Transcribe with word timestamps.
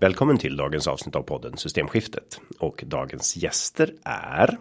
Välkommen 0.00 0.38
till 0.38 0.56
dagens 0.56 0.86
avsnitt 0.86 1.16
av 1.16 1.22
podden 1.22 1.56
Systemskiftet. 1.56 2.40
Och 2.58 2.84
dagens 2.86 3.36
gäster 3.36 3.94
är 4.04 4.58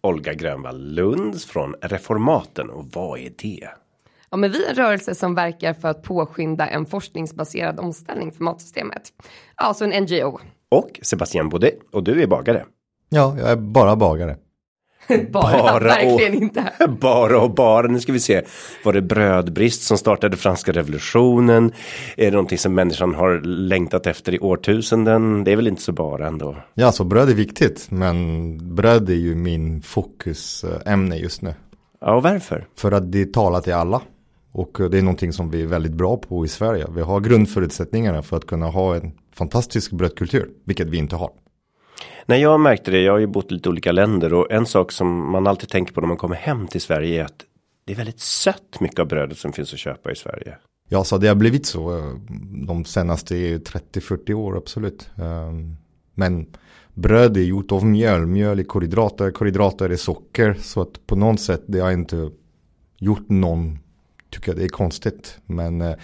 Olga 0.00 0.34
Grönvall 0.34 0.94
Lund 0.94 1.42
från 1.42 1.74
Reformaten. 1.80 2.70
Och 2.70 2.84
vad 2.92 3.18
är 3.18 3.32
det? 3.42 3.68
Ja, 4.30 4.36
men 4.36 4.52
vi 4.52 4.64
är 4.64 4.70
en 4.70 4.76
rörelse 4.76 5.14
som 5.14 5.34
verkar 5.34 5.74
för 5.74 5.88
att 5.88 6.02
påskynda 6.02 6.66
en 6.66 6.86
forskningsbaserad 6.86 7.80
omställning 7.80 8.32
för 8.32 8.44
matsystemet. 8.44 9.02
Alltså 9.54 9.84
en 9.84 10.02
NGO. 10.04 10.38
Och 10.68 11.00
Sebastian 11.02 11.48
Baudet. 11.48 11.78
Och 11.92 12.04
du 12.04 12.22
är 12.22 12.26
bagare. 12.26 12.64
Ja, 13.08 13.36
jag 13.38 13.50
är 13.50 13.56
bara 13.56 13.96
bagare. 13.96 14.36
bara, 15.30 15.42
Bara 15.62 15.78
verkligen 15.78 16.36
och- 16.36 16.42
inte. 16.42 16.72
Bara 17.00 17.40
och 17.40 17.54
bara, 17.54 17.86
nu 17.88 18.00
ska 18.00 18.12
vi 18.12 18.20
se. 18.20 18.42
Var 18.84 18.92
det 18.92 19.02
brödbrist 19.02 19.82
som 19.82 19.98
startade 19.98 20.36
franska 20.36 20.72
revolutionen? 20.72 21.72
Är 22.16 22.24
det 22.24 22.30
någonting 22.30 22.58
som 22.58 22.74
människan 22.74 23.14
har 23.14 23.40
längtat 23.44 24.06
efter 24.06 24.34
i 24.34 24.38
årtusenden? 24.38 25.44
Det 25.44 25.52
är 25.52 25.56
väl 25.56 25.68
inte 25.68 25.82
så 25.82 25.92
bara 25.92 26.26
ändå. 26.26 26.56
Ja, 26.74 26.92
så 26.92 27.04
bröd 27.04 27.30
är 27.30 27.34
viktigt, 27.34 27.86
men 27.90 28.74
bröd 28.74 29.10
är 29.10 29.14
ju 29.14 29.34
min 29.34 29.82
fokusämne 29.82 31.16
just 31.16 31.42
nu. 31.42 31.54
Ja, 32.00 32.14
och 32.14 32.22
varför? 32.22 32.66
För 32.76 32.92
att 32.92 33.12
det 33.12 33.32
talar 33.32 33.60
till 33.60 33.74
alla. 33.74 34.00
Och 34.52 34.78
det 34.90 34.98
är 34.98 35.02
någonting 35.02 35.32
som 35.32 35.50
vi 35.50 35.62
är 35.62 35.66
väldigt 35.66 35.92
bra 35.92 36.16
på 36.16 36.44
i 36.44 36.48
Sverige. 36.48 36.86
Vi 36.94 37.00
har 37.00 37.20
grundförutsättningarna 37.20 38.22
för 38.22 38.36
att 38.36 38.46
kunna 38.46 38.66
ha 38.66 38.94
en 38.96 39.12
fantastisk 39.34 39.90
brödkultur, 39.92 40.48
vilket 40.64 40.86
vi 40.88 40.96
inte 40.96 41.16
har. 41.16 41.30
När 42.26 42.36
jag 42.36 42.60
märkte 42.60 42.90
det, 42.90 43.02
jag 43.02 43.12
har 43.12 43.18
ju 43.18 43.26
bott 43.26 43.50
i 43.50 43.54
lite 43.54 43.68
olika 43.68 43.92
länder 43.92 44.34
och 44.34 44.52
en 44.52 44.66
sak 44.66 44.92
som 44.92 45.30
man 45.30 45.46
alltid 45.46 45.68
tänker 45.68 45.92
på 45.92 46.00
när 46.00 46.08
man 46.08 46.16
kommer 46.16 46.36
hem 46.36 46.66
till 46.66 46.80
Sverige 46.80 47.20
är 47.20 47.24
att 47.24 47.44
det 47.84 47.92
är 47.92 47.96
väldigt 47.96 48.20
sött 48.20 48.80
mycket 48.80 48.98
av 48.98 49.08
brödet 49.08 49.38
som 49.38 49.52
finns 49.52 49.72
att 49.72 49.78
köpa 49.78 50.12
i 50.12 50.16
Sverige. 50.16 50.56
Ja, 50.88 51.04
så 51.04 51.18
det 51.18 51.28
har 51.28 51.34
blivit 51.34 51.66
så 51.66 51.98
eh, 51.98 52.14
de 52.66 52.84
senaste 52.84 53.34
30-40 53.34 54.32
år, 54.32 54.56
absolut. 54.56 55.10
Ehm, 55.16 55.76
men 56.14 56.46
bröd 56.94 57.36
är 57.36 57.42
gjort 57.42 57.72
av 57.72 57.84
mjöl, 57.86 58.26
mjöl 58.26 58.58
är 58.58 58.64
kolhydrater, 58.64 59.30
kolhydrater 59.30 59.90
är 59.90 59.96
socker. 59.96 60.56
Så 60.60 60.80
att 60.80 61.06
på 61.06 61.16
något 61.16 61.40
sätt, 61.40 61.62
det 61.66 61.80
har 61.80 61.92
inte 61.92 62.30
gjort 62.98 63.28
någon, 63.28 63.78
tycker 64.30 64.54
det 64.54 64.64
är 64.64 64.68
konstigt. 64.68 65.38
Men 65.46 65.80
eh, 65.80 65.94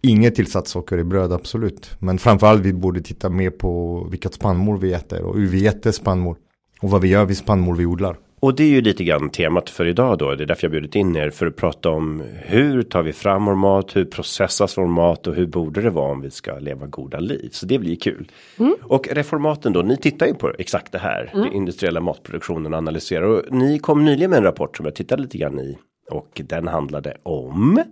inget 0.00 0.34
tillsatt 0.34 0.68
socker 0.68 0.98
i 0.98 1.04
bröd, 1.04 1.32
absolut. 1.32 1.90
Men 1.98 2.18
framförallt 2.18 2.60
vi 2.60 2.72
borde 2.72 3.00
titta 3.00 3.28
mer 3.28 3.50
på 3.50 4.06
vilka 4.10 4.28
spannmål 4.28 4.78
vi 4.78 4.92
äter 4.92 5.22
och 5.22 5.36
hur 5.36 5.46
vi 5.46 5.66
äter 5.66 5.92
spannmål. 5.92 6.36
Och 6.80 6.90
vad 6.90 7.00
vi 7.00 7.08
gör 7.08 7.24
vid 7.24 7.36
spannmål 7.36 7.76
vi 7.76 7.86
odlar. 7.86 8.16
Och 8.40 8.54
det 8.54 8.62
är 8.62 8.68
ju 8.68 8.80
lite 8.80 9.04
grann 9.04 9.30
temat 9.30 9.70
för 9.70 9.86
idag 9.86 10.18
då. 10.18 10.34
Det 10.34 10.44
är 10.44 10.46
därför 10.46 10.64
jag 10.64 10.72
bjudit 10.72 10.94
in 10.94 11.16
er 11.16 11.30
för 11.30 11.46
att 11.46 11.56
prata 11.56 11.90
om 11.90 12.22
hur 12.36 12.82
tar 12.82 13.02
vi 13.02 13.12
fram 13.12 13.44
vår 13.44 13.54
mat, 13.54 13.96
hur 13.96 14.04
processas 14.04 14.78
vår 14.78 14.86
mat 14.86 15.26
och 15.26 15.34
hur 15.34 15.46
borde 15.46 15.82
det 15.82 15.90
vara 15.90 16.12
om 16.12 16.20
vi 16.20 16.30
ska 16.30 16.58
leva 16.58 16.86
goda 16.86 17.20
liv. 17.20 17.48
Så 17.52 17.66
det 17.66 17.78
blir 17.78 17.96
kul. 17.96 18.30
Och 18.82 19.08
reformaten 19.10 19.72
då, 19.72 19.82
ni 19.82 19.96
tittar 19.96 20.26
ju 20.26 20.34
på 20.34 20.52
exakt 20.58 20.92
det 20.92 20.98
här, 20.98 21.30
den 21.34 21.52
industriella 21.52 22.00
matproduktionen 22.00 22.72
och 22.72 22.78
analyserar. 22.78 23.22
Och 23.22 23.42
ni 23.50 23.78
kom 23.78 24.04
nyligen 24.04 24.30
med 24.30 24.36
en 24.36 24.44
rapport 24.44 24.76
som 24.76 24.86
jag 24.86 24.94
tittade 24.94 25.22
lite 25.22 25.38
grann 25.38 25.58
i. 25.58 25.78
Och 26.10 26.42
den 26.44 26.68
handlade 26.68 27.16
om. 27.22 27.82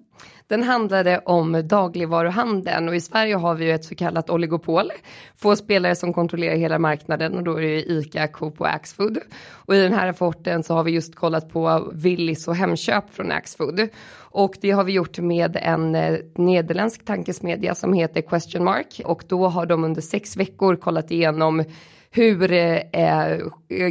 Den 0.49 0.63
handlade 0.63 1.19
om 1.19 1.63
dagligvaruhandeln 1.69 2.89
och 2.89 2.97
i 2.97 3.01
Sverige 3.01 3.35
har 3.35 3.55
vi 3.55 3.65
ju 3.65 3.73
ett 3.73 3.85
så 3.85 3.95
kallat 3.95 4.31
oligopol. 4.31 4.91
Få 5.37 5.57
spelare 5.57 5.97
som 5.97 6.13
kontrollerar 6.13 6.57
hela 6.57 6.79
marknaden 6.79 7.35
och 7.35 7.43
då 7.43 7.57
är 7.57 7.63
det 7.63 7.69
ju 7.69 8.01
ICA, 8.01 8.29
Coop 8.29 8.61
och 8.61 8.69
Axfood. 8.69 9.19
Och 9.51 9.75
i 9.75 9.83
den 9.83 9.93
här 9.93 10.07
rapporten 10.07 10.63
så 10.63 10.75
har 10.75 10.85
vi 10.85 10.91
just 10.91 11.15
kollat 11.15 11.53
på 11.53 11.91
Willys 11.95 12.49
och 12.49 12.55
Hemköp 12.55 13.15
från 13.15 13.33
Axfood. 13.33 13.89
Och 14.17 14.55
det 14.61 14.71
har 14.71 14.85
vi 14.85 14.93
gjort 14.93 15.19
med 15.19 15.59
en 15.63 15.95
eh, 15.95 16.19
nederländsk 16.35 17.05
tankesmedja 17.05 17.75
som 17.75 17.93
heter 17.93 18.21
Question 18.21 18.65
Mark 18.65 19.01
och 19.05 19.25
då 19.29 19.49
har 19.49 19.67
de 19.67 19.85
under 19.85 20.01
sex 20.01 20.37
veckor 20.37 20.77
kollat 20.77 21.11
igenom 21.11 21.65
hur 22.11 22.53
eh, 22.53 23.39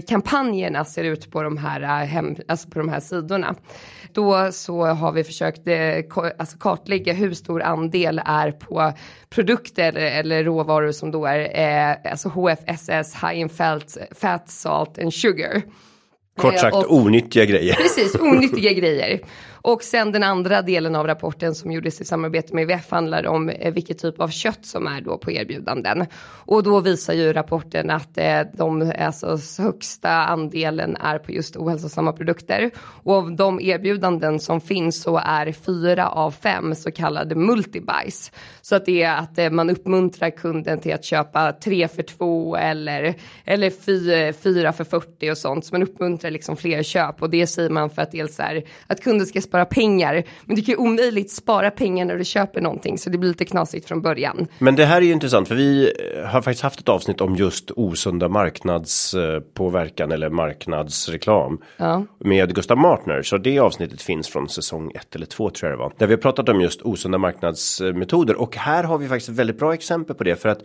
kampanjerna 0.07 0.85
ser 0.85 1.03
ut 1.03 1.31
på 1.31 1.43
de 1.43 1.57
här, 1.57 1.81
eh, 1.81 2.07
hem, 2.07 2.35
alltså 2.47 2.69
på 2.69 2.79
de 2.79 2.89
här 2.89 2.99
sidorna. 2.99 3.55
Då 4.13 4.51
så 4.51 4.85
har 4.85 5.11
vi 5.11 5.23
försökt 5.23 5.67
eh, 5.67 5.77
alltså 6.39 6.57
kartlägga 6.57 7.13
hur 7.13 7.33
stor 7.33 7.61
andel 7.61 8.21
är 8.25 8.51
på 8.51 8.93
produkter 9.29 9.93
eller, 9.93 10.43
råvaror 10.43 10.91
som 10.91 11.11
då 11.11 11.25
är 11.25 11.39
eh, 11.39 12.11
alltså 12.11 12.29
HFSS, 12.29 13.15
high 13.23 13.39
in 13.39 13.49
fat, 13.49 13.97
fat, 14.21 14.49
salt 14.49 14.99
and 14.99 15.13
sugar. 15.13 15.61
Kort 16.37 16.53
Eh, 16.53 16.59
sagt 16.59 16.75
och- 16.75 16.93
onyttiga 16.93 17.45
grejer. 17.45 17.73
Precis, 17.75 18.15
onyttiga 18.15 18.73
grejer. 18.73 19.19
Och 19.67 19.83
sen 19.83 20.11
den 20.11 20.23
andra 20.23 20.61
delen 20.61 20.95
av 20.95 21.07
rapporten 21.07 21.55
som 21.55 21.71
gjordes 21.71 22.01
i 22.01 22.05
samarbete 22.05 22.55
med 22.55 22.67
VF 22.67 22.91
handlar 22.91 23.27
om 23.27 23.49
eh, 23.49 23.73
vilket 23.73 23.97
typ 23.97 24.21
av 24.21 24.27
kött 24.27 24.65
som 24.65 24.87
är 24.87 25.01
då 25.01 25.17
på 25.17 25.31
erbjudanden. 25.31 26.05
Och 26.45 26.63
då 26.63 26.79
visar 26.79 27.13
ju 27.13 27.33
rapporten 27.33 27.89
att 27.89 28.17
eh, 28.17 28.41
de 28.53 28.93
alltså, 28.99 29.37
högsta 29.63 30.09
andelen 30.09 30.95
är 30.95 31.19
på 31.19 31.31
just 31.31 31.55
ohälsosamma 31.55 32.13
produkter. 32.13 32.71
Och 32.77 33.13
av 33.13 33.35
de 33.35 33.61
erbjudanden 33.61 34.39
som 34.39 34.61
finns 34.61 35.01
så 35.01 35.17
är 35.17 35.51
fyra 35.51 36.09
av 36.09 36.31
fem 36.31 36.75
så 36.75 36.91
kallade 36.91 37.35
multibuys. 37.35 38.31
Så 38.61 38.75
att 38.75 38.85
det 38.85 39.03
är 39.03 39.17
att 39.17 39.37
eh, 39.37 39.49
man 39.49 39.69
uppmuntrar 39.69 40.29
kunden 40.29 40.79
till 40.79 40.93
att 40.93 41.05
köpa 41.05 41.51
tre 41.51 41.87
för 41.87 42.03
två 42.03 42.55
eller, 42.55 43.15
eller 43.45 43.69
fy, 43.69 44.33
fyra 44.33 44.73
för 44.73 44.83
40 44.83 45.31
och 45.31 45.37
sånt. 45.37 45.65
Så 45.65 45.73
man 45.73 45.83
uppmuntrar 45.83 46.31
liksom 46.31 46.57
fler 46.57 46.83
köp 46.83 47.21
och 47.21 47.29
det 47.29 47.47
säger 47.47 47.69
man 47.69 47.89
för 47.89 48.01
att 48.01 48.11
dels 48.11 48.39
är 48.39 48.63
att 48.87 49.03
kunden 49.03 49.27
ska 49.27 49.41
spara 49.41 49.56
pengar. 49.65 50.23
Men 50.45 50.55
det 50.55 50.61
kan 50.61 50.71
ju 50.71 50.77
omöjligt 50.77 51.31
spara 51.31 51.71
pengar 51.71 52.05
när 52.05 52.17
du 52.17 52.25
köper 52.25 52.61
någonting 52.61 52.97
så 52.97 53.09
det 53.09 53.17
blir 53.17 53.29
lite 53.29 53.45
knasigt 53.45 53.87
från 53.87 54.01
början. 54.01 54.47
Men 54.59 54.75
det 54.75 54.85
här 54.85 54.97
är 54.97 55.01
ju 55.05 55.11
intressant 55.11 55.47
för 55.47 55.55
vi 55.55 55.93
eh, 56.17 56.25
har 56.25 56.41
faktiskt 56.41 56.63
haft 56.63 56.79
ett 56.79 56.89
avsnitt 56.89 57.21
om 57.21 57.35
just 57.35 57.71
osunda 57.71 58.29
marknadspåverkan 58.29 60.11
eller 60.11 60.29
marknadsreklam. 60.29 61.61
Med 62.19 62.55
Gustav 62.55 62.77
Martner. 62.77 63.21
Så 63.21 63.37
det 63.37 63.59
avsnittet 63.59 64.01
finns 64.01 64.27
från 64.27 64.49
säsong 64.49 64.91
ett 64.95 65.15
eller 65.15 65.25
två 65.25 65.49
tror 65.49 65.71
jag 65.71 65.79
det 65.79 65.83
var. 65.83 65.93
Där 65.97 66.07
vi 66.07 66.13
har 66.13 66.21
pratat 66.21 66.49
om 66.49 66.61
just 66.61 66.81
osunda 66.81 67.17
marknadsmetoder. 67.17 68.35
Och 68.41 68.55
här 68.55 68.83
har 68.83 68.97
vi 68.97 69.07
faktiskt 69.07 69.29
väldigt 69.29 69.59
bra 69.59 69.73
exempel 69.73 70.15
på 70.15 70.23
det. 70.23 70.35
För 70.35 70.49
att 70.49 70.59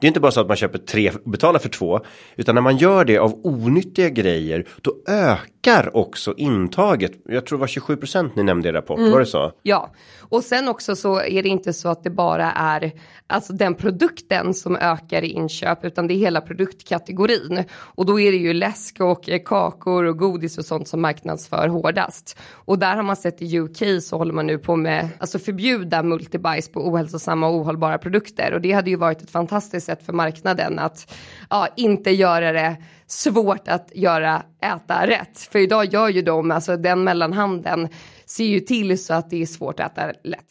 det 0.00 0.06
är 0.06 0.08
inte 0.08 0.20
bara 0.20 0.32
så 0.32 0.40
att 0.40 0.48
man 0.48 0.56
köper 0.56 0.78
tre 0.78 1.10
och 1.10 1.30
betalar 1.30 1.58
för 1.58 1.68
två. 1.68 2.00
Utan 2.36 2.54
när 2.54 2.62
man 2.62 2.76
gör 2.76 3.04
det 3.04 3.18
av 3.18 3.40
onyttiga 3.44 4.08
grejer. 4.08 4.64
Då 4.80 4.94
ökar 5.08 5.55
också 5.92 6.34
intaget. 6.36 7.12
Jag 7.24 7.46
tror 7.46 7.58
det 7.58 7.60
var 7.60 7.66
27 7.66 7.96
procent 7.96 8.36
ni 8.36 8.42
nämnde 8.42 8.68
i 8.68 8.72
rapport. 8.72 8.98
Var 8.98 9.20
det 9.20 9.26
så? 9.26 9.52
Ja, 9.62 9.94
och 10.20 10.44
sen 10.44 10.68
också 10.68 10.96
så 10.96 11.20
är 11.20 11.42
det 11.42 11.48
inte 11.48 11.72
så 11.72 11.88
att 11.88 12.04
det 12.04 12.10
bara 12.10 12.52
är 12.52 12.92
alltså 13.26 13.52
den 13.52 13.74
produkten 13.74 14.54
som 14.54 14.76
ökar 14.76 15.22
i 15.22 15.28
inköp 15.28 15.84
utan 15.84 16.06
det 16.06 16.14
är 16.14 16.18
hela 16.18 16.40
produktkategorin. 16.40 17.64
Och 17.72 18.06
då 18.06 18.20
är 18.20 18.32
det 18.32 18.38
ju 18.38 18.52
läsk 18.52 19.00
och 19.00 19.28
eh, 19.28 19.42
kakor 19.44 20.04
och 20.04 20.18
godis 20.18 20.58
och 20.58 20.64
sånt 20.64 20.88
som 20.88 21.00
marknadsför 21.00 21.68
hårdast. 21.68 22.38
Och 22.52 22.78
där 22.78 22.96
har 22.96 23.02
man 23.02 23.16
sett 23.16 23.42
i 23.42 23.58
UK 23.58 24.02
så 24.02 24.18
håller 24.18 24.32
man 24.32 24.46
nu 24.46 24.58
på 24.58 24.76
med 24.76 25.08
alltså 25.18 25.38
förbjuda 25.38 26.02
multibajs 26.02 26.68
på 26.68 26.88
ohälsosamma 26.88 27.48
och 27.48 27.54
ohållbara 27.54 27.98
produkter 27.98 28.52
och 28.54 28.60
det 28.60 28.72
hade 28.72 28.90
ju 28.90 28.96
varit 28.96 29.22
ett 29.22 29.30
fantastiskt 29.30 29.86
sätt 29.86 30.06
för 30.06 30.12
marknaden 30.12 30.78
att 30.78 31.14
ja, 31.50 31.68
inte 31.76 32.10
göra 32.10 32.52
det 32.52 32.76
svårt 33.06 33.68
att 33.68 33.90
göra 33.94 34.42
äta 34.62 35.06
rätt. 35.06 35.38
För 35.38 35.58
idag 35.58 35.84
gör 35.84 36.08
ju 36.08 36.22
de, 36.22 36.50
alltså 36.50 36.76
den 36.76 37.04
mellanhanden 37.04 37.88
ser 38.26 38.44
ju 38.44 38.60
till 38.60 39.04
så 39.04 39.14
att 39.14 39.30
det 39.30 39.42
är 39.42 39.46
svårt 39.46 39.80
att 39.80 39.98
äta 39.98 40.12
lätt. 40.24 40.44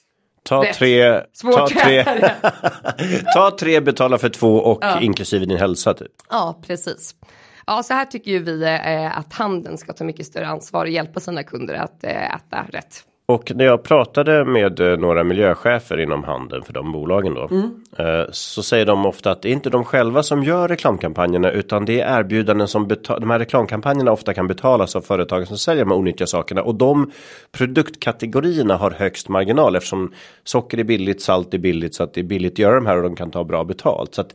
Ta 0.44 0.64
Rätt. 0.64 0.76
tre, 0.76 1.22
Svårt 1.34 1.56
ta 1.56 1.68
tre, 1.68 2.06
ta 3.34 3.58
tre, 3.60 3.82
betala 3.82 4.18
för 4.18 4.30
två 4.30 4.56
och 4.56 4.84
inklusive 5.02 5.46
din 5.46 5.58
hälsa 5.58 5.94
typ. 5.94 6.12
Ja, 6.30 6.62
precis. 6.68 7.16
Ja, 7.68 7.84
så 7.84 7.94
här 7.94 8.06
tycker 8.06 8.32
ju 8.32 8.40
vi 8.40 8.64
eh, 8.64 9.18
att 9.18 9.34
handeln 9.34 9.78
ska 9.78 9.94
ta 9.94 10.04
mycket 10.04 10.26
större 10.26 10.48
ansvar 10.48 10.86
och 10.86 10.92
hjälpa 10.92 11.20
sina 11.20 11.44
kunder 11.44 11.76
att 11.76 12.04
eh, 12.04 12.36
äta 12.36 12.66
rätt. 12.70 13.04
Och 13.28 13.52
när 13.56 13.66
jag 13.66 13.84
pratade 13.84 14.46
med 14.46 14.80
eh, 14.80 14.98
några 14.98 15.24
miljöchefer 15.24 16.00
inom 16.00 16.24
handeln 16.24 16.64
för 16.64 16.74
de 16.74 16.92
bolagen 16.92 17.34
då. 17.34 17.50
eh, 18.04 18.26
Så 18.32 18.64
säger 18.64 18.86
de 18.86 19.06
ofta 19.06 19.32
att 19.32 19.42
det 19.42 19.50
är 19.50 19.54
inte 19.54 19.70
de 19.70 19.84
själva 19.86 20.24
som 20.24 20.44
gör 20.44 20.68
reklamkampanjerna 20.68 21.52
utan 21.52 21.86
det 21.86 22.02
är 22.02 22.20
erbjudanden 22.20 22.68
som 22.68 22.88
beta- 22.88 23.20
de 23.20 23.30
här 23.30 23.40
reklamkampanjerna 23.40 24.12
ofta 24.12 24.34
kan 24.34 24.48
betalas 24.48 24.96
av 24.96 25.02
företagen 25.02 25.46
som 25.46 25.58
säljer 25.58 25.86
de 25.86 25.92
här 25.92 25.98
onyttiga 25.98 26.28
sakerna. 26.28 26.62
Och 26.64 26.76
de 26.76 27.12
produktkategorierna 27.52 28.78
har 28.78 28.92
högst 28.92 29.30
marginal 29.30 29.76
eftersom 29.76 30.14
socker 30.44 30.78
är 30.80 30.84
billigt, 30.84 31.22
salt 31.22 31.54
är 31.54 31.58
billigt 31.58 31.96
så 31.96 32.04
att 32.04 32.14
det 32.14 32.22
är 32.22 32.26
billigt 32.26 32.54
att 32.54 32.60
göra 32.60 32.76
de 32.76 32.86
här 32.86 32.98
och 32.98 33.04
de 33.04 33.16
kan 33.16 33.32
ta 33.32 33.44
bra 33.44 33.64
betalt. 33.64 34.16
Så 34.16 34.22
att 34.22 34.34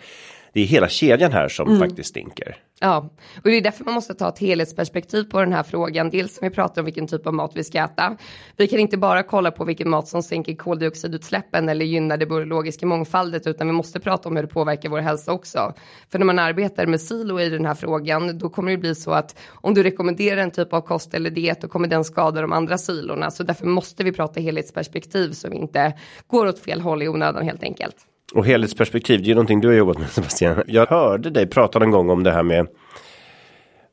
det 0.52 0.61
är 0.61 0.64
hela 0.64 0.88
kedjan 0.88 1.32
här 1.32 1.49
som 1.49 1.79
faktiskt 1.79 2.08
stinker. 2.08 2.56
Ja, 2.82 3.11
och 3.37 3.50
det 3.50 3.56
är 3.56 3.61
därför 3.61 3.85
man 3.85 3.94
måste 3.94 4.14
ta 4.14 4.29
ett 4.29 4.38
helhetsperspektiv 4.38 5.25
på 5.25 5.41
den 5.41 5.52
här 5.52 5.62
frågan. 5.62 6.11
Dels 6.11 6.41
när 6.41 6.49
vi 6.49 6.55
pratar 6.55 6.82
om 6.82 6.85
vilken 6.85 7.06
typ 7.06 7.26
av 7.26 7.35
mat 7.35 7.52
vi 7.55 7.64
ska 7.64 7.79
äta. 7.79 8.17
Vi 8.56 8.69
kan 8.69 8.79
inte 8.79 8.97
bara 8.97 9.23
kolla 9.23 9.50
på 9.50 9.64
vilken 9.64 9.91
mat 9.91 10.08
som 10.08 10.23
sänker 10.23 10.55
koldioxidutsläppen 10.55 11.69
eller 11.69 11.85
gynnar 11.85 12.17
det 12.17 12.26
biologiska 12.26 12.87
mångfaldet, 12.87 13.47
utan 13.47 13.67
vi 13.67 13.73
måste 13.73 14.00
prata 14.00 14.29
om 14.29 14.37
hur 14.37 14.43
det 14.43 14.49
påverkar 14.49 14.88
vår 14.88 14.99
hälsa 14.99 15.32
också. 15.32 15.75
För 16.08 16.19
när 16.19 16.26
man 16.26 16.38
arbetar 16.38 16.87
med 16.87 17.00
silo 17.00 17.41
i 17.41 17.49
den 17.49 17.67
här 17.67 17.75
frågan, 17.75 18.38
då 18.38 18.49
kommer 18.49 18.70
det 18.70 18.79
bli 18.79 18.94
så 18.94 19.11
att 19.11 19.38
om 19.50 19.75
du 19.75 19.82
rekommenderar 19.82 20.41
en 20.41 20.50
typ 20.50 20.73
av 20.73 20.81
kost 20.81 21.14
eller 21.14 21.31
diet, 21.31 21.61
då 21.61 21.69
kommer 21.69 21.88
den 21.88 22.05
skada 22.05 22.41
de 22.41 22.52
andra 22.52 22.79
silorna. 22.79 23.31
Så 23.31 23.43
därför 23.43 23.67
måste 23.67 24.05
vi 24.05 24.12
prata 24.12 24.41
helhetsperspektiv 24.41 25.32
så 25.32 25.49
vi 25.49 25.56
inte 25.56 25.93
går 26.26 26.47
åt 26.47 26.58
fel 26.58 26.81
håll 26.81 27.02
i 27.02 27.08
onödan 27.08 27.44
helt 27.44 27.62
enkelt. 27.62 27.97
Och 28.35 28.47
helhetsperspektiv, 28.47 29.21
det 29.21 29.27
är 29.27 29.29
ju 29.29 29.35
någonting 29.35 29.61
du 29.61 29.69
har 29.69 29.75
jobbat 29.75 29.99
med 29.99 30.11
Sebastian. 30.11 30.62
Jag 30.67 30.87
hörde 30.87 31.31
dig 31.31 31.47
prata 31.47 31.85
en 31.85 31.91
gång 31.91 32.11
om 32.11 32.23
det 32.23 32.32
här 32.32 32.43
med 32.43 32.67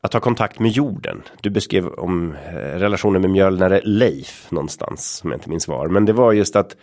att 0.01 0.13
ha 0.13 0.19
kontakt 0.19 0.59
med 0.59 0.71
jorden. 0.71 1.21
Du 1.41 1.49
beskrev 1.49 1.87
om 1.87 2.33
eh, 2.33 2.55
relationen 2.55 3.21
med 3.21 3.31
mjölnare 3.31 3.81
Leif 3.83 4.51
någonstans, 4.51 5.15
som 5.15 5.31
jag 5.31 5.37
inte 5.37 5.49
minns 5.49 5.67
var. 5.67 5.87
Men 5.87 6.05
det 6.05 6.13
var 6.13 6.33
just 6.33 6.55
att 6.55 6.75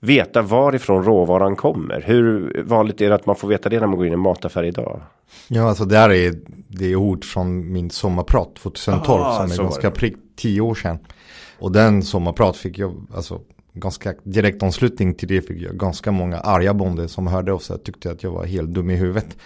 veta 0.00 0.42
varifrån 0.42 1.04
råvaran 1.04 1.56
kommer. 1.56 2.00
Hur 2.00 2.62
vanligt 2.66 3.00
är 3.00 3.08
det 3.08 3.14
att 3.14 3.26
man 3.26 3.36
får 3.36 3.48
veta 3.48 3.68
det 3.68 3.80
när 3.80 3.86
man 3.86 3.96
går 3.96 4.06
in 4.06 4.12
i 4.12 4.14
en 4.14 4.20
mataffär 4.20 4.64
idag? 4.64 5.00
Ja, 5.48 5.68
alltså 5.68 5.84
det 5.84 5.96
här 5.96 6.10
är, 6.10 6.34
det 6.68 6.92
är 6.92 6.96
ord 6.96 7.24
från 7.24 7.72
min 7.72 7.90
sommarprat 7.90 8.54
2012 8.54 9.22
Aha, 9.22 9.48
som 9.48 9.60
är 9.60 9.62
ganska 9.62 9.90
prick 9.90 10.16
tio 10.36 10.60
år 10.60 10.74
sedan. 10.74 10.98
Och 11.58 11.72
den 11.72 12.02
sommarprat 12.02 12.56
fick 12.56 12.78
jag, 12.78 13.06
alltså 13.14 13.40
ganska 13.72 14.14
direkt 14.22 14.62
anslutning 14.62 15.14
till 15.14 15.28
det 15.28 15.42
fick 15.42 15.62
jag 15.62 15.78
ganska 15.78 16.12
många 16.12 16.38
arga 16.38 16.74
bonder 16.74 17.06
som 17.06 17.26
hörde 17.26 17.52
oss 17.52 17.70
och 17.70 17.84
tyckte 17.84 18.10
att 18.10 18.22
jag 18.22 18.30
var 18.30 18.44
helt 18.44 18.70
dum 18.70 18.90
i 18.90 18.96
huvudet. 18.96 19.36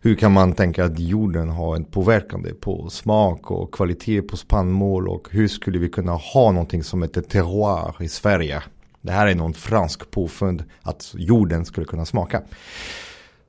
Hur 0.00 0.14
kan 0.14 0.32
man 0.32 0.52
tänka 0.52 0.84
att 0.84 0.98
jorden 0.98 1.48
har 1.48 1.76
en 1.76 1.84
påverkande 1.84 2.54
på 2.54 2.90
smak 2.90 3.50
och 3.50 3.74
kvalitet 3.74 4.22
på 4.22 4.36
spannmål 4.36 5.08
och 5.08 5.28
hur 5.30 5.48
skulle 5.48 5.78
vi 5.78 5.88
kunna 5.88 6.12
ha 6.12 6.52
någonting 6.52 6.84
som 6.84 7.02
heter 7.02 7.20
terroir 7.20 8.02
i 8.02 8.08
Sverige? 8.08 8.62
Det 9.00 9.12
här 9.12 9.26
är 9.26 9.34
någon 9.34 9.54
fransk 9.54 10.10
påfund 10.10 10.64
att 10.82 11.14
jorden 11.16 11.64
skulle 11.64 11.86
kunna 11.86 12.04
smaka. 12.04 12.42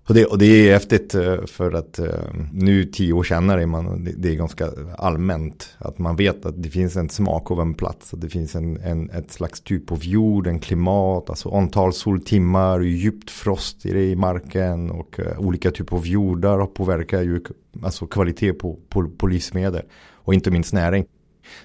Och 0.07 0.13
det, 0.13 0.25
och 0.25 0.37
det 0.37 0.45
är 0.45 0.73
häftigt 0.73 1.15
eh, 1.15 1.45
för 1.45 1.71
att 1.71 1.99
eh, 1.99 2.07
nu 2.53 2.85
tio 2.85 3.13
år 3.13 3.23
senare 3.23 3.61
är 3.61 3.65
man, 3.65 4.07
det 4.17 4.29
är 4.29 4.35
ganska 4.35 4.69
allmänt 4.97 5.75
att 5.77 5.97
man 5.99 6.15
vet 6.15 6.45
att 6.45 6.63
det 6.63 6.69
finns 6.69 6.95
en 6.95 7.09
smak 7.09 7.51
av 7.51 7.61
en 7.61 7.73
plats. 7.73 8.13
Att 8.13 8.21
det 8.21 8.29
finns 8.29 8.55
en, 8.55 8.77
en, 8.77 9.09
ett 9.09 9.31
slags 9.31 9.61
typ 9.61 9.91
av 9.91 10.05
jord, 10.05 10.47
en 10.47 10.59
klimat, 10.59 11.29
alltså 11.29 11.49
antal 11.49 11.93
soltimmar, 11.93 12.79
djupt 12.79 13.31
frost 13.31 13.85
i 13.85 13.93
det 13.93 14.03
i 14.03 14.15
marken 14.15 14.91
och 14.91 15.19
uh, 15.19 15.39
olika 15.39 15.71
typer 15.71 15.95
av 15.97 16.07
jordar 16.07 16.65
påverkar 16.65 17.21
ju 17.21 17.41
alltså 17.83 18.07
kvalitet 18.07 18.53
på, 18.53 18.79
på, 18.89 19.09
på 19.09 19.27
livsmedel 19.27 19.83
och 20.13 20.33
inte 20.33 20.51
minst 20.51 20.73
näring. 20.73 21.05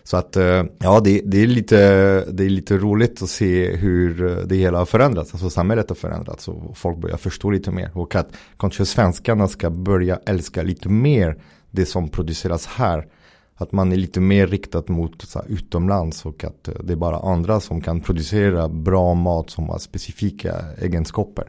Så 0.02 0.16
att 0.16 0.36
eh, 0.36 0.64
ja, 0.78 1.00
det, 1.00 1.20
det, 1.24 1.42
är 1.42 1.46
lite, 1.46 1.76
det 2.30 2.44
är 2.44 2.50
lite 2.50 2.78
roligt 2.78 3.22
att 3.22 3.30
se 3.30 3.76
hur 3.76 4.26
eh, 4.26 4.36
det 4.46 4.56
hela 4.56 4.78
har 4.78 4.86
förändrats. 4.86 5.34
Alltså 5.34 5.50
samhället 5.50 5.88
har 5.88 5.96
förändrats 5.96 6.48
och 6.48 6.76
folk 6.78 6.98
börjar 6.98 7.16
förstå 7.16 7.50
lite 7.50 7.70
mer. 7.70 7.90
Och 7.94 8.14
att 8.14 8.28
kanske 8.58 8.86
svenskarna 8.86 9.48
ska 9.48 9.70
börja 9.70 10.20
älska 10.26 10.62
lite 10.62 10.88
mer 10.88 11.42
det 11.70 11.86
som 11.86 12.08
produceras 12.08 12.66
här. 12.66 13.06
Att 13.56 13.72
man 13.72 13.92
är 13.92 13.96
lite 13.96 14.20
mer 14.20 14.46
riktat 14.46 14.88
mot 14.88 15.22
så 15.22 15.38
här, 15.38 15.48
utomlands 15.48 16.24
och 16.24 16.44
att 16.44 16.68
eh, 16.68 16.74
det 16.84 16.92
är 16.92 16.96
bara 16.96 17.18
andra 17.18 17.60
som 17.60 17.80
kan 17.80 18.00
producera 18.00 18.68
bra 18.68 19.14
mat 19.14 19.50
som 19.50 19.68
har 19.68 19.78
specifika 19.78 20.54
egenskaper. 20.80 21.44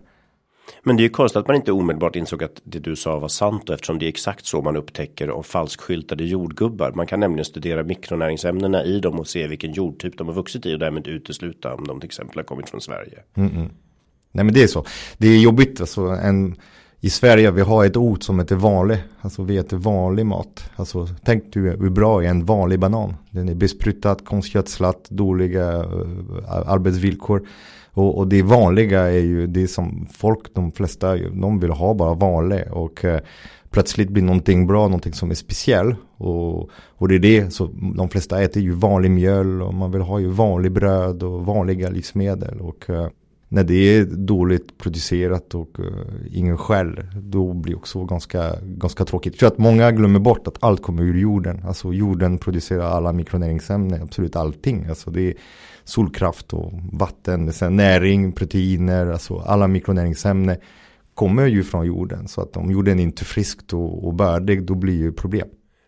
Men 0.83 0.97
det 0.97 1.01
är 1.01 1.03
ju 1.03 1.09
konstigt 1.09 1.39
att 1.39 1.47
man 1.47 1.55
inte 1.55 1.71
omedelbart 1.71 2.15
insåg 2.15 2.43
att 2.43 2.61
det 2.63 2.79
du 2.79 2.95
sa 2.95 3.19
var 3.19 3.27
sant 3.27 3.69
och 3.69 3.73
eftersom 3.73 3.99
det 3.99 4.05
är 4.05 4.09
exakt 4.09 4.45
så 4.45 4.61
man 4.61 4.75
upptäcker 4.75 5.29
och 5.29 5.45
falskskyltade 5.45 6.23
jordgubbar. 6.23 6.91
Man 6.91 7.07
kan 7.07 7.19
nämligen 7.19 7.45
studera 7.45 7.83
mikronäringsämnena 7.83 8.83
i 8.83 8.99
dem 8.99 9.19
och 9.19 9.27
se 9.27 9.47
vilken 9.47 9.73
jordtyp 9.73 10.17
de 10.17 10.27
har 10.27 10.35
vuxit 10.35 10.65
i 10.65 10.75
och 10.75 10.79
därmed 10.79 11.07
utesluta 11.07 11.73
om 11.73 11.87
de 11.87 11.99
till 11.99 12.07
exempel 12.07 12.37
har 12.37 12.43
kommit 12.43 12.69
från 12.69 12.81
Sverige. 12.81 13.19
Mm 13.35 13.49
-mm. 13.49 13.69
Nej 14.31 14.45
men 14.45 14.53
det 14.53 14.63
är 14.63 14.67
så. 14.67 14.85
Det 15.17 15.27
är 15.27 15.37
jobbigt 15.37 15.81
alltså. 15.81 16.01
En, 16.01 16.55
I 16.99 17.09
Sverige 17.09 17.51
vi 17.51 17.61
har 17.61 17.85
ett 17.85 17.97
ord 17.97 18.23
som 18.23 18.39
heter 18.39 18.55
vanlig. 18.55 18.97
Alltså 19.21 19.43
vi 19.43 19.57
äter 19.57 19.77
vanlig 19.77 20.25
mat. 20.25 20.69
Alltså 20.75 21.07
tänk 21.23 21.53
du 21.53 21.69
hur 21.69 21.89
bra 21.89 22.23
är 22.23 22.27
en 22.27 22.45
vanlig 22.45 22.79
banan. 22.79 23.13
Den 23.29 23.49
är 23.49 23.55
besprutad, 23.55 24.15
konstgödslad, 24.15 24.95
dåliga 25.09 25.83
uh, 25.83 26.67
arbetsvillkor. 26.67 27.47
Och, 27.93 28.17
och, 28.17 28.27
det 28.27 28.41
vanliga 28.41 29.01
är 29.01 29.19
ju 29.19 29.47
det 29.47 29.67
som 29.67 30.07
folk, 30.13 30.53
de 30.53 30.71
flesta, 30.71 31.17
de 31.17 31.59
vill 31.59 31.71
ha 31.71 31.93
bara 31.93 32.13
vanlig. 32.13 32.63
Och 32.71 33.05
eh, 33.05 33.19
plötsligt 33.69 34.09
blir 34.09 34.23
någonting 34.23 34.67
bra, 34.67 34.81
någonting 34.83 35.13
som 35.13 35.31
är 35.31 35.35
speciell. 35.35 35.95
Och, 36.17 36.69
och 36.73 37.07
det 37.07 37.15
är 37.15 37.19
det, 37.19 37.53
så 37.53 37.69
de 37.95 38.09
flesta 38.09 38.41
äter 38.41 38.63
ju 38.63 38.71
vanlig 38.71 39.11
mjöl 39.11 39.61
och 39.61 39.73
man 39.73 39.91
vill 39.91 40.01
ha 40.01 40.19
ju 40.19 40.27
vanlig 40.27 40.71
bröd 40.71 41.23
och 41.23 41.45
vanliga 41.45 41.89
livsmedel. 41.89 42.59
Och 42.59 42.89
eh, 42.89 43.07
när 43.53 43.63
det 43.63 43.97
är 43.97 44.05
dåligt 44.05 44.77
producerat 44.77 45.55
och 45.55 45.79
eh, 45.79 46.37
ingen 46.37 46.57
skäll, 46.57 46.99
då 47.15 47.53
blir 47.53 47.73
det 47.73 47.77
också 47.77 48.05
ganska, 48.05 48.55
ganska 48.61 49.05
tråkigt. 49.05 49.33
Jag 49.33 49.39
tror 49.39 49.47
att 49.47 49.57
många 49.57 49.91
glömmer 49.91 50.19
bort 50.19 50.47
att 50.47 50.57
allt 50.59 50.81
kommer 50.81 51.03
ur 51.03 51.17
jorden. 51.17 51.61
Alltså 51.65 51.93
jorden 51.93 52.37
producerar 52.37 52.83
alla 52.83 53.13
mikronäringsämnen, 53.13 54.01
absolut 54.01 54.35
allting. 54.35 54.85
Alltså 54.89 55.11
det 55.11 55.21
är 55.21 55.33
solkraft 55.83 56.53
och 56.53 56.71
vatten, 56.93 57.53
sen 57.53 57.75
näring, 57.75 58.31
proteiner, 58.31 59.07
alltså 59.07 59.39
alla 59.39 59.67
mikronäringsämnen 59.67 60.57
kommer 61.13 61.45
ju 61.45 61.63
från 61.63 61.85
jorden. 61.85 62.27
Så 62.27 62.41
att 62.41 62.57
om 62.57 62.71
jorden 62.71 62.99
är 62.99 63.03
inte 63.03 63.25
friskt 63.25 63.73
och, 63.73 64.07
och 64.07 64.13
bördig, 64.13 64.63
då 64.63 64.75
blir 64.75 65.05
det 65.05 65.11
problem. 65.11 65.47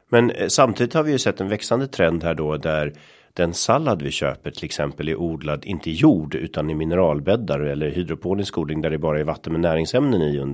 Men 0.10 0.32
eh, 0.32 0.48
samtidigt 0.48 0.94
har 0.94 1.04
vi 1.04 1.12
ju 1.12 1.20
sett 1.20 1.42
en 1.42 1.50
växande 1.50 1.88
trend 1.88 2.24
här 2.24 2.34
då 2.34 2.58
där 2.58 2.94
den 3.34 3.54
sallad 3.54 4.02
vi 4.02 4.12
köper 4.12 4.52
till 4.52 4.66
exempel 4.66 5.10
är 5.10 5.16
odlad 5.16 5.66
inte 5.66 5.90
i 5.90 5.94
jord 5.94 6.36
utan 6.36 6.70
i 6.70 6.76
mineralbäddar 6.76 7.60
eller 7.60 7.90
hydroponisk 7.90 8.58
odling 8.58 8.82
där 8.82 8.90
det 8.90 8.98
bara 8.98 9.20
är 9.20 9.24
vatten 9.24 9.54
med 9.54 9.62
näringsämnen 9.62 10.22
i 10.22 10.40
och 10.40 10.48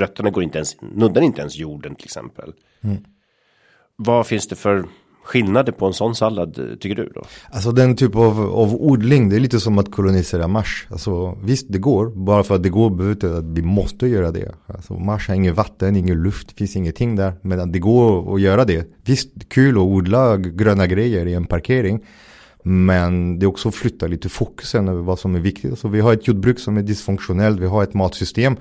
rötterna 0.00 0.30
går 0.30 0.42
inte 0.42 0.58
ens 0.58 0.76
nuddar 0.80 1.22
inte 1.22 1.40
ens 1.40 1.56
jorden 1.56 1.94
till 1.94 2.04
exempel. 2.04 2.52
Mm. 2.80 3.04
Vad 3.96 4.26
finns 4.26 4.48
det 4.48 4.56
för 4.56 4.84
skillnader 5.22 5.72
på 5.72 5.86
en 5.86 5.92
sån 5.92 6.14
sallad 6.14 6.78
tycker 6.80 6.94
du 6.94 7.12
då? 7.14 7.22
Alltså 7.50 7.72
den 7.72 7.96
typ 7.96 8.16
av, 8.16 8.40
av 8.40 8.74
odling, 8.74 9.28
det 9.28 9.36
är 9.36 9.40
lite 9.40 9.60
som 9.60 9.78
att 9.78 9.90
kolonisera 9.90 10.48
Mars. 10.48 10.86
Alltså 10.90 11.38
visst 11.42 11.66
det 11.68 11.78
går, 11.78 12.06
bara 12.06 12.42
för 12.42 12.54
att 12.54 12.62
det 12.62 12.68
går 12.68 12.90
behöver 12.90 13.12
inte 13.12 13.36
att 13.36 13.44
vi 13.44 13.62
måste 13.62 14.06
göra 14.06 14.30
det. 14.30 14.54
Alltså 14.66 14.94
Mars 14.94 15.28
har 15.28 15.34
inget 15.34 15.54
vatten, 15.54 15.96
ingen 15.96 16.22
luft, 16.22 16.48
det 16.48 16.54
finns 16.54 16.76
ingenting 16.76 17.16
där. 17.16 17.32
Men 17.42 17.72
det 17.72 17.78
går 17.78 18.34
att 18.34 18.40
göra 18.40 18.64
det. 18.64 18.88
Visst, 19.04 19.30
kul 19.48 19.74
att 19.74 19.82
odla 19.82 20.36
gröna 20.36 20.86
grejer 20.86 21.26
i 21.26 21.34
en 21.34 21.44
parkering. 21.44 22.00
Men 22.62 23.38
det 23.38 23.44
är 23.44 23.48
också 23.48 23.68
att 23.68 23.74
flytta 23.74 24.06
lite 24.06 24.28
fokusen 24.28 24.88
över 24.88 25.02
vad 25.02 25.18
som 25.18 25.34
är 25.34 25.40
viktigt. 25.40 25.70
Alltså 25.70 25.88
vi 25.88 26.00
har 26.00 26.12
ett 26.12 26.28
jordbruk 26.28 26.58
som 26.58 26.76
är 26.76 26.82
dysfunktionellt, 26.82 27.60
vi 27.60 27.66
har 27.66 27.82
ett 27.82 27.94
matsystem 27.94 28.56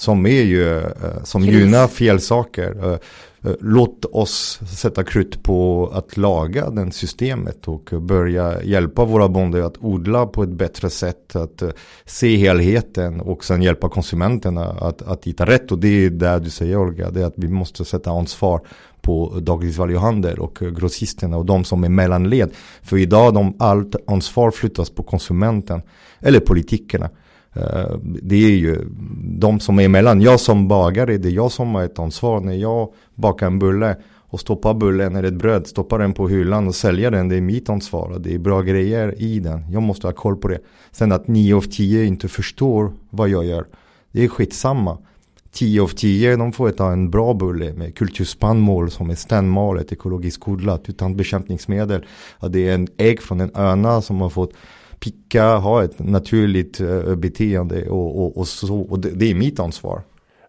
som 0.00 0.26
är 0.26 0.42
ju, 0.42 0.78
eh, 0.78 1.22
som 1.24 1.44
gynnar 1.44 1.88
fel 1.88 2.20
saker. 2.20 2.92
Eh, 2.92 2.98
Eh, 3.44 3.52
låt 3.60 4.04
oss 4.04 4.60
sätta 4.76 5.04
krut 5.04 5.42
på 5.42 5.90
att 5.94 6.16
laga 6.16 6.70
den 6.70 6.92
systemet 6.92 7.68
och 7.68 7.90
börja 8.00 8.62
hjälpa 8.62 9.04
våra 9.04 9.28
bönder 9.28 9.62
att 9.62 9.78
odla 9.78 10.26
på 10.26 10.42
ett 10.42 10.50
bättre 10.50 10.90
sätt, 10.90 11.36
att 11.36 11.62
se 12.04 12.36
helheten 12.36 13.20
och 13.20 13.44
sen 13.44 13.62
hjälpa 13.62 13.88
konsumenterna 13.88 14.64
att, 14.64 15.02
att 15.02 15.24
hitta 15.24 15.46
rätt. 15.46 15.72
Och 15.72 15.78
det 15.78 15.88
är 15.88 16.10
där 16.10 16.40
du 16.40 16.50
säger 16.50 16.76
Olga, 16.76 17.10
det 17.10 17.20
är 17.20 17.26
att 17.26 17.34
vi 17.36 17.48
måste 17.48 17.84
sätta 17.84 18.10
ansvar 18.10 18.60
på 19.00 19.38
dagligvaruhandel 19.40 20.38
och 20.38 20.58
grossisterna 20.76 21.36
och 21.36 21.46
de 21.46 21.64
som 21.64 21.84
är 21.84 21.88
mellanled. 21.88 22.50
För 22.82 22.96
idag 22.96 23.34
de 23.34 23.56
allt 23.58 23.96
ansvar 24.06 24.50
flyttas 24.50 24.90
på 24.90 25.02
konsumenten 25.02 25.82
eller 26.20 26.40
politikerna. 26.40 27.10
Eh, 27.52 27.96
det 28.02 28.44
är 28.44 28.56
ju 28.56 28.76
de 29.38 29.60
som 29.60 29.78
är 29.78 29.84
emellan. 29.84 30.20
Jag 30.20 30.40
som 30.40 30.68
bagare, 30.68 31.18
det 31.18 31.28
är 31.28 31.32
jag 31.32 31.52
som 31.52 31.74
har 31.74 31.82
ett 31.82 31.98
ansvar. 31.98 32.40
När 32.40 32.54
jag 32.54 32.92
bakar 33.14 33.46
en 33.46 33.58
bulle 33.58 33.96
och 34.30 34.40
stoppar 34.40 34.74
bullen 34.74 35.16
eller 35.16 35.28
ett 35.28 35.34
bröd, 35.34 35.66
stoppar 35.66 35.98
den 35.98 36.12
på 36.12 36.28
hyllan 36.28 36.68
och 36.68 36.74
säljer 36.74 37.10
den. 37.10 37.28
Det 37.28 37.36
är 37.36 37.40
mitt 37.40 37.70
ansvar. 37.70 38.18
Det 38.18 38.34
är 38.34 38.38
bra 38.38 38.62
grejer 38.62 39.22
i 39.22 39.40
den. 39.40 39.70
Jag 39.70 39.82
måste 39.82 40.06
ha 40.06 40.12
koll 40.12 40.36
på 40.36 40.48
det. 40.48 40.58
Sen 40.90 41.12
att 41.12 41.28
9 41.28 41.56
av 41.56 41.62
10 41.62 42.04
inte 42.04 42.28
förstår 42.28 42.92
vad 43.10 43.28
jag 43.28 43.44
gör. 43.44 43.66
Det 44.12 44.24
är 44.24 44.28
skitsamma. 44.28 44.98
10 45.52 45.82
av 45.82 45.88
10 45.88 46.36
de 46.36 46.52
får 46.52 46.70
ta 46.70 46.92
en 46.92 47.10
bra 47.10 47.34
bulle 47.34 47.72
med 47.72 47.94
kulturspannmål 47.94 48.90
som 48.90 49.10
är 49.10 49.14
stenmalet, 49.14 49.92
ekologiskt 49.92 50.48
odlat 50.48 50.88
utan 50.88 51.16
bekämpningsmedel. 51.16 52.06
det 52.48 52.68
är 52.68 52.74
en 52.74 52.88
ägg 52.96 53.22
från 53.22 53.40
en 53.40 53.50
öna 53.54 54.02
som 54.02 54.20
har 54.20 54.28
fått 54.28 54.52
picka, 55.00 55.56
ha 55.56 55.84
ett 55.84 55.98
naturligt 55.98 56.80
uh, 56.80 57.14
beteende 57.14 57.88
och, 57.88 58.22
och, 58.22 58.36
och 58.38 58.48
så. 58.48 58.80
Och 58.80 59.00
det, 59.00 59.10
det, 59.10 59.30
är 59.30 59.34
mitt 59.34 59.60
ansvar. 59.60 60.02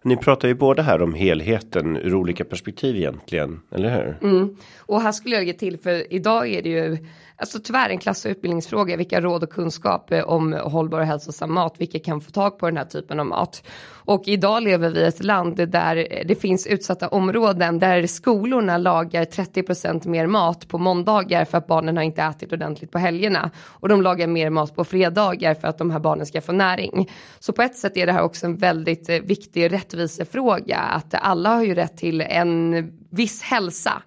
Ni 0.04 0.16
pratar 0.16 0.48
ju 0.48 0.54
båda 0.54 0.82
här 0.82 1.02
om 1.02 1.14
helheten 1.14 1.96
ur 1.96 2.14
olika 2.14 2.44
perspektiv 2.44 2.96
egentligen, 2.96 3.60
eller 3.70 3.96
hur? 3.96 4.30
Mm. 4.30 4.56
Och 4.78 5.00
här 5.00 5.12
skulle 5.12 5.34
jag 5.34 5.44
ge 5.44 5.52
till, 5.52 5.78
för 5.78 6.12
idag 6.12 6.48
är 6.48 6.62
det 6.62 6.68
ju 6.68 6.98
alltså 7.42 7.58
tyvärr 7.58 7.90
en 7.90 7.98
klass 7.98 8.24
och 8.24 8.30
utbildningsfråga, 8.30 8.96
vilka 8.96 9.20
råd 9.20 9.42
och 9.42 9.50
kunskap 9.50 10.12
eh, 10.12 10.24
om 10.24 10.52
hållbar 10.52 11.00
och 11.00 11.06
hälsosam 11.06 11.52
mat, 11.52 11.74
vilka 11.78 11.98
kan 11.98 12.20
få 12.20 12.30
tag 12.30 12.58
på 12.58 12.66
den 12.66 12.76
här 12.76 12.84
typen 12.84 13.20
av 13.20 13.26
mat. 13.26 13.62
Och 14.04 14.22
idag 14.26 14.62
lever 14.62 14.90
vi 14.90 15.00
i 15.00 15.04
ett 15.04 15.24
land 15.24 15.68
där 15.68 16.24
det 16.24 16.34
finns 16.34 16.66
utsatta 16.66 17.08
områden 17.08 17.78
där 17.78 18.06
skolorna 18.06 18.78
lagar 18.78 19.24
30% 19.24 20.08
mer 20.08 20.26
mat 20.26 20.68
på 20.68 20.78
måndagar 20.78 21.44
för 21.44 21.58
att 21.58 21.66
barnen 21.66 21.96
har 21.96 22.04
inte 22.04 22.22
ätit 22.22 22.52
ordentligt 22.52 22.90
på 22.90 22.98
helgerna. 22.98 23.50
Och 23.64 23.88
de 23.88 24.02
lagar 24.02 24.26
mer 24.26 24.50
mat 24.50 24.74
på 24.74 24.84
fredagar 24.84 25.54
för 25.54 25.68
att 25.68 25.78
de 25.78 25.90
här 25.90 26.00
barnen 26.00 26.26
ska 26.26 26.40
få 26.40 26.52
näring. 26.52 27.10
Så 27.38 27.52
på 27.52 27.62
ett 27.62 27.76
sätt 27.76 27.96
är 27.96 28.06
det 28.06 28.12
här 28.12 28.22
också 28.22 28.46
en 28.46 28.56
väldigt 28.56 29.08
eh, 29.08 29.16
viktig 29.16 29.72
rättvisefråga, 29.72 30.78
att 30.78 31.14
alla 31.14 31.54
har 31.54 31.62
ju 31.62 31.74
rätt 31.74 31.96
till 31.96 32.20
en 32.20 32.92
viss 33.10 33.42
hälsa. 33.42 34.02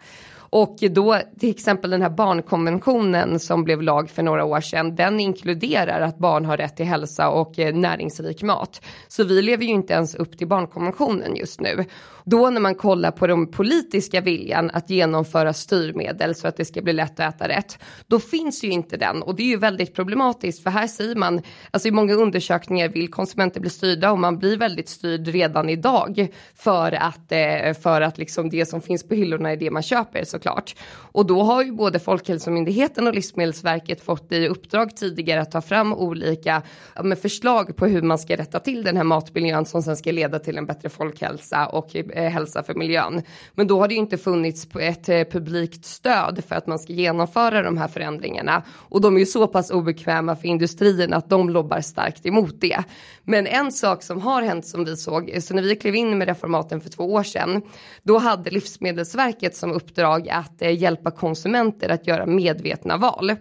Och 0.56 0.78
då 0.92 1.20
till 1.40 1.50
exempel 1.50 1.92
den 1.92 2.02
här 2.02 2.10
barnkonventionen 2.10 3.40
som 3.40 3.64
blev 3.64 3.82
lag 3.82 4.10
för 4.10 4.24
några 4.24 4.46
år 4.46 4.62
sedan, 4.62 4.96
den 4.96 5.20
inkluderar 5.20 6.02
att 6.02 6.18
barn 6.18 6.46
har 6.46 6.58
rätt 6.58 6.76
till 6.76 6.86
hälsa 6.86 7.30
och 7.30 7.60
eh, 7.60 7.76
näringsrik 7.76 8.44
mat. 8.44 8.82
Så 9.08 9.24
vi 9.24 9.42
lever 9.42 9.66
ju 9.66 9.72
inte 9.72 9.94
ens 9.94 10.16
upp 10.16 10.38
till 10.38 10.48
barnkonventionen 10.48 11.36
just 11.36 11.62
nu. 11.62 11.86
Då 12.28 12.50
när 12.50 12.62
man 12.62 12.76
kollar 12.76 13.12
på 13.12 13.28
den 13.28 13.48
politiska 13.48 14.22
viljan 14.22 14.72
att 14.74 14.90
genomföra 14.90 15.54
styrmedel 15.54 16.36
så 16.36 16.48
att 16.48 16.58
det 16.58 16.66
ska 16.66 16.82
bli 16.82 16.94
lätt 16.94 17.20
att 17.20 17.36
äta 17.36 17.48
rätt, 17.48 17.80
då 18.08 18.20
finns 18.20 18.64
ju 18.64 18.70
inte 18.70 18.98
den 18.98 19.22
och 19.22 19.36
det 19.36 19.44
är 19.44 19.48
ju 19.48 19.58
väldigt 19.58 19.96
problematiskt 19.96 20.64
för 20.64 20.70
här 20.70 20.88
säger 20.88 21.16
man, 21.16 21.42
alltså 21.72 21.88
i 21.88 21.92
många 21.92 22.14
undersökningar 22.14 22.90
vill 22.90 23.12
konsumenter 23.12 23.60
bli 23.62 23.70
styrda 23.70 24.12
och 24.12 24.20
man 24.20 24.40
blir 24.40 24.58
väldigt 24.58 24.90
styrd 24.90 25.28
redan 25.28 25.70
idag 25.70 26.28
för 26.56 26.92
att, 26.92 27.32
eh, 27.32 27.74
för 27.82 28.02
att 28.02 28.18
liksom 28.18 28.50
det 28.50 28.66
som 28.66 28.82
finns 28.82 29.08
på 29.08 29.16
hyllorna 29.16 29.52
är 29.52 29.58
det 29.58 29.72
man 29.72 29.84
köper 29.84 30.24
såklart. 30.24 30.76
Och 31.12 31.26
då 31.26 31.44
har 31.44 31.64
ju 31.64 31.72
både 31.72 32.00
Folkhälsomyndigheten 32.00 33.08
och 33.08 33.14
Livsmedelsverket 33.14 34.02
fått 34.02 34.32
i 34.32 34.48
uppdrag 34.48 34.96
tidigare 34.96 35.42
att 35.42 35.52
ta 35.52 35.62
fram 35.62 35.94
olika 35.94 36.62
med 37.04 37.20
förslag 37.20 37.76
på 37.76 37.86
hur 37.86 38.02
man 38.02 38.20
ska 38.20 38.36
rätta 38.36 38.60
till 38.60 38.84
den 38.84 38.98
här 38.98 39.04
matmiljön 39.04 39.66
som 39.66 39.84
sen 39.84 39.98
ska 39.98 40.12
leda 40.12 40.40
till 40.40 40.58
en 40.58 40.66
bättre 40.66 40.90
folkhälsa 40.90 41.68
och 41.68 41.96
eh, 41.96 42.15
Eh, 42.16 42.30
hälsa 42.30 42.64
för 42.64 42.74
miljön. 42.74 43.22
Men 43.54 43.68
då 43.68 43.80
har 43.80 43.88
det 43.88 43.94
ju 43.94 44.00
inte 44.00 44.18
funnits 44.18 44.68
ett 44.80 45.10
eh, 45.10 45.24
publikt 45.24 45.86
stöd 45.86 46.44
för 46.48 46.56
att 46.56 46.68
man 46.68 46.80
ska 46.80 46.94
genomföra 46.94 47.62
de 47.62 47.78
här 47.78 47.88
förändringarna 47.88 48.64
och 48.70 49.02
de 49.02 49.16
är 49.16 49.20
ju 49.20 49.26
så 49.26 49.48
pass 49.48 49.72
obekväma 49.72 50.36
för 50.36 50.48
industrin 50.48 51.14
att 51.14 51.30
de 51.30 51.50
lobbar 51.50 51.82
starkt 51.82 52.26
emot 52.26 52.62
det. 52.62 52.84
Men 53.24 53.48
en 53.48 53.72
sak 53.72 54.04
som 54.04 54.22
har 54.22 54.42
hänt 54.42 54.68
som 54.68 54.86
vi 54.86 54.98
såg, 54.98 55.30
eh, 55.30 55.40
så 55.40 55.54
när 55.54 55.62
vi 55.62 55.76
klev 55.76 55.96
in 55.96 56.18
med 56.18 56.28
reformaten 56.28 56.82
för 56.82 56.90
två 56.90 57.04
år 57.04 57.24
sedan, 57.24 57.62
då 58.04 58.18
hade 58.18 58.50
Livsmedelsverket 58.50 59.56
som 59.56 59.72
uppdrag 59.72 60.30
att 60.30 60.62
hjälpa 60.62 61.12
konsumenter 61.12 61.90
att 61.90 62.08
göra 62.08 62.26
medvetna 62.26 62.98
val. 62.98 63.36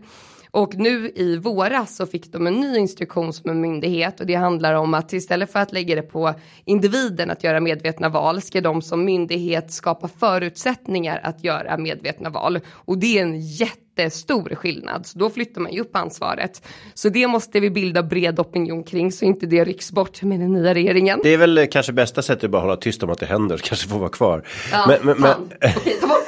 Och 0.55 0.75
nu 0.77 1.13
i 1.15 1.37
våras 1.37 1.97
så 1.97 2.07
fick 2.07 2.33
de 2.33 2.47
en 2.47 2.55
ny 2.55 2.79
instruktion 2.79 3.33
som 3.33 3.51
en 3.51 3.61
myndighet 3.61 4.21
och 4.21 4.27
det 4.27 4.35
handlar 4.35 4.75
om 4.75 4.95
att 4.95 5.13
istället 5.13 5.53
för 5.53 5.59
att 5.59 5.73
lägga 5.73 5.95
det 5.95 6.03
på 6.03 6.35
individen 6.65 7.31
att 7.31 7.45
göra 7.45 7.61
medvetna 7.61 8.09
val 8.09 8.43
ska 8.43 8.61
de 8.61 8.83
som 8.83 9.05
myndighet 9.05 9.73
skapa 9.73 10.09
förutsättningar 10.09 11.21
att 11.23 11.45
göra 11.45 11.79
medvetna 11.79 12.31
val. 12.31 12.61
Och 12.69 12.99
det 12.99 13.19
är 13.19 13.23
en 13.23 13.41
jätte 13.41 13.94
jättestor 13.97 14.55
skillnad, 14.55 15.07
så 15.07 15.19
då 15.19 15.31
flyttar 15.31 15.61
man 15.61 15.73
ju 15.73 15.81
upp 15.81 15.97
ansvaret. 15.97 16.63
Så 16.95 17.09
det 17.09 17.27
måste 17.27 17.61
vi 17.61 17.71
bilda 17.71 18.03
bred 18.03 18.41
opinion 18.41 18.85
kring 18.85 19.13
så 19.13 19.25
inte 19.25 19.47
det 19.47 19.65
rycks 19.65 19.93
bort 19.93 20.23
med 20.23 20.41
den 20.41 20.53
nya 20.53 20.75
regeringen. 20.75 21.21
Det 21.23 21.35
är 21.35 21.39
väl 21.39 21.67
kanske 21.71 21.93
bästa 21.93 22.23
sättet 22.23 22.45
att 22.45 22.51
bara 22.51 22.63
hålla 22.63 22.77
tyst 22.77 23.03
om 23.03 23.11
att 23.11 23.19
det 23.19 23.27
händer, 23.27 23.57
kanske 23.65 23.89
få 23.89 23.99
vara 23.99 24.11
kvar. 24.11 24.43
Ja, 24.73 24.85
men, 24.89 24.99
men, 25.03 25.21
men... 25.21 25.33
Okej, 25.77 25.97
ta 26.01 26.07
bort 26.07 26.21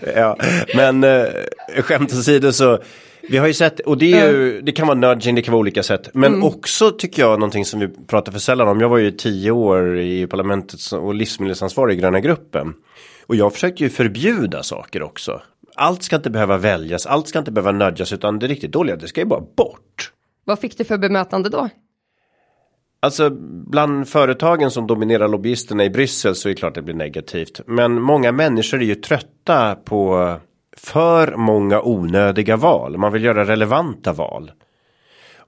ja, 0.16 0.36
men 0.74 1.04
äh, 1.04 1.26
skämt 1.82 2.12
åsido 2.12 2.52
så 2.52 2.78
vi 3.22 3.38
har 3.38 3.46
ju 3.46 3.54
sett, 3.54 3.80
och 3.80 3.98
det, 3.98 4.12
är 4.12 4.30
ju, 4.30 4.60
det 4.60 4.72
kan 4.72 4.86
vara 4.86 4.98
nudging, 4.98 5.34
det 5.34 5.42
kan 5.42 5.52
vara 5.52 5.60
olika 5.60 5.82
sätt. 5.82 6.10
Men 6.14 6.32
mm. 6.32 6.44
också 6.44 6.90
tycker 6.90 7.22
jag 7.22 7.40
någonting 7.40 7.64
som 7.64 7.80
vi 7.80 7.88
pratar 7.88 8.32
för 8.32 8.38
sällan 8.38 8.68
om. 8.68 8.80
Jag 8.80 8.88
var 8.88 8.98
ju 8.98 9.10
tio 9.10 9.50
år 9.50 9.98
i 9.98 10.26
parlamentet 10.26 10.92
och 10.92 11.14
livsmedelsansvarig 11.14 11.98
i 11.98 12.00
gröna 12.00 12.20
gruppen. 12.20 12.74
Och 13.26 13.36
jag 13.36 13.52
försökte 13.52 13.82
ju 13.82 13.90
förbjuda 13.90 14.62
saker 14.62 15.02
också. 15.02 15.40
Allt 15.80 16.02
ska 16.02 16.16
inte 16.16 16.30
behöva 16.30 16.56
väljas, 16.56 17.06
allt 17.06 17.28
ska 17.28 17.38
inte 17.38 17.50
behöva 17.52 17.72
nudgas 17.72 18.12
utan 18.12 18.38
det 18.38 18.46
riktigt 18.46 18.72
dåliga, 18.72 18.96
det 18.96 19.08
ska 19.08 19.20
ju 19.20 19.26
bara 19.26 19.40
bort. 19.40 20.12
Vad 20.44 20.58
fick 20.58 20.78
du 20.78 20.84
för 20.84 20.98
bemötande 20.98 21.48
då? 21.48 21.68
Alltså 23.02 23.30
bland 23.70 24.08
företagen 24.08 24.70
som 24.70 24.86
dominerar 24.86 25.28
lobbyisterna 25.28 25.84
i 25.84 25.90
Bryssel 25.90 26.34
så 26.34 26.48
är 26.48 26.50
det 26.50 26.58
klart 26.58 26.74
det 26.74 26.82
blir 26.82 26.94
negativt. 26.94 27.60
Men 27.66 28.02
många 28.02 28.32
människor 28.32 28.80
är 28.80 28.84
ju 28.84 28.94
trötta 28.94 29.74
på 29.74 30.36
för 30.76 31.36
många 31.36 31.82
onödiga 31.82 32.56
val. 32.56 32.98
Man 32.98 33.12
vill 33.12 33.24
göra 33.24 33.44
relevanta 33.44 34.12
val. 34.12 34.50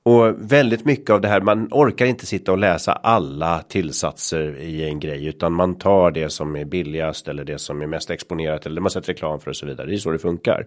Och 0.05 0.53
väldigt 0.53 0.85
mycket 0.85 1.11
av 1.11 1.21
det 1.21 1.29
här, 1.29 1.41
man 1.41 1.69
orkar 1.71 2.07
inte 2.07 2.27
sitta 2.27 2.53
och 2.53 2.59
läsa 2.59 2.93
alla 2.93 3.63
tillsatser 3.63 4.59
i 4.61 4.85
en 4.85 5.01
grej, 5.01 5.27
utan 5.27 5.53
man 5.53 5.75
tar 5.79 6.11
det 6.11 6.31
som 6.31 6.57
är 6.57 6.65
billigast 6.65 7.29
eller 7.29 7.45
det 7.45 7.59
som 7.59 7.83
är 7.83 7.87
mest 7.87 8.11
exponerat 8.11 8.67
eller 8.67 8.75
det 8.75 8.81
man 8.81 8.91
sett 8.91 9.09
reklam 9.09 9.41
för 9.41 9.51
och 9.51 9.57
så 9.57 9.67
vidare. 9.67 9.87
Det 9.87 9.95
är 9.95 9.99
så 9.99 10.11
det 10.11 10.19
funkar. 10.19 10.67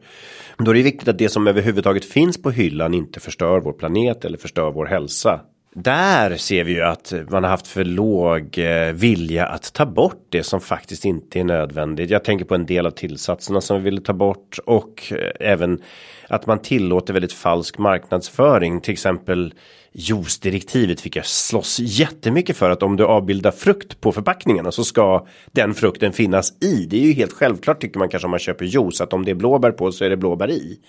Då 0.57 0.71
är 0.71 0.75
det 0.75 0.83
viktigt 0.83 1.07
att 1.07 1.17
det 1.17 1.29
som 1.29 1.47
överhuvudtaget 1.47 2.05
finns 2.05 2.41
på 2.41 2.51
hyllan 2.51 2.93
inte 2.93 3.19
förstör 3.19 3.59
vår 3.59 3.73
planet 3.73 4.25
eller 4.25 4.37
förstör 4.37 4.71
vår 4.71 4.85
hälsa 4.85 5.41
där 5.77 6.37
ser 6.37 6.63
vi 6.63 6.71
ju 6.71 6.81
att 6.81 7.13
man 7.29 7.43
har 7.43 7.49
haft 7.49 7.67
för 7.67 7.83
låg 7.83 8.57
eh, 8.57 8.93
vilja 8.93 9.45
att 9.45 9.73
ta 9.73 9.85
bort 9.85 10.25
det 10.29 10.43
som 10.43 10.61
faktiskt 10.61 11.05
inte 11.05 11.39
är 11.39 11.43
nödvändigt. 11.43 12.09
Jag 12.09 12.23
tänker 12.23 12.45
på 12.45 12.55
en 12.55 12.65
del 12.65 12.85
av 12.85 12.91
tillsatserna 12.91 13.61
som 13.61 13.77
vi 13.77 13.83
ville 13.83 14.01
ta 14.01 14.13
bort 14.13 14.59
och 14.65 15.03
eh, 15.11 15.49
även 15.51 15.81
att 16.29 16.45
man 16.45 16.61
tillåter 16.61 17.13
väldigt 17.13 17.33
falsk 17.33 17.77
marknadsföring. 17.77 18.81
Till 18.81 18.91
exempel 18.91 19.53
juicedirektivet 19.91 21.01
fick 21.01 21.15
jag 21.15 21.25
slåss 21.25 21.79
jättemycket 21.79 22.57
för 22.57 22.69
att 22.69 22.83
om 22.83 22.97
du 22.97 23.05
avbildar 23.05 23.51
frukt 23.51 24.01
på 24.01 24.11
förpackningarna 24.11 24.71
så 24.71 24.83
ska 24.83 25.27
den 25.51 25.73
frukten 25.73 26.13
finnas 26.13 26.53
i. 26.63 26.85
Det 26.89 26.97
är 26.97 27.01
ju 27.01 27.13
helt 27.13 27.33
självklart 27.33 27.81
tycker 27.81 27.99
man 27.99 28.09
kanske 28.09 28.27
om 28.27 28.31
man 28.31 28.39
köper 28.39 28.65
juice 28.65 29.01
att 29.01 29.13
om 29.13 29.25
det 29.25 29.31
är 29.31 29.35
blåbär 29.35 29.71
på 29.71 29.91
så 29.91 30.05
är 30.05 30.09
det 30.09 30.17
blåbär 30.17 30.51
i. 30.51 30.79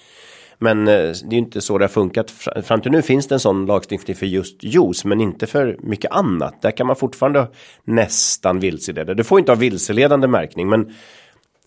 Men 0.59 0.89
eh, 0.89 0.95
det 0.95 1.27
är 1.29 1.33
ju 1.33 1.39
inte 1.39 1.61
så 1.61 1.79
det 1.79 1.85
har 1.85 1.89
funkat. 1.89 2.31
Fram 2.63 2.81
till 2.81 2.93
nu 2.93 3.03
finns 3.03 3.29
det 3.29 3.35
en 3.35 3.41
sån 3.41 3.67
lagstiftning 3.67 4.17
för 4.17 4.27
just 4.27 4.65
juice, 4.65 5.05
men 5.05 5.21
inte 5.21 5.47
för 5.47 5.77
mycket 5.83 6.11
annat. 6.11 6.63
Där 6.63 6.71
kan 6.71 6.87
man 6.87 6.97
fortfarande 6.97 7.49
nästan 7.85 8.61
vilseleda. 8.61 9.15
Du 9.15 9.25
får 9.25 9.39
inte 9.39 9.53
ha 9.53 9.57
vilseledande 9.57 10.27
märkning, 10.29 10.69
men 10.69 10.95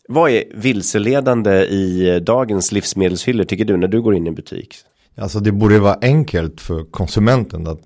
vad 0.08 0.32
är 0.32 0.44
vilseledande 0.54 1.52
i 1.52 2.10
eh, 2.10 2.16
dagens 2.16 2.72
livsmedelshyllor 2.72 3.44
tycker 3.44 3.66
du 3.66 3.78
när 3.78 3.88
du 3.88 4.02
går 4.02 4.16
in 4.16 4.26
i 4.26 4.30
en 4.30 4.36
butik? 4.36 4.76
Alltså 5.18 5.40
det 5.40 5.52
borde 5.52 5.80
vara 5.80 5.98
enkelt 6.02 6.62
för 6.62 6.84
konsumenten 6.84 7.68
att 7.68 7.82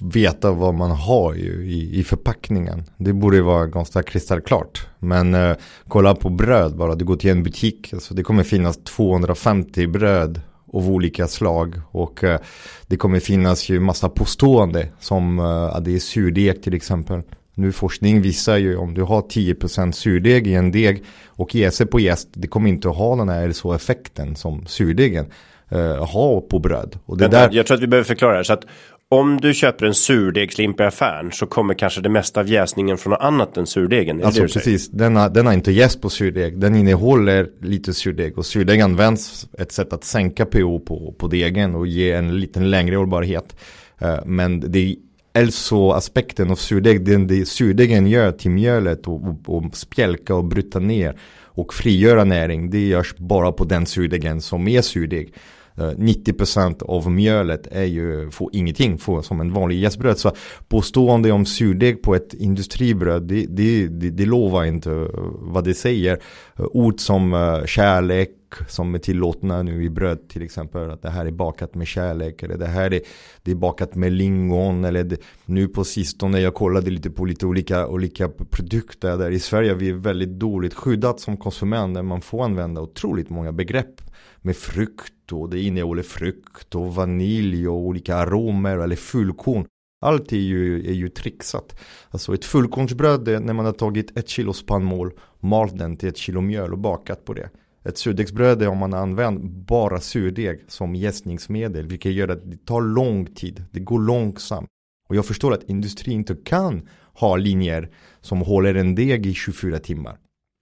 veta 0.00 0.52
vad 0.52 0.74
man 0.74 0.90
har 0.90 1.34
i, 1.34 1.90
i 1.92 2.04
förpackningen. 2.04 2.84
Det 2.96 3.12
borde 3.12 3.42
vara 3.42 3.66
ganska 3.66 4.02
kristallklart. 4.02 4.86
Men 4.98 5.34
eh, 5.34 5.56
kolla 5.88 6.14
på 6.14 6.30
bröd 6.30 6.76
bara, 6.76 6.94
du 6.94 7.04
går 7.04 7.16
till 7.16 7.30
en 7.30 7.42
butik, 7.42 7.92
alltså 7.92 8.14
det 8.14 8.22
kommer 8.22 8.42
finnas 8.42 8.76
250 8.76 9.86
bröd 9.86 10.40
av 10.72 10.90
olika 10.90 11.28
slag 11.28 11.80
och 11.90 12.24
eh, 12.24 12.40
det 12.86 12.96
kommer 12.96 13.20
finnas 13.20 13.68
ju 13.68 13.80
massa 13.80 14.08
påstående 14.08 14.88
som 15.00 15.38
eh, 15.38 15.64
att 15.64 15.84
det 15.84 15.94
är 15.94 15.98
surdeg 15.98 16.62
till 16.62 16.74
exempel. 16.74 17.22
Nu 17.54 17.72
forskning 17.72 18.22
visar 18.22 18.56
ju 18.56 18.76
om 18.76 18.94
du 18.94 19.02
har 19.02 19.20
10% 19.20 19.92
surdeg 19.92 20.46
i 20.46 20.54
en 20.54 20.70
deg 20.70 21.04
och 21.26 21.54
jäser 21.54 21.84
på 21.84 22.00
jäst, 22.00 22.28
det 22.32 22.48
kommer 22.48 22.68
inte 22.70 22.88
att 22.88 22.96
ha 22.96 23.16
den 23.16 23.28
här 23.28 23.52
så 23.52 23.72
effekten 23.72 24.36
som 24.36 24.66
surdegen 24.66 25.26
eh, 25.68 26.06
har 26.06 26.40
på 26.40 26.58
bröd. 26.58 26.98
Och 27.06 27.16
det 27.18 27.24
Vänta, 27.24 27.48
där... 27.48 27.56
Jag 27.56 27.66
tror 27.66 27.76
att 27.76 27.82
vi 27.82 27.86
behöver 27.86 28.06
förklara 28.06 28.32
det 28.32 28.38
här. 28.38 28.44
Så 28.44 28.52
att 28.52 28.64
om 29.10 29.40
du 29.40 29.54
köper 29.54 29.86
en 29.86 29.94
surdegslimpa 29.94 30.84
i 30.84 30.86
affären 30.86 31.32
så 31.32 31.46
kommer 31.46 31.74
kanske 31.74 32.00
det 32.00 32.08
mesta 32.08 32.40
av 32.40 32.48
jäsningen 32.48 32.98
från 32.98 33.10
något 33.10 33.20
annat 33.20 33.56
än 33.56 33.66
surdegen. 33.66 34.24
Alltså 34.24 34.42
precis, 34.42 34.88
den 34.88 35.16
har, 35.16 35.30
den 35.30 35.46
har 35.46 35.52
inte 35.52 35.72
jäst 35.72 36.00
på 36.02 36.10
surdeg. 36.10 36.58
Den 36.60 36.74
innehåller 36.74 37.48
lite 37.62 37.94
surdeg 37.94 38.38
och 38.38 38.46
surdeg 38.46 38.80
används 38.80 39.48
ett 39.58 39.72
sätt 39.72 39.92
att 39.92 40.04
sänka 40.04 40.46
pH 40.46 40.78
på, 40.86 41.14
på 41.18 41.28
degen 41.28 41.74
och 41.74 41.86
ge 41.86 42.12
en 42.12 42.40
liten 42.40 42.70
längre 42.70 42.96
hållbarhet. 42.96 43.56
Uh, 44.02 44.24
men 44.26 44.60
det 44.60 44.78
är 44.78 44.96
alltså 45.34 45.90
aspekten 45.90 46.50
av 46.50 46.56
surdeg, 46.56 47.04
den 47.04 47.26
det 47.26 47.48
surdegen 47.48 48.06
gör 48.06 48.32
till 48.32 48.50
mjölet 48.50 49.08
och, 49.08 49.24
och, 49.24 49.56
och 49.56 49.76
spjälka 49.76 50.34
och 50.34 50.44
bryta 50.44 50.78
ner 50.78 51.18
och 51.58 51.74
frigöra 51.74 52.24
näring, 52.24 52.70
det 52.70 52.86
görs 52.86 53.14
bara 53.16 53.52
på 53.52 53.64
den 53.64 53.86
surdegen 53.86 54.40
som 54.40 54.68
är 54.68 54.82
surdeg. 54.82 55.34
Eh, 55.78 55.90
90% 55.96 56.82
av 56.82 57.10
mjölet 57.10 57.66
är 57.66 57.84
ju, 57.84 58.30
får 58.30 58.50
ingenting 58.52 58.98
får, 58.98 59.22
som 59.22 59.40
en 59.40 59.52
vanlig 59.52 59.80
jästbröd. 59.80 60.18
Så 60.18 60.32
påstående 60.68 61.32
om 61.32 61.46
surdeg 61.46 62.02
på 62.02 62.14
ett 62.14 62.34
industribröd, 62.34 63.22
det, 63.22 63.46
det, 63.48 63.88
det, 63.88 64.10
det 64.10 64.26
lovar 64.26 64.64
inte 64.64 64.90
eh, 64.90 65.06
vad 65.38 65.64
det 65.64 65.74
säger. 65.74 66.18
Eh, 66.58 66.64
ord 66.64 67.00
som 67.00 67.62
kärlek, 67.66 68.30
som 68.68 68.94
är 68.94 68.98
tillåtna 68.98 69.62
nu 69.62 69.84
i 69.84 69.90
bröd 69.90 70.28
till 70.28 70.42
exempel. 70.42 70.90
Att 70.90 71.02
det 71.02 71.10
här 71.10 71.26
är 71.26 71.30
bakat 71.30 71.74
med 71.74 71.86
kärlek 71.86 72.42
eller 72.42 72.56
det 72.56 72.66
här 72.66 72.94
är, 72.94 73.00
det 73.42 73.50
är 73.50 73.54
bakat 73.54 73.94
med 73.94 74.12
lingon. 74.12 74.84
Eller 74.84 75.04
det, 75.04 75.16
nu 75.44 75.68
på 75.68 75.84
sistone 75.84 76.40
jag 76.40 76.54
kollade 76.54 76.90
lite 76.90 77.10
på 77.10 77.24
lite 77.24 77.46
olika, 77.46 77.86
olika 77.86 78.28
produkter 78.28 79.16
där 79.16 79.30
i 79.30 79.38
Sverige. 79.38 79.74
Vi 79.74 79.88
är 79.88 79.94
väldigt 79.94 80.28
dåligt 80.38 80.74
skyddat 80.74 81.20
som 81.20 81.36
konsumenter. 81.36 82.02
Man 82.02 82.20
får 82.20 82.44
använda 82.44 82.80
otroligt 82.80 83.30
många 83.30 83.52
begrepp 83.52 84.07
med 84.42 84.56
frukt 84.56 85.32
och 85.32 85.50
det 85.50 85.60
innehåller 85.60 86.02
frukt 86.02 86.74
och 86.74 86.94
vanilj 86.94 87.68
och 87.68 87.76
olika 87.76 88.16
aromer 88.16 88.78
eller 88.78 88.96
fullkorn. 88.96 89.66
Allt 90.00 90.32
är 90.32 90.36
ju, 90.36 90.88
är 90.88 90.92
ju 90.92 91.08
trixat. 91.08 91.80
Alltså 92.10 92.34
ett 92.34 92.44
fullkornsbröd 92.44 93.28
är 93.28 93.40
när 93.40 93.52
man 93.52 93.64
har 93.64 93.72
tagit 93.72 94.18
ett 94.18 94.28
kilo 94.28 94.52
spannmål, 94.52 95.12
malt 95.40 95.78
den 95.78 95.96
till 95.96 96.08
ett 96.08 96.16
kilo 96.16 96.40
mjöl 96.40 96.72
och 96.72 96.78
bakat 96.78 97.24
på 97.24 97.34
det. 97.34 97.50
Ett 97.84 97.98
surdegsbröd 97.98 98.62
är 98.62 98.68
om 98.68 98.78
man 98.78 98.94
använder 98.94 99.48
bara 99.48 100.00
surdeg 100.00 100.64
som 100.68 100.94
jäsningsmedel, 100.94 101.86
vilket 101.86 102.12
gör 102.12 102.28
att 102.28 102.50
det 102.50 102.66
tar 102.66 102.80
lång 102.80 103.26
tid, 103.26 103.64
det 103.70 103.80
går 103.80 104.00
långsamt. 104.00 104.68
Och 105.08 105.16
jag 105.16 105.26
förstår 105.26 105.52
att 105.54 105.70
industrin 105.70 106.14
inte 106.14 106.36
kan 106.44 106.88
ha 107.14 107.36
linjer 107.36 107.90
som 108.20 108.40
håller 108.40 108.74
en 108.74 108.94
deg 108.94 109.26
i 109.26 109.34
24 109.34 109.78
timmar. 109.78 110.18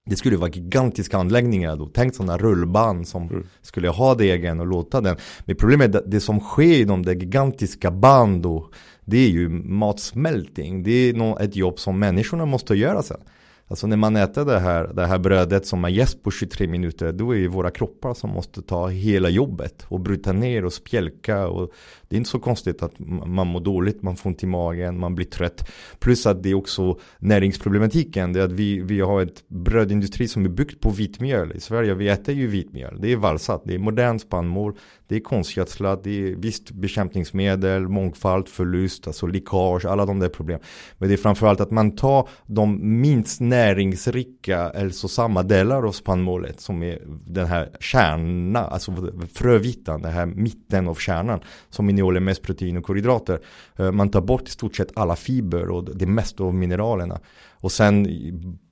Det 0.08 0.16
skulle 0.16 0.36
vara 0.36 0.50
gigantiska 0.50 1.18
anläggningar 1.18 1.76
då. 1.76 1.86
Tänk 1.86 2.14
sådana 2.14 2.38
rullband 2.38 3.08
som 3.08 3.22
mm. 3.22 3.46
skulle 3.62 3.88
ha 3.88 4.14
degen 4.14 4.60
och 4.60 4.66
låta 4.66 5.00
den. 5.00 5.16
Men 5.44 5.56
problemet 5.56 5.94
är 5.94 5.98
att 5.98 6.10
det 6.10 6.20
som 6.20 6.40
sker 6.40 6.62
i 6.62 6.84
de 6.84 7.02
där 7.04 7.14
gigantiska 7.14 7.90
band 7.90 8.42
då, 8.42 8.70
det 9.04 9.18
är 9.18 9.28
ju 9.28 9.48
matsmältning. 9.48 10.82
Det 10.82 10.90
är 10.90 11.42
ett 11.42 11.56
jobb 11.56 11.78
som 11.78 11.98
människorna 11.98 12.46
måste 12.46 12.74
göra 12.74 13.02
sen. 13.02 13.20
Alltså 13.68 13.86
när 13.86 13.96
man 13.96 14.16
äter 14.16 14.44
det 14.44 14.58
här, 14.58 14.84
det 14.94 15.06
här 15.06 15.18
brödet 15.18 15.66
som 15.66 15.80
man 15.80 15.94
jäst 15.94 16.22
på 16.22 16.30
23 16.30 16.66
minuter, 16.66 17.12
då 17.12 17.34
är 17.34 17.40
det 17.40 17.48
våra 17.48 17.70
kroppar 17.70 18.14
som 18.14 18.30
måste 18.30 18.62
ta 18.62 18.88
hela 18.88 19.28
jobbet 19.28 19.84
och 19.88 20.00
bryta 20.00 20.32
ner 20.32 20.64
och 20.64 20.72
spjälka 20.72 21.48
och 21.48 21.72
det 22.08 22.16
är 22.16 22.18
inte 22.18 22.30
så 22.30 22.38
konstigt 22.38 22.82
att 22.82 22.92
man 23.26 23.46
mår 23.46 23.60
dåligt, 23.60 24.02
man 24.02 24.16
får 24.16 24.30
ont 24.30 24.42
i 24.42 24.46
magen, 24.46 24.98
man 24.98 25.14
blir 25.14 25.26
trött. 25.26 25.70
Plus 25.98 26.26
att 26.26 26.42
det 26.42 26.50
är 26.50 26.54
också 26.54 26.98
näringsproblematiken, 27.18 28.32
det 28.32 28.40
är 28.40 28.44
att 28.44 28.52
vi, 28.52 28.80
vi 28.80 29.00
har 29.00 29.22
ett 29.22 29.48
brödindustri 29.48 30.28
som 30.28 30.44
är 30.44 30.48
byggt 30.48 30.80
på 30.80 30.90
vitmjöl. 30.90 31.52
I 31.56 31.60
Sverige, 31.60 31.94
vi 31.94 32.08
äter 32.08 32.34
ju 32.34 32.46
vitmjöl, 32.46 32.98
det 33.00 33.12
är 33.12 33.16
valsat, 33.16 33.62
det 33.64 33.74
är 33.74 33.78
modern 33.78 34.18
spannmål, 34.18 34.74
det 35.08 35.16
är 35.16 35.20
konstgödslat, 35.20 36.04
det 36.04 36.28
är 36.28 36.36
visst 36.36 36.70
bekämpningsmedel, 36.70 37.88
mångfald, 37.88 38.48
förlust, 38.48 39.06
alltså 39.06 39.26
läckage, 39.26 39.84
alla 39.84 40.06
de 40.06 40.18
där 40.18 40.28
problemen. 40.28 40.62
Men 40.98 41.08
det 41.08 41.14
är 41.14 41.18
framförallt 41.18 41.60
att 41.60 41.70
man 41.70 41.96
tar 41.96 42.28
de 42.46 43.00
minst 43.00 43.40
näringsrika, 43.40 44.58
alltså 44.58 45.08
samma 45.08 45.42
delar 45.42 45.82
av 45.82 45.92
spannmålet 45.92 46.60
som 46.60 46.82
är 46.82 46.98
den 47.26 47.46
här 47.46 47.70
kärnan, 47.80 48.56
alltså 48.56 48.92
frövitan, 49.34 50.02
den 50.02 50.12
här 50.12 50.26
mitten 50.26 50.88
av 50.88 50.94
kärnan 50.94 51.40
som 51.70 51.88
är 51.88 51.95
innehåller 51.96 52.20
mest 52.20 52.42
protein 52.42 52.76
och 52.76 52.84
kolhydrater. 52.84 53.40
Eh, 53.76 53.92
man 53.92 54.08
tar 54.08 54.20
bort 54.20 54.48
i 54.48 54.50
stort 54.50 54.76
sett 54.76 54.98
alla 54.98 55.16
fiber 55.16 55.68
och 55.70 55.96
det 55.96 56.06
mesta 56.06 56.44
av 56.44 56.54
mineralerna. 56.54 57.20
Och 57.50 57.72
sen 57.72 58.06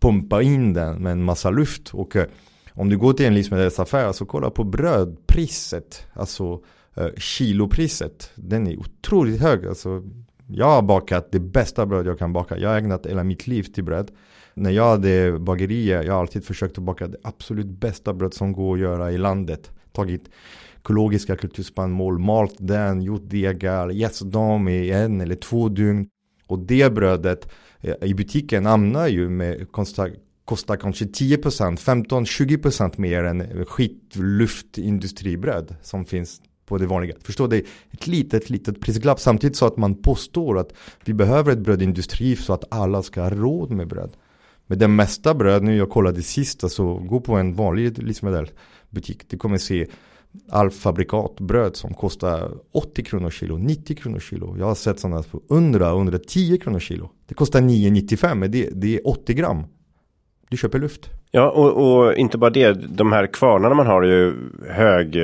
pumpa 0.01 0.43
in 0.43 0.73
den 0.73 1.03
med 1.03 1.13
en 1.13 1.25
massa 1.25 1.51
luft. 1.51 1.95
Och 1.95 2.17
eh, 2.17 2.27
om 2.73 2.89
du 2.89 2.99
går 2.99 3.13
till 3.13 3.27
en 3.27 3.35
livsmedelsaffär 3.35 4.13
så 4.13 4.27
kolla 4.27 4.51
på 4.51 4.65
brödpriset. 4.65 6.07
Alltså 6.13 6.61
eh, 6.95 7.09
kilopriset. 7.17 8.31
Den 8.35 8.67
är 8.67 8.77
otroligt 8.81 9.41
hög. 9.41 9.67
Alltså, 9.67 10.03
jag 10.47 10.67
har 10.67 10.83
bakat 10.83 11.33
det 11.33 11.41
bästa 11.41 11.87
bröd 11.87 12.07
jag 12.07 12.19
kan 12.19 12.33
baka. 12.33 12.59
Jag 12.59 12.69
har 12.69 12.79
ägnat 12.79 13.07
hela 13.07 13.25
mitt 13.25 13.47
liv 13.47 13.63
till 13.63 13.85
bröd. 13.85 14.11
När 14.55 14.71
jag 14.71 14.89
hade 14.89 15.39
bagerier, 15.39 16.03
jag 16.03 16.13
har 16.13 16.21
alltid 16.21 16.45
försökt 16.45 16.79
att 16.79 16.85
baka 16.85 17.07
det 17.07 17.17
absolut 17.23 17.67
bästa 17.67 18.15
bröd 18.15 18.35
som 18.35 18.53
går 18.53 18.75
att 18.75 18.81
göra 18.81 19.13
i 19.13 19.19
landet. 19.19 19.71
Tagit 19.93 20.31
ekologiska 20.85 21.37
kulturspannmål, 21.37 22.19
malt 22.19 22.55
den, 22.59 23.03
gjort 23.03 23.31
degar, 23.31 23.91
jäst 23.91 24.33
dem 24.33 24.69
i 24.69 24.91
en 24.91 25.21
eller 25.21 25.35
två 25.35 25.69
dygn. 25.69 26.09
Och 26.47 26.59
det 26.59 26.93
brödet 26.93 27.49
eh, 27.81 27.95
i 28.03 28.15
butiken 28.15 28.67
hamnar 28.67 29.09
ju 29.09 29.29
med 29.29 29.73
kostar, 29.73 30.11
kostar 30.45 30.77
kanske 30.77 31.05
10%, 31.05 31.77
15-20% 31.77 32.93
mer 32.97 33.25
än 33.25 33.65
skitluftindustribröd 33.67 35.77
som 35.83 36.05
finns 36.05 36.41
på 36.67 36.79
det 36.79 36.87
vanliga. 36.87 37.15
Förstå 37.23 37.47
det 37.47 37.57
är 37.57 37.65
ett 37.91 38.07
litet, 38.07 38.51
litet 38.51 38.81
prisglapp 38.81 39.21
samtidigt 39.21 39.57
så 39.57 39.67
att 39.67 39.77
man 39.77 40.03
påstår 40.03 40.59
att 40.59 40.73
vi 41.05 41.15
behöver 41.15 41.53
ett 41.53 41.59
brödindustri 41.59 42.37
så 42.37 42.53
att 42.53 42.65
alla 42.71 43.03
ska 43.03 43.23
ha 43.23 43.31
råd 43.31 43.71
med 43.71 43.89
bröd. 43.89 44.17
Men 44.67 44.79
det 44.79 44.89
mesta 44.89 45.35
bröd, 45.35 45.63
nu 45.63 45.77
jag 45.77 45.91
kollade 45.91 46.23
sista 46.23 46.69
så 46.69 46.95
gå 46.95 47.21
på 47.21 47.37
en 47.37 47.55
vanlig 47.55 48.03
livsmedelsbutik. 48.03 49.29
Du 49.29 49.37
kommer 49.37 49.59
se 49.59 49.87
halvfabrikatbröd 50.51 51.77
som 51.77 51.95
kostar 51.95 52.51
80 52.73 53.03
kronor 53.05 53.31
kilo, 53.31 53.57
90 53.57 53.97
kronor 53.97 54.19
kilo. 54.19 54.57
Jag 54.59 54.67
har 54.67 54.75
sett 54.75 55.01
sådana 55.01 55.23
på 55.23 55.43
under, 55.49 55.93
under 55.93 56.19
10 56.19 56.59
kronor 56.59 56.79
kilo. 56.79 57.11
Det 57.27 57.35
kostar 57.35 57.61
9,95 57.61 58.35
men 58.35 58.51
det, 58.51 58.71
det 58.73 58.97
är 58.97 59.09
80 59.09 59.35
gram. 59.35 59.65
Du 60.51 60.57
köper 60.57 60.79
luft. 60.79 61.11
Ja, 61.31 61.51
och, 61.51 61.97
och, 61.97 62.15
inte 62.15 62.39
bara 62.39 62.51
det. 62.51 62.73
De 62.73 63.13
här 63.13 63.27
kvarnarna 63.27 63.75
man 63.75 63.87
har 63.87 64.03
ju 64.03 64.35
hög, 64.71 65.17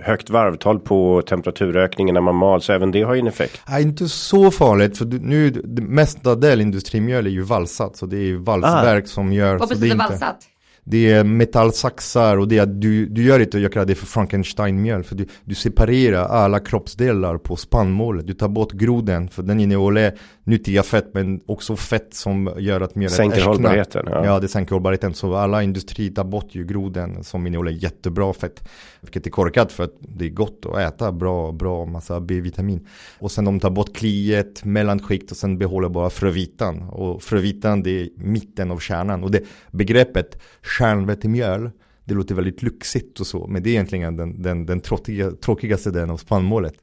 högt 0.00 0.30
varvtal 0.30 0.80
på 0.80 1.22
temperaturökningen 1.22 2.14
när 2.14 2.20
man 2.20 2.34
mal. 2.34 2.60
Så 2.60 2.72
även 2.72 2.90
det 2.90 3.02
har 3.02 3.14
ju 3.14 3.20
en 3.20 3.26
effekt. 3.26 3.60
Nej, 3.68 3.82
inte 3.82 4.08
så 4.08 4.50
farligt. 4.50 4.98
För 4.98 5.04
nu, 5.04 5.50
det 5.50 5.82
mesta 5.82 6.34
del 6.34 6.60
industrimjöl 6.60 7.26
är 7.26 7.30
ju 7.30 7.42
valsat. 7.42 7.96
Så 7.96 8.06
det 8.06 8.16
är 8.16 8.26
ju 8.26 8.36
valsverk 8.36 9.04
ah. 9.04 9.06
som 9.06 9.32
gör. 9.32 9.58
Vad 9.58 9.68
betyder 9.68 9.96
valsat? 9.96 10.36
Det 10.84 11.12
är 11.12 11.24
metallsaxar 11.24 12.36
och 12.36 12.48
det 12.48 12.58
är 12.58 12.66
du, 12.66 13.06
du 13.06 13.22
gör 13.22 13.40
inte, 13.40 13.58
jag 13.58 13.72
kallar 13.72 13.86
det 13.86 13.94
för 13.94 14.06
Frankenstein-mjöl. 14.06 15.04
För 15.04 15.14
du, 15.14 15.26
du 15.44 15.54
separerar 15.54 16.24
alla 16.24 16.60
kroppsdelar 16.60 17.38
på 17.38 17.56
spannmålet. 17.56 18.26
Du 18.26 18.34
tar 18.34 18.48
bort 18.48 18.72
groden 18.72 19.28
för 19.28 19.42
den 19.42 19.60
innehåller 19.60 20.18
nyttiga 20.44 20.82
fett 20.82 21.10
men 21.12 21.40
också 21.46 21.76
fett 21.76 22.14
som 22.14 22.54
gör 22.58 22.80
att 22.80 22.94
mjölet 22.94 23.16
Sänker 23.16 23.42
hållbarheten. 23.42 24.06
Ja. 24.10 24.24
ja, 24.24 24.40
det 24.40 24.48
sänker 24.48 24.72
hållbarheten. 24.72 25.14
Så 25.14 25.34
alla 25.34 25.62
industrier 25.62 26.10
tar 26.10 26.24
bort 26.24 26.54
ju 26.54 26.64
groden 26.64 27.24
som 27.24 27.46
innehåller 27.46 27.72
jättebra 27.72 28.32
fett. 28.32 28.68
Vilket 29.00 29.26
är 29.26 29.30
korkat 29.30 29.72
för 29.72 29.84
att 29.84 29.94
det 30.00 30.24
är 30.24 30.30
gott 30.30 30.66
att 30.66 30.78
äta 30.78 31.12
bra, 31.12 31.52
bra 31.52 31.86
massa 31.86 32.20
B-vitamin. 32.20 32.86
Och 33.18 33.30
sen 33.30 33.44
de 33.44 33.60
tar 33.60 33.70
bort 33.70 33.96
kliet, 33.96 34.64
mellanskikt 34.64 35.30
och 35.30 35.36
sen 35.36 35.58
behåller 35.58 35.88
bara 35.88 36.10
frövitan. 36.10 36.82
Och 36.82 37.22
frövitan 37.22 37.82
det 37.82 38.00
är 38.00 38.08
mitten 38.16 38.70
av 38.70 38.78
kärnan. 38.78 39.24
Och 39.24 39.30
det 39.30 39.42
begreppet 39.70 40.42
kärnvetemjöl 40.78 41.70
det 42.04 42.14
låter 42.14 42.34
väldigt 42.34 42.62
lyxigt 42.62 43.20
och 43.20 43.26
så, 43.26 43.46
men 43.46 43.62
det 43.62 43.70
är 43.70 43.72
egentligen 43.72 44.16
den, 44.16 44.42
den, 44.42 44.66
den 44.66 44.80
tråkiga, 44.80 45.30
tråkigaste 45.30 45.90
delen 45.90 46.10
av 46.10 46.16
spannmålet. 46.16 46.74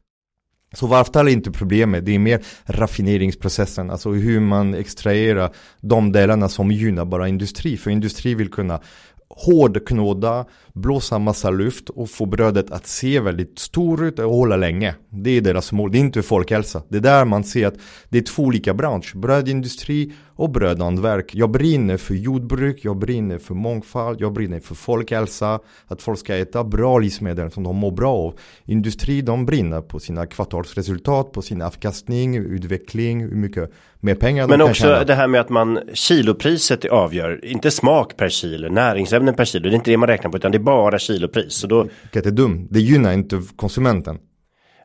Så 0.73 0.87
varvtal 0.87 1.27
är 1.27 1.31
inte 1.31 1.51
problemet, 1.51 2.05
det 2.05 2.15
är 2.15 2.19
mer 2.19 2.41
raffineringsprocessen, 2.65 3.89
alltså 3.89 4.11
hur 4.11 4.39
man 4.39 4.73
extraherar 4.73 5.55
de 5.81 6.11
delarna 6.11 6.49
som 6.49 6.71
gynnar 6.71 7.05
bara 7.05 7.27
industri. 7.27 7.77
För 7.77 7.91
industri 7.91 8.35
vill 8.35 8.51
kunna 8.51 8.81
hårdknåda, 9.29 10.45
blåsa 10.73 11.19
massa 11.19 11.49
luft 11.49 11.89
och 11.89 12.09
få 12.09 12.25
brödet 12.25 12.71
att 12.71 12.87
se 12.87 13.19
väldigt 13.19 13.59
stor 13.59 14.05
ut 14.05 14.19
och 14.19 14.35
hålla 14.35 14.55
länge. 14.55 14.95
Det 15.09 15.29
är 15.29 15.41
deras 15.41 15.71
mål, 15.71 15.91
det 15.91 15.97
är 15.97 15.99
inte 15.99 16.21
folkhälsa. 16.21 16.83
Det 16.89 16.97
är 16.97 17.01
där 17.01 17.25
man 17.25 17.43
ser 17.43 17.67
att 17.67 17.75
det 18.09 18.17
är 18.17 18.21
två 18.21 18.43
olika 18.43 18.73
branscher, 18.73 19.17
brödindustri 19.17 20.13
och 20.35 20.49
brödhantverk. 20.49 21.35
Jag 21.35 21.51
brinner 21.51 21.97
för 21.97 22.13
jordbruk, 22.13 22.79
jag 22.81 22.97
brinner 22.97 23.37
för 23.37 23.53
mångfald, 23.53 24.21
jag 24.21 24.33
brinner 24.33 24.59
för 24.59 24.75
folkhälsa, 24.75 25.59
att 25.87 26.01
folk 26.01 26.19
ska 26.19 26.35
äta 26.35 26.63
bra 26.63 26.99
livsmedel 26.99 27.51
som 27.51 27.63
de 27.63 27.75
mår 27.75 27.91
bra 27.91 28.13
av. 28.13 28.33
Industri, 28.65 29.21
de 29.21 29.45
brinner 29.45 29.81
på 29.81 29.99
sina 29.99 30.25
kvartalsresultat, 30.25 31.31
på 31.31 31.41
sin 31.41 31.61
avkastning, 31.61 32.35
utveckling, 32.35 33.21
hur 33.21 33.35
mycket 33.35 33.71
mer 33.99 34.15
pengar 34.15 34.47
Men 34.47 34.61
också 34.61 35.03
det 35.07 35.15
här 35.15 35.27
med 35.27 35.41
att 35.41 35.49
man 35.49 35.79
kilopriset 35.93 36.85
avgör, 36.85 37.45
inte 37.45 37.71
smak 37.71 38.17
per 38.17 38.29
kilo, 38.29 38.69
näringsämnen 38.69 39.35
per 39.35 39.45
kilo, 39.45 39.63
det 39.63 39.69
är 39.69 39.75
inte 39.75 39.91
det 39.91 39.97
man 39.97 40.09
räknar 40.09 40.31
på 40.31 40.37
utan 40.37 40.51
det 40.51 40.59
bara 40.61 40.99
kilopris. 40.99 41.53
Så 41.53 41.67
då... 41.67 41.87
Det 42.11 42.25
är 42.25 42.31
dumt, 42.31 42.67
det 42.69 42.79
gynnar 42.79 43.13
inte 43.13 43.41
konsumenten. 43.55 44.19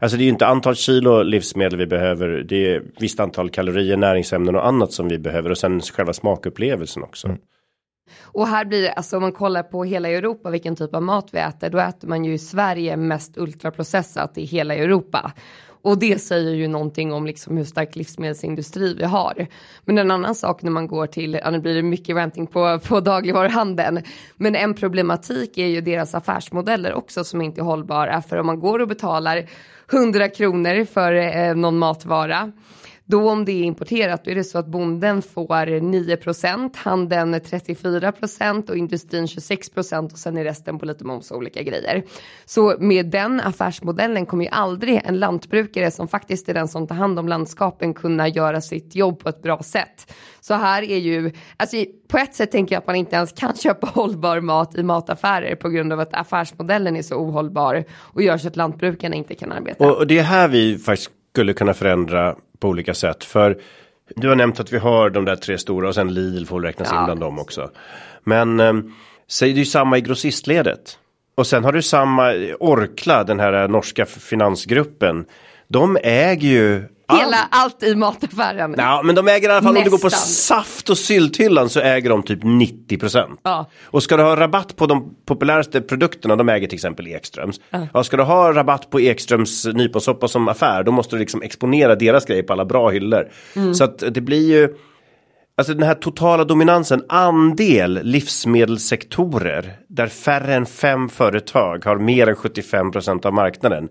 Alltså 0.00 0.16
det 0.16 0.22
är 0.22 0.24
ju 0.24 0.30
inte 0.30 0.46
antal 0.46 0.74
kilo 0.74 1.22
livsmedel 1.22 1.78
vi 1.78 1.86
behöver. 1.86 2.28
Det 2.28 2.74
är 2.74 2.82
visst 3.00 3.20
antal 3.20 3.50
kalorier, 3.50 3.96
näringsämnen 3.96 4.56
och 4.56 4.66
annat 4.66 4.92
som 4.92 5.08
vi 5.08 5.18
behöver. 5.18 5.50
Och 5.50 5.58
sen 5.58 5.80
själva 5.80 6.12
smakupplevelsen 6.12 7.02
också. 7.02 7.28
Mm. 7.28 7.38
Och 8.22 8.46
här 8.46 8.64
blir 8.64 8.82
det, 8.82 8.92
alltså 8.92 9.16
om 9.16 9.22
man 9.22 9.32
kollar 9.32 9.62
på 9.62 9.84
hela 9.84 10.08
Europa 10.08 10.50
vilken 10.50 10.76
typ 10.76 10.94
av 10.94 11.02
mat 11.02 11.28
vi 11.32 11.38
äter, 11.38 11.70
då 11.70 11.78
äter 11.78 12.08
man 12.08 12.24
ju 12.24 12.32
i 12.32 12.38
Sverige 12.38 12.96
mest 12.96 13.38
ultraprocessat 13.38 14.38
i 14.38 14.44
hela 14.44 14.74
Europa. 14.74 15.32
Och 15.87 15.99
det 15.99 16.18
säger 16.18 16.55
ju 16.55 16.68
någonting 16.68 17.12
om 17.12 17.27
liksom 17.27 17.57
hur 17.57 17.64
stark 17.64 17.96
livsmedelsindustri 17.96 18.94
vi 18.94 19.05
har. 19.05 19.46
Men 19.85 19.99
en 19.99 20.11
annan 20.11 20.35
sak 20.35 20.62
när 20.62 20.70
man 20.70 20.87
går 20.87 21.07
till, 21.07 21.40
ja 21.42 21.51
nu 21.51 21.59
blir 21.59 21.75
det 21.75 21.83
mycket 21.83 22.16
ranting 22.16 22.46
på, 22.46 22.79
på 22.79 23.01
dagligvaruhandeln, 23.01 24.03
men 24.37 24.55
en 24.55 24.75
problematik 24.75 25.59
är 25.59 25.66
ju 25.66 25.81
deras 25.81 26.14
affärsmodeller 26.14 26.94
också 26.94 27.25
som 27.25 27.42
inte 27.42 27.61
är 27.61 27.62
hållbara. 27.62 28.22
För 28.22 28.37
om 28.37 28.46
man 28.46 28.61
går 28.61 28.79
och 28.79 28.88
betalar 28.88 29.46
100 29.92 30.29
kronor 30.29 30.85
för 30.85 31.12
eh, 31.12 31.55
någon 31.55 31.79
matvara 31.79 32.53
då 33.06 33.30
om 33.30 33.44
det 33.44 33.52
är 33.52 33.62
importerat 33.62 34.24
då 34.24 34.30
är 34.30 34.34
det 34.34 34.44
så 34.44 34.58
att 34.58 34.66
bonden 34.66 35.22
får 35.22 35.66
9% 35.66 36.76
handeln 36.76 37.40
34 37.44 38.12
och 38.68 38.76
industrin 38.76 39.26
26% 39.26 40.12
och 40.12 40.18
sen 40.18 40.38
är 40.38 40.44
resten 40.44 40.78
på 40.78 40.86
lite 40.86 41.04
moms 41.04 41.30
och 41.30 41.36
olika 41.36 41.62
grejer. 41.62 42.04
Så 42.44 42.76
med 42.78 43.06
den 43.06 43.40
affärsmodellen 43.40 44.26
kommer 44.26 44.44
ju 44.44 44.50
aldrig 44.50 45.00
en 45.04 45.18
lantbrukare 45.18 45.90
som 45.90 46.08
faktiskt 46.08 46.48
är 46.48 46.54
den 46.54 46.68
som 46.68 46.86
tar 46.86 46.94
hand 46.94 47.18
om 47.18 47.28
landskapen 47.28 47.94
kunna 47.94 48.28
göra 48.28 48.60
sitt 48.60 48.94
jobb 48.94 49.18
på 49.18 49.28
ett 49.28 49.42
bra 49.42 49.62
sätt. 49.62 50.12
Så 50.40 50.54
här 50.54 50.82
är 50.82 50.98
ju, 50.98 51.32
alltså 51.56 51.76
på 52.08 52.18
ett 52.18 52.34
sätt 52.34 52.50
tänker 52.50 52.74
jag 52.74 52.80
att 52.80 52.86
man 52.86 52.96
inte 52.96 53.16
ens 53.16 53.32
kan 53.32 53.54
köpa 53.62 53.86
hållbar 53.86 54.40
mat 54.40 54.78
i 54.78 54.82
mataffärer 54.82 55.54
på 55.54 55.68
grund 55.68 55.92
av 55.92 56.00
att 56.00 56.14
affärsmodellen 56.14 56.96
är 56.96 57.02
så 57.02 57.16
ohållbar 57.16 57.84
och 57.94 58.22
gör 58.22 58.38
så 58.38 58.48
att 58.48 58.56
lantbrukarna 58.56 59.16
inte 59.16 59.34
kan 59.34 59.52
arbeta. 59.52 59.84
Och, 59.84 59.96
och 59.96 60.06
det 60.06 60.18
är 60.18 60.22
här 60.22 60.48
vi 60.48 60.78
faktiskt 60.78 61.10
skulle 61.36 61.52
kunna 61.52 61.74
förändra 61.74 62.36
på 62.58 62.68
olika 62.68 62.94
sätt. 62.94 63.24
För 63.24 63.58
du 64.16 64.28
har 64.28 64.36
nämnt 64.36 64.60
att 64.60 64.72
vi 64.72 64.78
har 64.78 65.10
de 65.10 65.24
där 65.24 65.36
tre 65.36 65.58
stora 65.58 65.88
och 65.88 65.94
sen 65.94 66.14
Lidl 66.14 66.44
får 66.44 66.60
räknas 66.60 66.88
ja. 66.92 66.98
in 66.98 67.04
bland 67.04 67.20
dem 67.20 67.38
också. 67.38 67.70
Men 68.24 68.60
eh, 68.60 68.74
säg 69.28 69.52
det 69.52 69.56
är 69.56 69.58
ju 69.58 69.64
samma 69.64 69.98
i 69.98 70.00
grossistledet. 70.00 70.98
Och 71.34 71.46
sen 71.46 71.64
har 71.64 71.72
du 71.72 71.82
samma 71.82 72.32
Orkla, 72.60 73.24
den 73.24 73.40
här 73.40 73.68
norska 73.68 74.06
finansgruppen. 74.06 75.26
De 75.68 75.98
äger 76.02 76.48
ju 76.48 76.85
Hela 77.09 77.37
allt 77.50 77.83
i 77.83 77.94
mataffären. 77.94 78.74
Ja, 78.79 79.02
men 79.05 79.14
de 79.14 79.29
äger 79.29 79.48
i 79.48 79.52
alla 79.52 79.62
fall 79.62 79.74
Nästan. 79.74 79.76
om 79.76 79.85
du 79.85 79.90
går 79.90 79.98
på 79.98 80.11
saft 80.11 80.90
och 80.90 80.98
sylthyllan 80.98 81.68
så 81.68 81.81
äger 81.81 82.11
de 82.11 82.22
typ 82.22 82.40
90 82.42 82.98
procent. 82.98 83.40
Ja. 83.42 83.70
Och 83.85 84.02
ska 84.02 84.16
du 84.16 84.22
ha 84.22 84.37
rabatt 84.37 84.76
på 84.76 84.87
de 84.87 85.14
populäraste 85.26 85.81
produkterna, 85.81 86.37
de 86.37 86.48
äger 86.48 86.68
till 86.68 86.76
exempel 86.76 87.07
Ekströms. 87.07 87.61
Ja. 87.92 88.05
ska 88.05 88.16
du 88.16 88.22
ha 88.22 88.52
rabatt 88.52 88.90
på 88.90 89.00
Ekströms 89.00 89.66
nyponsoppa 89.66 90.29
som 90.29 90.48
affär, 90.48 90.83
då 90.83 90.92
måste 90.92 91.16
du 91.16 91.20
liksom 91.20 91.42
exponera 91.42 91.94
deras 91.94 92.24
grejer 92.24 92.42
på 92.42 92.52
alla 92.52 92.64
bra 92.64 92.90
hyllor. 92.90 93.29
Mm. 93.57 93.74
Så 93.74 93.85
att 93.85 93.98
det 93.98 94.20
blir 94.20 94.48
ju, 94.48 94.74
alltså 95.57 95.74
den 95.74 95.83
här 95.83 95.94
totala 95.94 96.44
dominansen, 96.44 97.05
andel 97.09 98.00
livsmedelssektorer 98.02 99.72
där 99.88 100.07
färre 100.07 100.55
än 100.55 100.66
fem 100.66 101.09
företag 101.09 101.85
har 101.85 101.96
mer 101.96 102.29
än 102.29 102.37
75 102.37 102.90
procent 102.90 103.24
av 103.24 103.35
marknaden 103.35 103.88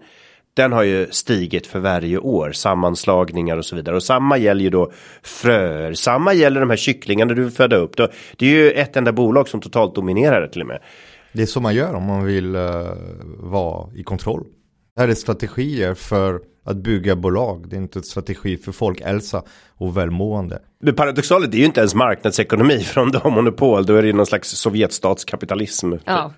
den 0.56 0.72
har 0.72 0.84
ju 0.84 1.08
stigit 1.12 1.68
för 1.68 1.80
varje 1.80 2.18
år, 2.18 2.52
sammanslagningar 2.52 3.58
och 3.58 3.66
så 3.66 3.76
vidare. 3.76 3.96
Och 3.96 4.04
samma 4.04 4.38
gäller 4.38 4.64
ju 4.64 4.70
då 4.70 4.92
fröer, 5.24 5.94
samma 5.94 6.34
gäller 6.34 6.60
de 6.60 6.70
här 6.70 6.78
kycklingarna 6.78 7.34
du 7.34 7.52
födde 7.52 7.76
upp. 7.76 7.98
Då, 7.98 8.08
det 8.38 8.46
är 8.46 8.50
ju 8.50 8.72
ett 8.72 8.98
enda 8.98 9.12
bolag 9.12 9.50
som 9.50 9.62
totalt 9.62 9.96
dominerar 9.96 10.42
det 10.42 10.50
till 10.50 10.62
och 10.62 10.68
med. 10.68 10.80
Det 11.34 11.42
är 11.42 11.46
så 11.46 11.62
man 11.62 11.76
gör 11.76 11.94
om 11.94 12.04
man 12.04 12.26
vill 12.26 12.56
uh, 12.56 12.92
vara 13.38 13.90
i 13.96 14.04
kontroll. 14.04 14.46
Det 14.96 15.02
här 15.02 15.08
är 15.08 15.14
strategier 15.14 15.94
för 15.94 16.40
att 16.66 16.78
bygga 16.78 17.16
bolag. 17.16 17.70
Det 17.70 17.76
är 17.76 17.78
inte 17.78 18.00
en 18.00 18.04
strategi 18.04 18.58
för 18.58 18.72
folkhälsa 18.72 19.44
och 19.78 19.98
välmående. 19.98 20.60
Det 20.82 20.94
paradoxala 20.94 21.48
det 21.48 21.58
är 21.58 21.60
ju 21.60 21.66
inte 21.66 21.80
ens 21.80 21.96
marknadsekonomi 21.96 22.80
från 22.84 23.12
de 23.12 23.34
monopol. 23.34 23.86
Då 23.86 23.96
är 23.96 24.04
det 24.04 24.14
någon 24.14 24.26
slags 24.26 24.50
sovjetstatskapitalism. 24.50 25.94
Ja. 26.06 26.34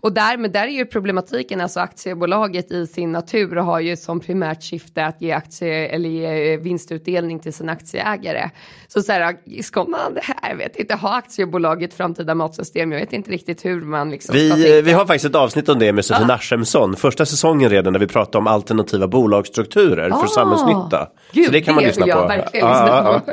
Och 0.00 0.12
därmed 0.12 0.52
där 0.52 0.62
är 0.62 0.68
ju 0.70 0.86
problematiken, 0.86 1.60
alltså 1.60 1.80
aktiebolaget 1.80 2.70
i 2.72 2.86
sin 2.86 3.12
natur 3.12 3.56
har 3.56 3.80
ju 3.80 3.96
som 3.96 4.20
primärt 4.20 4.62
syfte 4.62 5.04
att 5.06 5.22
ge 5.22 5.32
aktie 5.32 5.88
eller 5.88 6.08
ge 6.08 6.56
vinstutdelning 6.56 7.38
till 7.40 7.52
sina 7.52 7.72
aktieägare. 7.72 8.50
Så 8.88 9.02
så 9.02 9.12
här, 9.12 9.36
ska 9.62 9.84
man, 9.84 10.18
jag 10.48 10.56
vet 10.56 10.76
inte, 10.76 10.94
ha 10.94 11.16
aktiebolag 11.16 11.82
i 11.82 11.84
ett 11.84 11.94
framtida 11.94 12.34
matsystem? 12.34 12.92
Jag 12.92 13.00
vet 13.00 13.12
inte 13.12 13.30
riktigt 13.30 13.64
hur 13.64 13.80
man 13.80 14.10
liksom 14.10 14.32
Vi, 14.34 14.50
tänka. 14.50 14.80
vi 14.82 14.92
har 14.92 15.06
faktiskt 15.06 15.24
ett 15.24 15.34
avsnitt 15.34 15.68
om 15.68 15.78
det 15.78 15.92
med 15.92 16.04
Sofie 16.04 16.26
Naschemsson. 16.26 16.96
Första 16.96 17.26
säsongen 17.26 17.70
redan 17.70 17.92
när 17.92 18.00
vi 18.00 18.06
pratade 18.06 18.38
om 18.38 18.46
alternativa 18.46 19.08
bolagsstrukturer 19.08 20.10
för 20.10 20.24
Ah. 20.24 20.28
samhällsnytta. 20.28 21.08
Gud, 21.32 21.46
så 21.46 21.52
det 21.52 21.60
kan 21.60 21.74
man 21.74 21.84
lyssna 21.84 22.04
vill 22.04 22.14
på. 22.14 22.20
verkligen 22.26 22.66
Ja, 22.66 22.72
lyssna 22.72 22.96
ja, 22.96 23.20
på. 23.26 23.32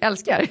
Älskar. 0.06 0.46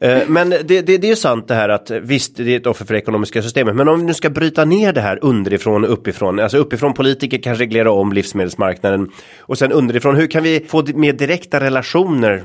Eh, 0.00 0.18
Men 0.28 0.50
det, 0.50 0.62
det, 0.62 0.98
det 0.98 1.10
är 1.10 1.14
sant 1.14 1.48
det 1.48 1.54
här 1.54 1.68
att 1.68 1.90
visst, 1.90 2.36
det 2.36 2.54
är 2.54 2.56
ett 2.56 2.66
offer 2.66 2.84
för 2.84 2.94
det 2.94 3.00
ekonomiska 3.00 3.42
systemet. 3.42 3.76
Men 3.76 3.88
om 3.88 3.98
vi 4.00 4.06
nu 4.06 4.14
ska 4.14 4.30
bryta 4.30 4.64
ner 4.64 4.92
det 4.92 4.99
här 5.00 5.18
underifrån 5.22 5.84
och 5.84 5.92
uppifrån. 5.92 6.40
Alltså 6.40 6.58
uppifrån 6.58 6.94
politiker 6.94 7.38
kan 7.38 7.54
reglera 7.54 7.92
om 7.92 8.12
livsmedelsmarknaden. 8.12 9.10
Och 9.38 9.58
sen 9.58 9.72
underifrån, 9.72 10.16
hur 10.16 10.26
kan 10.26 10.42
vi 10.42 10.66
få 10.68 10.84
mer 10.94 11.12
direkta 11.12 11.60
relationer? 11.60 12.44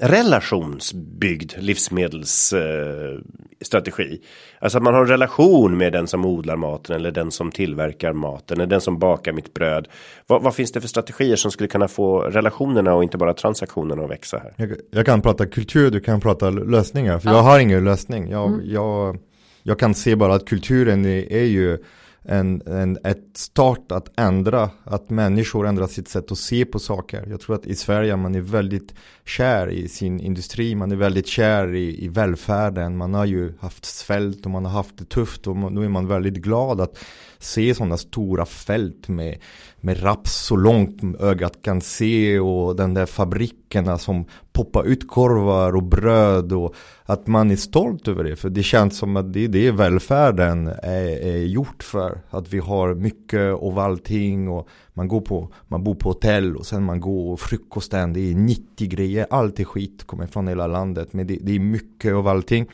Relationsbyggd 0.00 1.52
livsmedelsstrategi. 1.58 4.12
Eh, 4.12 4.18
alltså 4.58 4.78
att 4.78 4.84
man 4.84 4.94
har 4.94 5.00
en 5.00 5.06
relation 5.06 5.76
med 5.76 5.92
den 5.92 6.06
som 6.06 6.24
odlar 6.24 6.56
maten 6.56 6.96
eller 6.96 7.10
den 7.10 7.30
som 7.30 7.50
tillverkar 7.50 8.12
maten 8.12 8.60
eller 8.60 8.70
den 8.70 8.80
som 8.80 8.98
bakar 8.98 9.32
mitt 9.32 9.54
bröd. 9.54 9.88
Vad, 10.26 10.42
vad 10.42 10.54
finns 10.54 10.72
det 10.72 10.80
för 10.80 10.88
strategier 10.88 11.36
som 11.36 11.50
skulle 11.50 11.68
kunna 11.68 11.88
få 11.88 12.20
relationerna 12.20 12.94
och 12.94 13.02
inte 13.02 13.18
bara 13.18 13.34
transaktionerna 13.34 14.04
att 14.04 14.10
växa 14.10 14.38
här? 14.38 14.54
Jag, 14.56 14.72
jag 14.90 15.06
kan 15.06 15.22
prata 15.22 15.46
kultur, 15.46 15.90
du 15.90 16.00
kan 16.00 16.20
prata 16.20 16.50
lösningar. 16.50 17.18
För 17.18 17.30
jag 17.30 17.42
har 17.42 17.58
ingen 17.58 17.84
lösning. 17.84 18.30
Jag, 18.30 18.60
jag, 18.64 19.18
jag 19.62 19.78
kan 19.78 19.94
se 19.94 20.16
bara 20.16 20.34
att 20.34 20.48
kulturen 20.48 21.04
är, 21.04 21.32
är 21.32 21.44
ju 21.44 21.78
en, 22.24 22.62
en, 22.66 22.98
ett 23.04 23.36
start 23.36 23.92
att 23.92 24.20
ändra, 24.20 24.70
att 24.84 25.10
människor 25.10 25.66
ändrar 25.66 25.86
sitt 25.86 26.08
sätt 26.08 26.32
att 26.32 26.38
se 26.38 26.64
på 26.64 26.78
saker. 26.78 27.26
Jag 27.30 27.40
tror 27.40 27.56
att 27.56 27.66
i 27.66 27.74
Sverige 27.74 28.16
man 28.16 28.34
är 28.34 28.40
väldigt 28.40 28.94
kär 29.24 29.70
i 29.70 29.88
sin 29.88 30.20
industri, 30.20 30.74
man 30.74 30.92
är 30.92 30.96
väldigt 30.96 31.26
kär 31.26 31.74
i, 31.74 32.04
i 32.04 32.08
välfärden. 32.08 32.96
Man 32.96 33.14
har 33.14 33.24
ju 33.24 33.52
haft 33.60 33.84
svält 33.84 34.44
och 34.44 34.50
man 34.50 34.64
har 34.64 34.72
haft 34.72 34.98
det 34.98 35.04
tufft 35.04 35.46
och 35.46 35.56
man, 35.56 35.74
nu 35.74 35.84
är 35.84 35.88
man 35.88 36.06
väldigt 36.06 36.34
glad 36.34 36.80
att 36.80 36.98
se 37.44 37.74
sådana 37.74 37.96
stora 37.96 38.46
fält 38.46 39.08
med, 39.08 39.38
med 39.80 40.02
raps 40.04 40.32
så 40.32 40.56
långt 40.56 41.20
ögat 41.20 41.62
kan 41.62 41.80
se 41.80 42.38
och 42.38 42.76
den 42.76 42.94
där 42.94 43.06
fabrikerna 43.06 43.98
som 43.98 44.24
poppar 44.52 44.84
ut 44.84 45.08
korvar 45.08 45.76
och 45.76 45.82
bröd 45.82 46.52
och 46.52 46.74
att 47.04 47.26
man 47.26 47.50
är 47.50 47.56
stolt 47.56 48.08
över 48.08 48.24
det. 48.24 48.36
För 48.36 48.50
det 48.50 48.62
känns 48.62 48.98
som 48.98 49.16
att 49.16 49.32
det 49.32 49.44
är 49.44 49.48
det 49.48 49.70
välfärden 49.70 50.66
är, 50.66 51.26
är 51.26 51.44
gjort 51.44 51.82
för. 51.82 52.20
Att 52.30 52.52
vi 52.52 52.58
har 52.58 52.94
mycket 52.94 53.54
av 53.54 53.78
allting 53.78 54.48
och 54.48 54.68
man, 54.94 55.08
går 55.08 55.20
på, 55.20 55.52
man 55.68 55.84
bor 55.84 55.94
på 55.94 56.08
hotell 56.08 56.56
och 56.56 56.66
sen 56.66 56.82
man 56.82 57.00
går 57.00 57.32
och 57.32 57.40
frukosten, 57.40 58.12
det 58.12 58.30
är 58.30 58.34
90 58.34 58.88
grejer, 58.88 59.26
allt 59.30 59.60
är 59.60 59.64
skit, 59.64 60.04
kommer 60.06 60.26
från 60.26 60.48
hela 60.48 60.66
landet. 60.66 61.12
Men 61.12 61.26
det, 61.26 61.38
det 61.42 61.54
är 61.54 61.60
mycket 61.60 62.14
av 62.14 62.28
allting. 62.28 62.66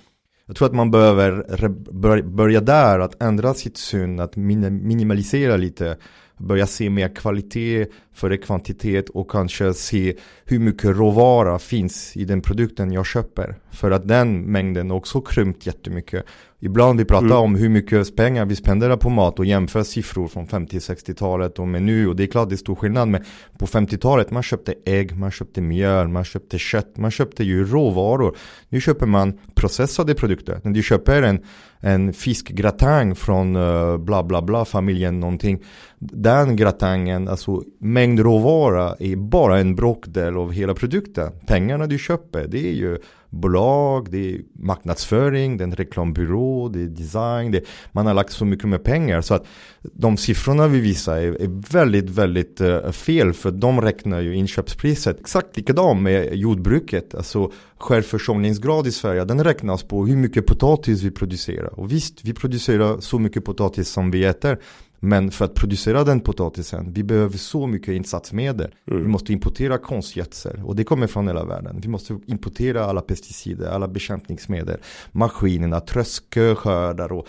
Jag 0.49 0.57
tror 0.57 0.69
att 0.69 0.75
man 0.75 0.91
behöver 0.91 2.23
börja 2.23 2.61
där, 2.61 2.99
att 2.99 3.23
ändra 3.23 3.55
sitt 3.55 3.77
syn, 3.77 4.21
att 4.21 4.37
minimalisera 4.37 5.57
lite 5.57 5.97
börja 6.39 6.67
se 6.67 6.91
mer 6.91 7.15
kvalitet 7.15 7.87
före 8.13 8.37
kvantitet 8.37 9.09
och 9.09 9.31
kanske 9.31 9.75
se 9.75 10.15
hur 10.45 10.59
mycket 10.59 10.97
råvara 10.97 11.59
finns 11.59 12.17
i 12.17 12.25
den 12.25 12.41
produkten 12.41 12.93
jag 12.93 13.07
köper. 13.07 13.57
För 13.71 13.91
att 13.91 14.09
den 14.09 14.43
mängden 14.43 14.91
också 14.91 15.21
krympt 15.21 15.67
jättemycket. 15.67 16.25
Ibland 16.61 16.99
vi 16.99 17.05
pratar 17.05 17.27
mm. 17.27 17.39
om 17.39 17.55
hur 17.55 17.69
mycket 17.69 18.17
pengar 18.17 18.47
vi 18.47 18.57
spenderar 18.57 18.97
på 18.97 19.11
mat 19.11 19.39
och 19.39 19.45
jämför 19.45 19.83
siffror 19.83 20.29
från 20.29 20.47
50-60-talet 20.47 21.59
och 21.59 21.69
med 21.69 21.83
nu 21.83 22.09
och 22.09 22.17
det 22.17 22.23
är 22.23 22.27
klart 22.27 22.49
det 22.49 22.55
är 22.55 22.57
stor 22.57 22.75
skillnad 22.75 23.09
men 23.09 23.25
på 23.59 23.67
50-talet 23.67 24.31
man 24.31 24.43
köpte 24.43 24.75
ägg, 24.85 25.17
man 25.17 25.31
köpte 25.31 25.61
mjöl, 25.61 26.09
man 26.09 26.25
köpte 26.25 26.59
kött, 26.59 26.97
man 26.97 27.11
köpte 27.11 27.45
ju 27.45 27.65
råvaror. 27.65 28.37
Nu 28.69 28.81
köper 28.81 29.07
man 29.07 29.39
processade 29.55 30.15
produkter. 30.15 30.61
När 30.65 30.73
du 30.73 30.83
köper 30.83 31.23
en, 31.23 31.45
en 31.81 32.13
fiskgratäng 32.13 33.15
från 33.15 33.57
uh, 33.57 33.97
bla 33.97 34.23
bla 34.23 34.43
bla 34.43 34.65
familjen 34.65 35.21
någonting. 35.21 35.63
Den 35.99 36.57
gratängen, 36.57 37.29
alltså 37.29 37.63
mängd 37.79 38.21
råvara 38.21 38.95
är 38.99 39.17
bara 39.17 39.59
en 39.59 39.77
bråkdel 39.77 40.37
av 40.37 40.53
hela 40.53 40.75
produkten. 40.75 41.33
Pengarna 41.47 41.87
du 41.87 41.99
köper 41.99 42.47
det 42.47 42.69
är 42.69 42.75
ju 42.75 42.99
bolag, 43.31 44.11
det 44.11 44.35
är 44.35 44.41
marknadsföring, 44.53 45.57
det 45.57 45.63
är 45.63 45.67
en 45.67 45.77
reklambyrå, 45.77 46.69
det 46.69 46.81
är 46.81 46.87
design. 46.87 47.53
Det, 47.53 47.65
man 47.93 48.07
har 48.07 48.15
lagt 48.15 48.33
så 48.33 48.45
mycket 48.45 48.69
med 48.69 48.85
pengar 48.85 49.21
så 49.21 49.35
att 49.35 49.47
de 49.83 50.17
siffrorna 50.17 50.69
vi 50.69 50.81
visar 50.81 51.17
är, 51.17 51.43
är 51.43 51.73
väldigt, 51.73 52.11
väldigt 52.11 52.61
uh, 52.61 52.91
fel 52.91 53.33
för 53.33 53.51
de 53.51 53.81
räknar 53.81 54.21
ju 54.21 54.35
inköpspriset 54.35 55.21
exakt 55.21 55.57
likadant 55.57 56.03
med 56.03 56.35
jordbruket. 56.35 57.15
Alltså 57.15 57.53
självförsörjningsgrad 57.79 58.87
i 58.87 58.93
Sverige, 58.93 59.25
den 59.25 59.45
räknas 59.45 59.83
på 59.83 60.07
hur 60.07 60.17
mycket 60.17 60.47
potatis 60.47 61.03
vi 61.03 61.11
producerar. 61.11 61.81
Och 61.81 61.93
visst, 61.93 62.25
vi 62.25 62.35
producerar 62.35 63.01
så 63.01 63.19
mycket 63.19 63.45
potatis 63.45 63.89
som 63.89 64.11
vi 64.11 64.25
äter. 64.25 64.59
Men 65.01 65.31
för 65.31 65.45
att 65.45 65.55
producera 65.55 66.05
den 66.05 66.21
potatisen, 66.21 66.93
vi 66.93 67.03
behöver 67.03 67.39
så 67.39 67.67
mycket 67.67 67.95
insatsmedel. 67.95 68.75
Mm. 68.91 69.03
Vi 69.03 69.09
måste 69.09 69.33
importera 69.33 69.79
konstgödsel 69.79 70.63
och 70.65 70.77
det 70.77 70.85
kommer 70.85 71.07
från 71.07 71.29
hela 71.29 71.45
världen. 71.45 71.81
Vi 71.83 71.89
måste 71.89 72.19
importera 72.27 72.85
alla 72.85 73.01
pesticider, 73.01 73.69
alla 73.69 73.89
bekämpningsmedel, 73.89 74.79
maskinerna, 75.13 75.81
tröskeskördar 75.81 77.13
och 77.13 77.27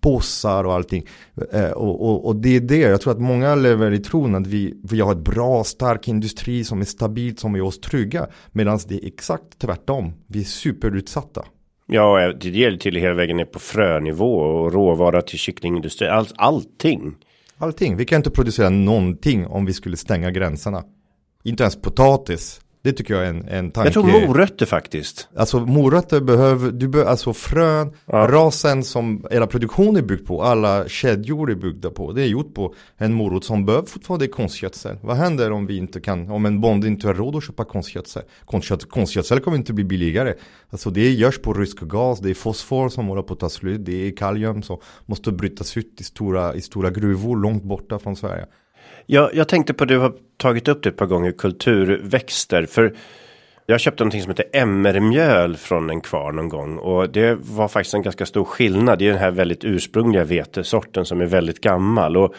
påsar 0.00 0.64
och 0.64 0.74
allting. 0.74 1.06
Eh, 1.52 1.70
och, 1.70 2.08
och, 2.08 2.26
och, 2.26 2.36
det 2.36 2.56
är 2.56 2.60
det, 2.60 2.78
jag 2.78 3.00
tror 3.00 3.12
att 3.12 3.20
många 3.20 3.54
lever 3.54 3.92
i 3.92 3.98
tron 3.98 4.34
att 4.34 4.46
vi, 4.46 4.80
vi 4.82 5.00
har 5.00 5.12
ett 5.12 5.24
bra, 5.24 5.64
stark 5.64 6.08
industri 6.08 6.64
som 6.64 6.80
är 6.80 6.84
stabilt, 6.84 7.40
som 7.40 7.54
är 7.54 7.62
oss 7.62 7.80
trygga. 7.80 8.26
Medan 8.52 8.78
det 8.88 8.94
är 8.94 9.06
exakt 9.06 9.58
tvärtom. 9.58 10.12
Vi 10.26 10.40
är 10.40 10.44
superutsatta. 10.44 11.44
Ja, 11.86 12.22
eh, 12.22 12.28
det 12.28 12.48
gäller 12.48 12.78
till 12.78 12.96
hela 12.96 13.14
vägen 13.14 13.36
ner 13.36 13.44
på 13.44 13.58
frönivå 13.58 14.38
och 14.38 14.72
råvara 14.72 15.22
till 15.22 15.38
kycklingindustri. 15.38 16.08
All, 16.08 16.26
allting. 16.36 17.14
Allting. 17.58 17.96
Vi 17.96 18.04
kan 18.04 18.16
inte 18.16 18.30
producera 18.30 18.70
någonting 18.70 19.46
om 19.46 19.66
vi 19.66 19.72
skulle 19.72 19.96
stänga 19.96 20.30
gränserna. 20.30 20.84
Inte 21.42 21.62
ens 21.62 21.82
potatis. 21.82 22.60
Det 22.84 22.92
tycker 22.92 23.14
jag 23.14 23.24
är 23.24 23.30
en, 23.30 23.48
en 23.48 23.70
tanke. 23.70 23.86
Jag 23.86 23.92
tror 23.92 24.26
morötter 24.26 24.66
faktiskt. 24.66 25.28
Alltså 25.36 25.60
morötter 25.60 26.20
behöver, 26.20 26.72
du 26.72 26.88
behöver 26.88 27.10
alltså 27.10 27.32
frön, 27.32 27.92
ja. 28.06 28.28
rasen 28.30 28.84
som 28.84 29.26
hela 29.30 29.46
produktion 29.46 29.96
är 29.96 30.02
byggd 30.02 30.26
på, 30.26 30.42
alla 30.42 30.88
kedjor 30.88 31.50
är 31.50 31.54
byggda 31.54 31.90
på. 31.90 32.12
Det 32.12 32.22
är 32.22 32.26
gjort 32.26 32.54
på 32.54 32.74
en 32.96 33.12
morot 33.12 33.44
som 33.44 33.66
behöver 33.66 33.86
fortfarande 33.86 34.26
konstgödsel. 34.26 34.96
Vad 35.02 35.16
händer 35.16 35.50
om 35.50 35.66
vi 35.66 35.76
inte 35.76 36.00
kan, 36.00 36.30
om 36.30 36.46
en 36.46 36.60
bonde 36.60 36.88
inte 36.88 37.06
har 37.06 37.14
råd 37.14 37.36
att 37.36 37.44
köpa 37.44 37.64
konstgödsel? 37.64 38.22
Konstgödsel, 38.44 38.90
konstgödsel 38.90 39.40
kommer 39.40 39.56
inte 39.56 39.72
bli 39.72 39.84
billigare. 39.84 40.34
Alltså 40.70 40.90
det 40.90 41.10
görs 41.10 41.38
på 41.38 41.54
rysk 41.54 41.80
gas, 41.80 42.20
det 42.20 42.30
är 42.30 42.34
fosfor 42.34 42.88
som 42.88 43.06
håller 43.06 43.22
på 43.22 43.34
att 43.34 43.40
ta 43.40 43.48
slut, 43.48 43.84
det 43.84 44.08
är 44.08 44.16
kalium 44.16 44.62
som 44.62 44.78
måste 45.06 45.32
brytas 45.32 45.76
ut 45.76 46.00
i 46.00 46.04
stora, 46.04 46.54
i 46.54 46.60
stora 46.60 46.90
gruvor 46.90 47.36
långt 47.36 47.64
borta 47.64 47.98
från 47.98 48.16
Sverige. 48.16 48.46
Jag, 49.06 49.34
jag 49.34 49.48
tänkte 49.48 49.74
på, 49.74 49.84
du 49.84 49.98
har 49.98 50.12
tagit 50.36 50.68
upp 50.68 50.82
det 50.82 50.88
ett 50.88 50.96
par 50.96 51.06
gånger, 51.06 51.32
kulturväxter. 51.32 52.66
För 52.66 52.94
jag 53.66 53.80
köpte 53.80 54.04
någonting 54.04 54.22
som 54.22 54.30
heter 54.30 54.46
emmermjöl 54.52 55.56
från 55.56 55.90
en 55.90 56.00
kvarn 56.00 56.36
någon 56.36 56.48
gång. 56.48 56.78
Och 56.78 57.10
det 57.10 57.38
var 57.40 57.68
faktiskt 57.68 57.94
en 57.94 58.02
ganska 58.02 58.26
stor 58.26 58.44
skillnad. 58.44 58.98
Det 58.98 59.06
är 59.06 59.10
den 59.10 59.18
här 59.18 59.30
väldigt 59.30 59.64
ursprungliga 59.64 60.24
vetesorten 60.24 61.04
som 61.04 61.20
är 61.20 61.26
väldigt 61.26 61.60
gammal. 61.60 62.16
Och 62.16 62.34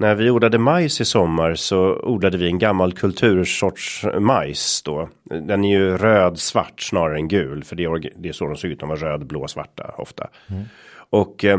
När 0.00 0.14
vi 0.14 0.30
odlade 0.30 0.58
majs 0.58 1.00
i 1.00 1.04
sommar 1.04 1.54
så 1.54 2.00
odlade 2.02 2.38
vi 2.38 2.46
en 2.46 2.58
gammal 2.58 2.92
kultursorts 2.92 4.04
majs 4.18 4.82
då. 4.82 5.08
Den 5.24 5.64
är 5.64 5.78
ju 5.78 5.96
röd 5.96 6.38
svart 6.38 6.80
snarare 6.80 7.16
än 7.16 7.28
gul 7.28 7.64
för 7.64 7.76
det 7.76 7.84
är, 7.84 8.12
det 8.16 8.28
är 8.28 8.32
så 8.32 8.46
de 8.46 8.56
ser 8.56 8.68
ut. 8.68 8.80
De 8.80 8.88
var 8.88 8.96
röd, 8.96 9.26
blå, 9.26 9.48
svarta 9.48 9.94
ofta. 9.96 10.28
Mm. 10.50 10.62
Och 11.10 11.44
eh, 11.44 11.58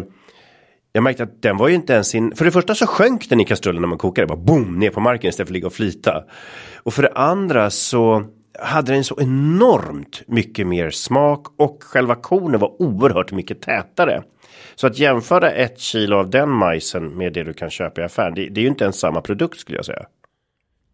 jag 0.93 1.03
märkte 1.03 1.23
att 1.23 1.41
den 1.41 1.57
var 1.57 1.67
ju 1.67 1.75
inte 1.75 1.93
ens 1.93 2.15
in. 2.15 2.35
För 2.35 2.45
det 2.45 2.51
första 2.51 2.75
så 2.75 2.87
sjönk 2.87 3.29
den 3.29 3.39
i 3.39 3.45
kastrullen 3.45 3.81
när 3.81 3.89
man 3.89 3.97
kokade. 3.97 4.27
Det 4.27 4.35
bara 4.35 4.43
boom 4.43 4.79
ner 4.79 4.89
på 4.89 4.99
marken 4.99 5.29
istället 5.29 5.47
för 5.47 5.51
att 5.51 5.53
ligga 5.53 5.67
och 5.67 5.73
flyta. 5.73 6.23
Och 6.77 6.93
för 6.93 7.03
det 7.03 7.11
andra 7.11 7.69
så 7.69 8.23
hade 8.59 8.93
den 8.93 9.03
så 9.03 9.21
enormt 9.21 10.21
mycket 10.27 10.67
mer 10.67 10.89
smak 10.89 11.47
och 11.57 11.83
själva 11.83 12.15
kornen 12.15 12.59
var 12.59 12.81
oerhört 12.81 13.31
mycket 13.31 13.61
tätare. 13.61 14.23
Så 14.75 14.87
att 14.87 14.99
jämföra 14.99 15.51
ett 15.51 15.79
kilo 15.79 16.17
av 16.17 16.29
den 16.29 16.49
majsen 16.49 17.17
med 17.17 17.33
det 17.33 17.43
du 17.43 17.53
kan 17.53 17.69
köpa 17.69 18.01
i 18.01 18.03
affären, 18.03 18.33
det, 18.35 18.49
det 18.49 18.61
är 18.61 18.63
ju 18.63 18.69
inte 18.69 18.83
ens 18.83 18.99
samma 18.99 19.21
produkt 19.21 19.59
skulle 19.59 19.77
jag 19.77 19.85
säga. 19.85 20.05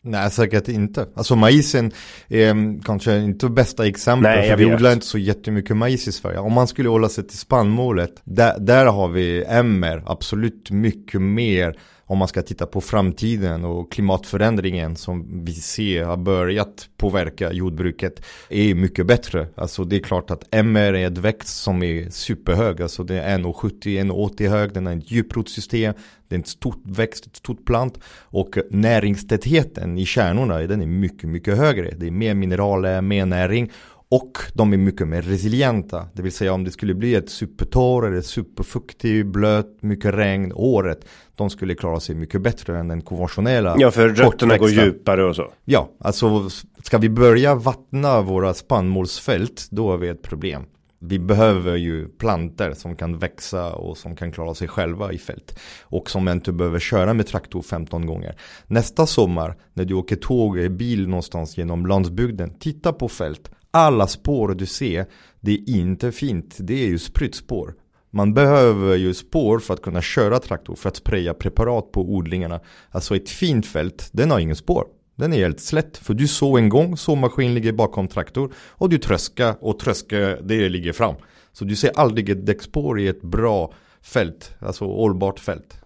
Nej, 0.05 0.31
säkert 0.31 0.67
inte. 0.67 1.07
Alltså 1.15 1.35
majsen 1.35 1.91
är 2.27 2.83
kanske 2.83 3.17
inte 3.17 3.49
bästa 3.49 3.87
exemplet. 3.87 4.35
Nej, 4.35 4.49
för 4.49 4.57
vi 4.57 4.65
odlar 4.65 4.93
inte 4.93 5.05
så 5.05 5.17
jättemycket 5.17 5.77
majs 5.77 6.07
i 6.07 6.11
Sverige. 6.11 6.39
Om 6.39 6.53
man 6.53 6.67
skulle 6.67 6.89
hålla 6.89 7.09
sig 7.09 7.27
till 7.27 7.37
spannmålet, 7.37 8.11
där, 8.23 8.59
där 8.59 8.85
har 8.85 9.07
vi 9.07 9.43
MR 9.47 10.03
absolut 10.05 10.71
mycket 10.71 11.21
mer 11.21 11.77
om 12.07 12.17
man 12.17 12.27
ska 12.27 12.41
titta 12.41 12.65
på 12.65 12.81
framtiden 12.81 13.65
och 13.65 13.91
klimatförändringen 13.91 14.95
som 14.95 15.43
vi 15.45 15.53
ser 15.53 16.03
har 16.03 16.17
börjat 16.17 16.89
påverka 16.97 17.51
jordbruket 17.51 18.25
är 18.49 18.75
mycket 18.75 19.05
bättre. 19.07 19.47
Alltså 19.55 19.83
det 19.83 19.95
är 19.95 19.99
klart 19.99 20.31
att 20.31 20.43
MR 20.51 20.93
är 20.93 21.07
ett 21.07 21.17
växt 21.17 21.61
som 21.63 21.83
är 21.83 22.09
superhög. 22.09 22.81
Alltså 22.81 23.03
det 23.03 23.21
är 23.21 23.37
1,70-1,80 23.37 24.49
hög. 24.49 24.73
Den 24.73 24.85
har 24.85 24.93
ett 24.93 25.11
djuprotsystem. 25.11 25.93
Det 26.27 26.35
är 26.35 26.39
ett 26.39 26.47
stort 26.47 26.81
växt, 26.83 27.25
ett 27.25 27.35
stort 27.35 27.65
plant. 27.65 27.99
Och 28.07 28.57
näringstätheten 28.69 29.97
i 29.97 30.05
kärnorna 30.05 30.59
den 30.59 30.81
är 30.81 30.87
mycket, 30.87 31.29
mycket 31.29 31.57
högre. 31.57 31.91
Det 31.97 32.07
är 32.07 32.11
mer 32.11 32.33
mineraler, 32.33 33.01
mer 33.01 33.25
näring. 33.25 33.71
Och 34.15 34.37
de 34.53 34.73
är 34.73 34.77
mycket 34.77 35.07
mer 35.07 35.21
resilienta. 35.21 36.07
Det 36.13 36.21
vill 36.21 36.31
säga 36.31 36.53
om 36.53 36.63
det 36.63 36.71
skulle 36.71 36.93
bli 36.93 37.15
ett 37.15 37.29
supertorr 37.29 38.07
eller 38.07 38.21
superfuktig, 38.21 39.25
blöt, 39.25 39.77
mycket 39.81 40.13
regn 40.13 40.51
året. 40.55 41.05
De 41.35 41.49
skulle 41.49 41.75
klara 41.75 41.99
sig 41.99 42.15
mycket 42.15 42.41
bättre 42.41 42.79
än 42.79 42.87
den 42.87 43.01
konventionella. 43.01 43.75
Ja, 43.77 43.91
för 43.91 44.09
rötterna 44.09 44.57
går 44.57 44.69
djupare 44.69 45.25
och 45.25 45.35
så. 45.35 45.51
Ja, 45.65 45.89
alltså 45.99 46.49
ska 46.83 46.97
vi 46.97 47.09
börja 47.09 47.55
vattna 47.55 48.21
våra 48.21 48.53
spannmålsfält, 48.53 49.67
då 49.71 49.91
har 49.91 49.97
vi 49.97 50.07
ett 50.07 50.23
problem. 50.23 50.63
Vi 50.99 51.19
behöver 51.19 51.75
ju 51.75 52.07
planter 52.07 52.73
som 52.73 52.95
kan 52.95 53.17
växa 53.17 53.73
och 53.73 53.97
som 53.97 54.15
kan 54.15 54.31
klara 54.31 54.55
sig 54.55 54.67
själva 54.67 55.11
i 55.11 55.17
fält. 55.17 55.59
Och 55.81 56.09
som 56.09 56.27
inte 56.27 56.51
behöver 56.51 56.79
köra 56.79 57.13
med 57.13 57.27
traktor 57.27 57.61
15 57.61 58.05
gånger. 58.05 58.35
Nästa 58.67 59.05
sommar 59.05 59.55
när 59.73 59.85
du 59.85 59.93
åker 59.93 60.15
tåg 60.15 60.57
eller 60.57 60.69
bil 60.69 61.07
någonstans 61.07 61.57
genom 61.57 61.85
landsbygden. 61.85 62.53
Titta 62.59 62.93
på 62.93 63.09
fält 63.09 63.51
alla 63.75 64.07
spår 64.07 64.55
du 64.55 64.65
ser, 64.65 65.05
det 65.39 65.51
är 65.51 65.69
inte 65.69 66.11
fint. 66.11 66.55
Det 66.59 66.83
är 66.83 66.87
ju 66.87 66.99
spritspår. 66.99 67.73
Man 68.11 68.33
behöver 68.33 68.95
ju 68.95 69.13
spår 69.13 69.59
för 69.59 69.73
att 69.73 69.81
kunna 69.81 70.01
köra 70.01 70.39
traktor, 70.39 70.75
för 70.75 70.89
att 70.89 70.95
spraya 70.95 71.33
preparat 71.33 71.91
på 71.91 72.01
odlingarna. 72.01 72.59
Alltså 72.91 73.15
ett 73.15 73.29
fint 73.29 73.65
fält, 73.65 74.09
den 74.11 74.31
har 74.31 74.39
ingen 74.39 74.55
spår. 74.55 74.85
Den 75.15 75.33
är 75.33 75.37
helt 75.37 75.59
slätt, 75.59 75.97
för 75.97 76.13
du 76.13 76.27
såg 76.27 76.57
en 76.57 76.69
gång, 76.69 76.97
såmaskin 76.97 77.53
ligger 77.53 77.71
bakom 77.71 78.07
traktor 78.07 78.53
och 78.57 78.89
du 78.89 78.97
tröskar 78.97 79.55
och 79.61 79.79
tröskar, 79.79 80.39
det 80.43 80.69
ligger 80.69 80.93
fram. 80.93 81.15
Så 81.51 81.65
du 81.65 81.75
ser 81.75 81.91
aldrig 81.95 82.29
ett 82.29 82.45
däckspår 82.45 82.99
i 82.99 83.07
ett 83.07 83.21
bra 83.21 83.73
fält, 84.01 84.55
alltså 84.59 84.85
hållbart 84.85 85.39
fält. 85.39 85.84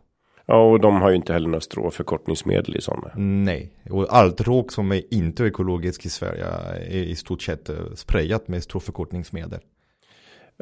Ja, 0.51 0.71
och 0.71 0.79
de 0.79 1.01
har 1.01 1.09
ju 1.09 1.15
inte 1.15 1.33
heller 1.33 1.47
några 1.47 1.61
stråförkortningsmedel 1.61 2.75
i 2.75 2.81
sådana. 2.81 3.11
Nej, 3.15 3.71
och 3.89 4.05
allt 4.09 4.41
råk 4.41 4.71
som 4.71 4.91
är 4.91 5.13
inte 5.13 5.43
ekologiskt 5.43 6.05
i 6.05 6.09
Sverige 6.09 6.45
är 6.89 7.03
i 7.03 7.15
stort 7.15 7.41
sett 7.41 7.69
eh, 7.69 7.75
sprayat 7.95 8.47
med 8.47 8.63
stråförkortningsmedel. 8.63 9.59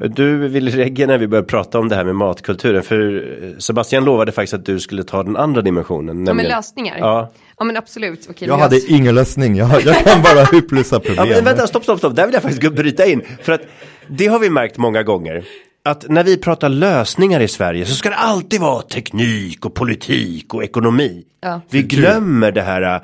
Du 0.01 0.47
ville 0.47 0.71
reagera 0.71 1.07
när 1.07 1.17
vi 1.17 1.27
började 1.27 1.47
prata 1.47 1.79
om 1.79 1.89
det 1.89 1.95
här 1.95 2.03
med 2.03 2.15
matkulturen. 2.15 2.83
För 2.83 3.55
Sebastian 3.59 4.05
lovade 4.05 4.31
faktiskt 4.31 4.53
att 4.53 4.65
du 4.65 4.79
skulle 4.79 5.03
ta 5.03 5.23
den 5.23 5.37
andra 5.37 5.61
dimensionen. 5.61 6.25
Ja, 6.25 6.33
men 6.33 6.45
lösningar. 6.45 6.97
Ja, 6.99 7.31
ja 7.57 7.65
men 7.65 7.77
absolut. 7.77 8.27
Okej, 8.29 8.47
jag 8.47 8.57
hade 8.57 8.79
ingen 8.87 9.15
lösning. 9.15 9.55
Jag, 9.55 9.81
jag 9.81 9.95
kan 9.95 10.21
bara 10.21 10.59
upplysa 10.59 10.99
problemet. 10.99 11.29
Ja, 11.29 11.35
men 11.35 11.45
vänta, 11.45 11.67
stopp, 11.67 11.83
stopp, 11.83 11.97
stopp. 11.97 12.15
Där 12.15 12.25
vill 12.25 12.33
jag 12.33 12.43
faktiskt 12.43 12.73
bryta 12.73 13.05
in. 13.05 13.21
För 13.41 13.51
att 13.51 13.61
det 14.07 14.27
har 14.27 14.39
vi 14.39 14.49
märkt 14.49 14.77
många 14.77 15.03
gånger 15.03 15.45
att 15.87 16.09
när 16.09 16.23
vi 16.23 16.37
pratar 16.37 16.69
lösningar 16.69 17.39
i 17.39 17.47
Sverige 17.47 17.85
så 17.85 17.95
ska 17.95 18.09
det 18.09 18.15
alltid 18.15 18.61
vara 18.61 18.81
teknik 18.81 19.65
och 19.65 19.73
politik 19.73 20.53
och 20.53 20.63
ekonomi. 20.63 21.23
Ja. 21.41 21.61
Vi 21.69 21.83
glömmer 21.83 22.51
det 22.51 22.61
här 22.61 22.95
äh, 22.95 23.01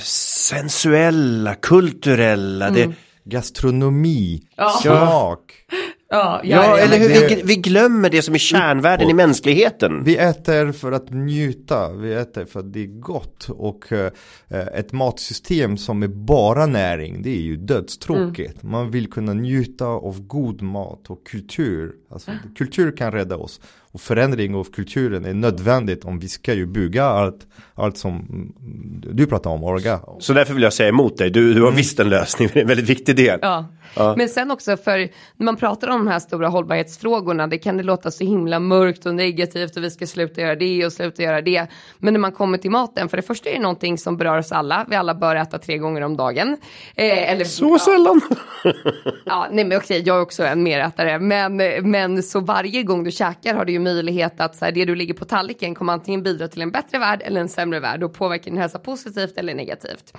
sensuella, 0.00 1.54
kulturella. 1.54 2.68
Mm. 2.68 2.74
Det, 2.74 2.96
gastronomi, 3.24 4.42
ja. 4.56 4.70
smak. 4.82 5.40
Ja, 6.14 6.40
ja, 6.44 6.64
ja, 6.64 6.78
eller 6.78 6.98
hur, 6.98 7.08
vi, 7.08 7.42
vi, 7.44 7.56
glömmer 7.56 8.10
det 8.10 8.22
som 8.22 8.34
är 8.34 8.38
kärnvärden 8.38 9.10
i 9.10 9.14
mänskligheten. 9.14 10.04
Vi 10.04 10.16
äter 10.16 10.72
för 10.72 10.92
att 10.92 11.10
njuta, 11.10 11.92
vi 11.92 12.14
äter 12.14 12.44
för 12.44 12.60
att 12.60 12.72
det 12.72 12.82
är 12.82 12.86
gott. 13.00 13.48
Och 13.48 13.92
uh, 13.92 14.08
ett 14.74 14.92
matsystem 14.92 15.76
som 15.76 16.02
är 16.02 16.08
bara 16.08 16.66
näring, 16.66 17.22
det 17.22 17.30
är 17.30 17.40
ju 17.40 17.56
dödstråkigt. 17.56 18.62
Mm. 18.62 18.72
Man 18.72 18.90
vill 18.90 19.10
kunna 19.10 19.32
njuta 19.32 19.86
av 19.86 20.26
god 20.26 20.62
mat 20.62 21.10
och 21.10 21.26
kultur. 21.26 21.92
Alltså, 22.10 22.30
kultur 22.56 22.96
kan 22.96 23.12
rädda 23.12 23.36
oss. 23.36 23.60
Och 23.94 24.00
förändring 24.00 24.54
av 24.54 24.64
kulturen 24.64 25.24
är 25.24 25.34
nödvändigt 25.34 26.04
om 26.04 26.18
vi 26.18 26.28
ska 26.28 26.54
ju 26.54 26.66
bygga 26.66 27.04
allt, 27.04 27.46
allt 27.74 27.98
som 27.98 28.26
du 29.12 29.26
pratar 29.26 29.50
om, 29.50 29.64
Orga. 29.64 30.00
Så 30.18 30.32
därför 30.32 30.54
vill 30.54 30.62
jag 30.62 30.72
säga 30.72 30.88
emot 30.88 31.18
dig, 31.18 31.30
du, 31.30 31.54
du 31.54 31.60
har 31.60 31.68
mm. 31.68 31.76
visst 31.76 32.00
en 32.00 32.08
lösning, 32.08 32.48
det 32.52 32.58
är 32.58 32.62
en 32.62 32.68
väldigt 32.68 32.88
viktig 32.88 33.16
del. 33.16 33.38
Ja. 33.42 33.66
ja. 33.96 34.14
Men 34.16 34.28
sen 34.28 34.50
också 34.50 34.76
för 34.76 34.98
när 35.36 35.44
man 35.44 35.56
pratar 35.56 35.88
om 35.88 36.04
de 36.04 36.10
här 36.10 36.18
stora 36.18 36.48
hållbarhetsfrågorna, 36.48 37.46
det 37.46 37.58
kan 37.58 37.76
det 37.76 37.82
låta 37.82 38.10
så 38.10 38.24
himla 38.24 38.58
mörkt 38.58 39.06
och 39.06 39.14
negativt 39.14 39.76
och 39.76 39.84
vi 39.84 39.90
ska 39.90 40.06
sluta 40.06 40.40
göra 40.40 40.56
det 40.56 40.86
och 40.86 40.92
sluta 40.92 41.22
göra 41.22 41.40
det. 41.40 41.66
Men 41.98 42.14
när 42.14 42.20
man 42.20 42.32
kommer 42.32 42.58
till 42.58 42.70
maten, 42.70 43.08
för 43.08 43.16
det 43.16 43.22
första 43.22 43.50
är 43.50 43.54
det 43.54 43.60
någonting 43.60 43.98
som 43.98 44.16
berör 44.16 44.38
oss 44.38 44.52
alla, 44.52 44.86
vi 44.88 44.96
alla 44.96 45.14
bör 45.14 45.36
äta 45.36 45.58
tre 45.58 45.78
gånger 45.78 46.00
om 46.00 46.16
dagen. 46.16 46.56
Eh, 46.94 47.30
eller, 47.32 47.44
så 47.44 47.64
ja. 47.64 47.78
sällan! 47.78 48.20
ja, 49.24 49.46
nej 49.50 49.64
men 49.64 49.78
okej, 49.78 50.02
jag 50.06 50.16
är 50.16 50.20
också 50.20 50.44
en 50.44 50.62
merätare, 50.62 51.18
men, 51.18 51.56
men 51.90 52.22
så 52.22 52.40
varje 52.40 52.82
gång 52.82 53.04
du 53.04 53.10
käkar 53.10 53.54
har 53.54 53.64
du 53.64 53.72
ju 53.72 53.83
möjlighet 53.84 54.40
att 54.40 54.56
så 54.56 54.64
här, 54.64 54.72
det 54.72 54.84
du 54.84 54.94
ligger 54.94 55.14
på 55.14 55.24
tallriken 55.24 55.74
kommer 55.74 55.92
antingen 55.92 56.22
bidra 56.22 56.48
till 56.48 56.62
en 56.62 56.70
bättre 56.70 56.98
värld 56.98 57.22
eller 57.24 57.40
en 57.40 57.48
sämre 57.48 57.80
värld 57.80 58.02
och 58.02 58.14
påverka 58.14 58.44
din 58.44 58.58
hälsa 58.58 58.78
positivt 58.78 59.38
eller 59.38 59.54
negativt. 59.54 60.12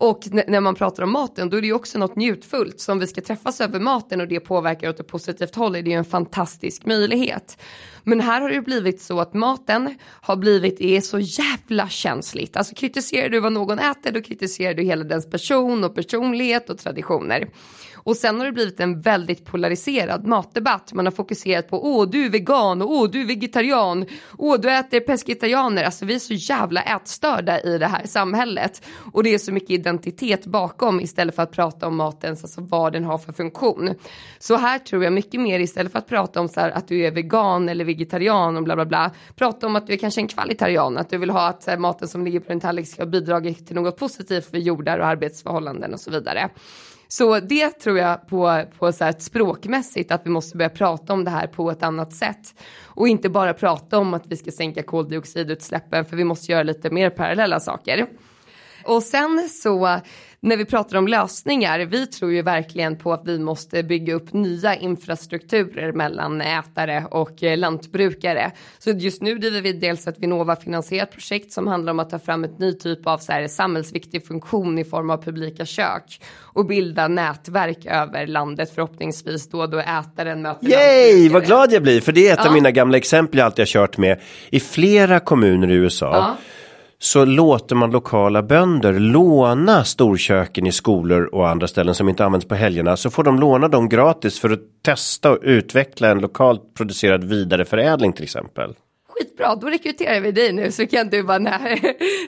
Och 0.00 0.20
när 0.46 0.60
man 0.60 0.74
pratar 0.74 1.02
om 1.02 1.12
maten 1.12 1.50
då 1.50 1.56
är 1.56 1.60
det 1.60 1.66
ju 1.66 1.72
också 1.72 1.98
något 1.98 2.16
njutfullt. 2.16 2.80
Så 2.80 2.92
om 2.92 2.98
vi 2.98 3.06
ska 3.06 3.20
träffas 3.20 3.60
över 3.60 3.80
maten 3.80 4.20
och 4.20 4.28
det 4.28 4.40
påverkar 4.40 4.88
åt 4.88 5.00
ett 5.00 5.06
positivt 5.06 5.54
håll 5.54 5.76
är 5.76 5.82
det 5.82 5.90
ju 5.90 5.96
en 5.96 6.04
fantastisk 6.04 6.86
möjlighet. 6.86 7.62
Men 8.04 8.20
här 8.20 8.40
har 8.40 8.50
det 8.50 8.60
blivit 8.60 9.02
så 9.02 9.20
att 9.20 9.34
maten 9.34 9.98
har 10.02 10.36
blivit, 10.36 10.80
är 10.80 11.00
så 11.00 11.18
jävla 11.18 11.88
känsligt. 11.88 12.56
Alltså 12.56 12.74
kritiserar 12.74 13.28
du 13.28 13.40
vad 13.40 13.52
någon 13.52 13.78
äter 13.78 14.12
då 14.12 14.22
kritiserar 14.22 14.74
du 14.74 14.82
hela 14.82 15.04
dens 15.04 15.30
person 15.30 15.84
och 15.84 15.94
personlighet 15.94 16.70
och 16.70 16.78
traditioner. 16.78 17.48
Och 18.02 18.16
sen 18.16 18.38
har 18.38 18.46
det 18.46 18.52
blivit 18.52 18.80
en 18.80 19.00
väldigt 19.00 19.44
polariserad 19.44 20.26
matdebatt. 20.26 20.92
Man 20.92 21.06
har 21.06 21.12
fokuserat 21.12 21.68
på 21.68 21.86
åh 21.86 22.08
du 22.08 22.24
är 22.24 22.30
vegan 22.30 22.82
och 22.82 22.90
åh 22.90 23.10
du 23.10 23.20
är 23.20 23.26
vegetarian. 23.26 24.06
Åh 24.38 24.60
du 24.60 24.70
äter 24.70 25.00
pescetarianer. 25.00 25.84
Alltså 25.84 26.04
vi 26.04 26.14
är 26.14 26.18
så 26.18 26.34
jävla 26.34 26.82
ätstörda 26.82 27.60
i 27.60 27.78
det 27.78 27.86
här 27.86 28.06
samhället. 28.06 28.82
Och 29.12 29.22
det 29.22 29.34
är 29.34 29.38
så 29.38 29.52
mycket 29.52 29.70
identitet 29.70 30.46
bakom 30.46 31.00
istället 31.00 31.34
för 31.34 31.42
att 31.42 31.52
prata 31.52 31.86
om 31.86 31.96
matens, 31.96 32.44
alltså 32.44 32.60
vad 32.60 32.92
den 32.92 33.04
har 33.04 33.18
för 33.18 33.32
funktion. 33.32 33.94
Så 34.38 34.56
här 34.56 34.78
tror 34.78 35.04
jag 35.04 35.12
mycket 35.12 35.40
mer 35.40 35.60
istället 35.60 35.92
för 35.92 35.98
att 35.98 36.08
prata 36.08 36.40
om 36.40 36.48
så 36.48 36.60
här, 36.60 36.70
att 36.70 36.88
du 36.88 37.06
är 37.06 37.10
vegan 37.10 37.68
eller 37.68 37.84
vegetarian 37.84 38.56
och 38.56 38.62
bla 38.62 38.74
bla 38.74 38.86
bla. 38.86 39.10
Prata 39.36 39.66
om 39.66 39.76
att 39.76 39.86
du 39.86 39.92
är 39.92 39.96
kanske 39.96 40.20
en 40.20 40.28
kvalitarian. 40.28 40.98
Att 40.98 41.10
du 41.10 41.18
vill 41.18 41.30
ha 41.30 41.48
att 41.48 41.66
här, 41.66 41.76
maten 41.78 42.08
som 42.08 42.24
ligger 42.24 42.40
på 42.40 42.48
din 42.48 42.60
tallrik 42.60 42.88
ska 42.88 43.06
bidra 43.06 43.40
till 43.40 43.74
något 43.74 43.96
positivt 43.96 44.50
för 44.50 44.58
jordar 44.58 44.98
och 44.98 45.06
arbetsförhållanden 45.06 45.92
och 45.92 46.00
så 46.00 46.10
vidare. 46.10 46.50
Så 47.12 47.40
det 47.40 47.70
tror 47.70 47.98
jag 47.98 48.28
på, 48.28 48.64
på 48.78 48.92
så 48.92 49.04
här 49.04 49.14
språkmässigt 49.18 50.12
att 50.12 50.26
vi 50.26 50.30
måste 50.30 50.56
börja 50.56 50.68
prata 50.68 51.12
om 51.12 51.24
det 51.24 51.30
här 51.30 51.46
på 51.46 51.70
ett 51.70 51.82
annat 51.82 52.12
sätt. 52.12 52.54
Och 52.84 53.08
inte 53.08 53.28
bara 53.28 53.54
prata 53.54 53.98
om 53.98 54.14
att 54.14 54.26
vi 54.26 54.36
ska 54.36 54.50
sänka 54.50 54.82
koldioxidutsläppen 54.82 56.04
för 56.04 56.16
vi 56.16 56.24
måste 56.24 56.52
göra 56.52 56.62
lite 56.62 56.90
mer 56.90 57.10
parallella 57.10 57.60
saker. 57.60 58.06
Och 58.84 59.02
sen 59.02 59.48
så 59.48 60.00
när 60.42 60.56
vi 60.56 60.64
pratar 60.64 60.96
om 60.96 61.08
lösningar, 61.08 61.80
vi 61.80 62.06
tror 62.06 62.32
ju 62.32 62.42
verkligen 62.42 62.96
på 62.96 63.12
att 63.12 63.22
vi 63.24 63.38
måste 63.38 63.82
bygga 63.82 64.14
upp 64.14 64.32
nya 64.32 64.74
infrastrukturer 64.74 65.92
mellan 65.92 66.40
ätare 66.40 67.04
och 67.10 67.42
eh, 67.42 67.58
lantbrukare. 67.58 68.50
Så 68.78 68.90
just 68.90 69.22
nu 69.22 69.38
driver 69.38 69.60
vi 69.60 69.72
dels 69.72 70.06
ett 70.06 70.18
Vinnova-finansierat 70.18 71.10
projekt 71.10 71.52
som 71.52 71.66
handlar 71.66 71.92
om 71.92 71.98
att 71.98 72.10
ta 72.10 72.18
fram 72.18 72.44
ett 72.44 72.58
ny 72.58 72.72
typ 72.72 73.06
av 73.06 73.18
så 73.18 73.32
här, 73.32 73.48
samhällsviktig 73.48 74.26
funktion 74.26 74.78
i 74.78 74.84
form 74.84 75.10
av 75.10 75.22
publika 75.22 75.64
kök 75.64 76.22
och 76.38 76.66
bilda 76.66 77.08
nätverk 77.08 77.86
över 77.86 78.26
landet 78.26 78.74
förhoppningsvis 78.74 79.48
då 79.48 79.66
då 79.66 79.78
ätaren 79.78 80.42
möter 80.42 80.68
Yay, 80.68 81.28
vad 81.28 81.46
glad 81.46 81.72
jag 81.72 81.82
blir, 81.82 82.00
för 82.00 82.12
det 82.12 82.28
är 82.28 82.32
ett 82.32 82.40
ja. 82.42 82.48
av 82.48 82.54
mina 82.54 82.70
gamla 82.70 82.96
exempel 82.96 83.38
jag 83.38 83.46
alltid 83.46 83.62
har 83.62 83.66
kört 83.66 83.98
med 83.98 84.20
i 84.50 84.60
flera 84.60 85.20
kommuner 85.20 85.70
i 85.70 85.74
USA. 85.74 86.10
Ja 86.12 86.36
så 87.02 87.24
låter 87.24 87.74
man 87.74 87.90
lokala 87.90 88.42
bönder 88.42 88.92
låna 88.92 89.84
storköken 89.84 90.66
i 90.66 90.72
skolor 90.72 91.34
och 91.34 91.48
andra 91.48 91.68
ställen 91.68 91.94
som 91.94 92.08
inte 92.08 92.24
används 92.24 92.48
på 92.48 92.54
helgerna 92.54 92.96
så 92.96 93.10
får 93.10 93.24
de 93.24 93.38
låna 93.38 93.68
dem 93.68 93.88
gratis 93.88 94.40
för 94.40 94.50
att 94.50 94.60
testa 94.82 95.30
och 95.30 95.38
utveckla 95.42 96.08
en 96.08 96.18
lokalt 96.18 96.74
producerad 96.74 97.24
vidareförädling 97.24 98.12
till 98.12 98.24
exempel. 98.24 98.74
Skitbra, 99.08 99.54
då 99.54 99.66
rekryterar 99.66 100.20
vi 100.20 100.32
dig 100.32 100.52
nu 100.52 100.72
så 100.72 100.86
kan 100.86 101.08
du 101.08 101.22
vara 101.22 101.38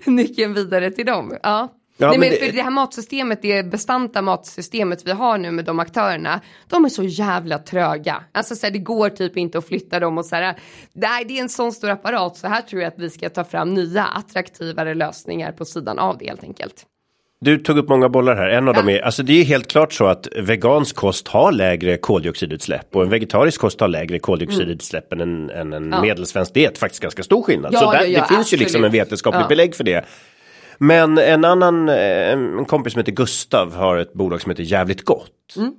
nyckeln 0.07 0.55
vidare 0.55 0.91
till 0.91 1.07
dem. 1.07 1.39
Ja. 1.43 1.69
Ja, 1.97 2.09
Nej, 2.09 2.19
men, 2.19 2.31
det... 2.31 2.37
För 2.37 2.53
det 2.53 2.63
här 2.63 2.71
matsystemet, 2.71 3.43
det 3.43 3.67
bestanta 3.67 4.23
matsystemet 4.23 5.07
vi 5.07 5.13
har 5.13 5.39
nu 5.39 5.51
med 5.51 5.65
de 5.65 5.81
aktörerna, 5.81 6.41
de 6.69 6.85
är 6.85 6.89
så 6.89 7.03
jävla 7.03 7.59
tröga. 7.59 8.25
Alltså 8.33 8.55
så 8.55 8.67
här, 8.67 8.73
det 8.73 8.79
går 8.79 9.09
typ 9.09 9.37
inte 9.37 9.59
att 9.59 9.69
flytta 9.69 10.01
dem 10.01 10.19
och 10.19 10.27
så 10.27 10.37
här, 10.37 10.57
nej, 10.93 11.25
det 11.25 11.39
är 11.39 11.43
en 11.43 11.49
sån 11.49 11.73
stor 11.73 11.91
apparat 11.91 12.37
så 12.37 12.49
här 12.49 12.63
tror 12.63 12.83
jag 12.83 12.89
att 12.89 12.99
vi 12.99 13.11
ska 13.11 13.31
ta 13.31 13.45
fram 13.45 13.75
nya 13.75 14.05
attraktivare 14.05 14.95
lösningar 14.95 15.53
på 15.53 15.65
sidan 15.65 15.99
av 15.99 16.19
det 16.19 16.27
helt 16.27 16.45
enkelt. 16.45 16.87
Du 17.41 17.59
tog 17.59 17.79
upp 17.79 17.89
många 17.89 18.09
bollar 18.09 18.37
här. 18.37 18.49
En 18.49 18.69
av 18.69 18.75
ja. 18.75 18.81
dem 18.81 18.89
är, 18.89 19.01
alltså 19.01 19.23
det 19.23 19.41
är 19.41 19.45
helt 19.45 19.69
klart 19.69 19.93
så 19.93 20.07
att 20.07 20.29
vegansk 20.37 20.97
kost 20.97 21.29
har 21.29 21.53
lägre 21.53 21.97
koldioxidutsläpp 21.97 22.97
och 22.97 23.03
en 23.03 23.11
vegetarisk 23.11 23.61
kost 23.61 23.81
har 23.81 23.89
lägre 23.89 24.19
koldioxidutsläpp 24.19 25.13
mm. 25.13 25.23
än 25.23 25.51
en, 25.51 25.73
en 25.73 25.93
ja. 25.93 26.03
medelsvensk 26.03 26.55
diet. 26.55 26.79
Faktiskt 26.79 27.03
ganska 27.03 27.23
stor 27.23 27.43
skillnad. 27.43 27.75
Ja, 27.75 27.81
så 27.81 27.93
där, 27.93 27.99
det 27.99 28.07
finns 28.07 28.23
absolut. 28.31 28.53
ju 28.53 28.57
liksom 28.57 28.85
en 28.85 28.93
vetenskaplig 28.93 29.49
belägg 29.49 29.75
för 29.75 29.85
det. 29.85 30.05
Men 30.83 31.19
en 31.19 31.45
annan 31.45 31.89
en 31.89 32.65
kompis 32.65 32.93
som 32.93 33.01
heter 33.01 33.13
Gustav 33.13 33.75
har 33.75 33.97
ett 33.97 34.13
bolag 34.13 34.41
som 34.43 34.51
heter 34.51 34.63
Jävligt 34.63 35.05
Gott. 35.05 35.57
Mm. 35.57 35.73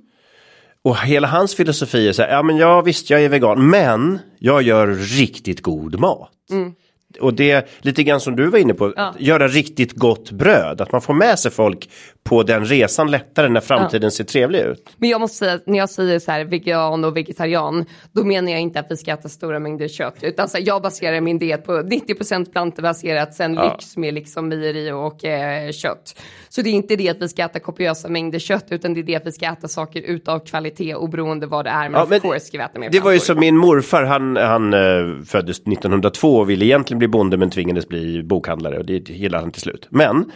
Och 0.82 0.96
hela 0.96 1.28
hans 1.28 1.54
filosofi 1.54 2.08
är 2.08 2.12
så 2.12 2.22
här, 2.22 2.30
ja 2.30 2.42
men 2.42 2.56
ja 2.56 2.80
visst 2.80 3.10
jag 3.10 3.24
är 3.24 3.28
vegan, 3.28 3.70
men 3.70 4.18
jag 4.38 4.62
gör 4.62 4.86
riktigt 4.94 5.62
god 5.62 6.00
mat. 6.00 6.30
Mm 6.50 6.74
och 7.20 7.34
det 7.34 7.50
är 7.50 7.68
lite 7.78 8.02
grann 8.02 8.20
som 8.20 8.36
du 8.36 8.46
var 8.46 8.58
inne 8.58 8.74
på, 8.74 8.92
ja. 8.96 9.14
göra 9.18 9.48
riktigt 9.48 9.92
gott 9.92 10.30
bröd. 10.30 10.80
Att 10.80 10.92
man 10.92 11.00
får 11.00 11.14
med 11.14 11.38
sig 11.38 11.50
folk 11.50 11.90
på 12.24 12.42
den 12.42 12.64
resan 12.64 13.10
lättare 13.10 13.48
när 13.48 13.60
framtiden 13.60 14.02
ja. 14.02 14.10
ser 14.10 14.24
trevlig 14.24 14.60
ut. 14.60 14.90
Men 14.96 15.08
jag 15.08 15.20
måste 15.20 15.36
säga, 15.36 15.60
när 15.66 15.78
jag 15.78 15.90
säger 15.90 16.18
så 16.18 16.30
här 16.30 16.44
vegan 16.44 17.04
och 17.04 17.16
vegetarian, 17.16 17.84
då 18.12 18.24
menar 18.24 18.50
jag 18.50 18.60
inte 18.60 18.80
att 18.80 18.86
vi 18.90 18.96
ska 18.96 19.12
äta 19.12 19.28
stora 19.28 19.58
mängder 19.58 19.88
kött. 19.88 20.16
Utan 20.22 20.48
så 20.48 20.58
här, 20.58 20.64
jag 20.66 20.82
baserar 20.82 21.20
min 21.20 21.38
diet 21.38 21.64
på 21.64 21.72
90% 21.72 22.52
plantebaserat, 22.52 23.34
sen 23.34 23.54
ja. 23.54 23.72
lyx 23.72 23.96
med 23.96 24.14
liksom 24.14 24.48
mejeri 24.48 24.92
och 24.92 25.24
eh, 25.24 25.72
kött. 25.72 26.20
Så 26.48 26.62
det 26.62 26.70
är 26.70 26.72
inte 26.72 26.96
det 26.96 27.08
att 27.08 27.22
vi 27.22 27.28
ska 27.28 27.44
äta 27.44 27.58
kopiösa 27.60 28.08
mängder 28.08 28.38
kött, 28.38 28.66
utan 28.70 28.94
det 28.94 29.00
är 29.00 29.04
det 29.04 29.16
att 29.16 29.26
vi 29.26 29.32
ska 29.32 29.46
äta 29.46 29.68
saker 29.68 30.02
utav 30.02 30.38
kvalitet 30.38 30.94
oberoende 30.94 31.46
vad 31.46 31.64
det 31.64 31.70
är. 31.70 31.88
Men, 31.88 32.00
ja, 32.00 32.06
men 32.10 32.20
course 32.20 32.46
ska 32.46 32.58
vi 32.58 32.64
äta 32.64 32.78
mer 32.78 32.90
Det 32.90 33.00
var 33.00 33.12
ju 33.12 33.20
som 33.20 33.40
min 33.40 33.56
morfar, 33.56 34.02
han, 34.02 34.36
han 34.36 34.74
uh, 34.74 35.22
föddes 35.22 35.60
1902 35.60 36.36
och 36.36 36.50
ville 36.50 36.64
egentligen 36.64 36.98
bli 36.98 37.08
bonde 37.08 37.36
men 37.36 37.50
tvingades 37.50 37.88
bli 37.88 38.22
bokhandlare 38.22 38.78
och 38.78 38.86
det 38.86 39.08
gillade 39.08 39.42
han 39.42 39.50
till 39.50 39.62
slut. 39.62 39.86
Men 39.90 40.30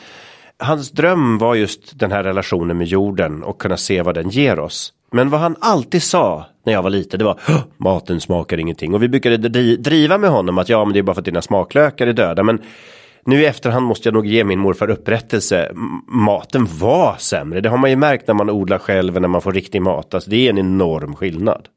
hans 0.59 0.91
dröm 0.91 1.39
var 1.39 1.55
just 1.55 1.99
den 1.99 2.13
här 2.13 2.25
relationen 2.25 2.79
med 2.79 2.87
jorden 2.87 3.43
och 3.43 3.61
kunna 3.61 3.77
se 3.77 4.03
vad 4.03 4.15
den 4.15 4.31
ger 4.31 4.59
oss. 4.59 4.93
Men 5.13 5.31
vad 5.31 5.41
han 5.41 5.57
alltid 5.61 6.03
sa 6.03 6.47
när 6.67 6.73
jag 6.73 6.83
var 6.83 6.91
liten 6.91 7.19
det 7.19 7.25
var 7.25 7.41
maten 7.77 8.21
smakar 8.21 8.59
ingenting 8.59 8.95
och 8.95 9.03
vi 9.03 9.09
brukade 9.09 9.49
driva 9.77 10.19
med 10.19 10.31
honom 10.31 10.59
att 10.59 10.69
ja 10.69 10.85
men 10.85 10.93
det 10.93 10.99
är 10.99 11.03
bara 11.03 11.15
för 11.15 11.21
att 11.21 11.25
dina 11.25 11.43
smaklökar 11.43 12.07
är 12.07 12.13
döda 12.13 12.43
men 12.43 12.61
nu 13.25 13.43
i 13.43 13.47
efterhand 13.47 13.87
måste 13.87 14.09
jag 14.09 14.15
nog 14.15 14.27
ge 14.27 14.45
min 14.45 14.59
morfar 14.59 14.91
upprättelse. 14.91 15.73
Maten 16.07 16.67
var 16.79 17.17
sämre. 17.19 17.61
Det 17.61 17.69
har 17.69 17.79
man 17.79 17.91
ju 17.91 17.97
märkt 17.97 18.27
när 18.27 18.35
man 18.35 18.51
odlar 18.51 18.79
själv 18.79 19.21
när 19.21 19.29
man 19.29 19.43
får 19.43 19.53
riktig 19.53 19.83
mat. 19.83 20.15
Alltså 20.15 20.31
det 20.31 20.47
är 20.47 20.51
en 20.51 20.59
enorm 20.59 21.17
skillnad. 21.17 21.69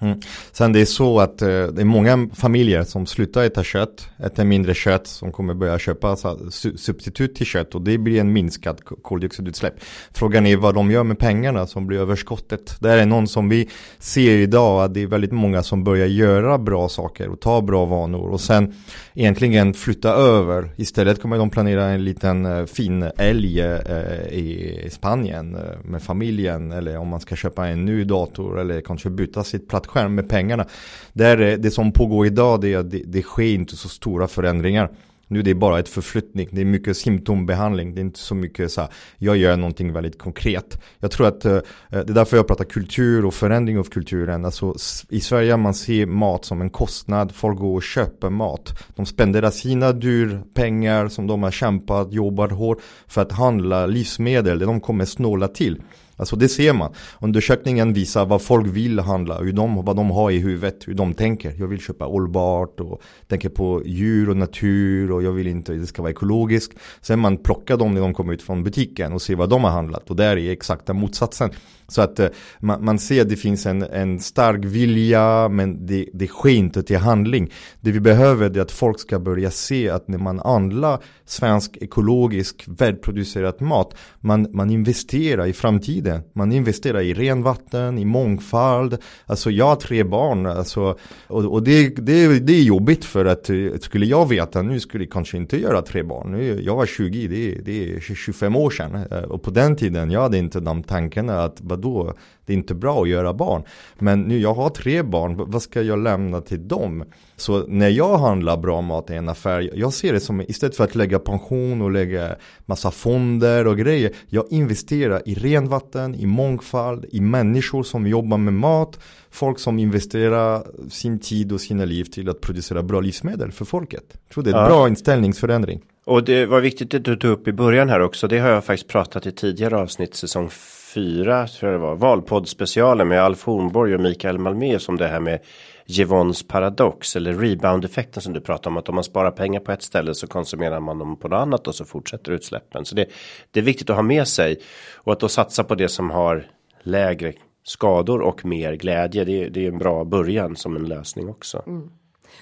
Mm. 0.00 0.20
Sen 0.52 0.72
det 0.72 0.80
är 0.80 0.84
så 0.84 1.20
att 1.20 1.42
eh, 1.42 1.48
det 1.48 1.80
är 1.80 1.84
många 1.84 2.28
familjer 2.34 2.84
som 2.84 3.06
slutar 3.06 3.44
äta 3.44 3.64
kött, 3.64 4.08
äter 4.18 4.44
mindre 4.44 4.74
kött, 4.74 5.06
som 5.06 5.32
kommer 5.32 5.54
börja 5.54 5.78
köpa 5.78 6.16
så, 6.16 6.38
substitut 6.76 7.34
till 7.34 7.46
kött 7.46 7.74
och 7.74 7.82
det 7.82 7.98
blir 7.98 8.20
en 8.20 8.32
minskad 8.32 8.84
koldioxidutsläpp. 9.02 9.74
Frågan 10.10 10.46
är 10.46 10.56
vad 10.56 10.74
de 10.74 10.90
gör 10.90 11.04
med 11.04 11.18
pengarna 11.18 11.66
som 11.66 11.86
blir 11.86 11.98
överskottet. 11.98 12.76
Det 12.80 12.90
är 12.90 13.06
någon 13.06 13.28
som 13.28 13.48
vi 13.48 13.68
ser 13.98 14.36
idag 14.36 14.84
att 14.84 14.94
det 14.94 15.02
är 15.02 15.06
väldigt 15.06 15.32
många 15.32 15.62
som 15.62 15.84
börjar 15.84 16.06
göra 16.06 16.58
bra 16.58 16.88
saker 16.88 17.28
och 17.28 17.40
ta 17.40 17.62
bra 17.62 17.84
vanor 17.84 18.28
och 18.28 18.40
sen 18.40 18.74
egentligen 19.14 19.74
flytta 19.74 20.10
över. 20.10 20.70
Istället 20.76 21.22
kommer 21.22 21.38
de 21.38 21.50
planera 21.50 21.84
en 21.84 22.04
liten 22.04 22.46
eh, 22.46 22.64
fin 22.66 23.10
älg 23.16 23.60
eh, 23.60 24.26
i 24.32 24.88
Spanien 24.92 25.54
eh, 25.54 25.60
med 25.84 26.02
familjen 26.02 26.72
eller 26.72 26.98
om 26.98 27.08
man 27.08 27.20
ska 27.20 27.36
köpa 27.36 27.66
en 27.66 27.84
ny 27.84 28.04
dator 28.04 28.60
eller 28.60 28.80
kanske 28.80 29.10
byta 29.10 29.44
sitt 29.44 29.68
platt 29.68 29.85
skärm 29.86 30.14
med 30.14 30.28
pengarna. 30.28 30.66
Där, 31.12 31.40
eh, 31.40 31.58
det 31.58 31.70
som 31.70 31.92
pågår 31.92 32.26
idag 32.26 32.60
det 32.60 32.82
det, 32.82 33.02
det 33.06 33.22
sker 33.22 33.54
inte 33.54 33.76
så 33.76 33.88
stora 33.88 34.28
förändringar. 34.28 34.90
Nu 35.28 35.38
är 35.38 35.42
det 35.42 35.54
bara 35.54 35.78
ett 35.78 35.88
förflyttning, 35.88 36.48
det 36.52 36.60
är 36.60 36.64
mycket 36.64 36.96
symptombehandling, 36.96 37.94
det 37.94 38.00
är 38.00 38.02
inte 38.02 38.18
så 38.18 38.34
mycket 38.34 38.72
så 38.72 38.80
här, 38.80 38.90
jag 39.18 39.36
gör 39.36 39.56
någonting 39.56 39.92
väldigt 39.92 40.18
konkret. 40.18 40.82
Jag 41.00 41.10
tror 41.10 41.26
att 41.26 41.44
eh, 41.44 41.58
det 41.90 41.96
är 41.96 42.04
därför 42.04 42.36
jag 42.36 42.46
pratar 42.46 42.64
kultur 42.64 43.24
och 43.24 43.34
förändring 43.34 43.78
av 43.78 43.84
kulturen. 43.84 44.44
Alltså, 44.44 44.74
I 45.08 45.20
Sverige 45.20 45.56
man 45.56 45.74
ser 45.74 46.06
mat 46.06 46.44
som 46.44 46.60
en 46.60 46.70
kostnad, 46.70 47.34
folk 47.34 47.58
går 47.58 47.74
och 47.74 47.82
köper 47.82 48.30
mat. 48.30 48.78
De 48.96 49.06
spenderar 49.06 49.50
sina 49.50 49.92
dyr 49.92 50.40
pengar 50.54 51.08
som 51.08 51.26
de 51.26 51.42
har 51.42 51.50
kämpat, 51.50 52.12
jobbat 52.12 52.52
hårt 52.52 52.78
för 53.06 53.22
att 53.22 53.32
handla 53.32 53.86
livsmedel, 53.86 54.58
det 54.58 54.66
de 54.66 54.80
kommer 54.80 55.04
snåla 55.04 55.48
till. 55.48 55.82
Alltså 56.16 56.36
det 56.36 56.48
ser 56.48 56.72
man. 56.72 56.92
Undersökningen 57.20 57.92
visar 57.92 58.26
vad 58.26 58.42
folk 58.42 58.66
vill 58.66 58.98
handla, 58.98 59.38
hur 59.38 59.52
de, 59.52 59.84
vad 59.84 59.96
de 59.96 60.10
har 60.10 60.30
i 60.30 60.38
huvudet, 60.38 60.88
hur 60.88 60.94
de 60.94 61.14
tänker. 61.14 61.54
Jag 61.58 61.66
vill 61.66 61.80
köpa 61.80 62.04
hållbart 62.04 62.80
och 62.80 63.02
tänker 63.26 63.48
på 63.48 63.82
djur 63.84 64.30
och 64.30 64.36
natur 64.36 65.12
och 65.12 65.22
jag 65.22 65.32
vill 65.32 65.46
inte 65.46 65.72
att 65.72 65.80
det 65.80 65.86
ska 65.86 66.02
vara 66.02 66.12
ekologiskt. 66.12 66.78
Sen 67.00 67.18
man 67.18 67.36
plockar 67.36 67.76
dem 67.76 67.94
när 67.94 68.00
de 68.00 68.14
kommer 68.14 68.32
ut 68.32 68.42
från 68.42 68.64
butiken 68.64 69.12
och 69.12 69.22
ser 69.22 69.36
vad 69.36 69.48
de 69.48 69.64
har 69.64 69.70
handlat 69.70 70.10
och 70.10 70.16
där 70.16 70.36
är 70.36 70.50
exakta 70.50 70.92
motsatsen. 70.92 71.50
Så 71.88 72.02
att 72.02 72.18
eh, 72.18 72.28
man, 72.60 72.84
man, 72.84 72.98
ser 72.98 73.22
att 73.22 73.28
det 73.28 73.36
finns 73.36 73.66
en, 73.66 73.82
en 73.82 74.20
stark 74.20 74.64
vilja 74.64 75.48
men 75.48 75.86
det, 75.86 76.06
det 76.12 76.26
sker 76.26 76.50
inte 76.50 76.82
till 76.82 76.96
handling. 76.96 77.52
Det 77.80 77.90
vi 77.90 78.00
behöver 78.00 78.56
är 78.56 78.60
att 78.60 78.72
folk 78.72 79.00
ska 79.00 79.18
börja 79.18 79.50
se 79.50 79.90
att 79.90 80.08
när 80.08 80.18
man 80.18 80.38
handlar 80.38 80.98
svensk 81.24 81.76
ekologisk 81.80 82.64
välproducerad 82.66 83.62
mat 83.62 83.96
man, 84.20 84.48
man 84.52 84.70
investerar 84.70 85.46
i 85.46 85.52
framtiden. 85.52 86.05
Man 86.32 86.52
investerar 86.52 87.00
i 87.00 87.14
renvatten, 87.14 87.98
i 87.98 88.04
mångfald. 88.04 88.98
Alltså 89.26 89.50
jag 89.50 89.66
har 89.66 89.76
tre 89.76 90.04
barn 90.04 90.46
alltså, 90.46 90.98
och, 91.26 91.44
och 91.44 91.62
det, 91.62 91.88
det, 91.88 92.38
det 92.38 92.52
är 92.52 92.62
jobbigt 92.62 93.04
för 93.04 93.24
att 93.24 93.50
skulle 93.82 94.06
jag 94.06 94.28
veta 94.28 94.62
nu 94.62 94.80
skulle 94.80 95.04
jag 95.04 95.12
kanske 95.12 95.36
inte 95.36 95.60
göra 95.60 95.82
tre 95.82 96.02
barn. 96.02 96.32
Nu, 96.32 96.62
jag 96.62 96.76
var 96.76 96.86
20, 96.86 97.28
det, 97.28 97.60
det 97.64 97.96
är 97.96 98.00
25 98.00 98.56
år 98.56 98.70
sedan 98.70 98.94
eh, 99.10 99.18
och 99.18 99.42
på 99.42 99.50
den 99.50 99.76
tiden 99.76 100.10
jag 100.10 100.20
hade 100.20 100.38
inte 100.38 100.60
de 100.60 100.82
tankarna 100.82 101.42
att 101.42 101.60
vadå, 101.60 102.14
det 102.46 102.52
är 102.52 102.56
inte 102.56 102.74
bra 102.74 103.02
att 103.02 103.08
göra 103.08 103.34
barn. 103.34 103.62
Men 103.98 104.22
nu 104.22 104.38
jag 104.38 104.54
har 104.54 104.70
tre 104.70 105.02
barn, 105.02 105.50
vad 105.50 105.62
ska 105.62 105.82
jag 105.82 105.98
lämna 105.98 106.40
till 106.40 106.68
dem? 106.68 107.04
Så 107.36 107.66
när 107.66 107.88
jag 107.88 108.18
handlar 108.18 108.56
bra 108.56 108.80
mat 108.80 109.10
i 109.10 109.14
en 109.14 109.28
affär, 109.28 109.70
jag 109.74 109.92
ser 109.92 110.12
det 110.12 110.20
som 110.20 110.40
istället 110.40 110.76
för 110.76 110.84
att 110.84 110.94
lägga 110.94 111.18
pension 111.18 111.82
och 111.82 111.90
lägga 111.90 112.36
massa 112.66 112.90
fonder 112.90 113.66
och 113.66 113.78
grejer. 113.78 114.12
Jag 114.28 114.44
investerar 114.50 115.22
i 115.28 115.34
renvatten, 115.34 116.14
i 116.14 116.26
mångfald, 116.26 117.04
i 117.12 117.20
människor 117.20 117.82
som 117.82 118.06
jobbar 118.06 118.38
med 118.38 118.54
mat. 118.54 119.00
Folk 119.30 119.58
som 119.58 119.78
investerar 119.78 120.66
sin 120.90 121.18
tid 121.18 121.52
och 121.52 121.60
sina 121.60 121.84
liv 121.84 122.04
till 122.04 122.28
att 122.28 122.40
producera 122.40 122.82
bra 122.82 123.00
livsmedel 123.00 123.52
för 123.52 123.64
folket. 123.64 124.04
Jag 124.12 124.34
tror 124.34 124.44
det 124.44 124.50
är 124.50 124.54
en 124.54 124.60
ja. 124.60 124.68
bra 124.68 124.88
inställningsförändring. 124.88 125.80
Och 126.04 126.24
det 126.24 126.46
var 126.46 126.60
viktigt 126.60 126.94
att 126.94 127.04
du 127.04 127.16
tog 127.16 127.30
upp 127.30 127.48
i 127.48 127.52
början 127.52 127.88
här 127.88 128.00
också. 128.00 128.28
Det 128.28 128.38
har 128.38 128.48
jag 128.48 128.64
faktiskt 128.64 128.88
pratat 128.88 129.26
i 129.26 129.32
tidigare 129.32 129.76
avsnitt, 129.76 130.14
säsong 130.14 130.50
fyra 130.96 131.46
tror 131.46 131.72
jag 131.72 131.80
det 131.80 131.86
var. 131.86 131.96
Valpoddspecialen 131.96 133.08
med 133.08 133.22
Alf 133.22 133.44
Hornborg 133.44 133.94
och 133.94 134.00
Mikael 134.00 134.38
Malmé 134.38 134.78
som 134.78 134.96
det 134.96 135.06
här 135.06 135.20
med 135.20 135.40
Givons 135.86 136.48
paradox 136.48 137.16
eller 137.16 137.34
rebound-effekten 137.34 138.22
som 138.22 138.32
du 138.32 138.40
pratar 138.40 138.70
om. 138.70 138.76
Att 138.76 138.88
om 138.88 138.94
man 138.94 139.04
sparar 139.04 139.30
pengar 139.30 139.60
på 139.60 139.72
ett 139.72 139.82
ställe 139.82 140.14
så 140.14 140.26
konsumerar 140.26 140.80
man 140.80 140.98
dem 140.98 141.16
på 141.16 141.28
något 141.28 141.36
annat 141.36 141.66
och 141.66 141.74
så 141.74 141.84
fortsätter 141.84 142.32
utsläppen. 142.32 142.84
Så 142.84 142.94
det, 142.94 143.06
det 143.50 143.60
är 143.60 143.64
viktigt 143.64 143.90
att 143.90 143.96
ha 143.96 144.02
med 144.02 144.28
sig 144.28 144.60
och 144.94 145.12
att 145.12 145.20
då 145.20 145.28
satsa 145.28 145.64
på 145.64 145.74
det 145.74 145.88
som 145.88 146.10
har 146.10 146.46
lägre 146.82 147.32
skador 147.64 148.20
och 148.20 148.44
mer 148.44 148.72
glädje. 148.72 149.24
Det, 149.24 149.48
det 149.48 149.64
är 149.64 149.68
en 149.68 149.78
bra 149.78 150.04
början 150.04 150.56
som 150.56 150.76
en 150.76 150.88
lösning 150.88 151.28
också. 151.28 151.62
Mm. 151.66 151.90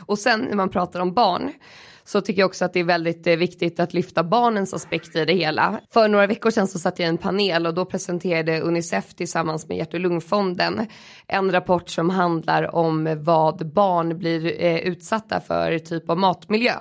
Och 0.07 0.19
sen 0.19 0.41
när 0.41 0.57
man 0.57 0.69
pratar 0.69 1.01
om 1.01 1.15
barn 1.15 1.53
så 2.05 2.21
tycker 2.21 2.41
jag 2.41 2.47
också 2.47 2.65
att 2.65 2.73
det 2.73 2.81
är 2.81 2.85
väldigt 2.85 3.27
eh, 3.27 3.37
viktigt 3.37 3.81
att 3.81 3.95
lyfta 3.95 4.25
barnens 4.25 4.75
aspekt 4.75 5.17
i 5.17 5.25
det 5.25 5.33
hela. 5.33 5.81
För 5.91 6.09
några 6.09 6.27
veckor 6.27 6.51
sedan 6.51 6.69
så 6.69 6.79
satt 6.79 6.99
jag 6.99 7.07
i 7.07 7.09
en 7.09 7.19
panel 7.19 7.67
och 7.67 7.75
då 7.75 7.85
presenterade 7.85 8.61
Unicef 8.61 9.15
tillsammans 9.15 9.69
med 9.69 9.79
Hjärt 9.79 9.95
och 9.95 10.01
lungfonden 10.01 10.87
en 11.27 11.53
rapport 11.53 11.89
som 11.89 12.11
handlar 12.11 12.75
om 12.75 13.17
vad 13.23 13.73
barn 13.73 14.19
blir 14.19 14.63
eh, 14.65 14.79
utsatta 14.79 15.41
för 15.41 15.79
typ 15.79 16.11
av 16.11 16.19
matmiljö. 16.19 16.75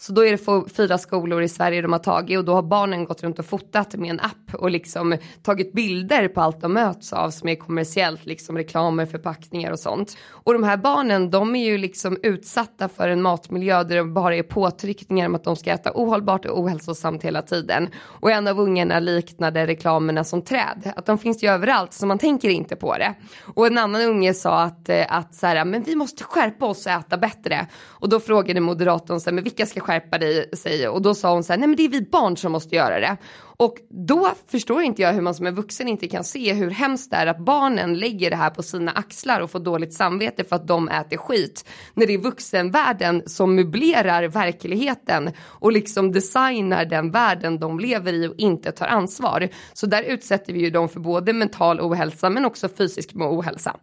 Så 0.00 0.12
då 0.12 0.24
är 0.24 0.30
det 0.30 0.70
fyra 0.76 0.98
skolor 0.98 1.42
i 1.42 1.48
Sverige 1.48 1.82
de 1.82 1.92
har 1.92 1.98
tagit 1.98 2.38
och 2.38 2.44
då 2.44 2.54
har 2.54 2.62
barnen 2.62 3.04
gått 3.04 3.22
runt 3.22 3.38
och 3.38 3.44
fotat 3.44 3.94
med 3.94 4.10
en 4.10 4.20
app 4.20 4.54
och 4.54 4.70
liksom 4.70 5.16
tagit 5.42 5.72
bilder 5.72 6.28
på 6.28 6.40
allt 6.40 6.60
de 6.60 6.72
möts 6.72 7.12
av 7.12 7.30
som 7.30 7.48
är 7.48 7.54
kommersiellt, 7.54 8.26
liksom 8.26 8.56
reklamer, 8.56 9.06
förpackningar 9.06 9.70
och 9.70 9.78
sånt. 9.78 10.16
Och 10.30 10.52
de 10.52 10.62
här 10.62 10.76
barnen, 10.76 11.30
de 11.30 11.56
är 11.56 11.64
ju 11.64 11.78
liksom 11.78 12.18
utsatta 12.22 12.88
för 12.88 13.08
en 13.08 13.22
matmiljö 13.22 13.84
där 13.84 13.96
det 13.96 14.04
bara 14.04 14.36
är 14.36 14.42
påtryckningar 14.42 15.26
om 15.26 15.34
att 15.34 15.44
de 15.44 15.56
ska 15.56 15.70
äta 15.70 15.90
ohållbart 15.94 16.44
och 16.44 16.60
ohälsosamt 16.60 17.22
hela 17.22 17.42
tiden. 17.42 17.88
Och 17.98 18.30
en 18.30 18.48
av 18.48 18.60
ungarna 18.60 19.00
liknade 19.00 19.66
reklamerna 19.66 20.24
som 20.24 20.42
träd, 20.42 20.92
att 20.96 21.06
de 21.06 21.18
finns 21.18 21.44
ju 21.44 21.48
överallt 21.48 21.92
så 21.92 22.06
man 22.06 22.18
tänker 22.18 22.48
inte 22.48 22.76
på 22.76 22.98
det. 22.98 23.14
Och 23.54 23.66
en 23.66 23.78
annan 23.78 24.02
unge 24.02 24.34
sa 24.34 24.62
att, 24.62 24.88
eh, 24.88 25.06
att 25.08 25.34
så 25.34 25.46
här, 25.46 25.64
men 25.64 25.82
vi 25.82 25.96
måste 25.96 26.24
skärpa 26.24 26.66
oss 26.66 26.86
och 26.86 26.92
äta 26.92 27.16
bättre. 27.16 27.66
Och 27.86 28.08
då 28.08 28.20
frågade 28.20 28.60
moderatorn 28.60 29.20
så 29.20 29.30
här, 29.30 29.34
men 29.34 29.44
vilka 29.44 29.66
ska 29.66 29.80
skärpa 29.88 30.18
sig? 30.56 30.88
Och 30.88 31.02
då 31.02 31.14
sa 31.14 31.32
hon 31.32 31.44
så 31.44 31.52
här, 31.52 31.58
nej 31.58 31.68
men 31.68 31.76
det 31.76 31.84
är 31.84 31.88
vi 31.88 32.02
barn 32.02 32.36
som 32.36 32.52
måste 32.52 32.76
göra 32.76 33.00
det. 33.00 33.16
Och 33.60 33.76
då 33.90 34.30
förstår 34.46 34.82
inte 34.82 35.02
jag 35.02 35.12
hur 35.12 35.20
man 35.20 35.34
som 35.34 35.46
en 35.46 35.54
vuxen 35.54 35.88
inte 35.88 36.08
kan 36.08 36.24
se 36.24 36.52
hur 36.52 36.70
hemskt 36.70 37.10
det 37.10 37.16
är 37.16 37.26
att 37.26 37.38
barnen 37.38 37.94
lägger 37.94 38.30
det 38.30 38.36
här 38.36 38.50
på 38.50 38.62
sina 38.62 38.92
axlar 38.92 39.40
och 39.40 39.50
får 39.50 39.60
dåligt 39.60 39.94
samvete 39.94 40.44
för 40.44 40.56
att 40.56 40.68
de 40.68 40.88
äter 40.88 41.16
skit. 41.16 41.64
När 41.94 42.06
det 42.06 42.14
är 42.14 42.18
vuxenvärlden 42.18 43.22
som 43.26 43.54
möblerar 43.54 44.28
verkligheten 44.28 45.30
och 45.40 45.72
liksom 45.72 46.12
designar 46.12 46.84
den 46.84 47.10
världen 47.10 47.58
de 47.58 47.80
lever 47.80 48.12
i 48.12 48.26
och 48.28 48.34
inte 48.38 48.72
tar 48.72 48.86
ansvar. 48.86 49.48
Så 49.72 49.86
där 49.86 50.02
utsätter 50.02 50.52
vi 50.52 50.60
ju 50.60 50.70
dem 50.70 50.88
för 50.88 51.00
både 51.00 51.32
mental 51.32 51.80
ohälsa 51.80 52.30
men 52.30 52.44
också 52.44 52.68
fysisk 52.68 53.10
ohälsa. 53.14 53.76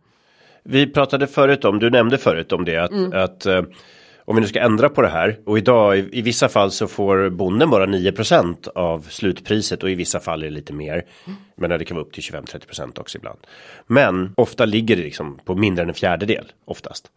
Vi 0.63 0.87
pratade 0.87 1.27
förut 1.27 1.65
om, 1.65 1.79
du 1.79 1.89
nämnde 1.89 2.17
förut 2.17 2.51
om 2.51 2.65
det, 2.65 2.77
att, 2.77 2.91
mm. 2.91 3.13
att 3.13 3.45
uh, 3.45 3.61
om 4.25 4.35
vi 4.35 4.41
nu 4.41 4.47
ska 4.47 4.59
ändra 4.59 4.89
på 4.89 5.01
det 5.01 5.07
här 5.07 5.39
och 5.45 5.57
idag 5.57 5.97
i, 5.97 6.09
i 6.11 6.21
vissa 6.21 6.49
fall 6.49 6.71
så 6.71 6.87
får 6.87 7.29
bonden 7.29 7.69
bara 7.69 7.85
9% 7.85 8.67
av 8.75 9.07
slutpriset 9.09 9.83
och 9.83 9.89
i 9.89 9.95
vissa 9.95 10.19
fall 10.19 10.43
är 10.43 10.47
det 10.47 10.53
lite 10.53 10.73
mer. 10.73 11.05
Men 11.55 11.69
det 11.69 11.85
kan 11.85 11.97
vara 11.97 12.05
upp 12.05 12.13
till 12.13 12.23
25-30 12.23 12.99
också 12.99 13.17
ibland. 13.17 13.39
Men 13.87 14.33
ofta 14.37 14.65
ligger 14.65 14.95
det 14.95 15.03
liksom 15.03 15.39
på 15.45 15.55
mindre 15.55 15.83
än 15.83 15.89
en 15.89 15.95
fjärdedel 15.95 16.51
oftast. 16.65 17.11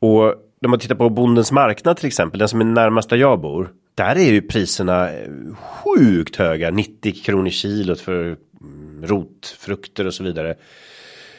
Och 0.00 0.34
när 0.60 0.68
man 0.68 0.78
tittar 0.78 0.94
på 0.94 1.10
bondens 1.10 1.52
marknad 1.52 1.96
till 1.96 2.06
exempel, 2.06 2.38
den 2.38 2.48
som 2.48 2.60
är 2.60 2.64
närmast 2.64 3.10
där 3.10 3.16
jag 3.16 3.40
bor. 3.40 3.72
Där 3.94 4.16
är 4.16 4.32
ju 4.32 4.42
priserna 4.42 5.10
eh, 5.10 5.30
sjukt 5.56 6.36
höga, 6.36 6.70
90 6.70 7.12
kronor 7.24 7.50
kilot 7.50 8.00
för 8.00 8.36
mm, 8.60 9.06
rotfrukter 9.06 10.06
och 10.06 10.14
så 10.14 10.24
vidare. 10.24 10.54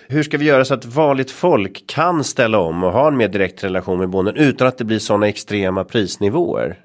Hur 0.07 0.23
ska 0.23 0.37
vi 0.37 0.45
göra 0.45 0.65
så 0.65 0.73
att 0.73 0.85
vanligt 0.85 1.31
folk 1.31 1.83
kan 1.87 2.23
ställa 2.23 2.59
om 2.59 2.83
och 2.83 2.91
ha 2.91 3.07
en 3.07 3.17
mer 3.17 3.27
direkt 3.27 3.63
relation 3.63 3.99
med 3.99 4.09
bonden 4.09 4.35
utan 4.35 4.67
att 4.67 4.77
det 4.77 4.85
blir 4.85 4.99
sådana 4.99 5.27
extrema 5.27 5.83
prisnivåer? 5.83 6.79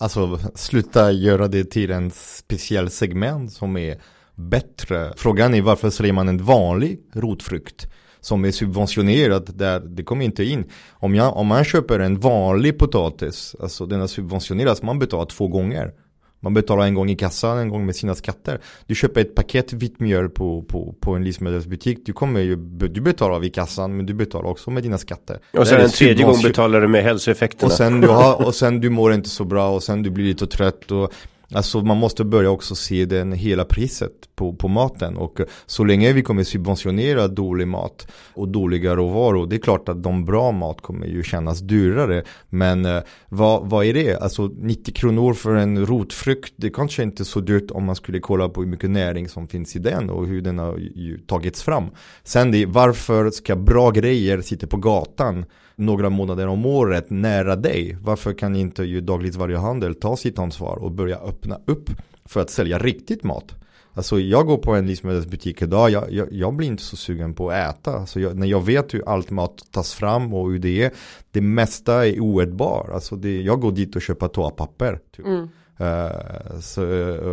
Alltså 0.00 0.38
sluta 0.54 1.12
göra 1.12 1.48
det 1.48 1.64
till 1.64 1.90
en 1.90 2.10
speciell 2.10 2.90
segment 2.90 3.52
som 3.52 3.76
är 3.76 4.00
bättre. 4.34 5.12
Frågan 5.16 5.54
är 5.54 5.62
varför 5.62 5.90
säljer 5.90 6.12
man 6.12 6.28
en 6.28 6.44
vanlig 6.44 7.00
rotfrukt 7.14 7.86
som 8.20 8.44
är 8.44 8.50
subventionerad 8.50 9.50
där 9.54 9.80
det 9.80 10.02
kommer 10.02 10.24
inte 10.24 10.44
in. 10.44 10.70
Om, 10.90 11.14
jag, 11.14 11.36
om 11.36 11.46
man 11.46 11.64
köper 11.64 12.00
en 12.00 12.20
vanlig 12.20 12.78
potatis, 12.78 13.56
alltså 13.60 13.86
den 13.86 14.00
är 14.00 14.06
subventionerad, 14.06 14.78
man 14.82 14.98
betalar 14.98 15.26
två 15.26 15.48
gånger. 15.48 15.92
Man 16.40 16.54
betalar 16.54 16.84
en 16.84 16.94
gång 16.94 17.10
i 17.10 17.16
kassan, 17.16 17.58
en 17.58 17.68
gång 17.68 17.86
med 17.86 17.96
sina 17.96 18.14
skatter. 18.14 18.60
Du 18.86 18.94
köper 18.94 19.20
ett 19.20 19.34
paket 19.34 19.72
vitt 19.72 20.00
mjöl 20.00 20.28
på, 20.28 20.62
på, 20.62 20.94
på 21.00 21.14
en 21.14 21.24
livsmedelsbutik. 21.24 21.98
Du 22.06 22.12
kommer 22.12 22.40
ju, 22.40 22.56
du 22.56 23.00
betalar 23.00 23.38
vid 23.38 23.54
kassan 23.54 23.96
men 23.96 24.06
du 24.06 24.14
betalar 24.14 24.50
också 24.50 24.70
med 24.70 24.82
dina 24.82 24.98
skatter. 24.98 25.38
Och 25.52 25.68
sen 25.68 25.80
en 25.80 25.90
tredje 25.90 26.24
gång 26.24 26.42
betalar 26.42 26.80
du 26.80 26.88
med 26.88 27.04
hälsoeffekterna. 27.04 27.66
Och 27.66 27.72
sen 27.72 28.00
du, 28.00 28.08
har, 28.08 28.46
och 28.46 28.54
sen 28.54 28.80
du 28.80 28.90
mår 28.90 29.12
inte 29.12 29.28
så 29.28 29.44
bra 29.44 29.70
och 29.70 29.82
sen 29.82 30.02
du 30.02 30.10
blir 30.10 30.24
lite 30.24 30.46
trött 30.46 30.90
och 30.90 31.12
Alltså 31.54 31.80
man 31.80 31.96
måste 31.96 32.24
börja 32.24 32.50
också 32.50 32.74
se 32.74 33.04
den 33.04 33.32
hela 33.32 33.64
priset 33.64 34.12
på, 34.36 34.52
på 34.52 34.68
maten 34.68 35.16
och 35.16 35.40
så 35.66 35.84
länge 35.84 36.12
vi 36.12 36.22
kommer 36.22 36.44
subventionera 36.44 37.28
dålig 37.28 37.68
mat 37.68 38.08
och 38.34 38.48
dåliga 38.48 38.96
råvaror 38.96 39.46
det 39.46 39.56
är 39.56 39.60
klart 39.60 39.88
att 39.88 40.02
de 40.02 40.24
bra 40.24 40.52
mat 40.52 40.80
kommer 40.80 41.06
ju 41.06 41.22
kännas 41.22 41.60
dyrare 41.60 42.24
men 42.48 42.84
eh, 42.84 43.02
vad, 43.28 43.70
vad 43.70 43.84
är 43.84 43.94
det? 43.94 44.16
Alltså 44.16 44.50
90 44.58 44.94
kronor 44.94 45.34
för 45.34 45.54
en 45.54 45.86
rotfrukt 45.86 46.52
det 46.56 46.70
kanske 46.70 47.02
inte 47.02 47.22
är 47.22 47.24
så 47.24 47.40
dyrt 47.40 47.70
om 47.70 47.84
man 47.84 47.96
skulle 47.96 48.20
kolla 48.20 48.48
på 48.48 48.60
hur 48.60 48.68
mycket 48.68 48.90
näring 48.90 49.28
som 49.28 49.48
finns 49.48 49.76
i 49.76 49.78
den 49.78 50.10
och 50.10 50.26
hur 50.26 50.42
den 50.42 50.58
har 50.58 50.80
tagits 51.26 51.62
fram. 51.62 51.90
Sen 52.24 52.50
det, 52.50 52.66
varför 52.66 53.30
ska 53.30 53.56
bra 53.56 53.90
grejer 53.90 54.40
sitta 54.40 54.66
på 54.66 54.76
gatan 54.76 55.44
några 55.78 56.10
månader 56.10 56.46
om 56.46 56.66
året 56.66 57.10
nära 57.10 57.56
dig. 57.56 57.96
Varför 58.00 58.32
kan 58.32 58.56
inte 58.56 58.82
ju 58.84 59.00
dagligvaruhandel 59.00 59.94
ta 59.94 60.16
sitt 60.16 60.38
ansvar 60.38 60.76
och 60.76 60.92
börja 60.92 61.16
öppna 61.18 61.58
upp 61.66 61.90
för 62.24 62.40
att 62.40 62.50
sälja 62.50 62.78
riktigt 62.78 63.24
mat? 63.24 63.54
Alltså 63.92 64.20
jag 64.20 64.46
går 64.46 64.58
på 64.58 64.74
en 64.74 64.86
livsmedelsbutik 64.86 65.62
idag, 65.62 65.90
jag, 65.90 66.12
jag, 66.12 66.32
jag 66.32 66.54
blir 66.54 66.68
inte 66.68 66.82
så 66.82 66.96
sugen 66.96 67.34
på 67.34 67.50
att 67.50 67.56
äta. 67.56 67.92
Alltså 67.92 68.20
jag, 68.20 68.36
när 68.36 68.46
jag 68.46 68.64
vet 68.64 68.94
hur 68.94 69.08
allt 69.08 69.30
mat 69.30 69.62
tas 69.70 69.94
fram 69.94 70.34
och 70.34 70.50
hur 70.50 70.58
det 70.58 70.82
är, 70.82 70.92
det 71.30 71.40
mesta 71.40 72.06
är 72.06 72.20
oätbar. 72.20 72.90
Alltså 72.94 73.16
det, 73.16 73.42
jag 73.42 73.60
går 73.60 73.72
dit 73.72 73.96
och 73.96 74.02
köper 74.02 74.28
toapapper. 74.28 75.00
Typ. 75.16 75.26
Mm. 75.26 75.48
Uh, 75.80 76.60
så, 76.60 76.82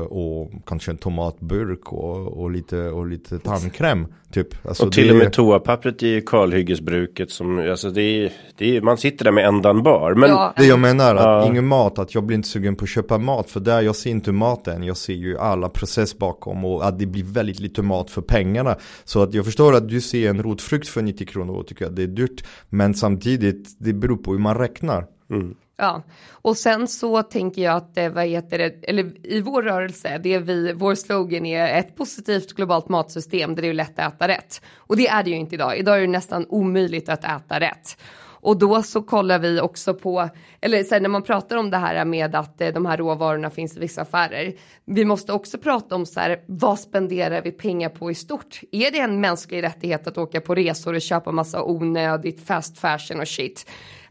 och 0.09 0.51
kanske 0.65 0.91
en 0.91 0.97
tomatburk 0.97 1.93
och, 1.93 2.41
och, 2.41 2.51
lite, 2.51 2.89
och 2.89 3.07
lite 3.07 3.39
tandkräm. 3.39 4.07
Typ. 4.31 4.67
Alltså 4.67 4.85
och 4.85 4.91
till 4.91 5.07
det... 5.07 5.13
och 5.13 5.17
med 5.17 5.33
toapappret 5.33 6.03
i 6.03 6.21
kalhyggesbruket 6.21 7.31
som, 7.31 7.59
alltså 7.59 7.89
det 7.89 8.01
är, 8.01 8.31
det 8.57 8.77
är, 8.77 8.81
man 8.81 8.97
sitter 8.97 9.25
där 9.25 9.31
med 9.31 9.45
ändan 9.45 9.83
bar. 9.83 10.13
Men... 10.13 10.29
Ja. 10.29 10.53
Det 10.57 10.65
jag 10.65 10.79
menar, 10.79 11.15
att 11.15 11.45
uh. 11.45 11.51
ingen 11.51 11.67
mat, 11.67 11.99
att 11.99 12.15
jag 12.15 12.23
blir 12.23 12.35
inte 12.35 12.49
sugen 12.49 12.75
på 12.75 12.83
att 12.83 12.89
köpa 12.89 13.17
mat. 13.17 13.49
För 13.49 13.59
där 13.59 13.81
jag 13.81 13.95
ser 13.95 14.09
inte 14.09 14.31
maten, 14.31 14.83
jag 14.83 14.97
ser 14.97 15.13
ju 15.13 15.37
alla 15.37 15.69
process 15.69 16.17
bakom 16.17 16.65
och 16.65 16.87
att 16.87 16.99
det 16.99 17.05
blir 17.05 17.23
väldigt 17.23 17.59
lite 17.59 17.81
mat 17.81 18.11
för 18.11 18.21
pengarna. 18.21 18.75
Så 19.03 19.23
att 19.23 19.33
jag 19.33 19.45
förstår 19.45 19.75
att 19.75 19.89
du 19.89 20.01
ser 20.01 20.29
en 20.29 20.43
rotfrukt 20.43 20.87
för 20.87 21.01
90 21.01 21.27
kronor 21.27 21.55
och 21.55 21.67
tycker 21.67 21.85
att 21.85 21.95
det 21.95 22.03
är 22.03 22.07
dyrt. 22.07 22.43
Men 22.69 22.93
samtidigt, 22.93 23.75
det 23.79 23.93
beror 23.93 24.17
på 24.17 24.31
hur 24.31 24.39
man 24.39 24.57
räknar. 24.57 25.05
Mm. 25.29 25.55
Ja, 25.77 26.03
och 26.31 26.57
sen 26.57 26.87
så 26.87 27.23
tänker 27.23 27.61
jag 27.61 27.75
att, 27.75 28.13
vad 28.13 28.25
heter 28.25 28.57
det, 28.57 28.83
eller 28.83 29.27
i 29.27 29.41
vår 29.41 29.61
rörelse, 29.61 30.17
det 30.23 30.39
vi, 30.39 30.73
vår 30.73 30.95
slogan 30.95 31.45
är 31.45 31.79
ett 31.79 31.95
positivt 31.95 32.53
globalt 32.53 32.89
matsystem 32.89 33.55
där 33.55 33.61
det 33.61 33.67
är 33.67 33.73
lätt 33.73 33.99
att 33.99 34.13
äta 34.13 34.27
rätt. 34.27 34.61
Och 34.77 34.97
det 34.97 35.07
är 35.07 35.23
det 35.23 35.29
ju 35.29 35.35
inte 35.35 35.55
idag. 35.55 35.77
Idag 35.77 35.97
är 35.97 36.01
det 36.01 36.07
nästan 36.07 36.45
omöjligt 36.49 37.09
att 37.09 37.23
äta 37.23 37.59
rätt. 37.59 37.97
Och 38.45 38.57
då 38.57 38.83
så 38.83 39.01
kollar 39.01 39.39
vi 39.39 39.61
också 39.61 39.93
på, 39.93 40.29
eller 40.61 40.83
så 40.83 40.95
här, 40.95 41.01
när 41.01 41.09
man 41.09 41.23
pratar 41.23 41.57
om 41.57 41.69
det 41.69 41.77
här 41.77 42.05
med 42.05 42.35
att 42.35 42.61
eh, 42.61 42.67
de 42.67 42.85
här 42.85 42.97
råvarorna 42.97 43.49
finns 43.49 43.77
i 43.77 43.79
vissa 43.79 44.01
affärer. 44.01 44.53
Vi 44.85 45.05
måste 45.05 45.33
också 45.33 45.57
prata 45.57 45.95
om 45.95 46.05
så 46.05 46.19
här, 46.19 46.43
vad 46.47 46.79
spenderar 46.79 47.41
vi 47.41 47.51
pengar 47.51 47.89
på 47.89 48.11
i 48.11 48.15
stort? 48.15 48.61
Är 48.71 48.91
det 48.91 48.99
en 48.99 49.21
mänsklig 49.21 49.63
rättighet 49.63 50.07
att 50.07 50.17
åka 50.17 50.41
på 50.41 50.55
resor 50.55 50.93
och 50.93 51.01
köpa 51.01 51.31
massa 51.31 51.63
onödigt 51.63 52.47
fast 52.47 52.79
fashion 52.79 53.19
och 53.19 53.27
shit? 53.27 53.65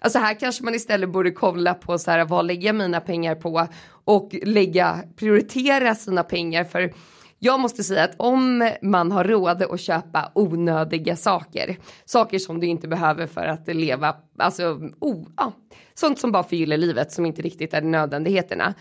Alltså 0.05 0.19
här 0.19 0.35
kanske 0.35 0.65
man 0.65 0.75
istället 0.75 1.11
borde 1.11 1.31
kolla 1.31 1.75
på 1.75 1.99
så 1.99 2.11
här, 2.11 2.25
vad 2.25 2.47
lägger 2.47 2.67
jag 2.67 2.75
mina 2.75 3.01
pengar 3.01 3.35
på 3.35 3.69
och 4.05 4.35
lägga, 4.43 5.05
prioritera 5.17 5.95
sina 5.95 6.23
pengar 6.23 6.65
för 6.65 6.93
jag 7.39 7.61
måste 7.61 7.85
säga 7.85 8.05
att 8.05 8.15
om 8.17 8.71
man 8.83 9.13
har 9.13 9.25
råd 9.25 9.63
att 9.63 9.81
köpa 9.81 10.33
onödiga 10.35 11.17
saker, 11.17 11.77
saker 12.05 12.39
som 12.39 12.61
du 12.61 12.67
inte 12.67 12.89
behöver 12.89 13.27
för 13.27 13.47
att 13.47 13.75
leva, 13.75 14.17
alltså 14.39 14.81
oh, 15.01 15.29
ja, 15.37 15.53
sånt 15.95 16.19
som 16.19 16.33
bara 16.33 16.45
förgyller 16.45 16.77
livet 16.77 17.13
som 17.13 17.27
inte 17.27 17.43
riktigt 17.43 17.75
är 17.75 17.83
nödvändigheterna. 17.83 18.75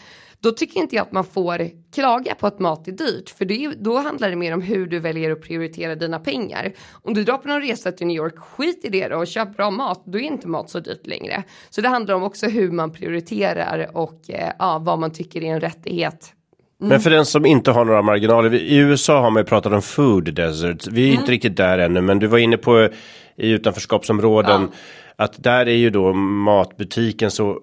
Då 0.43 0.51
tycker 0.51 0.79
inte 0.79 0.95
jag 0.95 1.03
att 1.03 1.11
man 1.11 1.23
får 1.23 1.69
klaga 1.93 2.35
på 2.35 2.47
att 2.47 2.59
mat 2.59 2.87
är 2.87 2.91
dyrt, 2.91 3.29
för 3.29 3.45
det 3.45 3.71
då 3.79 3.97
handlar 3.97 4.29
det 4.29 4.35
mer 4.35 4.53
om 4.53 4.61
hur 4.61 4.87
du 4.87 4.99
väljer 4.99 5.31
att 5.31 5.41
prioritera 5.41 5.95
dina 5.95 6.19
pengar. 6.19 6.73
Om 6.91 7.13
du 7.13 7.23
drar 7.23 7.37
på 7.37 7.47
någon 7.47 7.61
resa 7.61 7.91
till 7.91 8.07
New 8.07 8.17
York, 8.17 8.37
skit 8.37 8.85
i 8.85 8.89
det 8.89 9.07
då 9.07 9.17
och 9.17 9.27
köp 9.27 9.57
bra 9.57 9.71
mat, 9.71 10.03
då 10.05 10.17
är 10.17 10.23
inte 10.23 10.47
mat 10.47 10.69
så 10.69 10.79
dyrt 10.79 11.07
längre. 11.07 11.43
Så 11.69 11.81
det 11.81 11.87
handlar 11.87 12.15
om 12.15 12.23
också 12.23 12.47
hur 12.47 12.71
man 12.71 12.91
prioriterar 12.91 13.89
och 13.93 14.29
eh, 14.29 14.51
ja, 14.59 14.79
vad 14.79 14.99
man 14.99 15.11
tycker 15.11 15.43
är 15.43 15.53
en 15.53 15.59
rättighet 15.59 16.33
Mm. 16.81 16.89
Men 16.89 17.01
för 17.01 17.09
den 17.09 17.25
som 17.25 17.45
inte 17.45 17.71
har 17.71 17.85
några 17.85 18.01
marginaler, 18.01 18.53
i 18.53 18.77
USA 18.77 19.21
har 19.21 19.31
man 19.31 19.41
ju 19.41 19.45
pratat 19.45 19.73
om 19.73 19.81
food 19.81 20.33
desert. 20.33 20.87
Vi 20.87 21.03
är 21.03 21.07
mm. 21.07 21.19
inte 21.19 21.31
riktigt 21.31 21.57
där 21.57 21.79
ännu, 21.79 22.01
men 22.01 22.19
du 22.19 22.27
var 22.27 22.37
inne 22.37 22.57
på 22.57 22.89
i 23.35 23.49
utanförskapsområden 23.49 24.61
ja. 24.61 25.23
att 25.23 25.43
där 25.43 25.65
är 25.65 25.75
ju 25.75 25.89
då 25.89 26.13
matbutiken 26.13 27.31
så 27.31 27.59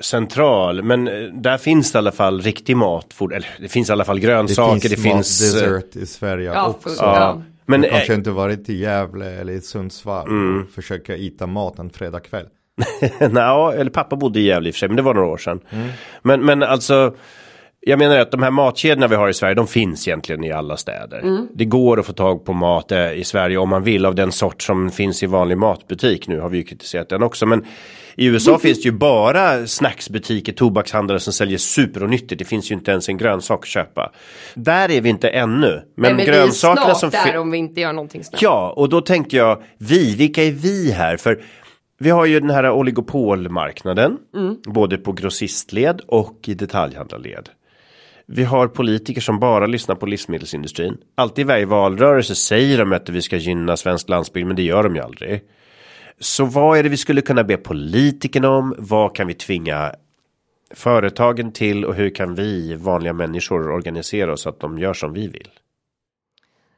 central. 0.00 0.82
Men 0.82 1.08
eh, 1.08 1.14
där 1.32 1.58
finns 1.58 1.92
det 1.92 1.96
i 1.96 1.98
alla 1.98 2.12
fall 2.12 2.40
riktig 2.40 2.76
mat. 2.76 3.14
Eller 3.20 3.48
det 3.60 3.68
finns 3.68 3.88
i 3.88 3.92
alla 3.92 4.04
fall 4.04 4.18
grönsaker. 4.18 4.88
Det 4.88 4.96
finns, 4.96 4.98
det 4.98 5.10
finns 5.10 5.62
eh, 5.62 5.72
dessert 5.72 5.96
i 5.96 6.06
Sverige 6.06 6.52
ja, 6.52 6.68
också. 6.68 7.04
Ja. 7.04 7.42
Men 7.66 7.80
du 7.80 7.88
kanske 7.88 8.14
inte 8.14 8.30
varit 8.30 8.68
i 8.68 8.78
Gävle 8.78 9.30
eller 9.30 9.52
i 9.52 9.60
Sundsvall 9.60 10.28
mm. 10.28 10.62
och 10.62 10.70
försöka 10.70 11.16
äta 11.16 11.46
mat 11.46 11.78
en 11.78 11.90
fredagkväll. 11.90 12.46
Nej, 13.30 13.78
eller 13.78 13.90
pappa 13.90 14.16
bodde 14.16 14.40
i 14.40 14.42
Gävle 14.42 14.68
i 14.68 14.70
och 14.70 14.74
för 14.74 14.78
sig, 14.78 14.88
men 14.88 14.96
det 14.96 15.02
var 15.02 15.14
några 15.14 15.28
år 15.28 15.38
sedan. 15.38 15.60
Mm. 15.70 15.88
Men, 16.22 16.44
men 16.44 16.62
alltså, 16.62 17.14
jag 17.80 17.98
menar 17.98 18.18
att 18.18 18.30
de 18.30 18.42
här 18.42 18.50
matkedjorna 18.50 19.06
vi 19.06 19.16
har 19.16 19.28
i 19.28 19.34
Sverige, 19.34 19.54
de 19.54 19.66
finns 19.66 20.08
egentligen 20.08 20.44
i 20.44 20.52
alla 20.52 20.76
städer. 20.76 21.18
Mm. 21.18 21.48
Det 21.54 21.64
går 21.64 22.00
att 22.00 22.06
få 22.06 22.12
tag 22.12 22.44
på 22.44 22.52
mat 22.52 22.92
eh, 22.92 23.12
i 23.12 23.24
Sverige 23.24 23.56
om 23.56 23.68
man 23.68 23.82
vill 23.82 24.06
av 24.06 24.14
den 24.14 24.32
sort 24.32 24.62
som 24.62 24.90
finns 24.90 25.22
i 25.22 25.26
vanlig 25.26 25.58
matbutik. 25.58 26.28
Nu 26.28 26.40
har 26.40 26.48
vi 26.48 26.58
ju 26.58 26.64
kritiserat 26.64 27.08
den 27.08 27.22
också, 27.22 27.46
men 27.46 27.64
i 28.16 28.26
USA 28.26 28.58
finns 28.58 28.82
det 28.82 28.88
ju 28.88 28.92
bara 28.92 29.66
snacksbutiker, 29.66 30.52
tobakshandlare 30.52 31.20
som 31.20 31.32
säljer 31.32 31.58
superonyttigt. 31.58 32.38
Det 32.38 32.44
finns 32.44 32.70
ju 32.70 32.74
inte 32.74 32.90
ens 32.90 33.08
en 33.08 33.16
grönsak 33.16 33.60
att 33.60 33.66
köpa. 33.66 34.12
Där 34.54 34.90
är 34.90 35.00
vi 35.00 35.08
inte 35.08 35.28
ännu. 35.28 35.68
Men, 35.68 35.82
Nej, 35.96 36.14
men 36.14 36.26
grönsakerna 36.26 36.94
som 36.94 37.10
finns. 37.10 37.24
där 37.24 37.36
om 37.36 37.50
vi 37.50 37.58
inte 37.58 37.80
gör 37.80 37.92
någonting 37.92 38.24
snabbt. 38.24 38.42
Ja, 38.42 38.74
och 38.76 38.88
då 38.88 39.00
tänker 39.00 39.36
jag, 39.36 39.62
vi, 39.78 40.14
vilka 40.14 40.44
är 40.44 40.50
vi 40.50 40.90
här? 40.90 41.16
För 41.16 41.42
vi 41.98 42.10
har 42.10 42.26
ju 42.26 42.40
den 42.40 42.50
här 42.50 42.70
oligopolmarknaden, 42.70 44.18
mm. 44.36 44.56
både 44.66 44.96
på 44.96 45.12
grossistled 45.12 46.00
och 46.06 46.40
i 46.46 46.54
detaljhandlarled. 46.54 47.48
Vi 48.26 48.44
har 48.44 48.68
politiker 48.68 49.20
som 49.20 49.40
bara 49.40 49.66
lyssnar 49.66 49.94
på 49.94 50.06
livsmedelsindustrin. 50.06 50.96
Alltid 51.14 51.42
i 51.42 51.46
varje 51.48 51.66
valrörelse 51.66 52.34
säger 52.34 52.78
de 52.78 52.92
att 52.92 53.08
vi 53.08 53.22
ska 53.22 53.36
gynna 53.36 53.76
svensk 53.76 54.08
landsbygd, 54.08 54.46
men 54.46 54.56
det 54.56 54.62
gör 54.62 54.82
de 54.82 54.94
ju 54.94 55.02
aldrig. 55.02 55.42
Så 56.20 56.44
vad 56.44 56.78
är 56.78 56.82
det 56.82 56.88
vi 56.88 56.96
skulle 56.96 57.22
kunna 57.22 57.44
be 57.44 57.56
politikerna 57.56 58.50
om? 58.50 58.74
Vad 58.78 59.16
kan 59.16 59.26
vi 59.26 59.34
tvinga 59.34 59.94
företagen 60.70 61.52
till 61.52 61.84
och 61.84 61.94
hur 61.94 62.10
kan 62.10 62.34
vi 62.34 62.74
vanliga 62.74 63.12
människor 63.12 63.70
organisera 63.70 64.32
oss 64.32 64.40
så 64.42 64.48
att 64.48 64.60
de 64.60 64.78
gör 64.78 64.94
som 64.94 65.12
vi 65.12 65.28
vill? 65.28 65.50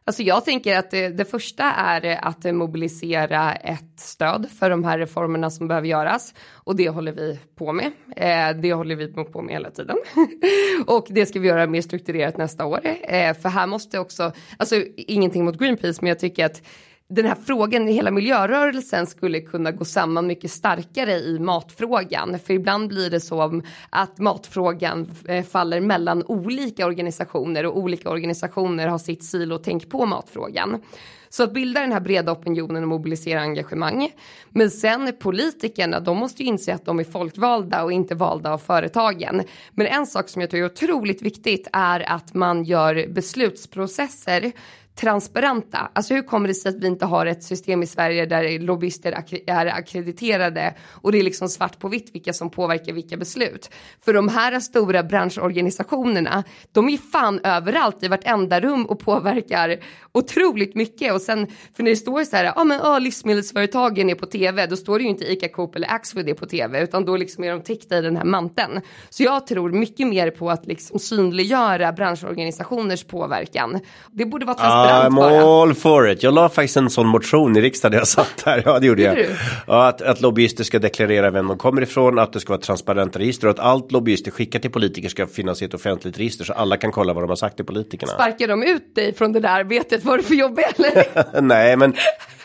Alltså 0.05 0.23
jag 0.23 0.45
tänker 0.45 0.79
att 0.79 0.91
det, 0.91 1.09
det, 1.09 1.25
första 1.25 1.65
är 1.65 2.25
att 2.25 2.55
mobilisera 2.55 3.55
ett 3.55 4.01
stöd 4.01 4.47
för 4.59 4.71
de 4.71 4.85
här 4.85 4.99
reformerna 4.99 5.51
som 5.51 5.69
behöver 5.69 5.89
göras 5.89 6.35
och 6.53 6.77
det 6.77 6.89
håller 6.89 7.13
vi 7.13 7.39
på 7.55 7.73
med. 7.73 7.93
Eh, 8.17 8.61
det 8.61 8.73
håller 8.73 8.97
vi 8.97 9.09
på 9.13 9.43
med 9.43 9.55
hela 9.55 9.71
tiden 9.71 9.97
och 10.87 11.07
det 11.11 11.27
ska 11.27 11.41
vi 11.41 11.49
göra 11.49 11.67
mer 11.67 11.81
strukturerat 11.81 12.37
nästa 12.37 12.65
år. 12.65 12.81
Eh, 12.85 13.37
för 13.37 13.49
här 13.49 13.67
måste 13.67 13.99
också, 13.99 14.33
alltså 14.57 14.77
ingenting 14.97 15.45
mot 15.45 15.59
Greenpeace, 15.59 15.99
men 16.01 16.09
jag 16.09 16.19
tycker 16.19 16.45
att 16.47 16.63
den 17.11 17.27
här 17.27 17.37
frågan 17.47 17.89
i 17.89 17.93
hela 17.93 18.11
miljörörelsen 18.11 19.07
skulle 19.07 19.41
kunna 19.41 19.73
gå 19.73 19.85
samman 19.85 20.27
mycket 20.27 20.51
starkare 20.51 21.13
i 21.13 21.39
matfrågan. 21.39 22.39
För 22.39 22.55
ibland 22.55 22.89
blir 22.89 23.11
det 23.11 23.21
så 23.21 23.63
att 23.91 24.19
matfrågan 24.19 25.11
eh, 25.29 25.45
faller 25.45 25.81
mellan 25.81 26.23
olika 26.23 26.87
organisationer 26.87 27.67
och 27.67 27.79
olika 27.79 28.11
organisationer 28.11 28.89
har 28.89 28.99
sitt 28.99 29.25
silotänk 29.25 29.91
på 29.91 30.07
matfrågan. 30.07 30.83
Så 31.29 31.43
att 31.43 31.53
bilda 31.53 31.81
den 31.81 31.93
här 31.93 32.01
breda 32.01 32.33
opinionen 32.33 32.83
och 32.83 32.89
mobilisera 32.89 33.41
engagemang. 33.41 34.13
Men 34.51 34.71
sen 34.71 35.13
politikerna, 35.19 36.01
de 36.01 36.17
måste 36.17 36.43
ju 36.43 36.49
inse 36.49 36.75
att 36.75 36.85
de 36.85 37.01
är 37.01 37.05
folkvalda 37.05 37.85
och 37.85 37.93
inte 37.93 38.15
valda 38.15 38.53
av 38.53 38.59
företagen. 38.59 39.43
Men 39.71 39.87
en 39.87 40.07
sak 40.07 40.29
som 40.29 40.41
jag 40.41 40.51
tror 40.51 40.63
är 40.63 40.67
otroligt 40.67 41.23
viktigt 41.23 41.69
är 41.73 42.13
att 42.13 42.35
man 42.35 42.65
gör 42.65 43.09
beslutsprocesser 43.09 44.53
transparenta. 45.01 45.91
Alltså 45.93 46.15
hur 46.15 46.23
kommer 46.23 46.49
det 46.49 46.55
sig 46.55 46.69
att 46.69 46.83
vi 46.83 46.87
inte 46.87 47.07
har 47.07 47.27
ett 47.27 47.43
system 47.43 47.83
i 47.83 47.87
Sverige 47.87 48.27
där 48.27 48.59
lobbyister 48.59 49.25
är 49.47 49.67
akkrediterade 49.67 50.75
och 50.91 51.13
det 51.13 51.19
är 51.19 51.23
liksom 51.23 51.49
svart 51.49 51.79
på 51.79 51.89
vitt 51.89 52.15
vilka 52.15 52.33
som 52.33 52.51
påverkar 52.51 52.93
vilka 52.93 53.17
beslut. 53.17 53.71
För 54.05 54.13
de 54.13 54.29
här 54.29 54.61
stora 54.61 55.03
branschorganisationerna, 55.03 56.45
de 56.73 56.89
är 56.89 56.97
fan 56.97 57.41
överallt 57.45 58.03
i 58.03 58.09
vartenda 58.09 58.61
rum 58.61 58.87
och 58.87 58.99
påverkar 58.99 59.77
otroligt 60.13 60.75
mycket 60.75 61.13
och 61.13 61.21
sen 61.21 61.47
för 61.77 61.83
när 61.83 61.91
det 61.91 61.97
står 61.97 62.25
så 62.25 62.37
här, 62.37 62.45
ja 62.45 62.53
ah, 62.57 62.65
men 62.65 62.81
ah, 62.81 62.99
livsmedelsföretagen 62.99 64.11
är 64.11 64.15
på 64.15 64.27
tv, 64.27 64.67
då 64.67 64.77
står 64.77 64.99
det 64.99 65.03
ju 65.03 65.11
inte 65.11 65.33
ICA 65.33 65.49
Coop 65.49 65.77
eller 65.77 65.89
Axfood 65.91 66.29
är 66.29 66.35
på 66.35 66.47
tv 66.47 66.83
utan 66.83 67.05
då 67.05 67.17
liksom 67.17 67.45
är 67.45 67.51
de 67.51 67.63
täckta 67.63 67.99
i 67.99 68.01
den 68.01 68.17
här 68.17 68.25
manteln. 68.25 68.81
Så 69.11 69.23
jag 69.23 69.47
tror 69.47 69.73
mycket 69.73 70.09
mer 70.09 70.31
på 70.31 70.51
att 70.51 70.67
liksom 70.67 70.99
synliggöra 70.99 71.93
branschorganisationers 71.93 73.05
påverkan. 73.05 73.81
Det 74.11 74.25
borde 74.25 74.47
vara 74.47 74.57
transparent 74.57 74.88
I'm 74.91 75.15
bara. 75.15 75.63
all 75.63 75.75
for 75.75 76.09
it. 76.09 76.23
Jag 76.23 76.35
la 76.35 76.49
faktiskt 76.49 76.77
en 76.77 76.91
sån 76.91 77.07
motion 77.07 77.57
i 77.57 77.61
riksdagen 77.61 77.99
jag 77.99 78.09
satt 78.09 78.43
här. 78.47 78.63
Ja, 78.65 78.79
det 78.79 78.87
gjorde 78.87 79.03
jag. 79.03 79.19
Ja, 79.67 79.89
att, 79.89 80.03
att 80.03 80.21
lobbyister 80.21 80.65
ska 80.65 80.79
deklarera 80.79 81.31
vem 81.31 81.49
de 81.49 81.59
kommer 81.59 81.83
ifrån, 81.83 82.19
att 82.19 82.33
det 82.33 82.41
ska 82.41 82.53
vara 82.53 82.61
transparenta 82.61 83.19
register 83.19 83.47
och 83.47 83.51
att 83.51 83.59
allt 83.59 83.93
lobbyister 83.93 84.31
skickar 84.31 84.59
till 84.59 84.71
politiker 84.71 85.09
ska 85.09 85.27
finnas 85.27 85.63
i 85.63 85.65
ett 85.65 85.75
offentligt 85.75 86.19
register 86.19 86.45
så 86.45 86.53
alla 86.53 86.77
kan 86.77 86.93
kolla 86.93 87.13
vad 87.13 87.23
de 87.23 87.29
har 87.29 87.37
sagt 87.37 87.57
till 87.57 87.65
politikerna. 87.65 88.13
Sparkar 88.13 88.49
de 88.49 88.63
ut 88.63 88.95
dig 88.95 89.15
från 89.15 89.33
det 89.33 89.41
där 89.41 89.49
arbetet? 89.49 90.05
Var 90.05 90.17
det 90.17 90.23
för 90.23 90.35
jobbigt 90.35 90.79
eller? 90.79 91.41
Nej, 91.41 91.77
men, 91.77 91.95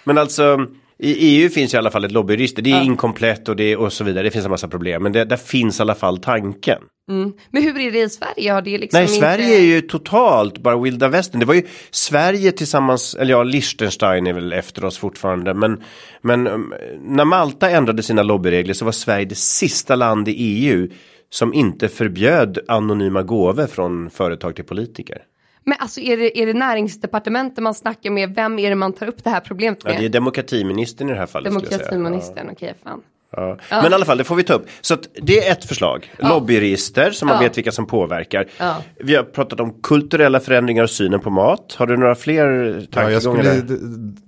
men 0.03 0.17
alltså 0.17 0.67
i 0.99 1.13
EU 1.13 1.49
finns 1.49 1.73
i 1.73 1.77
alla 1.77 1.91
fall 1.91 2.05
ett 2.05 2.11
lobbyregister. 2.11 2.61
Det 2.61 2.71
är 2.71 2.77
ja. 2.77 2.83
inkomplett 2.83 3.49
och, 3.49 3.55
det, 3.55 3.75
och 3.75 3.93
så 3.93 4.03
vidare. 4.03 4.23
Det 4.23 4.31
finns 4.31 4.45
en 4.45 4.51
massa 4.51 4.67
problem. 4.67 5.03
Men 5.03 5.11
det, 5.11 5.25
där 5.25 5.37
finns 5.37 5.79
i 5.79 5.81
alla 5.81 5.95
fall 5.95 6.17
tanken. 6.17 6.79
Mm. 7.09 7.33
Men 7.51 7.63
hur 7.63 7.79
är 7.79 7.91
det 7.91 7.99
i 7.99 8.09
Sverige? 8.09 8.51
Har 8.51 8.61
det 8.61 8.77
liksom 8.77 8.97
Nej, 8.97 9.03
inte... 9.03 9.19
Sverige 9.19 9.57
är 9.57 9.61
ju 9.61 9.81
totalt 9.81 10.57
bara 10.57 10.77
vilda 10.77 11.07
västern. 11.07 11.39
Det 11.39 11.45
var 11.45 11.53
ju 11.53 11.63
Sverige 11.91 12.51
tillsammans, 12.51 13.15
eller 13.15 13.31
ja, 13.31 13.43
Liechtenstein 13.43 14.27
är 14.27 14.33
väl 14.33 14.53
efter 14.53 14.85
oss 14.85 14.97
fortfarande. 14.97 15.53
Men, 15.53 15.83
men 16.21 16.47
um, 16.47 16.73
när 17.01 17.25
Malta 17.25 17.69
ändrade 17.69 18.03
sina 18.03 18.23
lobbyregler 18.23 18.73
så 18.73 18.85
var 18.85 18.91
Sverige 18.91 19.25
det 19.25 19.37
sista 19.37 19.95
land 19.95 20.27
i 20.27 20.31
EU 20.31 20.87
som 21.29 21.53
inte 21.53 21.89
förbjöd 21.89 22.59
anonyma 22.67 23.23
gåvor 23.23 23.67
från 23.67 24.09
företag 24.09 24.55
till 24.55 24.65
politiker. 24.65 25.17
Men 25.65 25.77
alltså 25.79 26.01
är 26.01 26.17
det, 26.17 26.39
är 26.39 26.45
det 26.45 26.53
näringsdepartementet 26.53 27.63
man 27.63 27.73
snackar 27.73 28.11
med? 28.11 28.35
Vem 28.35 28.59
är 28.59 28.69
det 28.69 28.75
man 28.75 28.93
tar 28.93 29.07
upp 29.07 29.23
det 29.23 29.29
här 29.29 29.39
problemet 29.39 29.83
med? 29.83 29.93
Ja, 29.93 29.99
det 29.99 30.05
är 30.05 30.09
demokratiministern 30.09 31.09
i 31.09 31.11
det 31.11 31.19
här 31.19 31.25
fallet. 31.25 31.53
Demokratiministern, 31.53 32.49
okej, 32.51 32.71
okay, 32.71 32.73
fan. 32.83 33.01
Ja. 33.35 33.57
Men 33.69 33.91
i 33.91 33.95
alla 33.95 34.05
fall, 34.05 34.17
det 34.17 34.23
får 34.23 34.35
vi 34.35 34.43
ta 34.43 34.53
upp. 34.53 34.65
Så 34.81 34.97
det 35.21 35.47
är 35.47 35.51
ett 35.51 35.65
förslag. 35.65 36.11
Ja. 36.19 36.29
Lobbyregister 36.29 37.11
så 37.11 37.25
man 37.25 37.35
ja. 37.35 37.41
vet 37.41 37.57
vilka 37.57 37.71
som 37.71 37.85
påverkar. 37.85 38.47
Ja. 38.57 38.75
Vi 38.99 39.15
har 39.15 39.23
pratat 39.23 39.59
om 39.59 39.81
kulturella 39.83 40.39
förändringar 40.39 40.83
och 40.83 40.89
synen 40.89 41.19
på 41.19 41.29
mat. 41.29 41.75
Har 41.77 41.87
du 41.87 41.97
några 41.97 42.15
fler 42.15 42.71
tankegångar? 42.91 43.43
Ja, 43.43 43.53
jag 43.53 43.63
skulle 43.63 43.77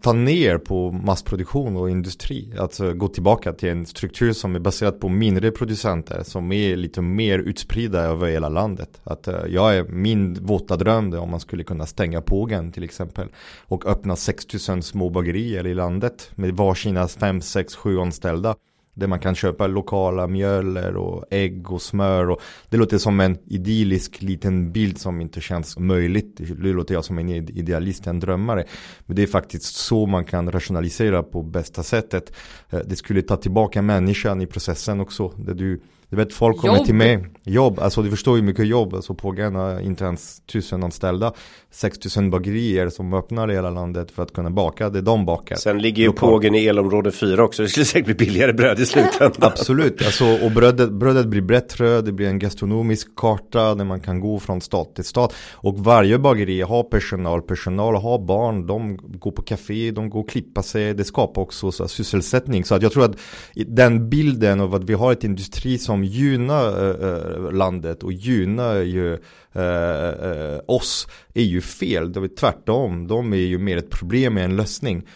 ta 0.02 0.14
ner 0.14 0.58
på 0.58 0.92
massproduktion 0.92 1.78
och 1.78 1.90
industri. 1.90 2.54
Alltså 2.60 2.94
gå 2.94 3.08
tillbaka 3.08 3.54
till 3.54 3.70
en 3.70 3.86
struktur 3.86 4.34
som 4.34 4.56
är 4.56 4.60
baserad 4.60 5.00
på 5.00 5.10
mindre 5.10 5.52
producenter 5.52 6.24
som 6.24 6.52
är 6.52 6.76
lite 6.76 7.02
mer 7.02 7.40
utspridda 7.40 8.00
över 8.00 8.28
hela 8.28 8.50
landet. 8.50 8.90
Att 9.04 9.28
uh, 9.28 9.36
jag 9.50 9.78
är 9.78 9.84
min 9.84 10.34
våta 10.34 10.76
dröm 10.76 11.14
om 11.14 11.32
man 11.32 11.40
skulle 11.40 11.64
kunna 11.64 11.86
stänga 11.86 12.22
pågen 12.22 12.72
till 12.72 12.84
exempel 12.84 13.28
och 13.68 13.86
öppna 13.86 14.16
6000 14.16 14.84
små 14.84 15.10
bagerier 15.10 15.68
i 15.68 15.74
landet 15.74 16.32
med 16.36 16.54
varsina 16.54 17.08
5, 17.08 17.42
6, 17.42 17.76
7 17.76 18.00
anställda. 18.00 18.56
Där 18.96 19.08
man 19.08 19.20
kan 19.20 19.36
köpa 19.36 19.68
lokala 19.68 20.28
mjöler 20.28 20.96
och 20.98 21.26
ägg 21.30 21.72
och 21.72 21.82
smör. 21.82 22.30
Och 22.30 22.42
det 22.70 22.78
låter 22.78 22.98
som 22.98 23.20
en 23.20 23.38
idyllisk 23.46 24.22
liten 24.22 24.72
bild 24.72 24.98
som 24.98 25.22
inte 25.22 25.42
känns 25.42 25.80
möjligt. 25.80 26.38
Det 26.38 26.74
låter 26.74 26.94
jag 26.94 27.06
som 27.06 27.18
en 27.18 27.30
idealist, 27.30 28.08
en 28.08 28.20
drömmare. 28.20 28.66
Men 29.06 29.16
det 29.16 29.24
är 29.24 29.28
faktiskt 29.28 29.76
så 29.76 30.06
man 30.06 30.26
kan 30.26 30.52
rationalisera 30.52 31.24
på 31.24 31.44
bästa 31.44 31.84
sättet. 31.84 32.34
Eh, 32.70 32.80
det 32.86 32.96
skulle 32.96 33.22
ta 33.22 33.38
tillbaka 33.38 33.82
människan 33.82 34.42
i 34.42 34.46
processen 34.46 35.00
också. 35.00 35.28
Där 35.38 35.54
du 35.54 35.82
du 36.16 36.24
vet 36.24 36.34
folk 36.34 36.58
kommer 36.58 36.78
jobb. 36.78 36.86
till 36.86 36.96
mig, 36.96 37.26
jobb, 37.44 37.80
alltså 37.80 38.02
du 38.02 38.10
förstår 38.10 38.38
ju 38.38 38.44
mycket 38.44 38.68
jobb, 38.68 38.94
alltså 38.94 39.14
Pågen 39.14 39.56
har 39.56 39.80
inte 39.80 40.06
ens 40.06 40.40
tusen 40.40 40.84
anställda 40.84 41.34
6000 41.72 42.30
bagerier 42.30 42.90
som 42.90 43.14
öppnar 43.14 43.52
i 43.52 43.54
hela 43.54 43.70
landet 43.70 44.12
för 44.12 44.24
att 44.24 44.34
kunna 44.34 44.50
baka. 44.50 44.90
Det 44.90 45.02
de 45.02 45.26
bakar. 45.26 45.56
Sen 45.56 45.82
ligger 45.82 46.04
ju 46.04 46.12
Pågen 46.12 46.56
i 46.56 46.66
elområde 46.66 47.12
4 47.12 47.44
också, 47.44 47.64
det 47.64 47.70
skulle 47.70 47.86
säkert 47.86 48.06
bli 48.06 48.14
billigare 48.14 48.54
bröd 48.54 48.80
i 48.80 48.86
slutändan. 48.86 49.32
Absolut, 49.40 50.06
alltså, 50.06 50.26
och 50.46 50.52
brödet, 50.52 50.92
brödet 50.92 51.26
blir 51.28 51.42
bättre, 51.42 52.02
det 52.02 52.12
blir 52.12 52.28
en 52.28 52.40
gastronomisk 52.40 53.16
karta 53.16 53.76
där 53.76 53.86
man 53.86 54.00
kan 54.00 54.20
gå 54.20 54.40
från 54.40 54.62
stad 54.62 54.96
till 54.96 55.04
stad 55.04 55.34
Och 55.52 55.80
varje 55.80 56.20
bageri 56.20 56.62
har 56.62 56.84
personal, 56.84 57.42
personal 57.42 57.96
har 57.96 58.20
barn, 58.20 58.68
de 58.68 58.98
går 58.98 59.32
på 59.32 59.42
café, 59.42 59.92
de 59.92 60.10
går 60.10 60.20
och 60.20 60.30
klippa 60.30 60.64
sig, 60.64 60.94
det 60.94 61.04
skapar 61.04 61.42
också 61.42 61.72
så, 61.72 61.88
sysselsättning. 61.88 62.66
Så 62.66 62.76
att 62.76 62.82
jag 62.82 62.92
tror 62.92 63.06
att 63.06 63.18
den 63.54 64.10
bilden 64.10 64.62
av 64.62 64.76
att 64.76 64.84
vi 64.84 64.94
har 64.94 65.12
ett 65.12 65.24
industri 65.24 65.78
som 65.78 66.04
gynnar 66.06 66.68
eh, 66.68 67.10
eh, 67.10 67.52
landet 67.52 68.04
och 68.04 68.14
gynnar 68.14 68.76
ju 68.76 69.14
eh, 69.54 70.60
oss 70.66 71.08
är 71.34 71.44
ju 71.44 71.62
fel. 71.62 72.12
Det 72.12 72.20
är 72.20 72.28
tvärtom. 72.28 73.08
De 73.08 73.34
är 73.34 73.38
ju 73.38 73.58
mer 73.58 73.78
ett 73.78 73.90
problem 73.90 74.38
än 74.38 74.44
en 74.44 74.56
lösning. 74.56 75.08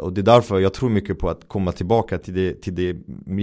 Och 0.00 0.12
det 0.12 0.20
är 0.20 0.22
därför 0.22 0.58
jag 0.58 0.74
tror 0.74 0.90
mycket 0.90 1.18
på 1.18 1.30
att 1.30 1.48
komma 1.48 1.72
tillbaka 1.72 2.18
till 2.18 2.34
det, 2.34 2.62
till 2.62 2.74
det 2.74 2.96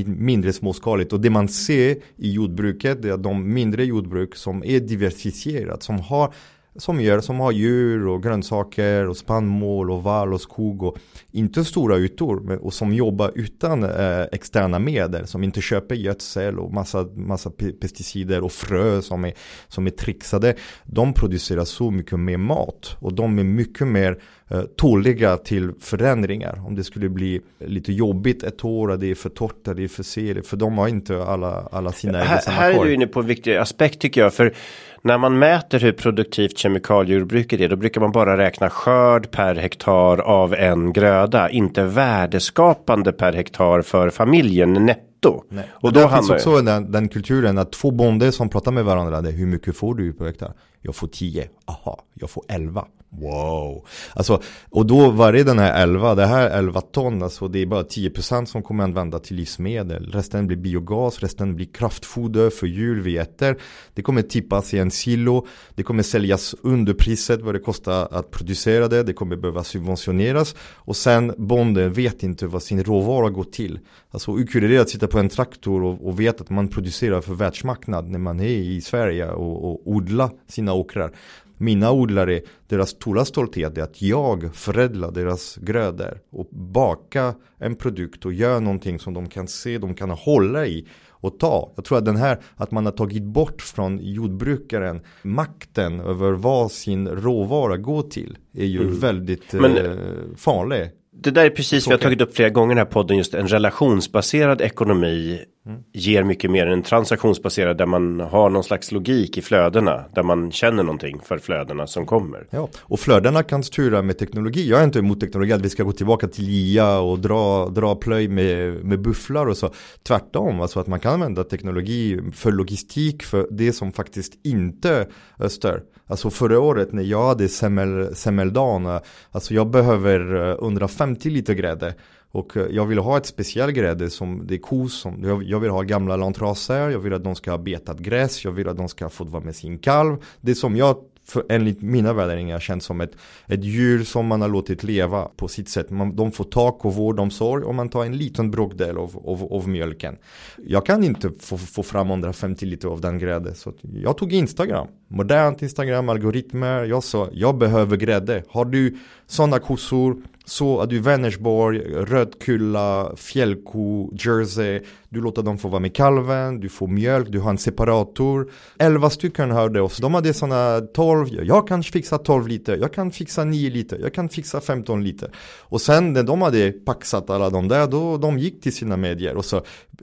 mindre 0.05 0.53
småskaligt. 0.53 1.13
Och 1.13 1.21
det 1.21 1.29
man 1.29 1.47
ser 1.47 1.97
i 2.15 2.31
jordbruket, 2.31 3.05
är 3.05 3.11
att 3.11 3.23
de 3.23 3.53
mindre 3.53 3.85
jordbruk 3.85 4.35
som 4.35 4.63
är 4.63 4.79
diversifierat, 4.79 5.83
som 5.83 5.99
har 5.99 6.33
som 6.79 7.01
gör, 7.01 7.19
som 7.19 7.39
har 7.39 7.51
djur 7.51 8.07
och 8.07 8.23
grönsaker 8.23 9.07
och 9.07 9.17
spannmål 9.17 9.91
och 9.91 10.03
vall 10.03 10.33
och 10.33 10.41
skog 10.41 10.83
och 10.83 10.97
inte 11.31 11.65
stora 11.65 11.97
ytor 11.97 12.59
och 12.61 12.73
som 12.73 12.93
jobbar 12.93 13.31
utan 13.35 13.83
eh, 13.83 14.21
externa 14.31 14.79
medel 14.79 15.27
som 15.27 15.43
inte 15.43 15.61
köper 15.61 15.95
gödsel 15.95 16.59
och 16.59 16.73
massa, 16.73 17.07
massa 17.15 17.51
pesticider 17.81 18.43
och 18.43 18.51
frö 18.51 19.01
som 19.01 19.25
är, 19.25 19.33
som 19.67 19.85
är 19.87 19.91
trixade. 19.91 20.55
De 20.83 21.13
producerar 21.13 21.65
så 21.65 21.91
mycket 21.91 22.19
mer 22.19 22.37
mat 22.37 22.95
och 22.99 23.13
de 23.13 23.39
är 23.39 23.43
mycket 23.43 23.87
mer 23.87 24.21
eh, 24.47 24.61
tåliga 24.61 25.37
till 25.37 25.71
förändringar. 25.79 26.63
Om 26.67 26.75
det 26.75 26.83
skulle 26.83 27.09
bli 27.09 27.41
lite 27.59 27.93
jobbigt 27.93 28.43
ett 28.43 28.65
år, 28.65 28.97
det 28.97 29.07
är 29.07 29.15
för 29.15 29.29
torrt, 29.29 29.65
det 29.75 29.83
är 29.83 29.87
för 29.87 30.03
segt, 30.03 30.47
för 30.47 30.57
de 30.57 30.77
har 30.77 30.87
inte 30.87 31.23
alla, 31.23 31.67
alla 31.71 31.91
sina 31.91 32.17
här, 32.17 32.51
här 32.51 32.71
är 32.71 32.85
du 32.85 32.93
inne 32.93 33.07
på 33.07 33.19
en 33.19 33.27
viktig 33.27 33.55
aspekt 33.55 33.99
tycker 33.99 34.21
jag, 34.21 34.33
för 34.33 34.53
när 35.01 35.17
man 35.17 35.39
mäter 35.39 35.79
hur 35.79 35.91
produktivt 35.91 36.57
kemikaliejordbruket 36.57 37.59
är, 37.61 37.69
då 37.69 37.75
brukar 37.75 38.01
man 38.01 38.11
bara 38.11 38.37
räkna 38.37 38.69
skörd 38.69 39.31
per 39.31 39.55
hektar 39.55 40.17
av 40.17 40.53
en 40.53 40.93
gröda, 40.93 41.49
inte 41.49 41.83
värdeskapande 41.83 43.11
per 43.11 43.33
hektar 43.33 43.81
för 43.81 44.09
familjen 44.09 44.73
netto. 44.73 45.43
Nej. 45.49 45.69
Och 45.73 45.93
då 45.93 45.99
det 45.99 46.09
finns 46.15 46.29
också 46.29 46.61
den, 46.61 46.91
den, 46.91 47.07
kulturen 47.09 47.57
att 47.57 47.71
två 47.71 47.91
bonder 47.91 48.31
som 48.31 48.49
pratar 48.49 48.71
med 48.71 48.85
varandra, 48.85 49.21
det 49.21 49.29
är 49.29 49.33
hur 49.33 49.47
mycket 49.47 49.77
får 49.77 49.95
du 49.95 50.13
på 50.13 50.25
hektar? 50.25 50.53
Jag 50.81 50.95
får 50.95 51.07
10, 51.07 51.49
aha, 51.65 51.99
jag 52.13 52.29
får 52.29 52.43
11. 52.47 52.85
Wow. 53.11 53.85
Alltså, 54.13 54.41
och 54.69 54.85
då 54.85 55.09
var 55.09 55.33
det 55.33 55.43
den 55.43 55.59
här 55.59 55.83
11, 55.83 56.15
det 56.15 56.25
här 56.25 56.49
11 56.49 56.81
ton, 56.81 57.23
alltså 57.23 57.47
det 57.47 57.59
är 57.59 57.65
bara 57.65 57.83
10% 57.83 58.45
som 58.45 58.63
kommer 58.63 58.83
använda 58.83 59.19
till 59.19 59.35
livsmedel. 59.35 60.11
Resten 60.11 60.47
blir 60.47 60.57
biogas, 60.57 61.19
resten 61.19 61.55
blir 61.55 61.65
kraftfoder 61.65 62.49
för 62.49 62.67
djur 62.67 63.01
vi 63.01 63.17
äter. 63.17 63.57
Det 63.93 64.01
kommer 64.01 64.21
tippas 64.21 64.73
i 64.73 64.79
en 64.79 64.91
silo, 64.91 65.47
det 65.75 65.83
kommer 65.83 66.03
säljas 66.03 66.55
under 66.63 66.93
priset 66.93 67.41
vad 67.41 67.55
det 67.55 67.59
kostar 67.59 68.07
att 68.11 68.31
producera 68.31 68.87
det, 68.87 69.03
det 69.03 69.13
kommer 69.13 69.35
behöva 69.35 69.63
subventioneras. 69.63 70.55
Och 70.75 70.95
sen 70.95 71.33
bonden 71.37 71.93
vet 71.93 72.23
inte 72.23 72.47
vad 72.47 72.63
sin 72.63 72.83
råvara 72.83 73.29
går 73.29 73.43
till. 73.43 73.79
Alltså 74.11 74.31
hur 74.31 74.63
är 74.63 74.69
det 74.69 74.77
att 74.77 74.89
sitta 74.89 75.07
på 75.07 75.19
en 75.19 75.29
traktor 75.29 75.83
och, 75.83 76.07
och 76.07 76.19
veta 76.19 76.43
att 76.43 76.49
man 76.49 76.67
producerar 76.67 77.21
för 77.21 77.33
världsmarknad 77.33 78.09
när 78.09 78.19
man 78.19 78.39
är 78.39 78.45
i 78.45 78.81
Sverige 78.81 79.31
och, 79.31 79.71
och 79.71 79.81
odlar 79.85 80.29
sina 80.47 80.73
åkrar 80.73 81.11
mina 81.59 81.91
odlare, 81.91 82.41
deras 82.67 82.89
stora 82.89 83.25
stolthet 83.25 83.77
är 83.77 83.81
att 83.81 84.01
jag 84.01 84.55
förädlar 84.55 85.11
deras 85.11 85.55
grödor 85.55 86.19
och 86.31 86.49
baka 86.51 87.35
en 87.57 87.75
produkt 87.75 88.25
och 88.25 88.33
gör 88.33 88.59
någonting 88.59 88.99
som 88.99 89.13
de 89.13 89.29
kan 89.29 89.47
se, 89.47 89.77
de 89.77 89.93
kan 89.93 90.09
hålla 90.09 90.65
i 90.65 90.87
och 91.21 91.39
ta. 91.39 91.73
Jag 91.75 91.85
tror 91.85 91.97
att 91.97 92.05
den 92.05 92.15
här, 92.15 92.39
att 92.55 92.71
man 92.71 92.85
har 92.85 92.93
tagit 92.93 93.23
bort 93.23 93.61
från 93.61 93.99
jordbrukaren 94.01 95.01
makten 95.21 95.99
över 95.99 96.31
vad 96.31 96.71
sin 96.71 97.07
råvara 97.07 97.77
går 97.77 98.01
till 98.01 98.37
är 98.53 98.65
ju 98.65 98.81
mm. 98.81 98.99
väldigt 98.99 99.53
Men, 99.53 99.77
eh, 99.77 99.97
farlig. 100.35 100.91
Det 101.21 101.31
där 101.31 101.45
är 101.45 101.49
precis 101.49 101.87
vad 101.87 101.93
jag 101.93 102.01
tagit 102.01 102.21
upp 102.21 102.35
flera 102.35 102.49
gånger 102.49 102.71
i 102.71 102.75
den 102.75 102.77
här 102.77 102.93
podden, 102.93 103.17
just 103.17 103.33
en 103.33 103.47
relationsbaserad 103.47 104.61
ekonomi 104.61 105.39
mm. 105.65 105.83
ger 105.93 106.23
mycket 106.23 106.51
mer 106.51 106.67
än 106.67 106.73
en 106.73 106.83
transaktionsbaserad 106.83 107.77
där 107.77 107.85
man 107.85 108.19
har 108.19 108.49
någon 108.49 108.63
slags 108.63 108.91
logik 108.91 109.37
i 109.37 109.41
flödena, 109.41 110.05
där 110.15 110.23
man 110.23 110.51
känner 110.51 110.83
någonting 110.83 111.21
för 111.25 111.37
flödena 111.37 111.87
som 111.87 112.05
kommer. 112.05 112.47
Ja, 112.49 112.69
och 112.79 112.99
flödena 112.99 113.43
kan 113.43 113.63
styra 113.63 114.01
med 114.01 114.17
teknologi. 114.17 114.69
Jag 114.69 114.79
är 114.79 114.83
inte 114.83 114.99
emot 114.99 115.19
teknologi, 115.19 115.53
att 115.53 115.61
vi 115.61 115.69
ska 115.69 115.83
gå 115.83 115.91
tillbaka 115.91 116.27
till 116.27 116.49
IA 116.49 116.99
och 116.99 117.19
dra, 117.19 117.69
dra 117.69 117.95
plöj 117.95 118.27
med, 118.27 118.85
med 118.85 119.01
bufflar 119.01 119.45
och 119.45 119.57
så. 119.57 119.73
Tvärtom, 120.03 120.61
alltså 120.61 120.79
att 120.79 120.87
man 120.87 120.99
kan 120.99 121.13
använda 121.13 121.43
teknologi 121.43 122.19
för 122.33 122.51
logistik, 122.51 123.23
för 123.23 123.47
det 123.51 123.73
som 123.73 123.91
faktiskt 123.91 124.33
inte 124.43 125.07
stör. 125.49 125.81
Alltså 126.09 126.29
förra 126.29 126.59
året 126.59 126.93
när 126.93 127.03
jag 127.03 127.27
hade 127.27 127.49
semmel, 127.49 128.15
semmeldagen, 128.15 128.99
alltså 129.31 129.53
jag 129.53 129.69
behöver 129.69 130.49
eh, 130.49 130.55
150 130.55 131.29
liter 131.29 131.53
grädde. 131.53 131.93
Och 132.31 132.57
eh, 132.57 132.67
jag 132.69 132.85
vill 132.85 132.97
ha 132.97 133.17
ett 133.17 133.25
speciellt 133.25 133.75
grädde 133.75 134.09
som 134.09 134.47
det 134.47 134.55
är 134.55 134.57
kos 134.57 134.99
som, 134.99 135.23
jag, 135.23 135.43
jag 135.43 135.59
vill 135.59 135.71
ha 135.71 135.81
gamla 135.81 136.15
lantraser, 136.15 136.89
jag 136.89 136.99
vill 136.99 137.13
att 137.13 137.23
de 137.23 137.35
ska 137.35 137.51
ha 137.51 137.57
betat 137.57 137.99
gräs, 137.99 138.45
jag 138.45 138.51
vill 138.51 138.69
att 138.69 138.77
de 138.77 138.89
ska 138.89 139.09
få 139.09 139.23
vara 139.23 139.43
med 139.43 139.55
sin 139.55 139.77
kalv. 139.77 140.17
Det 140.41 140.55
som 140.55 140.75
jag 140.75 140.97
för 141.31 141.45
enligt 141.49 141.81
mina 141.81 142.13
värderingar 142.13 142.59
känns 142.59 142.85
som 142.85 143.01
ett, 143.01 143.11
ett 143.47 143.63
djur 143.63 144.03
som 144.03 144.27
man 144.27 144.41
har 144.41 144.49
låtit 144.49 144.83
leva 144.83 145.25
på 145.35 145.47
sitt 145.47 145.69
sätt. 145.69 145.89
Man, 145.89 146.15
de 146.15 146.31
får 146.31 146.43
tak 146.43 146.85
och 146.85 146.93
vård, 146.93 147.19
och 147.19 147.23
omsorg 147.23 147.63
och 147.63 147.75
man 147.75 147.89
tar 147.89 148.05
en 148.05 148.17
liten 148.17 148.51
bråkdel 148.51 148.97
av, 148.97 149.21
av, 149.25 149.53
av 149.53 149.69
mjölken. 149.69 150.17
Jag 150.57 150.85
kan 150.85 151.03
inte 151.03 151.31
få, 151.39 151.57
få 151.57 151.83
fram 151.83 152.09
150 152.09 152.65
liter 152.65 152.87
av 152.87 153.01
den 153.01 153.19
grädde. 153.19 153.55
Så 153.55 153.73
jag 153.81 154.17
tog 154.17 154.33
Instagram, 154.33 154.87
modernt 155.07 155.61
Instagram, 155.61 156.09
algoritmer. 156.09 156.83
Jag 156.83 157.03
sa, 157.03 157.29
jag 157.33 157.57
behöver 157.57 157.97
grädde. 157.97 158.43
Har 158.49 158.65
du 158.65 158.97
sådana 159.27 159.59
kossor 159.59 160.21
så 160.49 160.79
att 160.79 160.89
du 160.89 160.99
Vänersborg, 160.99 161.79
Rödkulla, 161.79 163.15
Fjällko, 163.15 164.11
Jersey. 164.13 164.81
Du 165.09 165.21
låter 165.21 165.41
dem 165.43 165.57
få 165.57 165.67
vara 165.67 165.79
med 165.79 165.95
kalven, 165.95 166.59
du 166.59 166.69
får 166.69 166.87
mjölk, 166.87 167.27
du 167.29 167.39
har 167.39 167.49
en 167.49 167.57
separator. 167.57 168.51
Elva 168.79 169.09
stycken 169.09 169.51
hörde 169.51 169.81
oss. 169.81 169.97
De 169.97 170.13
hade 170.13 170.33
sådana 170.33 170.81
12, 170.81 171.27
jag 171.43 171.67
kan 171.67 171.83
fixa 171.83 172.17
12 172.17 172.47
liter, 172.47 172.77
jag 172.77 172.93
kan 172.93 173.11
fixa 173.11 173.43
9 173.43 173.69
liter, 173.69 173.99
jag 173.99 174.13
kan 174.13 174.29
fixa 174.29 174.61
15 174.61 175.03
liter. 175.03 175.31
Och 175.59 175.81
sen 175.81 176.13
när 176.13 176.23
de 176.23 176.41
hade 176.41 176.71
paxat 176.71 177.29
alla 177.29 177.49
de 177.49 177.67
där, 177.67 177.87
då 177.87 178.17
de 178.17 178.39
gick 178.39 178.61
till 178.61 178.73
sina 178.75 178.97
medier 178.97 179.35
och 179.35 179.45
sa, 179.45 179.57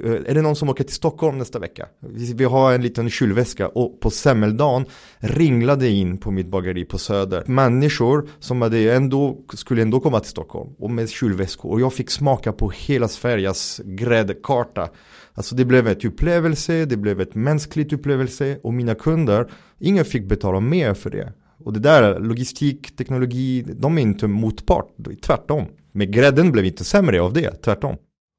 eh, 0.04 0.12
är 0.12 0.34
det 0.34 0.42
någon 0.42 0.56
som 0.56 0.68
åker 0.68 0.84
till 0.84 0.94
Stockholm 0.94 1.38
nästa 1.38 1.58
vecka? 1.58 1.86
Vi 2.34 2.44
har 2.44 2.72
en 2.72 2.82
liten 2.82 3.10
kylväska 3.10 3.68
och 3.68 4.00
på 4.00 4.10
semmeldagen 4.10 4.84
ringlade 5.28 5.88
in 5.88 6.18
på 6.18 6.30
mitt 6.30 6.50
bageri 6.50 6.84
på 6.84 6.98
Söder. 6.98 7.42
Människor 7.46 8.28
som 8.38 8.62
hade 8.62 8.94
ändå, 8.94 9.38
skulle 9.54 9.82
ändå 9.82 10.00
komma 10.00 10.20
till 10.20 10.30
Stockholm 10.30 10.70
och 10.78 10.90
med 10.90 11.10
kylväskor 11.10 11.70
och 11.70 11.80
jag 11.80 11.92
fick 11.92 12.10
smaka 12.10 12.52
på 12.52 12.70
hela 12.70 13.08
Sveriges 13.08 13.80
gräddkarta. 13.84 14.88
Alltså 15.34 15.54
det 15.54 15.64
blev 15.64 15.88
ett 15.88 16.04
upplevelse, 16.04 16.84
det 16.84 16.96
blev 16.96 17.20
ett 17.20 17.34
mänskligt 17.34 17.92
upplevelse 17.92 18.58
och 18.62 18.74
mina 18.74 18.94
kunder, 18.94 19.50
ingen 19.78 20.04
fick 20.04 20.28
betala 20.28 20.60
mer 20.60 20.94
för 20.94 21.10
det. 21.10 21.32
Och 21.64 21.72
det 21.72 21.80
där, 21.80 22.20
logistik, 22.20 22.96
teknologi, 22.96 23.62
de 23.62 23.98
är 23.98 24.02
inte 24.02 24.26
motpart, 24.26 24.88
tvärtom. 25.22 25.64
Men 25.92 26.10
grädden 26.10 26.52
blev 26.52 26.64
inte 26.64 26.84
sämre 26.84 27.20
av 27.20 27.32
det, 27.32 27.50
tvärtom. 27.50 27.96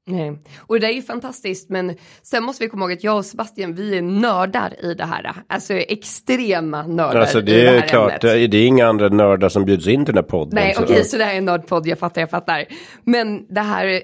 Nej, 0.08 0.38
och 0.58 0.74
det 0.74 0.86
där 0.86 0.88
är 0.88 0.96
ju 0.96 1.02
fantastiskt, 1.02 1.68
men 1.68 1.96
sen 2.22 2.44
måste 2.44 2.64
vi 2.64 2.70
komma 2.70 2.84
ihåg 2.84 2.92
att 2.92 3.04
jag 3.04 3.16
och 3.16 3.24
Sebastian, 3.24 3.74
vi 3.74 3.98
är 3.98 4.02
nördar 4.02 4.84
i 4.84 4.94
det 4.94 5.04
här. 5.04 5.34
Alltså 5.46 5.74
extrema 5.74 6.82
nördar 6.82 7.20
alltså, 7.20 7.40
det 7.40 7.52
i 7.52 7.64
det 7.64 7.70
här 7.70 7.76
är 7.76 7.88
klart, 7.88 8.24
ämnet. 8.24 8.50
Det 8.50 8.58
är 8.58 8.66
inga 8.66 8.86
andra 8.86 9.08
nördar 9.08 9.48
som 9.48 9.64
bjuds 9.64 9.86
in 9.86 10.04
till 10.04 10.14
den 10.14 10.24
här 10.24 10.30
podden. 10.30 10.54
Nej, 10.54 10.74
okej, 10.78 10.84
okay, 10.84 11.04
så 11.04 11.16
det 11.16 11.24
här 11.24 11.34
är 11.34 11.38
en 11.38 11.44
nördpodd, 11.44 11.86
jag 11.86 11.98
fattar, 11.98 12.20
jag 12.20 12.30
fattar. 12.30 12.64
Men 13.04 13.46
det 13.54 13.60
här, 13.60 13.86
eh, 13.86 14.00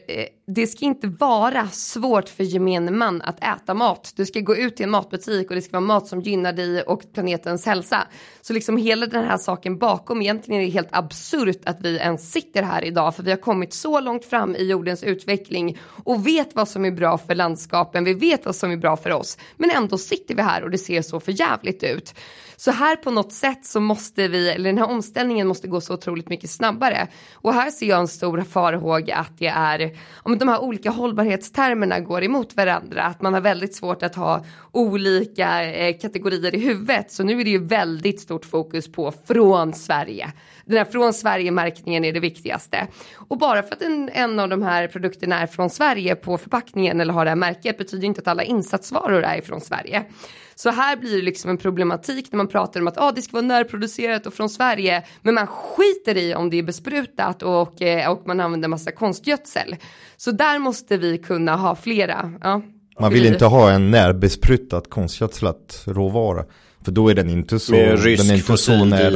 det 0.46 0.66
ska 0.66 0.84
inte 0.84 1.06
vara 1.06 1.68
svårt 1.68 2.28
för 2.28 2.44
gemene 2.44 2.90
man 2.90 3.22
att 3.22 3.44
äta 3.44 3.74
mat. 3.74 4.12
Du 4.16 4.26
ska 4.26 4.40
gå 4.40 4.56
ut 4.56 4.76
till 4.76 4.84
en 4.84 4.90
matbutik 4.90 5.50
och 5.50 5.54
det 5.54 5.62
ska 5.62 5.72
vara 5.72 5.86
mat 5.86 6.06
som 6.06 6.20
gynnar 6.20 6.52
dig 6.52 6.82
och 6.82 7.02
planetens 7.14 7.66
hälsa. 7.66 8.06
Så 8.42 8.52
liksom 8.52 8.76
hela 8.76 9.06
den 9.06 9.24
här 9.24 9.36
saken 9.36 9.78
bakom, 9.78 10.22
egentligen 10.22 10.60
är 10.60 10.64
det 10.64 10.72
helt 10.72 10.88
absurt 10.90 11.60
att 11.64 11.80
vi 11.80 11.96
ens 11.96 12.32
sitter 12.32 12.62
här 12.62 12.84
idag, 12.84 13.16
för 13.16 13.22
vi 13.22 13.30
har 13.30 13.38
kommit 13.38 13.72
så 13.72 14.00
långt 14.00 14.24
fram 14.24 14.56
i 14.56 14.64
jordens 14.64 15.04
utveckling 15.04 15.78
och 16.04 16.26
vet 16.26 16.54
vad 16.54 16.68
som 16.68 16.84
är 16.84 16.90
bra 16.90 17.18
för 17.18 17.34
landskapen, 17.34 18.04
vi 18.04 18.14
vet 18.14 18.46
vad 18.46 18.56
som 18.56 18.70
är 18.70 18.76
bra 18.76 18.96
för 18.96 19.10
oss. 19.10 19.38
Men 19.56 19.70
ändå 19.70 19.98
sitter 19.98 20.34
vi 20.34 20.42
här 20.42 20.62
och 20.62 20.70
det 20.70 20.78
ser 20.78 21.02
så 21.02 21.20
för 21.20 21.40
jävligt 21.40 21.82
ut. 21.82 22.14
Så 22.56 22.70
här 22.70 22.96
på 22.96 23.10
något 23.10 23.32
sätt 23.32 23.64
så 23.66 23.80
måste 23.80 24.28
vi, 24.28 24.50
eller 24.50 24.70
den 24.70 24.78
här 24.78 24.90
omställningen 24.90 25.46
måste 25.46 25.68
gå 25.68 25.80
så 25.80 25.94
otroligt 25.94 26.28
mycket 26.28 26.50
snabbare. 26.50 27.08
Och 27.32 27.54
här 27.54 27.70
ser 27.70 27.86
jag 27.86 28.00
en 28.00 28.08
stor 28.08 28.40
farhåga 28.42 29.16
att 29.16 29.38
det 29.38 29.46
är, 29.46 29.98
om 30.16 30.38
de 30.38 30.48
här 30.48 30.62
olika 30.62 30.90
hållbarhetstermerna 30.90 32.00
går 32.00 32.24
emot 32.24 32.56
varandra, 32.56 33.02
att 33.02 33.22
man 33.22 33.34
har 33.34 33.40
väldigt 33.40 33.74
svårt 33.74 34.02
att 34.02 34.14
ha 34.14 34.44
olika 34.72 35.64
eh, 35.64 35.98
kategorier 35.98 36.54
i 36.54 36.58
huvudet. 36.58 37.12
Så 37.12 37.22
nu 37.22 37.40
är 37.40 37.44
det 37.44 37.50
ju 37.50 37.64
väldigt 37.64 38.20
stort 38.20 38.44
fokus 38.44 38.92
på 38.92 39.12
från 39.26 39.72
Sverige. 39.72 40.32
Den 40.66 40.78
här 40.78 40.84
från 40.84 41.12
Sverige-märkningen 41.12 42.04
är 42.04 42.12
det 42.12 42.20
viktigaste. 42.20 42.86
Och 43.28 43.38
bara 43.38 43.62
för 43.62 43.72
att 43.72 43.82
en, 43.82 44.10
en 44.12 44.38
av 44.38 44.48
de 44.48 44.62
här 44.62 44.88
produkterna 44.88 45.40
är 45.40 45.46
från 45.46 45.70
Sverige 45.70 46.14
på 46.14 46.38
förpackningen 46.38 47.00
eller 47.00 47.12
har 47.12 47.24
det 47.24 47.30
här 47.30 47.36
märket 47.36 47.78
betyder 47.78 48.06
inte 48.06 48.20
att 48.20 48.28
alla 48.28 48.42
insatsvaror 48.42 49.22
är 49.22 49.40
från 49.40 49.60
Sverige. 49.60 50.04
Så 50.54 50.70
här 50.70 50.96
blir 50.96 51.16
det 51.16 51.22
liksom 51.22 51.50
en 51.50 51.58
problematik 51.58 52.32
när 52.32 52.36
man 52.36 52.48
pratar 52.48 52.80
om 52.80 52.88
att 52.88 52.98
ah, 52.98 53.12
det 53.12 53.22
ska 53.22 53.32
vara 53.32 53.46
närproducerat 53.46 54.26
och 54.26 54.34
från 54.34 54.48
Sverige. 54.48 55.02
Men 55.22 55.34
man 55.34 55.46
skiter 55.46 56.16
i 56.16 56.34
om 56.34 56.50
det 56.50 56.58
är 56.58 56.62
besprutat 56.62 57.42
och, 57.42 57.82
eh, 57.82 58.10
och 58.10 58.26
man 58.26 58.40
använder 58.40 58.68
massa 58.68 58.92
konstgödsel. 58.92 59.76
Så 60.16 60.30
där 60.30 60.58
måste 60.58 60.96
vi 60.96 61.18
kunna 61.18 61.56
ha 61.56 61.76
flera. 61.76 62.32
Ja. 62.42 62.62
Man 63.00 63.12
vill 63.12 63.26
inte 63.26 63.46
ha 63.46 63.70
en 63.70 63.90
närbesprutat 63.90 64.90
konstgödslat 64.90 65.82
råvara. 65.86 66.44
För 66.84 66.92
då 66.92 67.08
är 67.08 67.14
den 67.14 67.30
inte 67.30 67.58
så. 67.58 67.72
Med 67.72 68.04
rysk 68.04 68.22
den 68.22 68.30
är 68.30 68.34
inte 68.34 68.84
nära. 68.84 69.06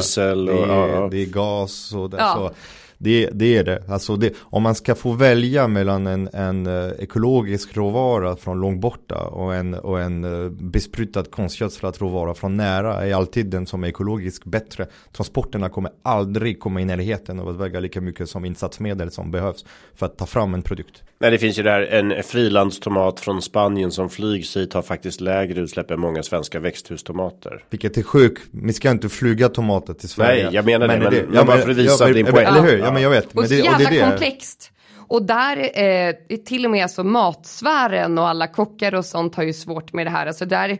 Och, 0.49 0.69
det, 0.69 0.73
är, 0.75 1.11
det 1.11 1.23
är 1.23 1.27
gas 1.27 1.93
och 1.95 2.11
det, 2.11 2.17
ja. 2.17 2.35
så. 2.35 2.55
Det, 2.99 3.31
det 3.33 3.57
är 3.57 3.65
det. 3.65 3.83
Alltså 3.89 4.17
det, 4.17 4.35
om 4.41 4.63
man 4.63 4.75
ska 4.75 4.95
få 4.95 5.13
välja 5.13 5.69
mellan 5.69 6.07
en, 6.07 6.29
en 6.33 6.67
uh, 6.67 6.93
ekologisk 6.99 7.77
råvara 7.77 8.37
från 8.37 8.61
långt 8.61 8.81
borta 8.81 9.19
och 9.19 9.55
en, 9.55 9.75
och 9.75 10.01
en 10.01 10.25
uh, 10.25 10.51
besprutad 10.51 11.25
konstgödslad 11.25 11.97
råvara 11.99 12.35
från 12.35 12.57
nära 12.57 13.07
är 13.07 13.15
alltid 13.15 13.47
den 13.47 13.67
som 13.67 13.85
är 13.85 13.89
ekologiskt 13.89 14.45
bättre. 14.45 14.87
Transporterna 15.13 15.69
kommer 15.69 15.91
aldrig 16.03 16.61
komma 16.61 16.81
i 16.81 16.85
närheten 16.85 17.41
av 17.41 17.49
att 17.49 17.57
väga 17.57 17.81
lika 17.81 18.01
mycket 18.01 18.29
som 18.29 18.45
insatsmedel 18.45 19.11
som 19.11 19.31
behövs 19.31 19.65
för 19.95 20.07
att 20.07 20.19
ta 20.19 20.27
fram 20.27 20.55
en 20.55 20.63
produkt. 20.63 21.03
Men 21.21 21.33
det 21.33 21.39
finns 21.39 21.59
ju 21.59 21.63
där 21.63 21.83
en 21.83 22.23
frilandstomat 22.23 23.21
från 23.21 23.43
Spanien 23.43 23.91
som 23.91 24.11
flygs 24.11 24.57
hit 24.57 24.73
har 24.73 24.83
faktiskt 24.83 25.21
lägre 25.21 25.61
utsläpp 25.61 25.91
än 25.91 26.01
många 26.01 26.23
svenska 26.23 26.61
växthustomater. 26.61 27.65
Vilket 27.71 27.97
är 27.97 28.03
sjukt. 28.03 28.43
Vi 28.51 28.73
ska 28.73 28.91
inte 28.91 29.09
flyga 29.09 29.49
tomater 29.49 29.95
till 29.95 30.09
Sverige. 30.09 30.45
Nej, 30.45 30.55
jag 30.55 30.65
menar 30.65 30.87
men 30.87 31.01
det. 31.01 31.05
Men, 31.05 31.13
det, 31.13 31.37
jag 31.37 31.47
bara 31.47 31.59
för 31.59 31.71
att 31.71 31.77
visa 31.77 32.09
ja, 32.09 32.15
din 32.15 32.27
poäng. 32.27 32.47
Eller 32.47 32.63
hur? 32.63 32.79
Ja, 32.89 32.93
men 32.93 33.03
jag 33.03 33.11
vet. 33.11 33.37
Och 33.37 33.47
så 33.47 33.55
jävla 33.55 33.87
och 33.87 33.93
det 33.93 34.01
komplext. 34.01 34.73
Och 35.09 35.23
där, 35.23 35.81
eh, 35.83 36.15
till 36.47 36.65
och 36.65 36.71
med 36.71 36.83
alltså 36.83 37.05
matsfären 37.05 38.19
och 38.19 38.29
alla 38.29 38.47
kockar 38.47 38.95
och 38.95 39.05
sånt 39.05 39.35
har 39.35 39.43
ju 39.43 39.53
svårt 39.53 39.93
med 39.93 40.07
det 40.07 40.11
här. 40.11 40.27
Alltså 40.27 40.45
där, 40.47 40.79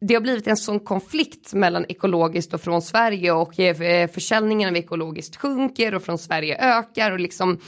det 0.00 0.14
har 0.14 0.20
blivit 0.20 0.46
en 0.46 0.56
sån 0.56 0.80
konflikt 0.80 1.54
mellan 1.54 1.84
ekologiskt 1.88 2.54
och 2.54 2.60
från 2.60 2.82
Sverige 2.82 3.32
och 3.32 3.60
eh, 3.60 4.10
försäljningen 4.10 4.68
av 4.68 4.76
ekologiskt 4.76 5.36
sjunker 5.36 5.94
och 5.94 6.02
från 6.02 6.18
Sverige 6.18 6.56
ökar 6.58 7.10
och 7.10 7.20
liksom 7.20 7.58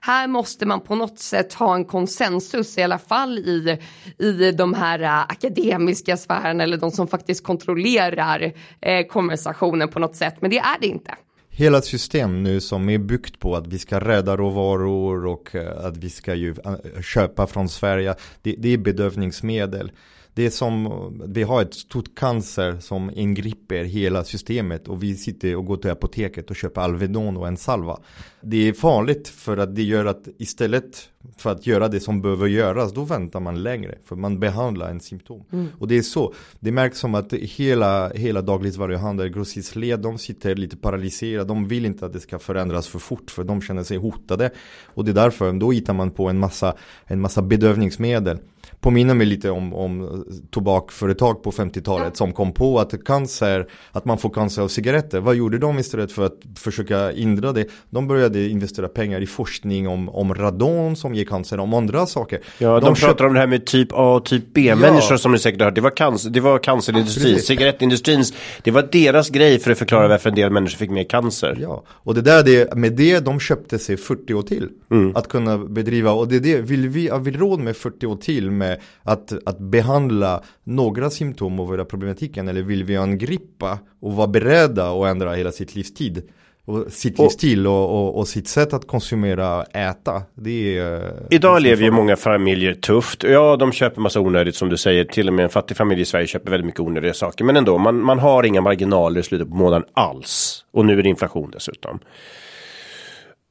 här 0.00 0.26
måste 0.26 0.66
man 0.66 0.80
på 0.80 0.94
något 0.94 1.18
sätt 1.18 1.54
ha 1.54 1.74
en 1.74 1.84
konsensus 1.84 2.78
i 2.78 2.82
alla 2.82 2.98
fall 2.98 3.38
i, 3.38 3.78
i 4.18 4.52
de 4.52 4.74
här 4.74 5.02
uh, 5.02 5.20
akademiska 5.20 6.16
sfärerna 6.16 6.62
eller 6.62 6.76
de 6.76 6.90
som 6.90 7.08
faktiskt 7.08 7.44
kontrollerar 7.44 8.44
uh, 8.44 9.06
konversationen 9.08 9.88
på 9.88 9.98
något 9.98 10.16
sätt. 10.16 10.34
Men 10.40 10.50
det 10.50 10.58
är 10.58 10.80
det 10.80 10.86
inte 10.86 11.14
hela 11.58 11.82
system 11.82 12.42
nu 12.42 12.60
som 12.60 12.88
är 12.88 12.98
byggt 12.98 13.38
på 13.38 13.56
att 13.56 13.66
vi 13.66 13.78
ska 13.78 14.00
rädda 14.00 14.36
råvaror 14.36 15.26
och 15.26 15.54
eh, 15.54 15.84
att 15.84 15.96
vi 15.96 16.10
ska 16.10 16.34
ju 16.34 16.54
eh, 16.64 17.02
köpa 17.02 17.46
från 17.46 17.68
Sverige. 17.68 18.14
Det, 18.42 18.54
det 18.58 18.68
är 18.68 18.78
bedövningsmedel 18.78 19.90
det 20.38 20.46
är 20.46 20.50
som, 20.50 21.12
vi 21.26 21.42
har 21.42 21.62
ett 21.62 21.74
stort 21.74 22.14
cancer 22.14 22.76
som 22.80 23.10
ingriper 23.14 23.84
hela 23.84 24.24
systemet 24.24 24.88
och 24.88 25.02
vi 25.02 25.16
sitter 25.16 25.56
och 25.56 25.66
går 25.66 25.76
till 25.76 25.90
apoteket 25.90 26.50
och 26.50 26.56
köper 26.56 26.80
Alvedon 26.80 27.36
och 27.36 27.48
en 27.48 27.56
salva. 27.56 27.98
Det 28.40 28.68
är 28.68 28.72
farligt 28.72 29.28
för 29.28 29.56
att 29.56 29.74
det 29.74 29.82
gör 29.82 30.04
att 30.04 30.28
istället 30.38 31.08
för 31.36 31.50
att 31.50 31.66
göra 31.66 31.88
det 31.88 32.00
som 32.00 32.22
behöver 32.22 32.46
göras, 32.46 32.94
då 32.94 33.04
väntar 33.04 33.40
man 33.40 33.62
längre. 33.62 33.98
För 34.04 34.16
man 34.16 34.40
behandlar 34.40 34.90
en 34.90 35.00
symptom. 35.00 35.44
Mm. 35.52 35.66
Och 35.78 35.88
det 35.88 35.98
är 35.98 36.02
så, 36.02 36.34
det 36.60 36.72
märks 36.72 36.98
som 36.98 37.14
att 37.14 37.32
hela, 37.32 38.08
hela 38.08 38.42
dagligvaruhandel, 38.42 39.28
grossistled, 39.28 40.00
de 40.00 40.18
sitter 40.18 40.54
lite 40.54 40.76
paralyserade. 40.76 41.48
De 41.48 41.68
vill 41.68 41.86
inte 41.86 42.06
att 42.06 42.12
det 42.12 42.20
ska 42.20 42.38
förändras 42.38 42.88
för 42.88 42.98
fort, 42.98 43.30
för 43.30 43.44
de 43.44 43.62
känner 43.62 43.82
sig 43.82 43.96
hotade. 43.96 44.50
Och 44.84 45.04
det 45.04 45.10
är 45.10 45.14
därför, 45.14 45.52
då 45.52 45.70
hittar 45.70 45.94
man 45.94 46.10
på 46.10 46.28
en 46.28 46.38
massa, 46.38 46.74
en 47.06 47.20
massa 47.20 47.42
bedövningsmedel 47.42 48.38
påminner 48.80 49.14
mig 49.14 49.26
lite 49.26 49.50
om, 49.50 49.74
om 49.74 50.24
tobakföretag 50.50 51.42
på 51.42 51.50
50-talet 51.50 52.06
ja. 52.06 52.14
som 52.14 52.32
kom 52.32 52.52
på 52.52 52.80
att 52.80 53.04
cancer, 53.04 53.66
att 53.92 54.04
man 54.04 54.18
får 54.18 54.30
cancer 54.30 54.62
av 54.62 54.68
cigaretter. 54.68 55.20
Vad 55.20 55.36
gjorde 55.36 55.58
de 55.58 55.78
istället 55.78 56.12
för 56.12 56.26
att 56.26 56.38
försöka 56.58 57.10
hindra 57.10 57.52
det? 57.52 57.66
De 57.90 58.08
började 58.08 58.48
investera 58.48 58.88
pengar 58.88 59.20
i 59.20 59.26
forskning 59.26 59.88
om, 59.88 60.08
om 60.08 60.34
radon 60.34 60.96
som 60.96 61.14
ger 61.14 61.24
cancer, 61.24 61.60
om 61.60 61.74
andra 61.74 62.06
saker. 62.06 62.40
Ja, 62.58 62.80
de, 62.80 62.84
de 62.84 62.94
pratar 62.94 63.24
om 63.24 63.34
det 63.34 63.40
här 63.40 63.46
med 63.46 63.66
typ 63.66 63.92
A 63.92 64.14
och 64.14 64.24
typ 64.24 64.54
B-människor 64.54 65.12
ja. 65.12 65.18
som 65.18 65.32
ni 65.32 65.38
säkert 65.38 65.60
har 65.60 65.66
hört. 65.66 65.74
Det 65.74 65.80
var, 65.80 65.96
cancer, 65.96 66.30
det 66.30 66.40
var 66.40 66.58
cancerindustrin, 66.58 67.32
ja, 67.32 67.38
cigarettindustrins, 67.38 68.32
det 68.62 68.70
var 68.70 68.88
deras 68.92 69.30
grej 69.30 69.58
för 69.58 69.70
att 69.70 69.78
förklara 69.78 70.08
varför 70.08 70.28
en 70.28 70.36
del 70.36 70.50
människor 70.50 70.78
fick 70.78 70.90
mer 70.90 71.04
cancer. 71.04 71.58
Ja, 71.60 71.82
och 71.88 72.14
det 72.14 72.22
där, 72.22 72.42
det, 72.42 72.74
med 72.74 72.92
det 72.92 73.20
de 73.20 73.40
köpte 73.40 73.78
sig 73.78 73.96
40 73.96 74.34
år 74.34 74.42
till 74.42 74.68
mm. 74.90 75.16
att 75.16 75.28
kunna 75.28 75.58
bedriva, 75.58 76.12
och 76.12 76.28
det 76.28 76.36
är 76.36 76.40
det, 76.40 76.60
vill 76.60 76.88
vi, 76.88 77.10
vill 77.20 77.38
råd 77.38 77.60
med 77.60 77.76
40 77.76 78.06
år 78.06 78.16
till 78.16 78.50
med 78.50 78.67
att, 79.02 79.32
att 79.46 79.58
behandla 79.58 80.42
några 80.64 81.10
symptom 81.10 81.60
av 81.60 81.66
våra 81.66 81.84
problematiken 81.84 82.48
eller 82.48 82.62
vill 82.62 82.84
vi 82.84 82.96
angripa 82.96 83.78
och 84.00 84.12
vara 84.12 84.26
beredda 84.26 84.90
att 84.90 85.06
ändra 85.06 85.34
hela 85.34 85.52
sitt 85.52 85.74
livstid? 85.74 86.22
Och 86.68 86.92
sitt 86.92 87.18
livsstil 87.18 87.66
och, 87.66 87.90
och, 87.90 88.18
och, 88.18 88.28
sitt 88.28 88.48
sätt 88.48 88.72
att 88.72 88.86
konsumera, 88.86 89.64
äta. 89.64 90.22
Det 90.34 90.78
är, 90.78 91.12
Idag 91.30 91.62
lever 91.62 91.82
ju 91.82 91.90
många 91.90 92.16
familjer 92.16 92.74
tufft. 92.74 93.22
Ja, 93.22 93.56
de 93.56 93.72
köper 93.72 94.00
massa 94.00 94.20
onödigt 94.20 94.54
som 94.54 94.68
du 94.68 94.76
säger. 94.76 95.04
Till 95.04 95.28
och 95.28 95.34
med 95.34 95.42
en 95.42 95.48
fattig 95.48 95.76
familj 95.76 96.00
i 96.00 96.04
Sverige 96.04 96.26
köper 96.26 96.50
väldigt 96.50 96.66
mycket 96.66 96.80
onödiga 96.80 97.14
saker. 97.14 97.44
Men 97.44 97.56
ändå, 97.56 97.78
man, 97.78 98.00
man 98.00 98.18
har 98.18 98.42
inga 98.42 98.60
marginaler 98.60 99.20
i 99.20 99.22
slutet 99.22 99.48
på 99.48 99.54
månaden 99.54 99.88
alls. 99.92 100.64
Och 100.72 100.86
nu 100.86 100.98
är 100.98 101.02
det 101.02 101.08
inflation 101.08 101.50
dessutom. 101.50 101.98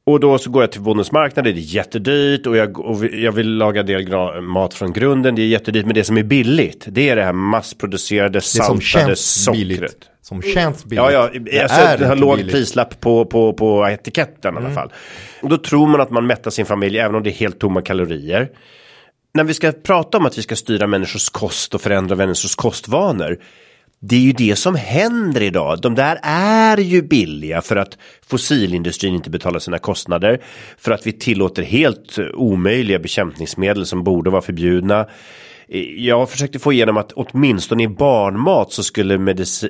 Och 0.08 0.20
då 0.20 0.38
så 0.38 0.49
går 0.49 0.64
jag 0.64 0.72
till 0.72 0.82
bondens 0.82 1.12
marknad, 1.12 1.45
det 1.45 1.51
är 1.51 1.53
jättedyrt 1.53 2.47
och 2.47 2.58
jag, 2.58 2.80
och 2.80 3.05
jag 3.05 3.32
vill 3.32 3.58
laga 3.58 3.84
del 3.84 4.41
mat 4.41 4.74
från 4.74 4.93
grunden, 4.93 5.36
det 5.36 5.41
är 5.41 5.47
jättedyrt. 5.47 5.86
Men 5.86 5.95
det 5.95 6.03
som 6.03 6.18
är 6.18 6.24
billigt, 6.24 6.86
det 6.88 7.10
är 7.10 7.16
det 7.16 7.24
här 7.24 7.34
massproducerade 7.34 8.41
saltade 8.41 9.16
sockret. 9.16 9.68
Billigt. 9.68 10.10
Som 10.22 10.41
känns 10.41 10.86
billigt. 10.86 10.97
Ja, 10.97 11.12
ja, 11.12 11.30
det 11.39 11.62
alltså, 11.62 11.82
är 11.82 12.08
har 12.08 12.16
låg 12.16 12.38
billigt. 12.38 12.53
prislapp 12.53 12.99
på, 12.99 13.26
på, 13.26 13.53
på 13.53 13.88
etiketten 13.88 14.51
mm. 14.51 14.64
i 14.64 14.66
alla 14.66 14.74
mm. 14.74 14.76
fall. 14.76 14.91
Och 15.41 15.49
då 15.49 15.58
tror 15.58 15.88
man 15.88 16.01
att 16.01 16.12
man 16.12 16.28
mättar 16.28 16.51
sin 16.51 16.66
familj, 16.66 16.99
även 16.99 17.16
om 17.16 17.24
det 17.24 17.30
är 17.30 17.36
helt 17.36 17.60
tomma 17.60 17.82
kalorier. 17.82 18.49
När 19.34 19.43
vi 19.43 19.53
ska 19.53 19.72
prata 19.72 20.18
om 20.18 20.26
att 20.26 20.38
vi 20.38 20.41
ska 20.41 20.55
styra 20.55 20.88
människors 20.88 21.30
kost 21.30 21.76
och 21.76 21.82
förändra 21.82 22.16
människors 22.16 22.55
kostvanor 22.55 23.38
det 24.00 24.16
är 24.16 24.20
ju 24.20 24.32
det 24.32 24.56
som 24.56 24.76
händer 24.76 25.41
idag. 25.41 25.82
De 25.82 25.95
där 25.95 26.20
är 26.24 26.78
ju 26.78 27.02
billiga 27.02 27.62
för 27.62 27.76
att 27.76 27.98
fossilindustrin 28.28 29.16
inte 29.16 29.30
betalar 29.30 29.60
sina 29.60 29.80
kostnader. 29.80 30.41
För 30.78 30.91
att 30.91 31.08
vi 31.08 31.12
tillåter 31.12 31.64
helt 31.64 32.20
omöjliga 32.34 33.00
bekämpningsmedel 33.00 33.86
som 33.86 34.04
borde 34.04 34.30
vara 34.30 34.41
förbjudna. 34.41 35.08
Eh, 35.70 36.06
jag 36.06 36.30
försökte 36.30 36.60
få 36.60 36.74
igenom 36.74 36.98
att 36.98 37.12
åtminstone 37.12 37.84
i 37.84 37.88
barnmat 37.88 38.72
så 38.72 38.84
skulle 38.84 39.18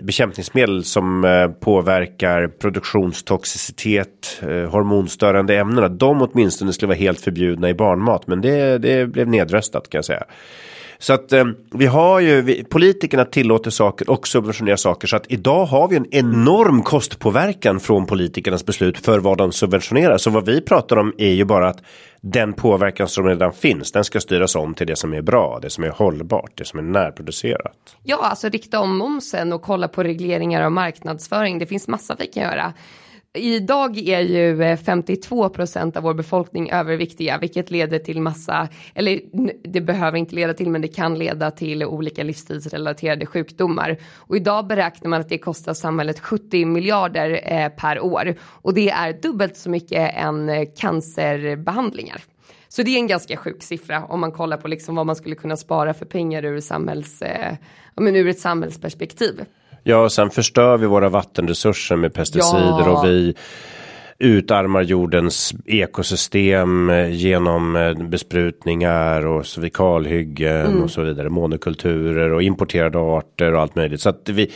bekämpningsmedel 0.02 0.84
som 0.84 1.26
eh, 1.26 1.48
påverkar 1.48 2.48
produktionstoxicitet, 2.48 4.42
eh, 4.42 4.48
hormonstörande 4.48 5.58
ämnen, 5.58 5.98
de 5.98 6.22
åtminstone 6.22 6.74
skulle 6.74 6.88
vara 6.88 6.98
helt 6.98 7.22
förbjudna 7.22 7.70
i 7.70 7.74
barnmat. 7.74 8.28
Men 8.28 8.42
det, 8.42 8.78
det 8.78 9.08
blev 9.08 9.28
nedröstat 9.28 9.90
kan 9.90 9.98
jag 9.98 10.06
säga. 10.06 10.24
Så 11.00 11.14
att 11.14 11.32
eh, 11.32 11.46
vi 11.72 11.86
har 11.86 12.20
ju, 12.20 12.42
vi, 12.42 12.64
politikerna 12.64 13.26
tillåter 13.26 13.72
saker 13.72 14.10
och 14.10 14.28
subventionerar 14.28 14.76
saker. 14.76 15.08
Så 15.08 15.16
att 15.16 15.26
idag 15.30 15.66
har 15.66 15.88
vi 15.88 15.96
en 15.96 16.06
enorm 16.12 16.84
kostpåverkan 16.84 17.80
från 17.80 18.06
politikernas 18.06 18.66
beslut 18.66 18.98
för 18.98 19.20
vad 19.20 19.38
de 19.38 19.52
subventionerar. 19.52 20.18
Så 20.18 20.30
vad 20.30 20.46
vi 20.46 20.62
pratar 20.62 20.98
om 20.98 21.14
är 21.18 21.34
ju 21.34 21.46
bara 21.46 21.70
att 21.70 21.82
den 22.22 22.54
påverkan 22.54 23.08
som 23.08 23.26
redan 23.26 23.54
finns, 23.54 23.92
den 23.92 24.04
ska 24.04 24.20
styras 24.20 24.56
om 24.56 24.74
till 24.74 24.88
det 24.88 24.96
som 24.96 25.14
är 25.14 25.22
bra, 25.22 25.60
det 25.62 25.70
som 25.70 25.84
är 25.84 25.90
hållbart, 25.90 26.52
det 26.56 26.66
som 26.66 26.80
är 26.80 26.84
närproducerat. 26.84 27.96
Ja, 28.04 28.18
alltså 28.18 28.50
rikta 28.50 28.80
om 28.80 28.98
momsen 28.98 29.54
och 29.54 29.62
kolla 29.62 29.88
på 29.88 30.04
regleringar 30.04 30.62
av 30.62 30.72
marknadsföring. 30.72 31.60
Det 31.60 31.66
finns 31.66 31.88
massa 31.88 32.16
vi 32.20 32.28
kan 32.28 32.44
göra. 32.44 32.74
Idag 33.38 33.98
är 33.98 34.20
ju 34.20 34.64
eh, 34.64 34.78
52 34.78 35.50
procent 35.50 35.98
av 35.98 36.04
vår 36.04 36.14
befolkning 36.14 36.70
överviktiga, 36.70 37.38
vilket 37.38 37.72
leder 37.72 38.00
till 38.00 38.22
massa, 38.22 38.70
eller 38.96 39.20
det 39.64 39.82
behöver 39.82 40.18
inte 40.18 40.36
leda 40.36 40.54
till, 40.54 40.70
men 40.70 40.82
det 40.82 40.88
kan 40.88 41.20
leda 41.20 41.52
till 41.52 41.84
olika 41.84 42.24
livsstilsrelaterade 42.24 43.26
sjukdomar. 43.26 43.98
Och 44.16 44.38
idag 44.38 44.68
beräknar 44.68 45.10
man 45.10 45.22
att 45.22 45.30
det 45.30 45.38
kostar 45.38 45.74
samhället 45.74 46.20
70 46.20 46.66
miljarder 46.66 47.42
eh, 47.44 47.70
per 47.70 48.00
år 48.00 48.36
och 48.42 48.74
det 48.74 48.90
är 48.90 49.22
dubbelt 49.22 49.58
så 49.58 49.70
mycket 49.70 50.16
än 50.16 50.50
eh, 50.50 50.68
cancerbehandlingar. 50.78 52.22
Så 52.68 52.84
det 52.84 52.92
är 52.92 52.98
en 52.98 53.08
ganska 53.08 53.38
sjuk 53.38 53.64
siffra 53.64 54.06
om 54.06 54.20
man 54.20 54.32
kollar 54.32 54.58
på 54.58 54.68
liksom 54.68 54.96
vad 54.96 55.06
man 55.06 55.16
skulle 55.16 55.36
kunna 55.36 55.58
spara 55.58 55.94
för 55.94 56.06
pengar 56.06 56.46
ur, 56.46 56.60
samhälls, 56.60 57.22
eh, 57.22 57.56
men 57.96 58.16
ur 58.16 58.28
ett 58.28 58.40
samhällsperspektiv. 58.40 59.46
Ja, 59.88 59.98
och 59.98 60.12
sen 60.12 60.30
förstör 60.30 60.78
vi 60.78 60.88
våra 60.88 61.10
vattenresurser 61.10 61.96
med 61.96 62.14
pesticider 62.14 62.84
ja. 62.86 62.90
och 62.90 63.08
vi 63.08 63.36
utarmar 64.20 64.82
jordens 64.82 65.54
ekosystem 65.66 66.92
genom 67.10 67.76
eh, 67.76 67.94
besprutningar 67.94 69.26
och 69.26 69.46
så 69.46 69.70
kalhyggen 69.70 70.66
mm. 70.66 70.84
och 70.84 70.92
så 70.92 71.02
vidare, 71.02 71.30
monokulturer 71.30 72.32
och 72.32 72.44
importerade 72.44 73.00
arter 73.00 73.54
och 73.54 73.62
allt 73.62 73.76
möjligt. 73.76 74.02
Så 74.02 74.10
att 74.10 74.30
vi, 74.30 74.52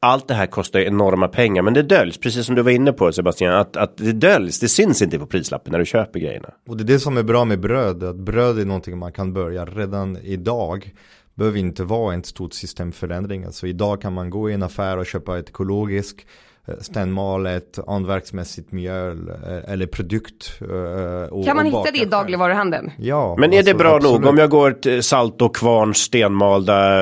allt 0.00 0.28
det 0.28 0.34
här 0.34 0.46
kostar 0.46 0.80
enorma 0.80 1.28
pengar, 1.28 1.62
men 1.62 1.74
det 1.74 1.82
döljs, 1.82 2.18
precis 2.18 2.46
som 2.46 2.54
du 2.54 2.62
var 2.62 2.70
inne 2.70 2.92
på 2.92 3.12
Sebastian, 3.12 3.54
att, 3.54 3.76
att 3.76 3.96
det 3.96 4.12
döljs, 4.12 4.60
det 4.60 4.68
syns 4.68 5.02
inte 5.02 5.18
på 5.18 5.26
prislappen 5.26 5.72
när 5.72 5.78
du 5.78 5.86
köper 5.86 6.20
grejerna. 6.20 6.48
Och 6.68 6.76
det 6.76 6.82
är 6.82 6.86
det 6.86 6.98
som 6.98 7.16
är 7.16 7.22
bra 7.22 7.44
med 7.44 7.60
bröd, 7.60 8.04
att 8.04 8.16
bröd 8.16 8.58
är 8.58 8.64
någonting 8.64 8.98
man 8.98 9.12
kan 9.12 9.32
börja 9.32 9.64
redan 9.64 10.16
idag 10.16 10.92
behöver 11.36 11.58
inte 11.58 11.84
vara 11.84 12.14
en 12.14 12.24
stort 12.24 12.54
systemförändring. 12.54 13.44
Alltså 13.44 13.66
idag 13.66 14.00
kan 14.00 14.12
man 14.12 14.30
gå 14.30 14.50
i 14.50 14.52
en 14.52 14.62
affär 14.62 14.96
och 14.96 15.06
köpa 15.06 15.38
ett 15.38 15.48
ekologiskt 15.48 16.26
eh, 16.68 16.74
stännmalet, 16.80 17.78
anverksmässigt 17.86 18.72
mjöl 18.72 19.28
eh, 19.28 19.72
eller 19.72 19.86
produkt. 19.86 20.60
Eh, 20.60 21.32
och, 21.32 21.44
kan 21.44 21.56
man 21.56 21.66
hitta 21.66 21.90
det 21.92 21.98
i 21.98 22.04
dagligvaruhandeln? 22.04 22.90
Ja. 22.98 23.36
Men 23.38 23.52
är 23.52 23.58
alltså, 23.58 23.72
det 23.72 23.78
bra 23.78 23.96
absolut. 23.96 24.20
nog 24.20 24.30
om 24.30 24.38
jag 24.38 24.50
går 24.50 24.70
till 24.70 25.02
salt 25.02 25.42
och 25.42 25.56
kvarn 25.56 25.94
stenmalda 25.94 27.00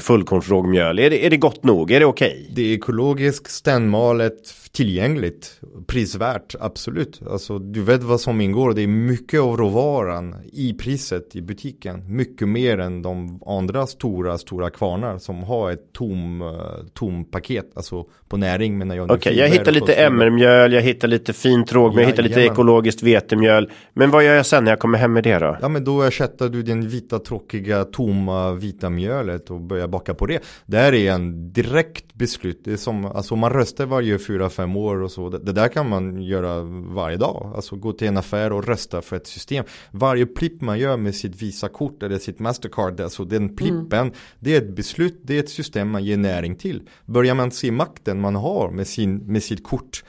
fullkornsrågmjöl? 0.00 0.98
Är 0.98 1.10
det, 1.10 1.26
är 1.26 1.30
det 1.30 1.36
gott 1.36 1.64
nog? 1.64 1.90
Är 1.90 2.00
det 2.00 2.06
okej? 2.06 2.40
Okay? 2.42 2.54
Det 2.54 2.62
är 2.62 2.74
ekologiskt 2.74 3.50
stännmalet 3.50 4.63
tillgängligt, 4.74 5.60
prisvärt, 5.86 6.54
absolut. 6.60 7.22
Alltså 7.30 7.58
du 7.58 7.82
vet 7.82 8.02
vad 8.02 8.20
som 8.20 8.40
ingår, 8.40 8.72
det 8.72 8.82
är 8.82 8.86
mycket 8.86 9.40
av 9.40 9.56
råvaran 9.56 10.36
i 10.52 10.72
priset 10.72 11.36
i 11.36 11.42
butiken. 11.42 12.16
Mycket 12.16 12.48
mer 12.48 12.78
än 12.78 13.02
de 13.02 13.42
andra 13.46 13.86
stora, 13.86 14.38
stora 14.38 14.70
kvarnar 14.70 15.18
som 15.18 15.42
har 15.42 15.70
ett 15.70 15.92
tom, 15.92 16.42
uh, 16.42 16.52
tom 16.92 17.24
paket, 17.24 17.72
alltså 17.76 18.04
på 18.28 18.36
näring 18.36 18.78
menar 18.78 18.96
jag. 18.96 19.04
Okej, 19.04 19.16
okay, 19.16 19.34
jag 19.34 19.48
hittar 19.48 19.72
lite 19.72 19.94
emmermjöl, 19.94 20.72
jag 20.72 20.82
hittar 20.82 21.08
lite 21.08 21.32
fint 21.32 21.72
rågmjöl, 21.72 22.02
jag 22.02 22.10
hittar 22.10 22.22
lite 22.22 22.34
jajamän. 22.34 22.54
ekologiskt 22.54 23.02
vetemjöl. 23.02 23.70
Men 23.92 24.10
vad 24.10 24.24
gör 24.24 24.34
jag 24.34 24.46
sen 24.46 24.64
när 24.64 24.72
jag 24.72 24.78
kommer 24.78 24.98
hem 24.98 25.12
med 25.12 25.24
det 25.24 25.38
då? 25.38 25.56
Ja 25.60 25.68
men 25.68 25.84
då 25.84 26.02
ersätter 26.02 26.48
du 26.48 26.62
den 26.62 26.88
vita 26.88 27.18
tråkiga 27.18 27.84
tomma 27.84 28.52
vita 28.52 28.90
mjölet 28.90 29.50
och 29.50 29.60
börjar 29.60 29.88
baka 29.88 30.14
på 30.14 30.26
det. 30.26 30.42
Det 30.66 30.76
här 30.76 30.94
är 30.94 31.12
en 31.12 31.52
direkt 31.52 32.14
beslut. 32.14 32.60
Det 32.64 32.72
är 32.72 32.76
som, 32.76 33.04
alltså 33.04 33.36
man 33.36 33.52
röstar 33.52 33.86
varje 33.86 34.18
fyra, 34.18 34.50
fem 34.50 34.63
år 34.64 35.02
och 35.02 35.10
så. 35.10 35.30
Det, 35.30 35.38
det, 35.38 35.52
där 35.52 35.68
kan 35.68 35.88
man 35.88 36.22
göra 36.22 36.62
varje 36.94 37.16
dag. 37.16 37.52
Alltså 37.56 37.76
gå 37.76 37.92
till 37.92 38.08
en 38.08 38.16
affär 38.16 38.52
och 38.52 38.66
rösta 38.66 39.02
för 39.02 39.16
ett 39.16 39.26
system. 39.26 39.64
Varje 39.90 40.26
plipp 40.26 40.60
man 40.60 40.78
gör 40.78 40.96
med 40.96 41.14
sitt 41.14 41.42
Visa-kort 41.42 42.02
eller 42.02 42.18
sitt 42.18 42.38
Mastercard, 42.38 43.00
alltså 43.00 43.24
den 43.24 43.56
plippen, 43.56 44.00
mm. 44.00 44.12
det 44.38 44.54
är 44.54 44.58
ett 44.58 44.76
beslut, 44.76 45.20
det 45.22 45.36
är 45.36 45.40
ett 45.40 45.50
system 45.50 45.90
man 45.90 46.04
ger 46.04 46.16
näring 46.16 46.56
till. 46.56 46.82
Börjar 47.06 47.34
man 47.34 47.50
se 47.50 47.70
makten 47.70 48.20
man 48.20 48.34
har 48.34 48.70
med, 48.70 48.86
sin, 48.86 49.16
med 49.16 49.42
sitt 49.42 49.64
kort, 49.64 50.04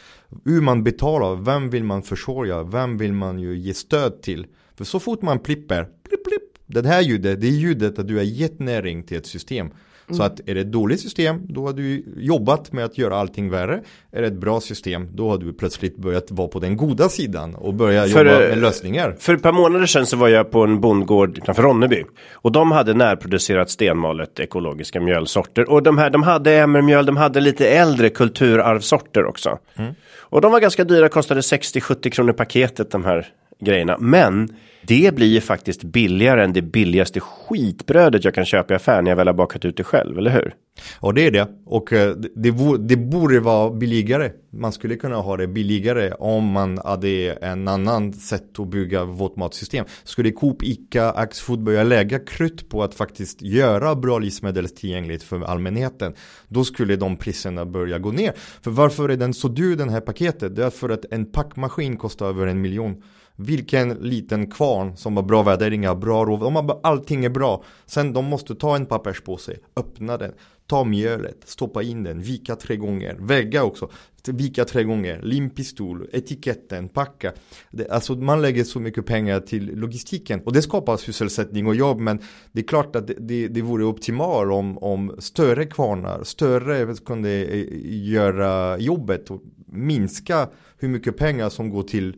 hur 0.45 0.61
man 0.61 0.83
betalar, 0.83 1.35
vem 1.35 1.69
vill 1.69 1.83
man 1.83 2.03
försörja, 2.03 2.63
vem 2.63 2.97
vill 2.97 3.13
man 3.13 3.39
ju 3.39 3.57
ge 3.57 3.73
stöd 3.73 4.21
till. 4.21 4.47
För 4.75 4.85
så 4.85 4.99
fort 4.99 5.21
man 5.21 5.39
plipper, 5.39 5.83
plipp, 5.83 6.23
plipp, 6.23 6.41
det 6.65 6.87
här 6.87 7.01
ljudet, 7.01 7.41
det 7.41 7.47
är 7.47 7.51
ljudet 7.51 7.99
att 7.99 8.07
du 8.07 8.15
har 8.15 8.23
gett 8.23 8.59
näring 8.59 9.03
till 9.03 9.17
ett 9.17 9.27
system. 9.27 9.71
Mm. 10.07 10.17
Så 10.17 10.23
att 10.23 10.49
är 10.49 10.55
det 10.55 10.61
ett 10.61 10.71
dåligt 10.71 10.99
system, 10.99 11.41
då 11.43 11.65
har 11.65 11.73
du 11.73 12.03
jobbat 12.17 12.71
med 12.71 12.85
att 12.85 12.97
göra 12.97 13.17
allting 13.17 13.49
värre. 13.49 13.81
Är 14.11 14.21
det 14.21 14.27
ett 14.27 14.39
bra 14.39 14.61
system, 14.61 15.07
då 15.13 15.29
har 15.29 15.37
du 15.37 15.53
plötsligt 15.53 15.97
börjat 15.97 16.31
vara 16.31 16.47
på 16.47 16.59
den 16.59 16.77
goda 16.77 17.09
sidan 17.09 17.55
och 17.55 17.73
börja 17.73 18.07
för, 18.07 18.25
jobba 18.25 18.39
med 18.39 18.57
lösningar. 18.57 19.15
För 19.19 19.33
ett 19.33 19.41
par 19.41 19.51
månader 19.51 19.85
sedan 19.85 20.05
så 20.05 20.17
var 20.17 20.27
jag 20.27 20.51
på 20.51 20.63
en 20.63 20.81
bondgård 20.81 21.37
utanför 21.37 21.63
Ronneby. 21.63 22.03
Och 22.33 22.51
de 22.51 22.71
hade 22.71 22.93
närproducerat 22.93 23.69
stenmalet 23.69 24.39
ekologiska 24.39 25.01
mjölsorter. 25.01 25.69
Och 25.69 25.83
de 25.83 25.97
här, 25.97 26.09
de 26.09 26.23
hade 26.23 26.57
emmermjöl, 26.57 27.05
de 27.05 27.17
hade 27.17 27.39
lite 27.39 27.69
äldre 27.69 28.09
kulturarvsorter 28.09 29.25
också. 29.25 29.59
Mm. 29.75 29.93
Och 30.19 30.41
de 30.41 30.51
var 30.51 30.59
ganska 30.59 30.83
dyra, 30.83 31.09
kostade 31.09 31.41
60-70 31.41 32.09
kronor 32.09 32.33
paketet 32.33 32.91
de 32.91 33.05
här 33.05 33.27
grejerna. 33.59 33.97
Men 33.99 34.55
det 34.87 35.15
blir 35.15 35.27
ju 35.27 35.41
faktiskt 35.41 35.83
billigare 35.83 36.43
än 36.43 36.53
det 36.53 36.61
billigaste 36.61 37.19
skitbrödet 37.19 38.23
jag 38.23 38.33
kan 38.33 38.45
köpa 38.45 38.73
i 38.73 38.75
affären 38.75 39.03
när 39.03 39.11
jag 39.11 39.15
väl 39.15 39.27
har 39.27 39.33
bakat 39.33 39.65
ut 39.65 39.77
det 39.77 39.83
själv, 39.83 40.17
eller 40.17 40.31
hur? 40.31 40.53
Ja, 41.01 41.11
det 41.11 41.27
är 41.27 41.31
det. 41.31 41.47
Och 41.65 41.93
eh, 41.93 42.15
det, 42.15 42.77
det 42.79 42.95
borde 42.95 43.39
vara 43.39 43.71
billigare. 43.71 44.31
Man 44.49 44.71
skulle 44.71 44.95
kunna 44.95 45.15
ha 45.15 45.37
det 45.37 45.47
billigare 45.47 46.11
om 46.11 46.43
man 46.45 46.77
hade 46.77 47.31
en 47.31 47.67
annan 47.67 48.13
sätt 48.13 48.59
att 48.59 48.67
bygga 48.67 49.03
vårt 49.03 49.35
matsystem. 49.35 49.85
Skulle 50.03 50.31
Coop, 50.31 50.63
Ica, 50.63 51.11
Axfood 51.11 51.63
börja 51.63 51.83
lägga 51.83 52.19
krut 52.19 52.69
på 52.69 52.83
att 52.83 52.93
faktiskt 52.93 53.41
göra 53.41 53.95
bra 53.95 54.19
livsmedel 54.19 54.69
tillgängligt 54.69 55.23
för 55.23 55.41
allmänheten, 55.41 56.13
då 56.47 56.63
skulle 56.63 56.95
de 56.95 57.17
priserna 57.17 57.65
börja 57.65 57.99
gå 57.99 58.11
ner. 58.11 58.33
För 58.61 58.71
varför 58.71 59.09
är 59.09 59.17
den 59.17 59.33
så 59.33 59.47
dyr 59.47 59.75
den 59.75 59.89
här 59.89 60.01
paketet? 60.01 60.55
Det 60.55 60.65
är 60.65 60.69
för 60.69 60.89
att 60.89 61.05
en 61.11 61.25
packmaskin 61.25 61.97
kostar 61.97 62.27
över 62.27 62.47
en 62.47 62.61
miljon. 62.61 63.01
Vilken 63.35 63.89
liten 63.89 64.51
kvarn 64.51 64.97
som 64.97 65.15
har 65.15 65.23
bra 65.23 65.43
värderingar, 65.43 65.95
bra 65.95 66.25
råvaror, 66.25 66.79
allting 66.83 67.25
är 67.25 67.29
bra. 67.29 67.63
Sen 67.85 68.13
de 68.13 68.25
måste 68.25 68.55
ta 68.55 68.75
en 68.75 68.85
papperspåse, 68.85 69.57
öppna 69.75 70.17
den, 70.17 70.33
ta 70.67 70.83
mjölet, 70.83 71.37
stoppa 71.45 71.83
in 71.83 72.03
den, 72.03 72.21
vika 72.21 72.55
tre 72.55 72.75
gånger, 72.75 73.15
väga 73.19 73.63
också, 73.63 73.89
vika 74.27 74.65
tre 74.65 74.83
gånger, 74.83 75.21
limpistol, 75.21 76.07
etiketten, 76.11 76.89
packa. 76.89 77.33
Det, 77.71 77.89
alltså 77.89 78.15
man 78.15 78.41
lägger 78.41 78.63
så 78.63 78.79
mycket 78.79 79.05
pengar 79.05 79.39
till 79.39 79.79
logistiken 79.79 80.41
och 80.45 80.53
det 80.53 80.61
skapar 80.61 80.97
sysselsättning 80.97 81.67
och 81.67 81.75
jobb 81.75 81.99
men 81.99 82.19
det 82.51 82.59
är 82.59 82.67
klart 82.67 82.95
att 82.95 83.07
det, 83.07 83.15
det, 83.19 83.47
det 83.47 83.61
vore 83.61 83.83
optimalt 83.83 84.51
om, 84.51 84.77
om 84.77 85.15
större 85.19 85.65
kvarnar, 85.65 86.23
större 86.23 86.95
kunde 87.05 87.45
eh, 87.45 87.65
göra 87.85 88.77
jobbet 88.77 89.31
och 89.31 89.41
minska 89.65 90.49
hur 90.77 90.87
mycket 90.87 91.17
pengar 91.17 91.49
som 91.49 91.69
går 91.69 91.83
till 91.83 92.15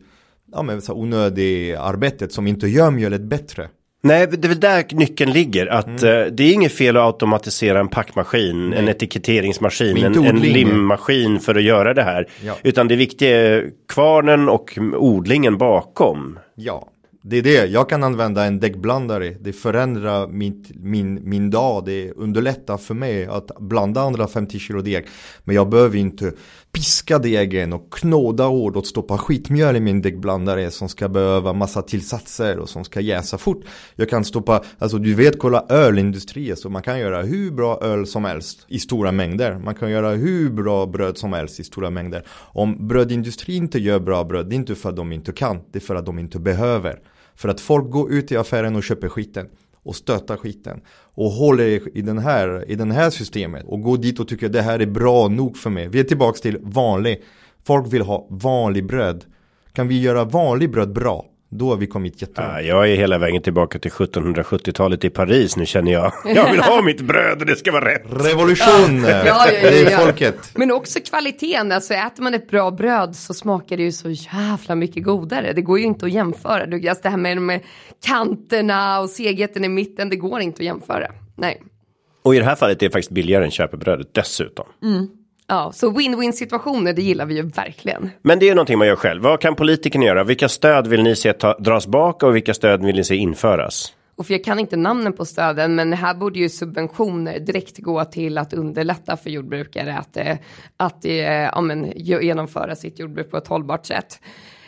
ja, 0.52 0.62
men 0.62 0.82
så 0.82 0.94
onödig 0.94 1.72
arbetet 1.74 2.32
som 2.32 2.46
inte 2.46 2.66
gör 2.66 2.90
mjölet 2.90 3.22
bättre. 3.22 3.68
Nej, 4.02 4.26
det 4.26 4.46
är 4.46 4.48
väl 4.48 4.60
där 4.60 4.84
nyckeln 4.90 5.32
ligger. 5.32 5.66
Att 5.66 6.02
mm. 6.02 6.26
uh, 6.26 6.32
det 6.32 6.42
är 6.44 6.52
inget 6.52 6.72
fel 6.72 6.96
att 6.96 7.02
automatisera 7.02 7.80
en 7.80 7.88
packmaskin, 7.88 8.70
Nej. 8.70 8.78
en 8.78 8.88
etiketteringsmaskin, 8.88 9.96
en, 9.96 10.24
en, 10.24 10.40
limmaskin 10.40 11.40
för 11.40 11.54
att 11.54 11.62
göra 11.62 11.94
det 11.94 12.02
här. 12.02 12.28
Ja. 12.44 12.56
Utan 12.62 12.88
det 12.88 12.96
viktiga 12.96 13.36
är 13.36 13.70
kvarnen 13.88 14.48
och 14.48 14.78
odlingen 14.96 15.58
bakom. 15.58 16.38
Ja, 16.54 16.88
det 17.22 17.36
är 17.36 17.42
det, 17.42 17.66
jag 17.66 17.88
kan 17.88 18.04
använda 18.04 18.44
en 18.44 18.60
däckblandare. 18.60 19.34
Det 19.40 19.52
förändrar 19.52 20.28
mitt, 20.28 20.70
min, 20.74 21.28
min 21.28 21.50
dag. 21.50 21.84
Det 21.84 22.12
underlättar 22.12 22.76
för 22.76 22.94
mig 22.94 23.26
att 23.26 23.50
blanda 23.60 24.02
150 24.02 24.58
kilo 24.58 24.82
deg. 24.82 25.06
Men 25.44 25.56
jag 25.56 25.68
behöver 25.68 25.98
inte 25.98 26.32
piska 26.72 27.18
degen 27.18 27.72
och 27.72 27.92
knåda 27.92 28.44
hårt 28.44 28.76
och 28.76 28.86
stoppa 28.86 29.18
skitmjöl 29.18 29.76
i 29.76 29.80
min 29.80 30.02
däckblandare 30.02 30.70
som 30.70 30.88
ska 30.88 31.08
behöva 31.08 31.52
massa 31.52 31.82
tillsatser 31.82 32.58
och 32.58 32.68
som 32.68 32.84
ska 32.84 33.00
jäsa 33.00 33.38
fort. 33.38 33.64
Jag 33.96 34.10
kan 34.10 34.24
stoppa, 34.24 34.64
alltså 34.78 34.98
du 34.98 35.14
vet 35.14 35.38
kolla 35.38 35.66
ölindustrier 35.68 36.54
så 36.54 36.70
man 36.70 36.82
kan 36.82 36.98
göra 36.98 37.22
hur 37.22 37.50
bra 37.50 37.78
öl 37.82 38.06
som 38.06 38.24
helst 38.24 38.64
i 38.68 38.78
stora 38.78 39.12
mängder. 39.12 39.58
Man 39.58 39.74
kan 39.74 39.90
göra 39.90 40.10
hur 40.10 40.50
bra 40.50 40.86
bröd 40.86 41.18
som 41.18 41.32
helst 41.32 41.60
i 41.60 41.64
stora 41.64 41.90
mängder. 41.90 42.22
Om 42.30 42.88
brödindustrin 42.88 43.62
inte 43.62 43.78
gör 43.78 44.00
bra 44.00 44.24
bröd, 44.24 44.46
det 44.46 44.54
är 44.54 44.56
inte 44.56 44.74
för 44.74 44.88
att 44.88 44.96
de 44.96 45.12
inte 45.12 45.32
kan, 45.32 45.60
det 45.72 45.78
är 45.78 45.80
för 45.80 45.94
att 45.94 46.06
de 46.06 46.18
inte 46.18 46.38
behöver. 46.38 46.98
För 47.34 47.48
att 47.48 47.60
folk 47.60 47.90
går 47.90 48.12
ut 48.12 48.32
i 48.32 48.36
affären 48.36 48.76
och 48.76 48.82
köper 48.82 49.08
skiten 49.08 49.46
och 49.88 49.96
stötta 49.96 50.36
skiten 50.36 50.80
och 51.14 51.30
håller 51.30 51.96
i 51.96 52.02
den 52.02 52.18
här, 52.18 52.70
i 52.70 52.74
den 52.74 52.90
här 52.90 53.10
systemet 53.10 53.64
och 53.66 53.82
går 53.82 53.98
dit 53.98 54.20
och 54.20 54.28
tycker 54.28 54.46
att 54.46 54.52
det 54.52 54.62
här 54.62 54.78
är 54.78 54.86
bra 54.86 55.28
nog 55.28 55.56
för 55.56 55.70
mig. 55.70 55.88
Vi 55.88 56.00
är 56.00 56.04
tillbaka 56.04 56.38
till 56.38 56.58
vanlig. 56.62 57.22
Folk 57.66 57.92
vill 57.92 58.02
ha 58.02 58.26
vanlig 58.30 58.86
bröd. 58.86 59.24
Kan 59.72 59.88
vi 59.88 60.00
göra 60.00 60.24
vanlig 60.24 60.70
bröd 60.70 60.92
bra? 60.92 61.24
Då 61.50 61.68
har 61.68 61.76
vi 61.76 61.86
kommit 61.86 62.22
jättelångt. 62.22 62.52
Ja, 62.52 62.60
jag 62.60 62.90
är 62.90 62.96
hela 62.96 63.18
vägen 63.18 63.42
tillbaka 63.42 63.78
till 63.78 63.90
1770-talet 63.90 65.04
i 65.04 65.10
Paris 65.10 65.56
nu 65.56 65.66
känner 65.66 65.92
jag. 65.92 66.12
Jag 66.34 66.50
vill 66.50 66.60
ha 66.60 66.82
mitt 66.82 67.00
bröd 67.00 67.40
och 67.40 67.46
det 67.46 67.56
ska 67.56 67.72
vara 67.72 67.84
rätt. 67.84 68.02
Revolution! 68.10 69.02
ja, 69.02 69.08
ja, 69.08 69.46
ja, 69.52 69.70
det 69.70 69.82
är 69.82 69.98
folket. 69.98 70.50
Men 70.54 70.72
också 70.72 71.00
kvaliteten. 71.00 71.72
Alltså 71.72 71.94
äter 71.94 72.22
man 72.22 72.34
ett 72.34 72.48
bra 72.48 72.70
bröd 72.70 73.16
så 73.16 73.34
smakar 73.34 73.76
det 73.76 73.82
ju 73.82 73.92
så 73.92 74.10
jävla 74.10 74.74
mycket 74.74 75.04
godare. 75.04 75.52
Det 75.52 75.62
går 75.62 75.78
ju 75.78 75.84
inte 75.84 76.06
att 76.06 76.12
jämföra. 76.12 76.62
Alltså 76.62 77.02
det 77.02 77.08
här 77.08 77.16
med 77.16 77.36
de 77.36 77.60
kanterna 78.06 79.00
och 79.00 79.10
segheten 79.10 79.64
i 79.64 79.68
mitten, 79.68 80.08
det 80.08 80.16
går 80.16 80.40
inte 80.40 80.60
att 80.60 80.66
jämföra. 80.66 81.12
Nej. 81.36 81.62
Och 82.22 82.34
i 82.34 82.38
det 82.38 82.44
här 82.44 82.56
fallet 82.56 82.82
är 82.82 82.86
det 82.86 82.92
faktiskt 82.92 83.10
billigare 83.10 83.44
än 83.44 83.50
köpebrödet 83.50 84.14
dessutom. 84.14 84.66
Mm. 84.82 85.08
Ja, 85.50 85.72
så 85.74 85.90
win-win 85.90 86.32
situationer, 86.32 86.92
det 86.92 87.02
gillar 87.02 87.26
vi 87.26 87.34
ju 87.34 87.42
verkligen. 87.42 88.10
Men 88.22 88.38
det 88.38 88.44
är 88.44 88.48
ju 88.48 88.54
någonting 88.54 88.78
man 88.78 88.86
gör 88.86 88.96
själv. 88.96 89.22
Vad 89.22 89.40
kan 89.40 89.54
politikerna 89.54 90.04
göra? 90.04 90.24
Vilka 90.24 90.48
stöd 90.48 90.86
vill 90.86 91.02
ni 91.02 91.16
se 91.16 91.32
ta, 91.32 91.58
dras 91.58 91.86
bak 91.86 92.22
och 92.22 92.36
vilka 92.36 92.54
stöd 92.54 92.84
vill 92.84 92.96
ni 92.96 93.04
se 93.04 93.14
införas? 93.14 93.94
Och 94.16 94.26
för 94.26 94.34
jag 94.34 94.44
kan 94.44 94.58
inte 94.58 94.76
namnen 94.76 95.12
på 95.12 95.24
stöden, 95.24 95.74
men 95.74 95.92
här 95.92 96.14
borde 96.14 96.38
ju 96.38 96.48
subventioner 96.48 97.38
direkt 97.38 97.78
gå 97.78 98.04
till 98.04 98.38
att 98.38 98.52
underlätta 98.52 99.16
för 99.16 99.30
jordbrukare 99.30 99.98
att, 99.98 100.16
eh, 100.16 100.36
att 100.76 101.04
eh, 101.04 101.12
ja, 101.22 101.60
men, 101.60 101.92
genomföra 101.96 102.76
sitt 102.76 102.98
jordbruk 102.98 103.30
på 103.30 103.36
ett 103.36 103.48
hållbart 103.48 103.86
sätt. 103.86 104.20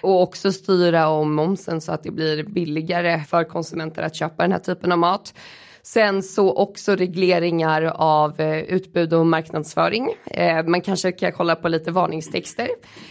Och 0.03 0.23
också 0.23 0.53
styra 0.53 1.09
om 1.09 1.35
momsen 1.35 1.81
så 1.81 1.93
att 1.93 2.03
det 2.03 2.11
blir 2.11 2.45
billigare 2.45 3.25
för 3.29 3.45
konsumenter 3.45 4.03
att 4.03 4.17
köpa 4.17 4.43
den 4.43 4.53
här 4.53 4.59
typen 4.59 4.93
av 4.93 4.99
mat. 4.99 5.35
Sen 5.83 6.23
så 6.23 6.53
också 6.53 6.97
regleringar 6.97 7.83
av 7.95 8.41
eh, 8.41 8.59
utbud 8.59 9.13
och 9.13 9.27
marknadsföring. 9.27 10.09
Eh, 10.27 10.65
man 10.67 10.81
kanske 10.81 11.13
kan 11.13 11.33
kolla 11.33 11.57
på 11.57 11.69
lite 11.69 11.91
varningstexter. 11.91 12.69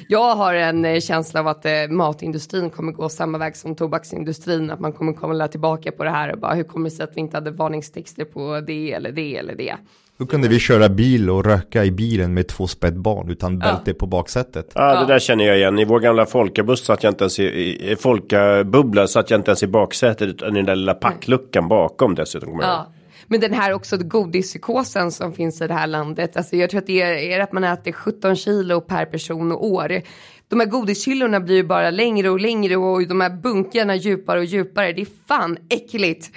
Jag 0.07 0.35
har 0.35 0.53
en 0.53 0.85
eh, 0.85 0.99
känsla 0.99 1.39
av 1.39 1.47
att 1.47 1.65
eh, 1.65 1.87
matindustrin 1.89 2.69
kommer 2.69 2.91
gå 2.91 3.09
samma 3.09 3.37
väg 3.37 3.55
som 3.55 3.75
tobaksindustrin. 3.75 4.71
Att 4.71 4.79
man 4.79 4.93
kommer 4.93 5.13
komma 5.13 5.47
tillbaka 5.47 5.91
på 5.91 6.03
det 6.03 6.09
här 6.09 6.31
och 6.31 6.39
bara 6.39 6.53
hur 6.53 6.63
kommer 6.63 6.89
det 6.89 6.95
sig 6.95 7.03
att 7.03 7.15
vi 7.15 7.21
inte 7.21 7.37
hade 7.37 7.51
varningstexter 7.51 8.25
på 8.25 8.61
det 8.61 8.93
eller 8.93 9.11
det 9.11 9.37
eller 9.37 9.55
det. 9.55 9.75
Hur 10.19 10.25
kunde 10.25 10.47
vi 10.47 10.59
köra 10.59 10.89
bil 10.89 11.29
och 11.29 11.45
röka 11.45 11.85
i 11.85 11.91
bilen 11.91 12.33
med 12.33 12.47
två 12.47 12.67
spädbarn 12.67 13.29
utan 13.29 13.59
bälte 13.59 13.91
ja. 13.91 13.93
på 13.99 14.07
baksätet? 14.07 14.71
Ja, 14.75 14.99
det 14.99 15.13
där 15.13 15.19
känner 15.19 15.45
jag 15.45 15.57
igen. 15.57 15.79
I 15.79 15.85
vår 15.85 15.99
gamla 15.99 16.25
folkabuss 16.25 16.85
satt 16.85 17.03
jag 17.03 17.11
inte 17.11 17.23
ens 17.23 17.39
i, 17.39 17.43
i 17.91 17.95
folkabubbla 17.95 19.07
satt 19.07 19.29
jag 19.29 19.39
inte 19.39 19.51
ens 19.51 19.63
i 19.63 19.67
baksätet 19.67 20.27
utan 20.27 20.49
i 20.49 20.55
den 20.55 20.65
där 20.65 20.75
lilla 20.75 20.93
packluckan 20.93 21.67
bakom 21.67 22.15
dessutom. 22.15 22.59
Ja. 22.61 22.91
Men 23.27 23.39
den 23.39 23.53
här 23.53 23.73
också 23.73 23.97
godispsykosen 23.97 25.11
som 25.11 25.33
finns 25.33 25.61
i 25.61 25.67
det 25.67 25.73
här 25.73 25.87
landet. 25.87 26.37
Alltså 26.37 26.55
jag 26.55 26.69
tror 26.69 26.79
att 26.79 26.87
det 26.87 27.01
är, 27.01 27.13
är 27.13 27.39
att 27.39 27.51
man 27.51 27.63
äter 27.63 27.91
17 27.91 28.35
kilo 28.35 28.81
per 28.81 29.05
person 29.05 29.51
och 29.51 29.65
år 29.65 30.01
de 30.49 30.59
här 30.59 30.67
godishyllorna 30.67 31.39
blir 31.39 31.55
ju 31.55 31.63
bara 31.63 31.89
längre 31.89 32.29
och 32.29 32.39
längre 32.39 32.75
och 32.75 33.07
de 33.07 33.21
här 33.21 33.29
bunkarna 33.29 33.95
djupare 33.95 34.39
och 34.39 34.45
djupare. 34.45 34.93
Det 34.93 35.01
är 35.01 35.07
fan 35.27 35.57
äckligt. 35.69 36.31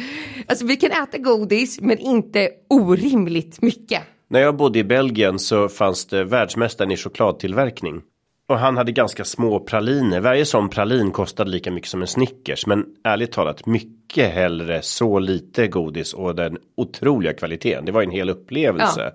Alltså 0.46 0.66
vi 0.66 0.76
kan 0.76 0.90
äta 0.90 1.18
godis 1.18 1.80
men 1.80 1.98
inte 1.98 2.48
orimligt 2.70 3.62
mycket. 3.62 4.02
När 4.28 4.40
jag 4.40 4.56
bodde 4.56 4.78
i 4.78 4.84
Belgien 4.84 5.38
så 5.38 5.68
fanns 5.68 6.06
det 6.06 6.24
världsmästaren 6.24 6.90
i 6.90 6.96
chokladtillverkning. 6.96 8.02
Och 8.48 8.58
han 8.58 8.76
hade 8.76 8.92
ganska 8.92 9.24
små 9.24 9.60
praliner. 9.60 10.20
Varje 10.20 10.44
sån 10.44 10.68
pralin 10.68 11.10
kostade 11.10 11.50
lika 11.50 11.70
mycket 11.70 11.90
som 11.90 12.02
en 12.02 12.08
Snickers. 12.08 12.66
Men 12.66 12.84
ärligt 13.04 13.32
talat 13.32 13.66
mycket 13.66 14.32
hellre 14.32 14.82
så 14.82 15.18
lite 15.18 15.68
godis 15.68 16.14
och 16.14 16.34
den 16.34 16.58
otroliga 16.76 17.32
kvaliteten. 17.32 17.84
Det 17.84 17.92
var 17.92 18.02
en 18.02 18.10
hel 18.10 18.30
upplevelse. 18.30 19.02
Ja. 19.02 19.12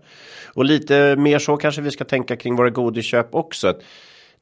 Och 0.53 0.65
lite 0.65 1.15
mer 1.15 1.39
så 1.39 1.57
kanske 1.57 1.81
vi 1.81 1.91
ska 1.91 2.03
tänka 2.05 2.35
kring 2.35 2.55
våra 2.55 2.69
godisköp 2.69 3.35
också. 3.35 3.73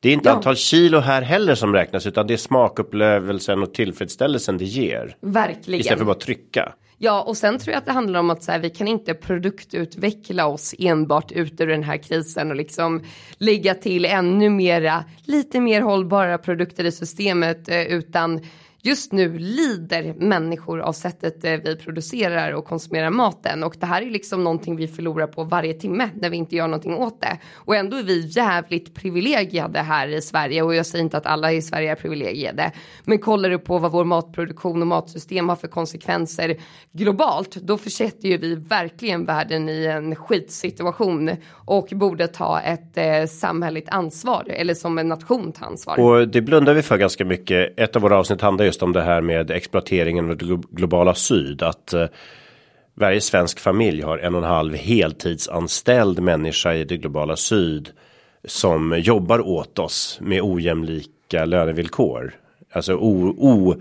Det 0.05 0.09
är 0.09 0.13
inte 0.13 0.29
ja. 0.29 0.35
antal 0.35 0.55
kilo 0.55 0.99
här 0.99 1.21
heller 1.21 1.55
som 1.55 1.73
räknas 1.73 2.07
utan 2.07 2.27
det 2.27 2.33
är 2.33 2.37
smakupplevelsen 2.37 3.61
och 3.61 3.73
tillfredsställelsen 3.73 4.57
det 4.57 4.65
ger. 4.65 5.15
Verkligen. 5.21 5.81
Istället 5.81 5.99
för 5.99 6.05
bara 6.05 6.15
trycka. 6.15 6.73
Ja, 6.97 7.23
och 7.23 7.37
sen 7.37 7.59
tror 7.59 7.71
jag 7.71 7.77
att 7.77 7.85
det 7.85 7.91
handlar 7.91 8.19
om 8.19 8.29
att 8.29 8.43
så 8.43 8.51
här, 8.51 8.59
vi 8.59 8.69
kan 8.69 8.87
inte 8.87 9.13
produktutveckla 9.13 10.45
oss 10.45 10.75
enbart 10.79 11.31
ut 11.31 11.61
ur 11.61 11.67
den 11.67 11.83
här 11.83 11.97
krisen 11.97 12.49
och 12.49 12.55
liksom 12.55 13.03
lägga 13.37 13.75
till 13.75 14.05
ännu 14.05 14.49
mera, 14.49 15.03
lite 15.23 15.59
mer 15.59 15.81
hållbara 15.81 16.37
produkter 16.37 16.83
i 16.83 16.91
systemet, 16.91 17.69
eh, 17.69 17.83
utan 17.83 18.41
just 18.85 19.11
nu 19.11 19.37
lider 19.37 20.13
människor 20.13 20.79
av 20.79 20.93
sättet 20.93 21.45
eh, 21.45 21.51
vi 21.51 21.75
producerar 21.75 22.51
och 22.51 22.65
konsumerar 22.65 23.09
maten 23.09 23.63
och 23.63 23.75
det 23.79 23.85
här 23.85 24.01
är 24.01 24.09
liksom 24.09 24.43
någonting 24.43 24.75
vi 24.75 24.87
förlorar 24.87 25.27
på 25.27 25.43
varje 25.43 25.73
timme 25.73 26.09
när 26.15 26.29
vi 26.29 26.37
inte 26.37 26.55
gör 26.55 26.67
någonting 26.67 26.95
åt 26.95 27.21
det. 27.21 27.37
Och 27.53 27.75
ändå 27.75 27.97
är 27.97 28.03
vi 28.03 28.27
jävligt 28.27 28.95
privilegierade 28.95 29.79
här 29.79 30.07
i 30.07 30.21
Sverige 30.21 30.61
och 30.61 30.75
jag 30.75 30.85
säger 30.85 31.03
inte 31.03 31.17
att 31.17 31.25
alla 31.25 31.51
i 31.51 31.61
Sverige 31.61 31.91
är 31.91 31.95
privilegierade. 31.95 32.71
Men 33.03 33.19
kollar 33.19 33.49
du 33.49 33.59
på 33.59 33.77
vad 33.77 33.91
vår 33.91 34.03
matproduktion 34.03 34.81
och 34.81 34.87
matsystem 34.87 35.49
har 35.49 35.55
för 35.55 35.67
konsekvenser 35.67 36.55
globalt, 36.91 37.55
då 37.55 37.77
försätter 37.77 38.29
ju 38.29 38.37
vi 38.37 38.55
verkligen 38.55 39.25
världen 39.25 39.69
i 39.69 39.85
en 39.85 40.15
skitsituation 40.15 41.31
och 41.51 41.87
borde 41.91 42.27
ta 42.27 42.61
ett 42.61 42.97
eh, 42.97 43.25
samhälleligt 43.29 43.89
ansvar 43.89 44.43
eller 44.47 44.73
som 44.73 44.97
en 44.97 45.07
nation 45.07 45.51
ta 45.51 45.65
ansvar. 45.65 45.99
Och 45.99 46.27
det 46.27 46.41
blundar 46.41 46.73
vi 46.73 46.81
för 46.81 46.97
ganska 46.97 47.25
mycket. 47.25 47.79
Ett 47.79 47.95
av 47.95 48.01
våra 48.01 48.17
avsnitt 48.17 48.41
handlar 48.41 48.65
just 48.65 48.74
om 48.81 48.93
det 48.93 49.01
här 49.01 49.21
med 49.21 49.51
exploateringen 49.51 50.29
av 50.29 50.37
det 50.37 50.45
globala 50.71 51.15
syd. 51.15 51.63
Att 51.63 51.93
eh, 51.93 52.07
varje 52.93 53.21
svensk 53.21 53.59
familj 53.59 54.01
har 54.01 54.17
en 54.17 54.35
och 54.35 54.41
en 54.43 54.49
halv 54.49 54.75
heltidsanställd 54.75 56.19
människa 56.19 56.73
i 56.73 56.83
det 56.83 56.97
globala 56.97 57.35
syd. 57.35 57.89
Som 58.47 58.99
jobbar 58.99 59.39
åt 59.39 59.79
oss 59.79 60.17
med 60.21 60.41
ojämlika 60.41 61.45
lönevillkor. 61.45 62.33
Alltså 62.71 62.95
o, 62.95 63.35
o, 63.37 63.75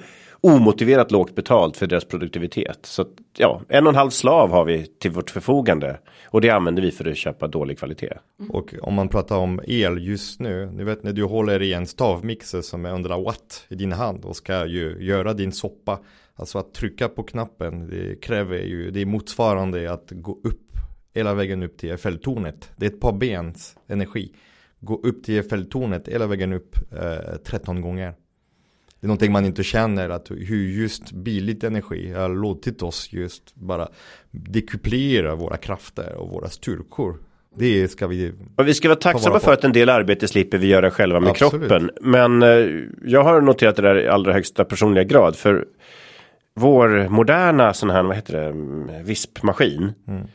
omotiverat 0.45 1.11
lågt 1.11 1.34
betalt 1.34 1.76
för 1.76 1.86
deras 1.86 2.05
produktivitet. 2.05 2.78
Så 2.82 3.07
ja, 3.38 3.61
en 3.68 3.86
och 3.86 3.92
en 3.92 3.97
halv 3.97 4.11
slav 4.11 4.51
har 4.51 4.64
vi 4.64 4.86
till 4.86 5.11
vårt 5.11 5.30
förfogande. 5.30 5.99
Och 6.26 6.40
det 6.40 6.51
använder 6.51 6.82
vi 6.82 6.90
för 6.90 7.11
att 7.11 7.16
köpa 7.16 7.47
dålig 7.47 7.78
kvalitet. 7.78 8.12
Mm. 8.40 8.51
Och 8.51 8.74
om 8.80 8.95
man 8.95 9.09
pratar 9.09 9.36
om 9.36 9.61
el 9.64 10.07
just 10.07 10.40
nu, 10.40 10.66
ni 10.66 10.84
vet 10.84 11.03
när 11.03 11.12
du 11.12 11.24
håller 11.24 11.62
i 11.62 11.72
en 11.72 11.86
stavmixer 11.86 12.61
som 12.61 12.84
är 12.84 12.90
100 12.90 13.18
watt 13.18 13.66
i 13.68 13.74
din 13.74 13.92
hand 13.92 14.24
och 14.24 14.36
ska 14.36 14.66
ju 14.66 14.97
göra 15.01 15.32
din 15.32 15.53
soppa. 15.53 15.99
Alltså 16.36 16.59
att 16.59 16.74
trycka 16.74 17.09
på 17.09 17.22
knappen, 17.22 17.90
det 17.90 18.22
kräver 18.22 18.59
ju, 18.59 18.90
det 18.90 19.01
är 19.01 19.07
motsvarande 19.07 19.92
att 19.92 20.09
gå 20.11 20.32
upp 20.45 20.76
hela 21.14 21.34
vägen 21.34 21.62
upp 21.62 21.78
till 21.78 21.90
Eiffeltornet. 21.90 22.70
Det 22.76 22.86
är 22.86 22.90
ett 22.90 23.01
par 23.01 23.12
bens 23.12 23.76
energi. 23.86 24.34
Gå 24.80 25.01
upp 25.03 25.24
till 25.24 25.36
Eiffeltornet 25.36 26.09
hela 26.09 26.26
vägen 26.26 26.53
upp 26.53 26.76
eh, 26.92 27.36
13 27.45 27.80
gånger 27.80 28.14
det 29.05 29.07
är 29.07 29.09
någonting 29.09 29.32
man 29.32 29.44
inte 29.44 29.62
känner 29.62 30.09
att 30.09 30.30
hur 30.30 30.68
just 30.68 31.12
billigt 31.12 31.64
energi 31.64 32.12
har 32.12 32.28
låtit 32.28 32.82
oss 32.82 33.09
just 33.12 33.55
bara 33.55 33.88
dekuplera 34.30 35.34
våra 35.34 35.57
krafter 35.57 36.14
och 36.14 36.30
våra 36.30 36.48
styrkor. 36.48 37.16
Det 37.57 37.88
ska 37.88 38.07
vi 38.07 38.32
och 38.57 38.68
Vi 38.68 38.74
ska 38.74 38.88
vara 38.88 38.98
tacksamma 38.98 39.40
för 39.40 39.52
att 39.52 39.64
en 39.64 39.72
del 39.72 39.88
arbete 39.88 40.28
slipper 40.28 40.59
vi 40.59 40.66
göra 40.66 40.90
själva 40.90 41.20
med 41.20 41.30
Absolut. 41.30 41.68
kroppen. 41.68 41.90
Men 42.00 42.42
eh, 42.42 42.66
jag 43.05 43.24
har 43.24 43.40
noterat 43.40 43.76
det 43.76 43.82
där 43.82 44.00
i 44.00 44.09
allra 44.09 44.32
högsta 44.32 44.64
personliga 44.64 45.05
grad. 45.05 45.36
För 45.36 45.66
vår 46.55 47.09
moderna 47.09 47.72
sån 47.72 47.90
här, 47.90 48.02
vad 48.02 48.16
heter 48.16 48.32
det, 48.32 49.02
vispmaskin. 49.02 49.92
Mm. 50.09 50.26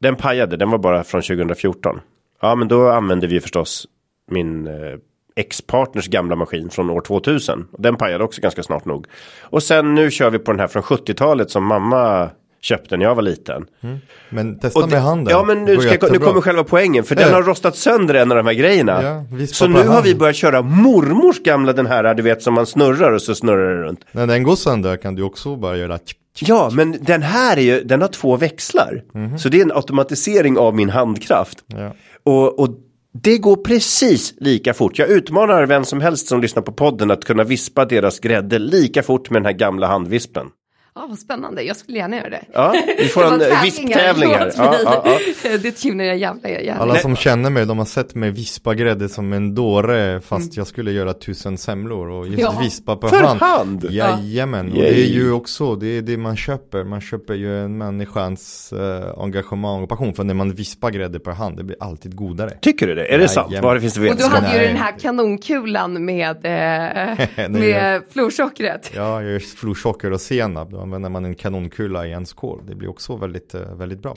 Den 0.00 0.16
pajade, 0.16 0.56
den 0.56 0.70
var 0.70 0.78
bara 0.78 1.04
från 1.04 1.22
2014. 1.22 2.00
Ja 2.40 2.54
men 2.54 2.68
då 2.68 2.88
använde 2.88 3.26
vi 3.26 3.40
förstås 3.40 3.86
min 4.30 4.66
eh, 4.66 4.98
ex-partners 5.36 6.08
gamla 6.08 6.36
maskin 6.36 6.70
från 6.70 6.90
år 6.90 7.00
2000. 7.00 7.66
Den 7.78 7.96
pajade 7.96 8.24
också 8.24 8.40
ganska 8.40 8.62
snart 8.62 8.84
nog. 8.84 9.06
Och 9.40 9.62
sen 9.62 9.94
nu 9.94 10.10
kör 10.10 10.30
vi 10.30 10.38
på 10.38 10.52
den 10.52 10.60
här 10.60 10.68
från 10.68 10.82
70-talet 10.82 11.50
som 11.50 11.64
mamma 11.64 12.30
köpte 12.62 12.96
när 12.96 13.04
jag 13.04 13.14
var 13.14 13.22
liten. 13.22 13.66
Mm. 13.80 13.98
Men 14.30 14.58
testa 14.58 14.80
det, 14.80 14.86
med 14.86 15.02
handen. 15.02 15.30
Ja 15.30 15.44
men 15.44 15.64
nu, 15.64 15.80
ska, 15.80 16.08
nu 16.08 16.18
kommer 16.18 16.40
själva 16.40 16.64
poängen. 16.64 17.04
För 17.04 17.16
äh. 17.16 17.24
den 17.24 17.34
har 17.34 17.42
rostat 17.42 17.76
sönder 17.76 18.14
en 18.14 18.30
av 18.32 18.36
de 18.36 18.46
här 18.46 18.54
grejerna. 18.54 19.02
Ja, 19.02 19.46
så 19.46 19.66
nu 19.66 19.78
hand. 19.78 19.88
har 19.88 20.02
vi 20.02 20.14
börjat 20.14 20.36
köra 20.36 20.62
mormors 20.62 21.42
gamla 21.42 21.72
den 21.72 21.86
här, 21.86 22.14
du 22.14 22.22
vet 22.22 22.42
som 22.42 22.54
man 22.54 22.66
snurrar 22.66 23.12
och 23.12 23.22
så 23.22 23.34
snurrar 23.34 23.76
det 23.76 23.82
runt. 23.82 24.00
När 24.12 24.26
den 24.26 24.42
går 24.42 24.56
sönder 24.56 24.96
kan 24.96 25.14
du 25.14 25.22
också 25.22 25.56
bara 25.56 25.76
göra 25.76 25.98
Ja, 26.40 26.70
men 26.72 26.96
den 27.00 27.22
här 27.22 27.56
är 27.56 27.60
ju, 27.60 27.84
den 27.84 28.00
har 28.00 28.08
två 28.08 28.36
växlar. 28.36 29.02
Mm 29.14 29.38
Så 29.38 29.48
det 29.48 29.58
är 29.58 29.62
en 29.62 29.72
automatisering 29.72 30.58
av 30.58 30.74
min 30.74 30.90
handkraft. 30.90 31.58
Ja. 31.66 31.92
Och, 32.22 32.60
och 32.60 32.68
det 33.14 33.38
går 33.38 33.56
precis 33.56 34.34
lika 34.40 34.74
fort. 34.74 34.98
Jag 34.98 35.08
utmanar 35.08 35.66
vem 35.66 35.84
som 35.84 36.00
helst 36.00 36.26
som 36.26 36.40
lyssnar 36.40 36.62
på 36.62 36.72
podden 36.72 37.10
att 37.10 37.24
kunna 37.24 37.44
vispa 37.44 37.84
deras 37.84 38.20
grädde 38.20 38.58
lika 38.58 39.02
fort 39.02 39.30
med 39.30 39.42
den 39.42 39.46
här 39.46 39.58
gamla 39.58 39.86
handvispen. 39.86 40.46
Ja, 40.94 41.06
vad 41.08 41.18
spännande. 41.18 41.62
Jag 41.62 41.76
skulle 41.76 41.98
gärna 41.98 42.16
göra 42.16 42.30
det. 42.30 42.44
Ja, 42.52 42.74
vi 42.98 43.08
får 43.08 43.24
en 43.32 43.62
visptävling 43.62 44.30
här. 44.30 44.52
Ja, 44.56 44.76
ja, 44.84 45.18
ja. 45.42 45.58
Det 45.62 45.72
tunar 45.72 46.04
jag 46.04 46.18
jävla 46.18 46.48
gärna. 46.48 46.80
Alla 46.80 46.94
som 46.94 47.16
känner 47.16 47.50
mig, 47.50 47.66
de 47.66 47.78
har 47.78 47.84
sett 47.84 48.14
mig 48.14 48.30
vispa 48.30 48.74
grädde 48.74 49.08
som 49.08 49.32
en 49.32 49.54
dåre 49.54 50.20
fast 50.20 50.42
mm. 50.42 50.52
jag 50.56 50.66
skulle 50.66 50.92
göra 50.92 51.14
tusen 51.14 51.58
semlor 51.58 52.10
och 52.10 52.26
just 52.26 52.38
ja. 52.38 52.58
vispa 52.62 52.96
på 52.96 53.08
För 53.08 53.22
hand. 53.22 53.40
hand. 53.40 53.86
Jajamän, 53.90 54.68
och 54.72 54.78
det 54.78 55.00
är 55.00 55.06
ju 55.06 55.32
också, 55.32 55.76
det 55.76 55.86
är 55.86 56.02
det 56.02 56.16
man 56.16 56.36
köper. 56.36 56.84
Man 56.84 57.00
köper 57.00 57.34
ju 57.34 57.64
en 57.64 57.78
människans 57.78 58.72
äh, 58.72 59.22
engagemang 59.22 59.82
och 59.82 59.88
passion. 59.88 60.14
För 60.14 60.24
när 60.24 60.34
man 60.34 60.54
vispar 60.54 60.90
grädde 60.90 61.20
per 61.20 61.32
hand, 61.32 61.56
det 61.56 61.64
blir 61.64 61.76
alltid 61.80 62.16
godare. 62.16 62.50
Tycker 62.60 62.86
du 62.86 62.94
det? 62.94 63.14
Är 63.14 63.18
det 63.18 63.28
sant? 63.28 63.54
Vad 63.62 63.80
finns 63.80 63.94
det 63.94 64.10
Och 64.10 64.16
du 64.16 64.24
hade 64.24 64.60
ju 64.60 64.66
den 64.66 64.76
här 64.76 64.98
kanonkulan 64.98 66.04
med, 66.04 66.36
äh, 66.46 67.50
med 67.50 68.02
florsockret. 68.10 68.90
Ja, 68.94 69.20
florsocker 69.56 70.12
och 70.12 70.20
senap 70.20 70.72
använder 70.82 71.08
man 71.08 71.24
en 71.24 71.34
kanonkula 71.34 72.06
i 72.06 72.12
en 72.12 72.26
skål. 72.26 72.60
Det 72.66 72.74
blir 72.74 72.90
också 72.90 73.16
väldigt, 73.16 73.54
eh, 73.54 73.74
väldigt 73.74 74.02
bra. 74.02 74.16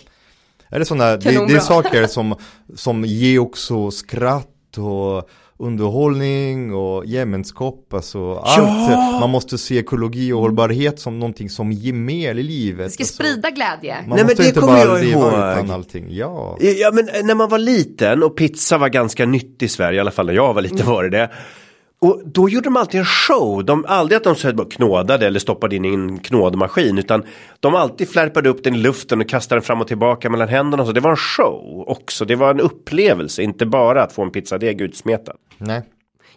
Är 0.69 0.79
det 0.79 0.85
sådana, 0.85 1.17
det, 1.17 1.47
det 1.47 1.53
är 1.53 1.59
saker 1.59 2.07
som, 2.07 2.35
som 2.75 3.05
ger 3.05 3.39
också 3.39 3.91
skratt 3.91 4.77
och 4.77 5.29
underhållning 5.57 6.73
och 6.73 7.05
gemenskap, 7.05 7.93
alltså 7.93 8.35
allt. 8.35 9.19
Man 9.19 9.29
måste 9.29 9.57
se 9.57 9.77
ekologi 9.77 10.31
och 10.31 10.41
hållbarhet 10.41 10.99
som 10.99 11.19
någonting 11.19 11.49
som 11.49 11.71
ger 11.71 11.93
mer 11.93 12.35
i 12.35 12.43
livet. 12.43 12.87
Vi 12.87 12.91
ska 12.91 13.03
alltså, 13.03 13.13
sprida 13.15 13.49
glädje. 13.49 13.95
Man 14.07 14.15
Nej 14.15 14.25
men 14.25 14.35
det 14.35 14.59
kommer 14.59 14.77
jag 14.77 15.03
ihåg. 15.03 15.33
Allting. 15.71 16.07
Ja. 16.09 16.57
ja 16.59 16.91
men 16.93 17.27
när 17.27 17.35
man 17.35 17.49
var 17.49 17.57
liten 17.57 18.23
och 18.23 18.37
pizza 18.37 18.77
var 18.77 18.89
ganska 18.89 19.25
nytt 19.25 19.63
i 19.63 19.67
Sverige, 19.67 19.97
i 19.97 19.99
alla 19.99 20.11
fall 20.11 20.25
när 20.25 20.33
jag 20.33 20.53
var 20.53 20.61
liten 20.61 20.81
mm. 20.81 20.93
var 20.93 21.03
det 21.03 21.09
det. 21.09 21.29
Och 22.05 22.21
då 22.25 22.49
gjorde 22.49 22.63
de 22.63 22.77
alltid 22.77 22.99
en 22.99 23.05
show. 23.05 23.65
De, 23.65 23.85
aldrig 23.87 24.17
att 24.17 24.23
de 24.23 24.35
så 24.35 24.53
bara 24.53 24.67
knådade 24.67 25.27
eller 25.27 25.39
stoppade 25.39 25.75
in 25.75 25.85
i 25.85 25.93
en 25.93 26.19
knådmaskin. 26.19 26.97
Utan 26.97 27.23
de 27.59 27.75
alltid 27.75 28.09
flärpade 28.09 28.49
upp 28.49 28.63
den 28.63 28.75
i 28.75 28.77
luften 28.77 29.21
och 29.21 29.29
kastade 29.29 29.59
den 29.59 29.65
fram 29.65 29.81
och 29.81 29.87
tillbaka 29.87 30.29
mellan 30.29 30.47
händerna. 30.47 30.83
Och 30.83 30.87
så. 30.87 30.93
Det 30.93 30.99
var 30.99 31.11
en 31.11 31.17
show 31.17 31.83
också. 31.87 32.25
Det 32.25 32.35
var 32.35 32.49
en 32.49 32.59
upplevelse. 32.59 33.41
Inte 33.41 33.65
bara 33.65 34.03
att 34.03 34.13
få 34.13 34.23
en 34.23 34.31
pizzadeg 34.31 34.81
utsmetad. 34.81 35.35
Nej. 35.57 35.81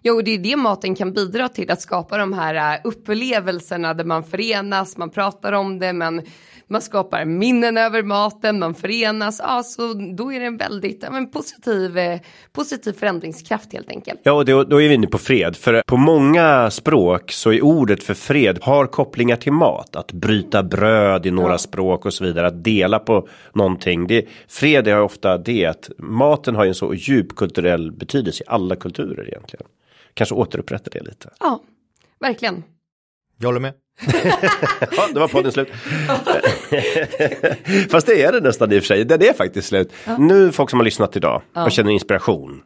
Jo, 0.03 0.23
det 0.23 0.35
är 0.35 0.39
det 0.39 0.57
maten 0.57 0.95
kan 0.95 1.13
bidra 1.13 1.49
till. 1.49 1.71
Att 1.71 1.81
skapa 1.81 2.19
de 2.19 2.33
här 2.33 2.75
äh, 2.75 2.81
upplevelserna 2.85 3.95
där 3.95 4.05
man 4.05 4.25
förenas, 4.25 4.97
man 4.97 5.11
pratar 5.11 5.53
om 5.53 5.79
det, 5.79 5.93
men 5.93 6.23
man 6.69 6.83
skapar 6.83 7.25
minnen 7.25 7.77
över 7.77 8.03
maten, 8.03 8.59
man 8.59 8.75
förenas, 8.75 9.41
ja, 9.45 9.63
så 9.63 9.95
då 9.95 10.33
är 10.33 10.41
det 10.41 10.47
en 10.47 10.57
väldigt 10.57 11.03
ja, 11.03 11.11
men 11.11 11.31
positiv, 11.31 11.99
eh, 11.99 12.21
positiv 12.53 12.93
förändringskraft 12.93 13.73
helt 13.73 13.91
enkelt. 13.91 14.21
Ja, 14.23 14.33
och 14.33 14.45
då, 14.45 14.65
då 14.65 14.83
är 14.83 14.89
vi 14.89 14.95
inne 14.95 15.07
på 15.07 15.19
fred, 15.19 15.57
för 15.57 15.83
på 15.87 15.97
många 15.97 16.71
språk 16.71 17.33
så 17.33 17.53
är 17.53 17.65
ordet 17.65 18.03
för 18.03 18.15
fred 18.15 18.59
har 18.63 18.87
kopplingar 18.87 19.37
till 19.37 19.53
mat, 19.53 19.97
att 19.97 20.13
bryta 20.13 20.63
bröd 20.63 21.27
i 21.27 21.31
några 21.31 21.53
ja. 21.53 21.59
språk 21.59 22.07
och 22.07 22.15
så 22.15 22.25
vidare, 22.25 22.47
att 22.47 22.65
dela 22.65 22.99
på 22.99 23.29
någonting. 23.53 24.07
Det, 24.07 24.27
fred 24.49 24.89
är 24.89 25.01
ofta 25.01 25.39
det 25.39 25.67
att 25.67 25.91
maten 25.99 26.57
har 26.57 26.67
en 26.67 26.75
så 26.75 26.95
djup 26.95 27.37
kulturell 27.37 27.93
betydelse 27.93 28.45
i 28.45 28.47
alla 28.47 28.77
kulturer 28.77 29.29
egentligen. 29.29 29.67
Kanske 30.15 30.35
återupprätta 30.35 30.91
det 30.91 31.01
lite. 31.01 31.31
Ja, 31.41 31.63
verkligen. 32.21 32.63
Jag 33.39 33.49
håller 33.49 33.61
med. 33.61 33.73
Ja, 34.97 35.09
det 35.15 35.21
var 35.21 35.29
podden 35.29 35.53
slut. 35.53 35.69
Fast 37.91 38.07
det 38.07 38.23
är 38.23 38.33
det 38.33 38.41
nästan 38.41 38.73
i 38.73 38.79
och 38.79 38.83
för 38.83 38.87
sig. 38.87 39.05
Det 39.05 39.29
är 39.29 39.35
faktiskt 39.35 39.69
slut. 39.69 39.93
Ja. 40.07 40.19
Nu 40.19 40.53
folk 40.53 40.71
som 40.71 40.79
har 40.79 40.85
lyssnat 40.85 41.17
idag 41.17 41.43
ja. 41.55 41.65
och 41.65 41.73
känner 41.73 41.91
inspiration. 41.91 42.61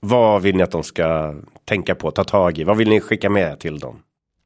Vad 0.00 0.42
vill 0.42 0.56
ni 0.56 0.62
att 0.62 0.70
de 0.70 0.82
ska 0.82 1.34
tänka 1.64 1.94
på, 1.94 2.10
ta 2.10 2.24
tag 2.24 2.58
i? 2.58 2.64
Vad 2.64 2.76
vill 2.76 2.88
ni 2.88 3.00
skicka 3.00 3.30
med 3.30 3.60
till 3.60 3.78
dem? 3.78 4.02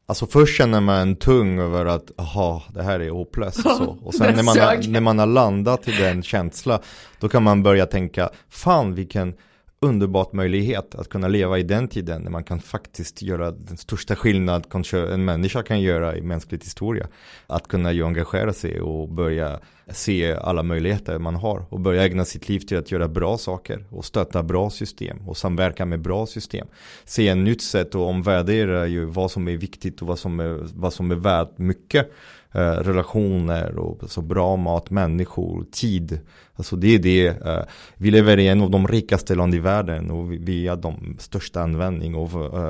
Alltså 0.07 0.26
först 0.26 0.57
känner 0.59 0.81
man 0.81 1.16
tung 1.16 1.59
över 1.59 1.87
att, 1.87 2.11
jaha, 2.16 2.62
det 2.74 2.83
här 2.83 3.01
är 3.01 3.11
hopplöst 3.11 3.66
och 3.66 3.72
så. 3.72 3.99
Och 4.05 4.14
sen 4.14 4.37
när 4.37 4.43
man, 4.43 4.59
har, 4.59 4.89
när 4.89 5.01
man 5.01 5.18
har 5.18 5.26
landat 5.26 5.89
i 5.89 5.93
den 5.93 6.22
känsla, 6.22 6.81
då 7.20 7.29
kan 7.29 7.43
man 7.43 7.62
börja 7.62 7.87
tänka, 7.87 8.31
fan 8.49 8.95
vilken 8.95 9.35
underbart 9.81 10.33
möjlighet 10.33 10.95
att 10.95 11.09
kunna 11.09 11.29
leva 11.29 11.59
i 11.59 11.62
den 11.62 11.89
tiden 11.89 12.22
när 12.22 12.31
man 12.31 12.45
kan 12.45 12.61
faktiskt 12.61 13.22
göra 13.22 13.51
den 13.51 13.76
största 13.76 14.16
skillnad 14.16 14.70
kanske 14.70 14.99
en 14.99 15.24
människa 15.24 15.62
kan 15.62 15.81
göra 15.81 16.16
i 16.16 16.22
mänsklig 16.22 16.59
historia. 16.64 17.07
Att 17.47 17.68
kunna 17.68 17.93
ju 17.93 18.05
engagera 18.05 18.53
sig 18.53 18.81
och 18.81 19.09
börja 19.09 19.61
se 19.91 20.35
alla 20.35 20.62
möjligheter 20.62 21.18
man 21.18 21.35
har 21.35 21.64
och 21.68 21.81
börja 21.81 22.05
ägna 22.05 22.24
sitt 22.24 22.49
liv 22.49 22.61
till 22.61 22.79
att 22.79 22.91
göra 22.91 23.09
bra 23.09 23.39
saker 23.39 23.85
och 23.91 24.05
stötta 24.05 24.43
bra 24.43 24.70
system 24.70 25.29
och 25.29 25.37
samverka 25.37 25.87
med 25.87 26.01
bra 26.01 26.26
system. 26.26 26.66
Se 27.05 27.29
en 27.29 27.45
nytt 27.45 27.62
sätt 27.62 27.95
och 27.95 28.09
omvärdera 28.09 28.87
ju 28.87 29.05
vad 29.05 29.31
som 29.31 29.49
är 29.49 29.57
viktigt 29.57 30.03
och 30.03 30.09
vad 30.09 30.18
som 30.18 30.41
är, 30.41 30.66
vad 30.74 30.93
som 30.93 31.11
är 31.11 31.16
värt 31.16 31.59
mycket. 31.59 32.11
Eh, 32.53 32.61
relationer 32.61 33.79
och 33.79 34.11
så 34.11 34.22
bra 34.22 34.57
mat, 34.57 34.91
människor, 34.91 35.64
tid. 35.72 36.20
Alltså 36.59 36.77
det 36.77 36.95
är 36.95 36.99
det. 36.99 37.29
uh, 37.31 37.63
vi 37.97 38.11
lever 38.11 38.39
i 38.39 38.49
en 38.49 38.61
av 38.61 38.71
de 38.71 38.89
rikaste 38.89 39.35
land 39.35 39.55
i 39.55 39.59
världen 39.59 40.11
och 40.11 40.33
vi, 40.33 40.39
vi 40.39 40.69
har 40.69 40.77
de 40.77 41.17
största 41.19 41.63
användning 41.63 42.15
av, 42.15 42.37
uh, 42.37 42.61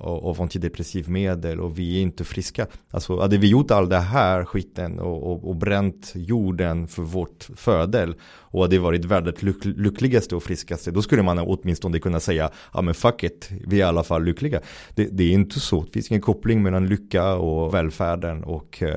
av 0.00 0.42
antidepressiv 0.42 1.10
medel 1.10 1.60
och 1.60 1.78
vi 1.78 1.98
är 1.98 2.02
inte 2.02 2.24
friska. 2.24 2.66
Alltså 2.90 3.20
hade 3.20 3.38
vi 3.38 3.48
gjort 3.48 3.70
all 3.70 3.88
det 3.88 3.98
här 3.98 4.44
skiten 4.44 4.98
och, 4.98 5.32
och, 5.32 5.48
och 5.48 5.56
bränt 5.56 6.12
jorden 6.14 6.88
för 6.88 7.02
vårt 7.02 7.48
fördel 7.56 8.14
och 8.54 8.62
hade 8.62 8.78
varit 8.78 9.04
världens 9.04 9.42
lyck, 9.42 9.64
lyckligaste 9.64 10.36
och 10.36 10.42
friskaste 10.42 10.90
då 10.90 11.02
skulle 11.02 11.22
man 11.22 11.38
åtminstone 11.38 11.98
kunna 11.98 12.20
säga 12.20 12.50
ja 12.74 12.82
men 12.82 12.94
fuck 12.94 13.22
it, 13.22 13.50
vi 13.66 13.76
är 13.76 13.80
i 13.80 13.82
alla 13.82 14.04
fall 14.04 14.24
lyckliga. 14.24 14.60
Det, 14.94 15.04
det 15.04 15.24
är 15.24 15.32
inte 15.32 15.60
så, 15.60 15.84
det 15.84 15.92
finns 15.92 16.10
ingen 16.10 16.20
koppling 16.20 16.62
mellan 16.62 16.86
lycka 16.86 17.34
och 17.34 17.74
välfärden 17.74 18.44
och 18.44 18.82
uh, 18.82 18.94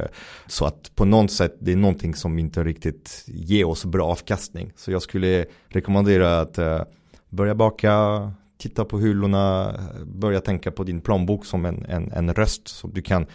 så 0.47 0.65
att 0.65 0.95
på 0.95 1.05
något 1.05 1.31
sätt 1.31 1.57
det 1.59 1.71
är 1.71 1.75
någonting 1.75 2.15
som 2.15 2.39
inte 2.39 2.63
riktigt 2.63 3.23
ger 3.27 3.67
oss 3.67 3.85
bra 3.85 4.07
avkastning. 4.07 4.36
Så 4.75 4.91
jag 4.91 5.01
skulle 5.01 5.45
rekommendera 5.67 6.39
att 6.39 6.59
uh, 6.59 6.81
börja 7.29 7.55
baka, 7.55 8.31
titta 8.57 8.85
på 8.85 8.99
hyllorna, 8.99 9.73
börja 10.05 10.41
tänka 10.41 10.71
på 10.71 10.83
din 10.83 11.01
plånbok 11.01 11.45
som 11.45 11.65
en, 11.65 11.85
en, 11.85 12.11
en 12.11 12.33
röst 12.33 12.67
som 12.67 12.93
du 12.93 13.01
kan 13.01 13.25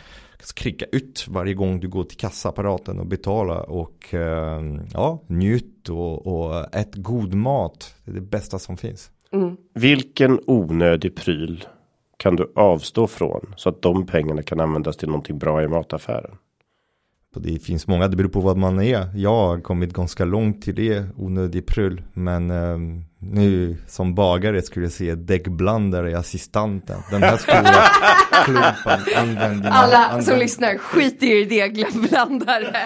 skrika 0.41 0.85
ut 0.93 1.27
varje 1.29 1.55
gång 1.55 1.81
du 1.81 1.89
går 1.89 2.05
till 2.05 2.19
kassaapparaten 2.19 2.99
och 2.99 3.07
betala 3.07 3.63
och 3.63 4.15
uh, 4.15 4.81
ja, 4.93 5.23
njut 5.27 5.89
och, 5.89 6.27
och 6.27 6.75
ät 6.75 6.95
god 6.95 7.35
mat. 7.35 7.95
Det 8.05 8.11
är 8.11 8.15
det 8.15 8.21
bästa 8.21 8.59
som 8.59 8.77
finns. 8.77 9.11
Mm. 9.33 9.57
Vilken 9.75 10.41
onödig 10.47 11.17
pryl 11.17 11.65
kan 12.17 12.37
du 12.37 12.53
avstå 12.57 13.07
från 13.07 13.55
så 13.57 13.69
att 13.69 13.83
de 13.83 14.07
pengarna 14.07 14.43
kan 14.43 14.61
användas 14.61 14.97
till 14.97 15.09
någonting 15.09 15.39
bra 15.39 15.63
i 15.63 15.69
mataffären? 15.69 16.37
Det 17.41 17.59
finns 17.59 17.87
många, 17.87 18.09
det 18.09 18.17
beror 18.17 18.29
på 18.29 18.41
vad 18.41 18.57
man 18.57 18.81
är. 18.81 19.17
Jag 19.17 19.31
har 19.31 19.61
kommit 19.61 19.93
ganska 19.93 20.25
långt 20.25 20.63
till 20.63 20.75
det, 20.75 21.07
onödig 21.17 21.67
prull. 21.67 22.03
Men 22.13 22.51
ehm, 22.51 23.05
nu 23.25 23.77
som 23.87 24.15
bagare 24.15 24.63
skulle 24.63 24.91
säga 24.91 25.17
däckblandare 25.17 26.11
i 26.11 26.15
assistenten. 26.15 27.01
Den 27.11 27.23
här 27.23 27.37
stora 27.37 27.85
klumpen, 28.45 29.17
använd 29.17 29.63
dina 29.63 29.75
Alla 29.75 29.97
använd... 29.97 30.25
som 30.25 30.39
lyssnar, 30.39 30.79
skit 30.79 31.23
i 31.23 31.45
däckblandare. 31.45 32.77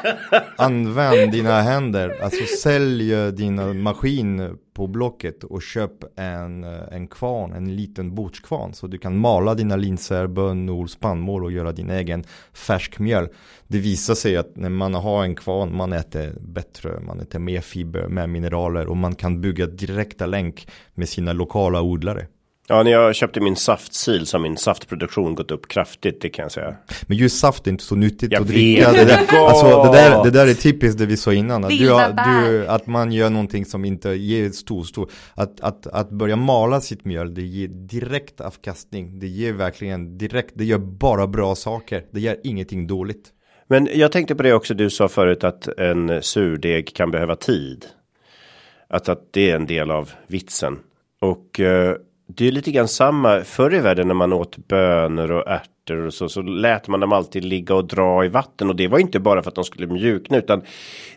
använd 0.56 1.32
dina 1.32 1.60
händer, 1.60 2.22
alltså 2.22 2.56
sälj 2.62 3.32
din 3.32 3.82
maskin 3.82 4.58
på 4.76 4.86
Blocket 4.86 5.44
och 5.44 5.62
köp 5.62 6.18
en, 6.18 6.64
en 6.64 7.08
kvarn, 7.08 7.52
en 7.52 7.76
liten 7.76 8.14
bordskvarn. 8.14 8.74
Så 8.74 8.86
du 8.86 8.98
kan 8.98 9.18
mala 9.18 9.54
dina 9.54 9.76
linser, 9.76 10.26
bönor, 10.26 10.86
spannmål 10.86 11.44
och 11.44 11.52
göra 11.52 11.72
din 11.72 11.90
egen 11.90 12.24
färskmjöl. 12.52 13.28
Det 13.68 13.78
visar 13.78 14.14
sig 14.14 14.36
att 14.36 14.56
när 14.56 14.68
man 14.68 14.94
har 14.94 15.24
en 15.24 15.34
kvarn, 15.34 15.76
man 15.76 15.92
äter 15.92 16.32
bättre, 16.40 17.00
man 17.00 17.20
äter 17.20 17.38
mer 17.38 17.60
fiber, 17.60 18.08
mer 18.08 18.26
mineraler 18.26 18.86
och 18.86 18.96
man 18.96 19.14
kan 19.14 19.40
bygga 19.40 19.66
direkta 19.66 20.25
länk 20.26 20.68
med 20.94 21.08
sina 21.08 21.32
lokala 21.32 21.82
odlare. 21.82 22.26
Ja, 22.68 22.82
när 22.82 22.90
jag 22.90 23.14
köpte 23.14 23.40
min 23.40 23.56
saftsil 23.56 24.26
så 24.26 24.36
har 24.36 24.42
min 24.42 24.56
saftproduktion 24.56 25.34
gått 25.34 25.50
upp 25.50 25.68
kraftigt, 25.68 26.20
det 26.20 26.28
kan 26.28 26.42
jag 26.42 26.52
säga. 26.52 26.76
Men 27.06 27.16
just 27.16 27.38
saft 27.38 27.66
är 27.66 27.70
inte 27.70 27.84
så 27.84 27.94
nyttigt 27.94 28.32
jag 28.32 28.42
att 28.42 28.48
dricka. 28.48 28.92
Det 28.92 29.04
där, 29.04 29.38
alltså, 29.38 29.82
det, 29.82 29.98
där, 29.98 30.24
det 30.24 30.30
där 30.30 30.46
är 30.46 30.54
typiskt 30.54 30.98
det 30.98 31.06
vi 31.06 31.16
sa 31.16 31.32
innan. 31.32 31.64
Att, 31.64 31.70
du, 31.70 31.88
du, 32.26 32.66
att 32.66 32.86
man 32.86 33.12
gör 33.12 33.30
någonting 33.30 33.64
som 33.64 33.84
inte 33.84 34.08
ger 34.08 34.50
stor, 34.50 34.84
stor. 34.84 35.10
Att, 35.34 35.60
att, 35.60 35.86
att 35.86 36.10
börja 36.10 36.36
mala 36.36 36.80
sitt 36.80 37.04
mjöl, 37.04 37.34
det 37.34 37.42
ger 37.42 37.68
direkt 37.68 38.40
avkastning. 38.40 39.18
Det 39.18 39.26
ger 39.26 39.52
verkligen 39.52 40.18
direkt, 40.18 40.52
det 40.54 40.64
gör 40.64 40.78
bara 40.78 41.26
bra 41.26 41.54
saker. 41.54 42.04
Det 42.10 42.20
gör 42.20 42.36
ingenting 42.44 42.86
dåligt. 42.86 43.32
Men 43.68 43.88
jag 43.94 44.12
tänkte 44.12 44.34
på 44.34 44.42
det 44.42 44.52
också 44.52 44.74
du 44.74 44.90
sa 44.90 45.08
förut 45.08 45.44
att 45.44 45.68
en 45.78 46.22
surdeg 46.22 46.94
kan 46.94 47.10
behöva 47.10 47.36
tid. 47.36 47.86
Att, 48.88 49.08
att 49.08 49.32
det 49.32 49.50
är 49.50 49.56
en 49.56 49.66
del 49.66 49.90
av 49.90 50.10
vitsen. 50.26 50.78
Och 51.20 51.60
eh, 51.60 51.96
det 52.28 52.48
är 52.48 52.52
lite 52.52 52.70
grann 52.70 52.88
samma 52.88 53.40
förr 53.40 53.74
i 53.74 53.78
världen 53.78 54.08
när 54.08 54.14
man 54.14 54.32
åt 54.32 54.56
bönor 54.56 55.30
och 55.30 55.48
ärtor 55.48 56.06
och 56.06 56.14
så, 56.14 56.28
så 56.28 56.42
lät 56.42 56.88
man 56.88 57.00
dem 57.00 57.12
alltid 57.12 57.44
ligga 57.44 57.74
och 57.74 57.86
dra 57.86 58.24
i 58.24 58.28
vatten 58.28 58.68
och 58.68 58.76
det 58.76 58.88
var 58.88 58.98
inte 58.98 59.20
bara 59.20 59.42
för 59.42 59.50
att 59.50 59.54
de 59.54 59.64
skulle 59.64 59.86
mjukna 59.86 60.36
utan 60.36 60.62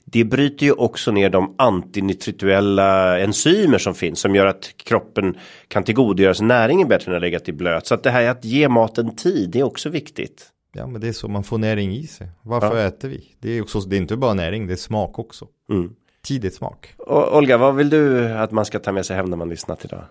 det 0.06 0.24
bryter 0.24 0.66
ju 0.66 0.72
också 0.72 1.12
ner 1.12 1.30
de 1.30 1.56
antinitrituella 1.58 3.20
enzymer 3.20 3.78
som 3.78 3.94
finns 3.94 4.20
som 4.20 4.36
gör 4.36 4.46
att 4.46 4.74
kroppen 4.78 5.38
kan 5.68 5.84
tillgodogöra 5.84 6.34
sig 6.34 6.46
näringen 6.46 6.88
bättre 6.88 7.12
när 7.12 7.20
det 7.20 7.26
legat 7.26 7.50
i 7.50 7.54
blöt. 7.54 7.88
Så 7.88 7.94
att 7.94 8.04
det 8.04 8.10
här 8.10 8.30
att 8.30 8.46
ge 8.46 8.70
maten 8.70 9.16
tid, 9.16 9.50
det 9.50 9.60
är 9.60 9.64
också 9.64 9.90
viktigt. 9.90 10.48
Ja 10.74 10.88
men 10.88 11.02
det 11.02 11.08
är 11.08 11.14
så 11.14 11.28
man 11.28 11.44
får 11.44 11.58
näring 11.58 11.96
i 11.96 12.08
sig. 12.08 12.28
Varför 12.42 12.78
ja. 12.78 12.88
äter 12.88 13.10
vi? 13.10 13.36
Det 13.40 13.58
är, 13.58 13.62
också, 13.62 13.80
det 13.80 13.96
är 13.96 13.98
inte 13.98 14.18
bara 14.18 14.34
näring, 14.34 14.68
det 14.68 14.74
är 14.74 14.78
smak 14.78 15.20
också. 15.20 15.48
Mm. 15.72 15.94
Tidigt 16.30 16.56
smak. 16.56 16.94
Och, 16.98 17.38
Olga, 17.38 17.58
vad 17.58 17.76
vill 17.76 17.90
du 17.90 18.32
att 18.34 18.52
man 18.52 18.66
ska 18.66 18.80
ta 18.80 18.92
med 18.92 19.06
sig 19.06 19.16
hem 19.16 19.30
när 19.30 19.38
man 19.38 19.50
lyssnar 19.50 19.76
till 19.76 19.90
det? 19.90 20.04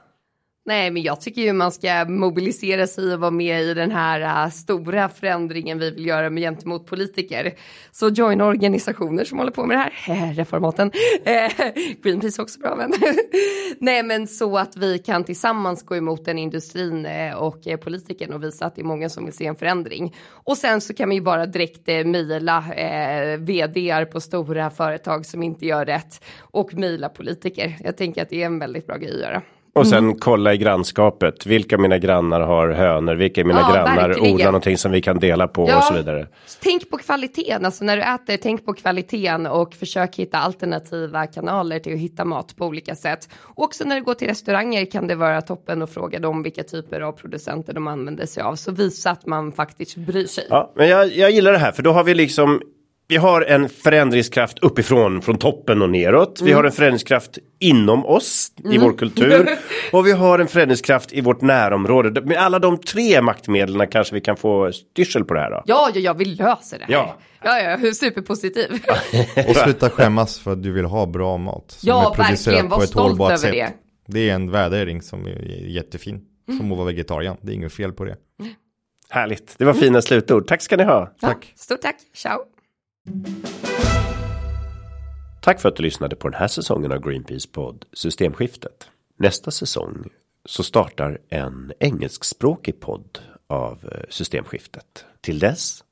Nej, 0.69 0.91
men 0.91 1.03
jag 1.03 1.21
tycker 1.21 1.43
ju 1.43 1.53
man 1.53 1.73
ska 1.73 2.05
mobilisera 2.05 2.87
sig 2.87 3.15
och 3.15 3.21
vara 3.21 3.31
med 3.31 3.63
i 3.63 3.75
den 3.75 3.91
här 3.91 4.45
uh, 4.45 4.51
stora 4.51 5.09
förändringen 5.09 5.79
vi 5.79 5.91
vill 5.91 6.07
göra 6.07 6.31
med 6.31 6.43
gentemot 6.43 6.87
politiker. 6.87 7.55
Så 7.93 8.09
joina 8.09 8.45
organisationer 8.45 9.25
som 9.25 9.39
håller 9.39 9.51
på 9.51 9.67
med 9.67 9.77
det 9.77 9.91
här, 10.13 10.35
reformaten. 10.35 10.91
Eh, 11.25 11.53
Greenpeace 12.03 12.43
också 12.43 12.61
bra 12.61 12.77
men. 12.77 12.93
Nej, 13.79 14.03
men 14.03 14.27
så 14.27 14.59
att 14.59 14.77
vi 14.77 14.99
kan 14.99 15.25
tillsammans 15.25 15.83
gå 15.83 15.97
emot 15.97 16.25
den 16.25 16.39
industrin 16.39 17.07
eh, 17.07 17.35
och 17.35 17.67
eh, 17.67 17.77
politiken 17.77 18.33
och 18.33 18.43
visa 18.43 18.67
att 18.67 18.75
det 18.75 18.83
är 18.83 18.85
många 18.85 19.09
som 19.09 19.25
vill 19.25 19.35
se 19.35 19.47
en 19.47 19.57
förändring. 19.57 20.15
Och 20.31 20.57
sen 20.57 20.81
så 20.81 20.95
kan 20.95 21.09
man 21.09 21.15
ju 21.15 21.23
bara 21.23 21.47
direkt 21.47 21.89
eh, 21.89 22.05
mejla 22.05 22.75
eh, 22.75 23.39
vdar 23.39 24.05
på 24.05 24.21
stora 24.21 24.71
företag 24.71 25.27
som 25.27 25.43
inte 25.43 25.67
gör 25.67 25.85
rätt 25.85 26.25
och 26.41 26.75
mejla 26.75 27.09
politiker. 27.09 27.77
Jag 27.81 27.97
tänker 27.97 28.23
att 28.23 28.29
det 28.29 28.43
är 28.43 28.47
en 28.47 28.59
väldigt 28.59 28.87
bra 28.87 28.97
grej 28.97 29.15
att 29.15 29.21
göra. 29.21 29.43
Och 29.73 29.87
sen 29.87 29.99
mm. 29.99 30.19
kolla 30.19 30.55
i 30.55 30.59
grannskapet. 30.59 31.47
Vilka 31.47 31.79
mina 31.79 31.99
grannar 31.99 32.41
har 32.41 32.69
hönor? 32.69 33.15
Vilka 33.15 33.45
mina 33.45 33.61
ja, 33.61 33.73
grannar 33.73 34.09
verkligen. 34.09 34.35
odlar 34.35 34.47
någonting 34.47 34.79
som 34.79 34.93
vi 34.93 35.03
kan 35.03 35.19
dela 35.19 35.49
på 35.49 35.69
ja, 35.69 35.79
och 35.79 35.85
så 35.85 35.95
vidare. 35.95 36.27
Tänk 36.63 36.91
på 36.91 36.99
kvaliteten. 36.99 37.65
Alltså 37.65 37.85
när 37.85 37.97
du 37.97 38.03
äter, 38.03 38.37
tänk 38.43 38.65
på 38.65 38.75
kvaliteten 38.75 39.47
och 39.47 39.75
försök 39.75 40.17
hitta 40.17 40.39
alternativa 40.39 41.27
kanaler 41.27 41.79
till 41.79 41.93
att 41.93 41.99
hitta 41.99 42.25
mat 42.25 42.57
på 42.57 42.67
olika 42.67 42.95
sätt. 42.95 43.29
Och 43.35 43.65
också 43.65 43.85
när 43.85 43.97
du 43.97 44.03
går 44.03 44.15
till 44.15 44.29
restauranger 44.29 44.85
kan 44.85 45.07
det 45.07 45.15
vara 45.15 45.43
toppen 45.43 45.83
att 45.83 45.91
fråga 45.91 46.19
dem 46.19 46.43
vilka 46.43 46.63
typer 46.63 47.01
av 47.01 47.13
producenter 47.13 47.73
de 47.73 47.87
använder 47.87 48.27
sig 48.27 48.43
av. 48.43 48.55
Så 48.55 48.73
visa 48.73 49.11
att 49.11 49.27
man 49.27 49.53
faktiskt 49.53 49.97
bryr 49.97 50.27
sig. 50.27 50.47
Ja, 50.51 50.73
men 50.77 50.89
jag, 50.89 51.13
jag 51.13 51.31
gillar 51.31 51.53
det 51.53 51.59
här 51.59 51.73
för 51.73 51.83
då 51.83 51.93
har 51.93 52.05
vi 52.05 52.15
liksom 52.15 52.61
vi 53.09 53.17
har 53.17 53.43
en 53.43 53.69
förändringskraft 53.69 54.59
uppifrån, 54.59 55.23
från 55.23 55.39
toppen 55.39 55.83
och 55.83 55.91
neråt. 55.91 56.41
Mm. 56.41 56.47
Vi 56.47 56.53
har 56.53 56.65
en 56.65 56.73
förändringskraft 56.73 57.39
inom 57.59 58.07
oss, 58.07 58.53
mm. 58.59 58.73
i 58.73 58.79
vår 58.79 58.93
kultur. 58.93 59.49
och 59.93 60.07
vi 60.07 60.13
har 60.13 60.39
en 60.39 60.49
förändringskraft 60.49 61.13
i 61.13 61.21
vårt 61.21 61.41
närområde. 61.41 62.21
Med 62.21 62.39
alla 62.39 62.59
de 62.59 62.79
tre 62.79 63.23
maktmedlen 63.23 63.89
kanske 63.89 64.15
vi 64.15 64.21
kan 64.21 64.37
få 64.37 64.73
styrsel 64.73 65.25
på 65.25 65.35
det 65.35 65.41
här 65.41 65.51
då. 65.51 65.63
Ja, 65.67 65.91
ja, 65.95 66.01
ja, 66.01 66.13
vi 66.13 66.25
löser 66.25 66.79
det 66.79 66.85
här. 66.85 66.93
Ja. 66.93 67.17
Ja, 67.43 67.61
ja, 67.61 67.93
superpositiv. 67.95 68.71
och 69.49 69.57
sluta 69.57 69.91
skämmas 69.91 70.39
för 70.39 70.53
att 70.53 70.63
du 70.63 70.73
vill 70.73 70.85
ha 70.85 71.07
bra 71.07 71.37
mat. 71.37 71.71
Som 71.71 71.89
ja, 71.89 72.15
är 72.15 72.17
verkligen. 72.17 72.69
Var 72.69 72.81
stolt 72.81 73.21
över 73.21 73.37
sätt. 73.37 73.53
det. 73.53 73.73
Det 74.07 74.31
är 74.31 74.35
en 74.35 74.51
värdering 74.51 75.03
som 75.03 75.27
är 75.27 75.67
jättefin. 75.67 76.21
Mm. 76.49 76.59
Som 76.59 76.73
att 76.73 76.79
vara 76.79 76.87
vegetarian. 76.87 77.37
Det 77.41 77.53
är 77.53 77.55
inget 77.55 77.73
fel 77.73 77.93
på 77.93 78.05
det. 78.05 78.17
Härligt. 79.11 79.55
Det 79.59 79.65
var 79.65 79.75
fina 79.75 80.03
slutord. 80.03 80.47
Tack 80.47 80.63
ska 80.63 80.77
ni 80.77 80.85
ha. 80.85 81.15
Ja, 81.21 81.29
tack. 81.29 81.53
Stort 81.57 81.81
tack. 81.81 81.97
Ciao. 82.15 82.58
Tack 85.41 85.61
för 85.61 85.69
att 85.69 85.77
du 85.77 85.83
lyssnade 85.83 86.17
på 86.17 86.29
den 86.29 86.41
här 86.41 86.49
säsongen 86.49 86.93
av 86.93 87.01
Greenpeace 87.01 87.49
podd 87.53 87.85
Systemskiftet. 87.93 88.91
Nästa 89.17 89.51
säsong 89.51 90.09
så 90.45 90.63
startar 90.63 91.19
en 91.29 91.73
engelskspråkig 91.81 92.81
podd 92.81 93.19
av 93.47 93.89
eh, 93.93 94.01
Systemskiftet. 94.09 95.05
Till 95.21 95.39
dess, 95.39 95.85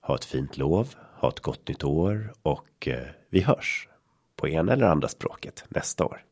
ha 0.00 0.14
ett 0.14 0.24
fint 0.24 0.56
lov, 0.56 0.94
ha 1.20 1.28
ett 1.28 1.40
gott 1.40 1.68
nytt 1.68 1.84
år 1.84 2.32
och 2.42 2.88
eh, 2.88 3.08
vi 3.30 3.40
hörs 3.40 3.88
på 4.36 4.48
ena 4.48 4.72
eller 4.72 4.86
andra 4.86 5.08
språket 5.08 5.64
nästa 5.68 6.04
år. 6.04 6.24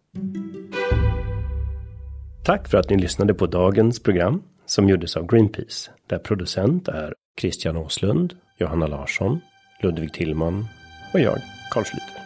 Tack 2.45 2.69
för 2.69 2.79
att 2.79 2.91
ni 2.91 2.97
lyssnade 2.97 3.35
på 3.35 3.47
dagens 3.47 4.03
program 4.03 4.43
som 4.67 4.89
gjordes 4.89 5.17
av 5.17 5.27
Greenpeace 5.27 5.91
där 6.07 6.19
producent 6.19 6.89
är 6.89 7.15
Christian 7.41 7.77
Åslund, 7.77 8.35
Johanna 8.59 8.87
Larsson 8.87 9.41
Ludvig 9.79 10.13
Tillman 10.13 10.69
och 11.13 11.21
jag, 11.21 11.39
Carl 11.71 11.85
Schlüter. 11.85 12.21